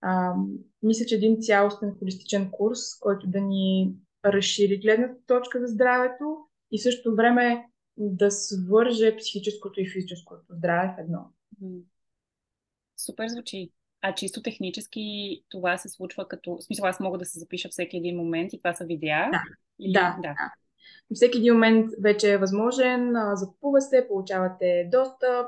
а, 0.00 0.34
мисля, 0.82 1.06
че 1.06 1.14
един 1.14 1.36
цялостен 1.40 1.96
холистичен 1.98 2.50
курс, 2.50 2.78
който 3.00 3.26
да 3.26 3.40
ни 3.40 3.94
разшири 4.24 4.78
гледната 4.78 5.14
точка 5.26 5.60
за 5.60 5.66
здравето 5.66 6.36
и 6.70 6.78
в 6.78 6.82
същото 6.82 7.16
време 7.16 7.64
да 7.98 8.30
свърже 8.30 9.16
психическото 9.16 9.80
и 9.80 9.90
физическото 9.90 10.44
здраве 10.50 10.94
в 10.96 11.00
едно. 11.00 11.30
Супер 12.96 13.28
звучи. 13.28 13.72
А 14.00 14.14
чисто 14.14 14.42
технически 14.42 15.00
това 15.48 15.78
се 15.78 15.88
случва 15.88 16.28
като... 16.28 16.56
В 16.56 16.62
смисъл, 16.62 16.86
аз 16.86 17.00
мога 17.00 17.18
да 17.18 17.24
се 17.24 17.38
запиша 17.38 17.68
всеки 17.68 17.96
един 17.96 18.16
момент 18.16 18.52
и 18.52 18.58
това 18.58 18.74
са 18.74 18.84
видеа? 18.84 19.30
Да. 19.30 19.42
Или... 19.78 19.92
да, 19.92 20.16
да. 20.22 20.34
Всеки 21.14 21.38
един 21.38 21.52
момент 21.52 21.90
вече 22.02 22.32
е 22.32 22.38
възможен, 22.38 23.14
закупува 23.34 23.80
се, 23.80 24.08
получавате 24.08 24.88
достъп, 24.92 25.46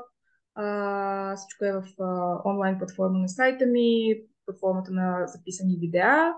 а, 0.55 1.35
всичко 1.35 1.65
е 1.65 1.71
в 1.71 1.83
а, 1.99 2.37
онлайн 2.49 2.77
платформа 2.77 3.19
на 3.19 3.29
сайта 3.29 3.65
ми, 3.65 4.21
под 4.45 4.59
формата 4.59 4.91
на 4.91 5.27
записани 5.27 5.77
видеа 5.79 6.33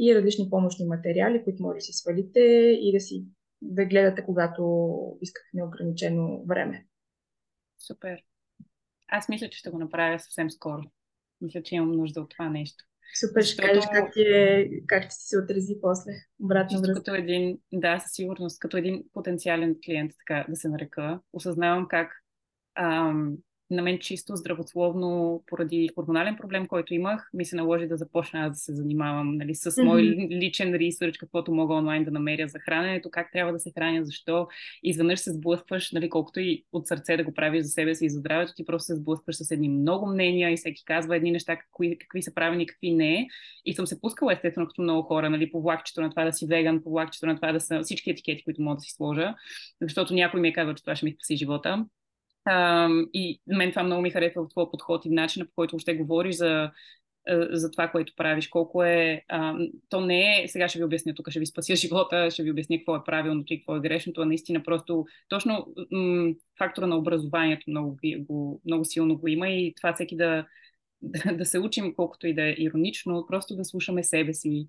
и 0.00 0.14
различни 0.14 0.50
помощни 0.50 0.86
материали, 0.86 1.44
които 1.44 1.62
може 1.62 1.76
да 1.76 1.80
си 1.80 1.92
свалите 1.92 2.40
и 2.80 2.92
да 2.92 3.00
си 3.00 3.24
да 3.62 3.84
гледате, 3.84 4.24
когато 4.24 5.18
искате 5.20 5.48
неограничено 5.54 6.44
време. 6.46 6.86
Супер. 7.78 8.22
Аз 9.08 9.28
мисля, 9.28 9.48
че 9.50 9.58
ще 9.58 9.70
го 9.70 9.78
направя 9.78 10.18
съвсем 10.18 10.50
скоро. 10.50 10.82
Мисля, 11.40 11.62
че 11.62 11.74
имам 11.74 11.92
нужда 11.92 12.20
от 12.20 12.30
това 12.30 12.48
нещо. 12.48 12.84
Супер, 13.20 13.42
ще 13.42 13.54
Защото... 13.54 13.68
кажеш 13.68 13.84
как, 13.92 14.12
ти 14.12 14.22
е, 14.22 14.70
как 14.86 15.04
ще 15.04 15.14
се 15.14 15.38
отрази 15.38 15.76
после. 15.82 16.12
Обратно 16.42 16.80
връзка. 16.80 16.94
Като 16.94 17.14
един, 17.14 17.58
да, 17.72 17.98
със 17.98 18.12
сигурност, 18.12 18.60
като 18.60 18.76
един 18.76 19.04
потенциален 19.12 19.76
клиент, 19.84 20.12
така 20.18 20.46
да 20.48 20.56
се 20.56 20.68
нарека, 20.68 21.20
осъзнавам 21.32 21.88
как 21.88 22.12
ам, 22.74 23.36
на 23.70 23.82
мен 23.82 23.98
чисто 23.98 24.36
здравословно, 24.36 25.42
поради 25.46 25.90
хормонален 25.94 26.36
проблем, 26.36 26.66
който 26.66 26.94
имах, 26.94 27.30
ми 27.34 27.44
се 27.44 27.56
наложи 27.56 27.86
да 27.86 27.96
започна 27.96 28.50
да 28.50 28.54
се 28.54 28.74
занимавам 28.74 29.36
нали, 29.36 29.54
с 29.54 29.82
мой 29.82 30.02
mm-hmm. 30.02 30.40
личен 30.40 30.74
ресърч, 30.74 31.18
каквото 31.18 31.54
мога 31.54 31.74
онлайн 31.74 32.04
да 32.04 32.10
намеря 32.10 32.48
за 32.48 32.58
храненето, 32.58 33.10
как 33.10 33.32
трябва 33.32 33.52
да 33.52 33.58
се 33.58 33.72
храня, 33.78 34.04
защо. 34.04 34.48
Изведнъж 34.82 35.20
се 35.20 35.32
сблъскваш, 35.32 35.92
нали, 35.92 36.10
колкото 36.10 36.40
и 36.40 36.64
от 36.72 36.86
сърце 36.86 37.16
да 37.16 37.24
го 37.24 37.34
правиш 37.34 37.62
за 37.62 37.68
себе 37.68 37.94
си 37.94 38.06
и 38.06 38.10
за 38.10 38.18
здравето, 38.18 38.52
ти 38.56 38.64
просто 38.64 38.86
се 38.86 38.96
сблъскваш 38.96 39.36
с 39.36 39.50
едни 39.50 39.68
много 39.68 40.06
мнения 40.06 40.52
и 40.52 40.56
всеки 40.56 40.84
казва 40.84 41.16
едни 41.16 41.30
неща, 41.30 41.56
какви, 41.56 41.98
какви 41.98 42.22
са 42.22 42.34
правени, 42.34 42.66
какви 42.66 42.90
не. 42.90 43.28
И 43.64 43.74
съм 43.74 43.86
се 43.86 44.00
пускала 44.00 44.32
естествено 44.32 44.66
като 44.66 44.82
много 44.82 45.02
хора, 45.02 45.30
нали, 45.30 45.50
по 45.50 45.62
влакчето 45.62 46.00
на 46.00 46.10
това 46.10 46.24
да 46.24 46.32
си 46.32 46.46
веган, 46.46 46.82
по 46.82 46.90
влакчето 46.90 47.26
на 47.26 47.36
това 47.36 47.52
да 47.52 47.60
са 47.60 47.82
всички 47.82 48.10
етикети, 48.10 48.44
които 48.44 48.62
мога 48.62 48.76
да 48.76 48.80
си 48.80 48.92
сложа, 48.92 49.34
защото 49.80 50.14
някой 50.14 50.40
ми 50.40 50.48
е 50.48 50.52
казал, 50.52 50.74
че 50.74 50.82
това 50.82 50.96
ще 50.96 51.04
ми 51.04 51.12
спаси 51.12 51.36
живота. 51.36 51.86
А, 52.46 52.88
и 53.14 53.40
мен 53.46 53.70
това 53.70 53.82
много 53.82 54.02
ми 54.02 54.10
харесва 54.10 54.44
в 54.44 54.48
твоя 54.48 54.70
подход 54.70 55.04
и 55.04 55.10
начина 55.10 55.46
по 55.46 55.52
който 55.54 55.76
още 55.76 55.94
говориш 55.94 56.36
за, 56.36 56.70
за 57.50 57.70
това, 57.70 57.88
което 57.88 58.12
правиш. 58.16 58.48
Колко 58.48 58.82
е. 58.82 59.24
То 59.88 60.00
не 60.00 60.44
е. 60.44 60.48
Сега 60.48 60.68
ще 60.68 60.78
ви 60.78 60.84
обясня, 60.84 61.14
тук 61.14 61.30
ще 61.30 61.40
ви 61.40 61.46
спася 61.46 61.76
живота, 61.76 62.30
ще 62.30 62.42
ви 62.42 62.50
обясня 62.50 62.78
какво 62.78 62.96
е 62.96 63.04
правилното 63.04 63.52
и 63.52 63.58
какво 63.60 63.76
е 63.76 63.80
грешното, 63.80 64.20
а 64.20 64.24
наистина 64.24 64.62
просто 64.62 65.06
точно 65.28 65.74
м- 65.90 66.34
фактора 66.58 66.86
на 66.86 66.96
образованието 66.96 67.64
много, 67.70 67.98
го, 68.18 68.60
много 68.64 68.84
силно 68.84 69.18
го 69.18 69.28
има 69.28 69.48
и 69.48 69.74
това 69.76 69.94
всеки 69.94 70.16
да, 70.16 70.46
да, 71.02 71.36
да 71.36 71.44
се 71.44 71.58
учим, 71.58 71.94
колкото 71.94 72.26
и 72.26 72.34
да 72.34 72.42
е 72.42 72.54
иронично, 72.58 73.26
просто 73.28 73.56
да 73.56 73.64
слушаме 73.64 74.04
себе 74.04 74.34
си, 74.34 74.68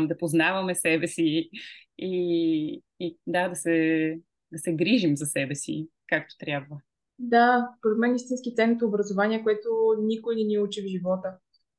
да 0.00 0.16
познаваме 0.18 0.74
себе 0.74 1.08
си 1.08 1.50
и, 1.98 2.82
и 3.00 3.18
да, 3.26 3.48
да 3.48 3.56
се, 3.56 4.18
да 4.52 4.58
се 4.58 4.72
грижим 4.74 5.16
за 5.16 5.26
себе 5.26 5.54
си 5.54 5.88
както 6.06 6.34
трябва. 6.38 6.80
Да, 7.18 7.68
според 7.78 7.98
мен 7.98 8.14
истински 8.14 8.54
ценното 8.54 8.86
образование, 8.86 9.42
което 9.42 9.68
никой 10.00 10.36
не 10.36 10.42
ни 10.42 10.58
учи 10.58 10.82
в 10.82 10.86
живота. 10.86 11.38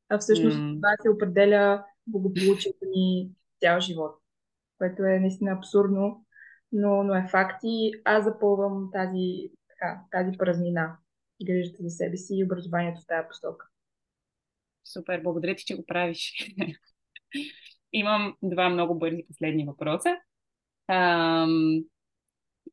А 0.10 0.18
всъщност 0.18 0.57
mm. 0.57 0.76
това 0.76 0.90
се 1.02 1.10
определя 1.10 1.86
благополучието 2.07 2.86
ни 2.95 3.32
цял 3.60 3.80
живот, 3.80 4.16
което 4.78 5.03
е 5.03 5.20
наистина 5.20 5.52
абсурдно, 5.52 6.26
но, 6.72 7.03
но 7.03 7.16
е 7.16 7.28
факт 7.32 7.60
и 7.64 8.02
аз 8.06 8.24
запълвам 8.26 8.90
тази, 8.94 9.52
така, 9.68 10.02
тази 10.11 10.38
празнина. 10.38 10.98
Грижата 11.45 11.84
за 11.84 11.90
себе 11.90 12.18
си 12.18 12.36
и 12.36 12.44
образованието 12.44 13.02
в 13.02 13.07
тази 13.07 13.28
посока. 13.28 13.68
Супер, 14.84 15.22
благодаря 15.22 15.56
ти, 15.56 15.66
че 15.66 15.76
го 15.76 15.86
правиш. 15.86 16.34
Имам 17.94 18.36
два 18.44 18.70
много 18.70 18.99
бързи 18.99 19.26
последни 19.28 19.66
въпроса. 19.66 20.18
Ам, 20.88 21.84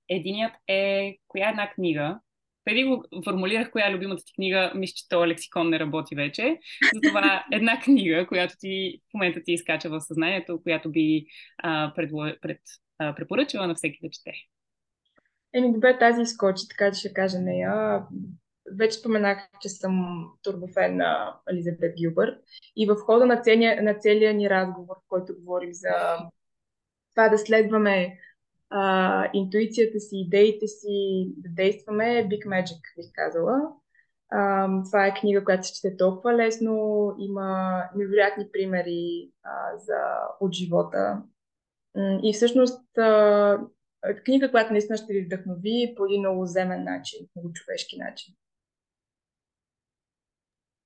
единият 0.08 0.52
е 0.68 1.16
коя 1.28 1.48
е 1.48 1.50
една 1.50 1.70
книга, 1.70 2.20
преди 2.66 2.84
го 2.84 3.04
формулирах 3.24 3.70
коя 3.70 3.88
е 3.88 3.94
любимата 3.94 4.22
ти 4.24 4.32
книга, 4.32 4.72
мисля, 4.74 4.94
че 4.96 5.08
този 5.08 5.28
лексикон 5.28 5.70
не 5.70 5.78
работи 5.78 6.14
вече. 6.14 6.58
Затова 6.94 7.44
една 7.52 7.80
книга, 7.80 8.26
която 8.26 8.54
ти 8.58 9.00
в 9.10 9.14
момента 9.14 9.40
ти 9.44 9.52
изкача 9.52 9.88
в 9.88 10.00
съзнанието, 10.00 10.62
която 10.62 10.90
би 10.90 11.26
а, 11.58 11.92
предло... 11.96 12.26
пред, 12.40 12.60
а, 12.98 13.14
препоръчала 13.14 13.66
на 13.66 13.74
всеки 13.74 13.98
да 14.02 14.10
чете. 14.10 14.32
Еми, 15.54 15.72
добре, 15.72 15.98
тази 15.98 16.22
изкочи, 16.22 16.68
така 16.68 16.92
че 16.92 17.00
ще 17.00 17.12
кажа 17.12 17.38
нея. 17.38 18.02
Вече 18.78 18.98
споменах, 18.98 19.48
че 19.60 19.68
съм 19.68 20.26
турбофен 20.42 20.96
на 20.96 21.36
Елизабет 21.50 21.94
Гилбърт 21.96 22.38
и 22.76 22.86
в 22.86 22.94
хода 22.94 23.26
на 23.26 23.40
целия, 23.40 23.82
на 23.82 23.94
целия 23.94 24.34
ни 24.34 24.50
разговор, 24.50 24.96
в 24.96 25.08
който 25.08 25.34
говорим 25.38 25.72
за 25.72 26.18
това 27.14 27.28
да 27.28 27.38
следваме 27.38 28.18
а, 28.70 29.30
интуицията 29.34 30.00
си, 30.00 30.16
идеите 30.16 30.66
си 30.66 31.28
да 31.36 31.48
действаме 31.48 32.04
Big 32.04 32.46
Magic, 32.46 32.80
бих 32.96 33.06
казала. 33.14 33.60
А, 34.30 34.68
това 34.84 35.06
е 35.06 35.14
книга, 35.14 35.44
която 35.44 35.66
се 35.66 35.74
чете 35.74 35.96
толкова 35.96 36.34
лесно, 36.34 37.14
има 37.18 37.82
невероятни 37.96 38.48
примери 38.52 39.30
а, 39.42 39.78
за, 39.78 39.98
от 40.40 40.54
живота. 40.54 41.22
И 42.22 42.32
всъщност 42.34 42.98
а, 42.98 43.58
книга, 44.24 44.50
която 44.50 44.72
наистина 44.72 44.96
ще 44.96 45.12
ви 45.12 45.24
вдъхнови 45.24 45.94
по 45.96 46.04
един 46.04 46.20
много 46.20 46.46
земен 46.46 46.84
начин, 46.84 47.26
много 47.36 47.52
човешки 47.52 47.98
начин. 47.98 48.34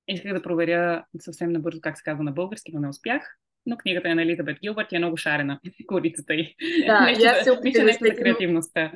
Исках 0.09 0.33
да 0.33 0.43
проверя 0.43 1.05
съвсем 1.19 1.53
набързо 1.53 1.81
как 1.81 1.99
се 1.99 2.05
казва 2.05 2.25
на 2.25 2.33
български, 2.33 2.73
но 2.75 2.81
не 2.81 2.89
успях 2.89 3.37
но 3.67 3.77
книгата 3.77 4.09
е 4.09 4.15
на 4.15 4.23
Елизабет 4.23 4.59
Гилбърт 4.61 4.93
и 4.93 4.97
е 4.97 4.99
много 4.99 5.17
шарена, 5.17 5.61
корицата 5.87 6.35
й. 6.35 6.55
Да, 6.87 7.01
нещо, 7.01 7.25
аз 7.27 7.45
се 7.45 7.51
опитам 7.51 7.87
нещо 7.87 8.05
за 8.05 8.15
креативността. 8.15 8.93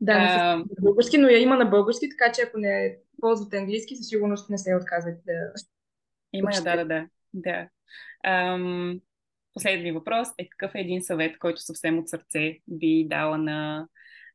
Да, 0.00 0.12
а... 0.12 0.56
на 0.56 0.64
български, 0.80 1.18
но 1.18 1.28
я 1.28 1.38
има 1.38 1.56
на 1.56 1.64
български, 1.64 2.08
така 2.08 2.32
че 2.32 2.42
ако 2.42 2.58
не 2.58 2.96
ползвате 3.20 3.56
английски, 3.56 3.96
със 3.96 4.08
сигурност 4.08 4.50
не 4.50 4.58
се 4.58 4.76
отказвате 4.76 5.22
да... 5.26 5.52
Има 6.32 6.50
я, 6.54 6.62
да, 6.62 6.76
да, 6.76 6.84
да. 6.84 7.06
да. 7.34 7.68
Ам... 8.24 9.00
последният 9.54 9.94
въпрос 9.94 10.28
е 10.38 10.48
какъв 10.48 10.74
е 10.74 10.80
един 10.80 11.02
съвет, 11.02 11.38
който 11.38 11.60
съвсем 11.60 11.98
от 11.98 12.08
сърце 12.08 12.58
би 12.68 13.06
дала 13.08 13.38
на, 13.38 13.88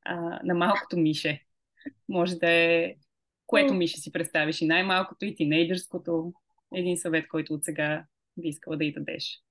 а, 0.05 0.39
на 0.43 0.53
малкото 0.53 0.97
Мише? 0.97 1.43
Може 2.09 2.35
да 2.35 2.51
е 2.51 2.95
което 3.47 3.73
Мише 3.73 3.97
си 3.97 4.11
представиш 4.11 4.61
и 4.61 4.67
най-малкото, 4.67 5.25
и 5.25 5.35
тинейджърското. 5.35 6.33
Един 6.75 6.97
съвет, 6.97 7.27
който 7.27 7.53
от 7.53 7.63
сега 7.63 8.05
би 8.37 8.47
искала 8.47 8.77
да 8.77 8.85
й 8.85 8.93
дадеш. 8.93 9.43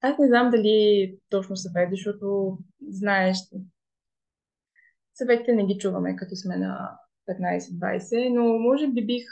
Аз 0.00 0.18
не 0.18 0.26
знам 0.26 0.50
дали 0.50 1.18
точно 1.28 1.56
съвет, 1.56 1.90
защото 1.90 2.58
знаеш, 2.88 3.36
съветите 5.14 5.52
не 5.52 5.66
ги 5.66 5.78
чуваме, 5.78 6.16
като 6.16 6.36
сме 6.36 6.56
на 6.56 6.98
15-20, 7.28 8.28
но 8.34 8.58
може 8.58 8.88
би 8.88 9.06
бих 9.06 9.24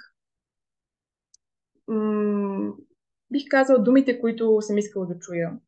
м- 1.89 2.73
бих 3.31 3.43
казал 3.51 3.82
думите, 3.82 4.20
които 4.20 4.60
съм 4.60 4.78
искала 4.78 5.06
да 5.06 5.19
чуя 5.19 5.59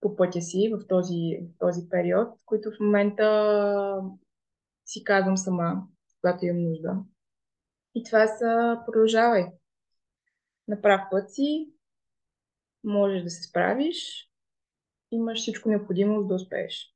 по 0.00 0.16
пътя 0.16 0.40
си 0.42 0.70
в 0.72 0.86
този, 0.88 1.38
в 1.42 1.58
този 1.58 1.88
период, 1.88 2.28
които 2.46 2.70
в 2.70 2.80
момента 2.80 4.02
си 4.84 5.04
казвам 5.04 5.36
сама, 5.36 5.82
когато 6.20 6.44
имам 6.44 6.62
нужда. 6.62 6.96
И 7.94 8.04
това 8.04 8.26
са 8.26 8.78
продължавай. 8.86 9.46
На 10.68 10.82
прав 10.82 11.00
път 11.10 11.34
си, 11.34 11.68
можеш 12.84 13.22
да 13.22 13.30
се 13.30 13.42
справиш, 13.42 14.28
имаш 15.10 15.38
всичко 15.38 15.68
необходимо 15.68 16.24
да 16.24 16.34
успееш. 16.34 16.94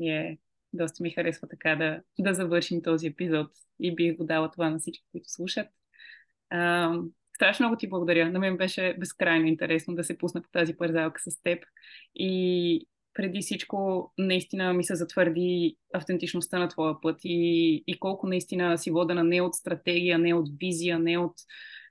Е, 0.00 0.38
доста 0.72 1.02
ми 1.02 1.10
харесва 1.10 1.48
така 1.48 1.76
да, 1.76 2.02
да 2.18 2.34
завършим 2.34 2.82
този 2.82 3.06
епизод 3.06 3.50
и 3.80 3.94
бих 3.94 4.16
го 4.16 4.24
дала 4.24 4.50
това 4.50 4.70
на 4.70 4.78
всички, 4.78 5.04
които 5.12 5.30
слушат. 5.30 5.68
А, 6.50 6.94
страшно 7.36 7.66
много 7.66 7.78
ти 7.78 7.88
благодаря. 7.88 8.30
На 8.30 8.38
мен 8.38 8.56
беше 8.56 8.96
безкрайно 8.98 9.46
интересно 9.46 9.94
да 9.94 10.04
се 10.04 10.18
пусна 10.18 10.42
по 10.42 10.48
тази 10.50 10.76
парзалка 10.76 11.20
с 11.20 11.42
теб. 11.42 11.64
И 12.14 12.88
преди 13.14 13.40
всичко 13.40 14.12
наистина 14.18 14.72
ми 14.72 14.84
се 14.84 14.94
затвърди 14.94 15.76
автентичността 15.94 16.58
на 16.58 16.68
твоя 16.68 17.00
път 17.00 17.20
и, 17.24 17.84
и 17.86 17.98
колко 17.98 18.26
наистина 18.26 18.78
си 18.78 18.90
водена 18.90 19.24
не 19.24 19.40
от 19.40 19.54
стратегия, 19.54 20.18
не 20.18 20.34
от 20.34 20.48
визия, 20.60 20.98
не 20.98 21.18
от 21.18 21.34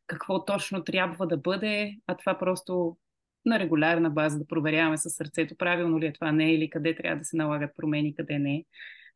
какво 0.08 0.46
точно 0.46 0.84
трябва 0.84 1.28
да 1.28 1.38
бъде, 1.38 1.96
а 2.08 2.18
това 2.18 2.38
просто 2.38 2.98
на 3.46 3.60
регулярна 3.60 4.10
база 4.10 4.40
да 4.40 4.48
проверяваме 4.48 4.98
със 4.98 5.14
сърцето 5.14 5.56
правилно 5.58 6.00
ли 6.00 6.06
е 6.06 6.14
това 6.14 6.32
не 6.32 6.54
или 6.54 6.70
къде 6.70 6.96
трябва 6.96 7.20
да 7.20 7.26
се 7.26 7.38
налагат 7.38 7.72
промени, 7.78 8.16
къде 8.16 8.40
не. 8.40 8.66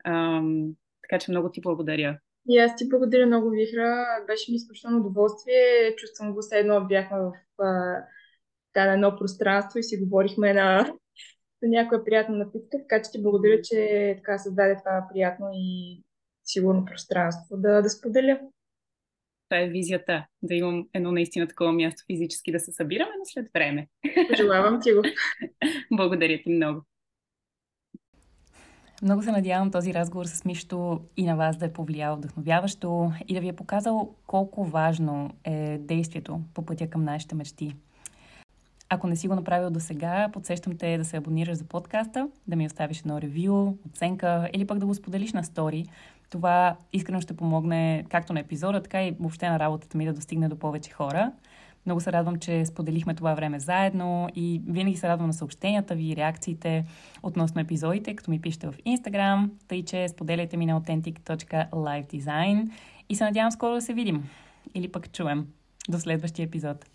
Ам, 0.06 0.74
така 1.02 1.20
че 1.20 1.32
много 1.32 1.52
ти 1.52 1.62
благодаря. 1.62 2.20
И 2.50 2.58
аз 2.58 2.76
ти 2.76 2.90
благодаря 2.90 3.26
много, 3.26 3.50
Вихра. 3.50 4.06
Беше 4.28 4.52
ми 4.52 4.56
изключително 4.56 5.00
удоволствие. 5.00 5.96
Чувствам 5.98 6.34
го 6.34 6.42
все 6.42 6.58
едно 6.58 6.86
бяхме 6.86 7.18
в 7.18 7.34
а, 7.64 8.94
едно 8.94 9.16
пространство 9.16 9.80
и 9.80 9.84
си 9.84 9.98
говорихме 9.98 10.54
на, 10.54 10.94
на 11.66 11.70
някоя 11.70 12.04
приятна 12.04 12.38
напитка, 12.38 12.78
така 12.78 13.02
че 13.02 13.12
ти 13.12 13.24
благодаря, 13.24 13.62
че 13.62 14.14
така 14.18 14.38
създаде 14.38 14.78
това 14.78 15.08
приятно 15.14 15.50
и 15.54 16.02
сигурно 16.44 16.86
пространство 16.86 17.58
да, 17.58 17.82
да 17.82 17.90
споделя. 17.90 18.40
Това 19.50 19.62
е 19.62 19.70
визията, 19.70 20.26
да 20.44 20.56
имам 20.56 20.88
едно 20.94 21.12
наистина 21.12 21.48
такова 21.48 21.72
място 21.72 22.04
физически 22.12 22.52
да 22.52 22.60
се 22.60 22.72
събираме, 22.72 23.12
но 23.20 23.26
след 23.26 23.52
време. 23.54 23.88
Пожелавам 24.30 24.80
ти 24.82 24.94
го. 24.94 25.02
Благодаря 25.92 26.40
ти 26.44 26.50
много. 26.50 26.82
Много 29.02 29.24
се 29.24 29.32
надявам 29.32 29.72
този 29.72 29.94
разговор 29.94 30.26
с 30.26 30.46
Мишто 30.46 31.02
и 31.18 31.26
на 31.26 31.36
вас 31.36 31.58
да 31.58 31.66
е 31.66 31.74
повлиял 31.74 32.16
вдъхновяващо 32.16 33.12
и 33.28 33.34
да 33.34 33.40
ви 33.40 33.48
е 33.48 33.56
показал 33.56 34.16
колко 34.28 34.64
важно 34.66 35.30
е 35.44 35.78
действието 35.78 36.40
по 36.54 36.66
пътя 36.66 36.90
към 36.90 37.04
нашите 37.04 37.36
мечти. 37.36 37.76
Ако 38.96 39.08
не 39.08 39.16
си 39.16 39.28
го 39.28 39.36
направил 39.36 39.70
до 39.70 39.80
сега, 39.80 40.30
подсещам 40.34 40.78
те 40.78 40.98
да 40.98 41.06
се 41.06 41.18
абонираш 41.18 41.58
за 41.58 41.64
подкаста, 41.64 42.30
да 42.48 42.56
ми 42.56 42.66
оставиш 42.66 43.00
едно 43.00 43.22
ревю, 43.22 43.74
оценка 43.86 44.50
или 44.54 44.68
пък 44.68 44.80
да 44.80 44.86
го 44.86 44.94
споделиш 44.94 45.34
на 45.34 45.44
стори. 45.44 45.86
Това 46.30 46.76
искрено 46.94 47.22
ще 47.22 47.36
помогне 47.36 48.06
както 48.10 48.34
на 48.34 48.40
епизода, 48.40 48.84
така 48.84 49.04
и 49.04 49.16
въобще 49.20 49.50
на 49.50 49.60
работата 49.60 49.98
ми 49.98 50.06
да 50.06 50.14
достигне 50.14 50.50
до 50.50 50.56
повече 50.56 50.92
хора. 50.92 51.32
Много 51.86 52.02
се 52.02 52.12
радвам, 52.12 52.36
че 52.36 52.66
споделихме 52.66 53.16
това 53.16 53.34
време 53.34 53.60
заедно 53.60 54.30
и 54.36 54.62
винаги 54.68 54.98
се 54.98 55.08
радвам 55.08 55.28
на 55.28 55.34
съобщенията 55.34 55.96
ви 55.96 56.16
реакциите 56.16 56.86
относно 57.24 57.62
епизодите, 57.62 58.16
като 58.16 58.32
ми 58.32 58.42
пишете 58.42 58.68
в 58.68 58.78
Instagram, 58.88 59.50
тъй 59.68 59.86
че 59.86 60.08
споделяйте 60.08 60.58
ми 60.58 60.66
на 60.66 60.82
authentic.lifedesign 60.82 62.70
и 63.10 63.16
се 63.16 63.24
надявам 63.24 63.52
скоро 63.52 63.74
да 63.74 63.82
се 63.82 63.94
видим 63.94 64.30
или 64.76 64.92
пък 64.92 65.12
чуем. 65.12 65.48
До 65.90 66.00
следващия 66.00 66.44
епизод. 66.44 66.95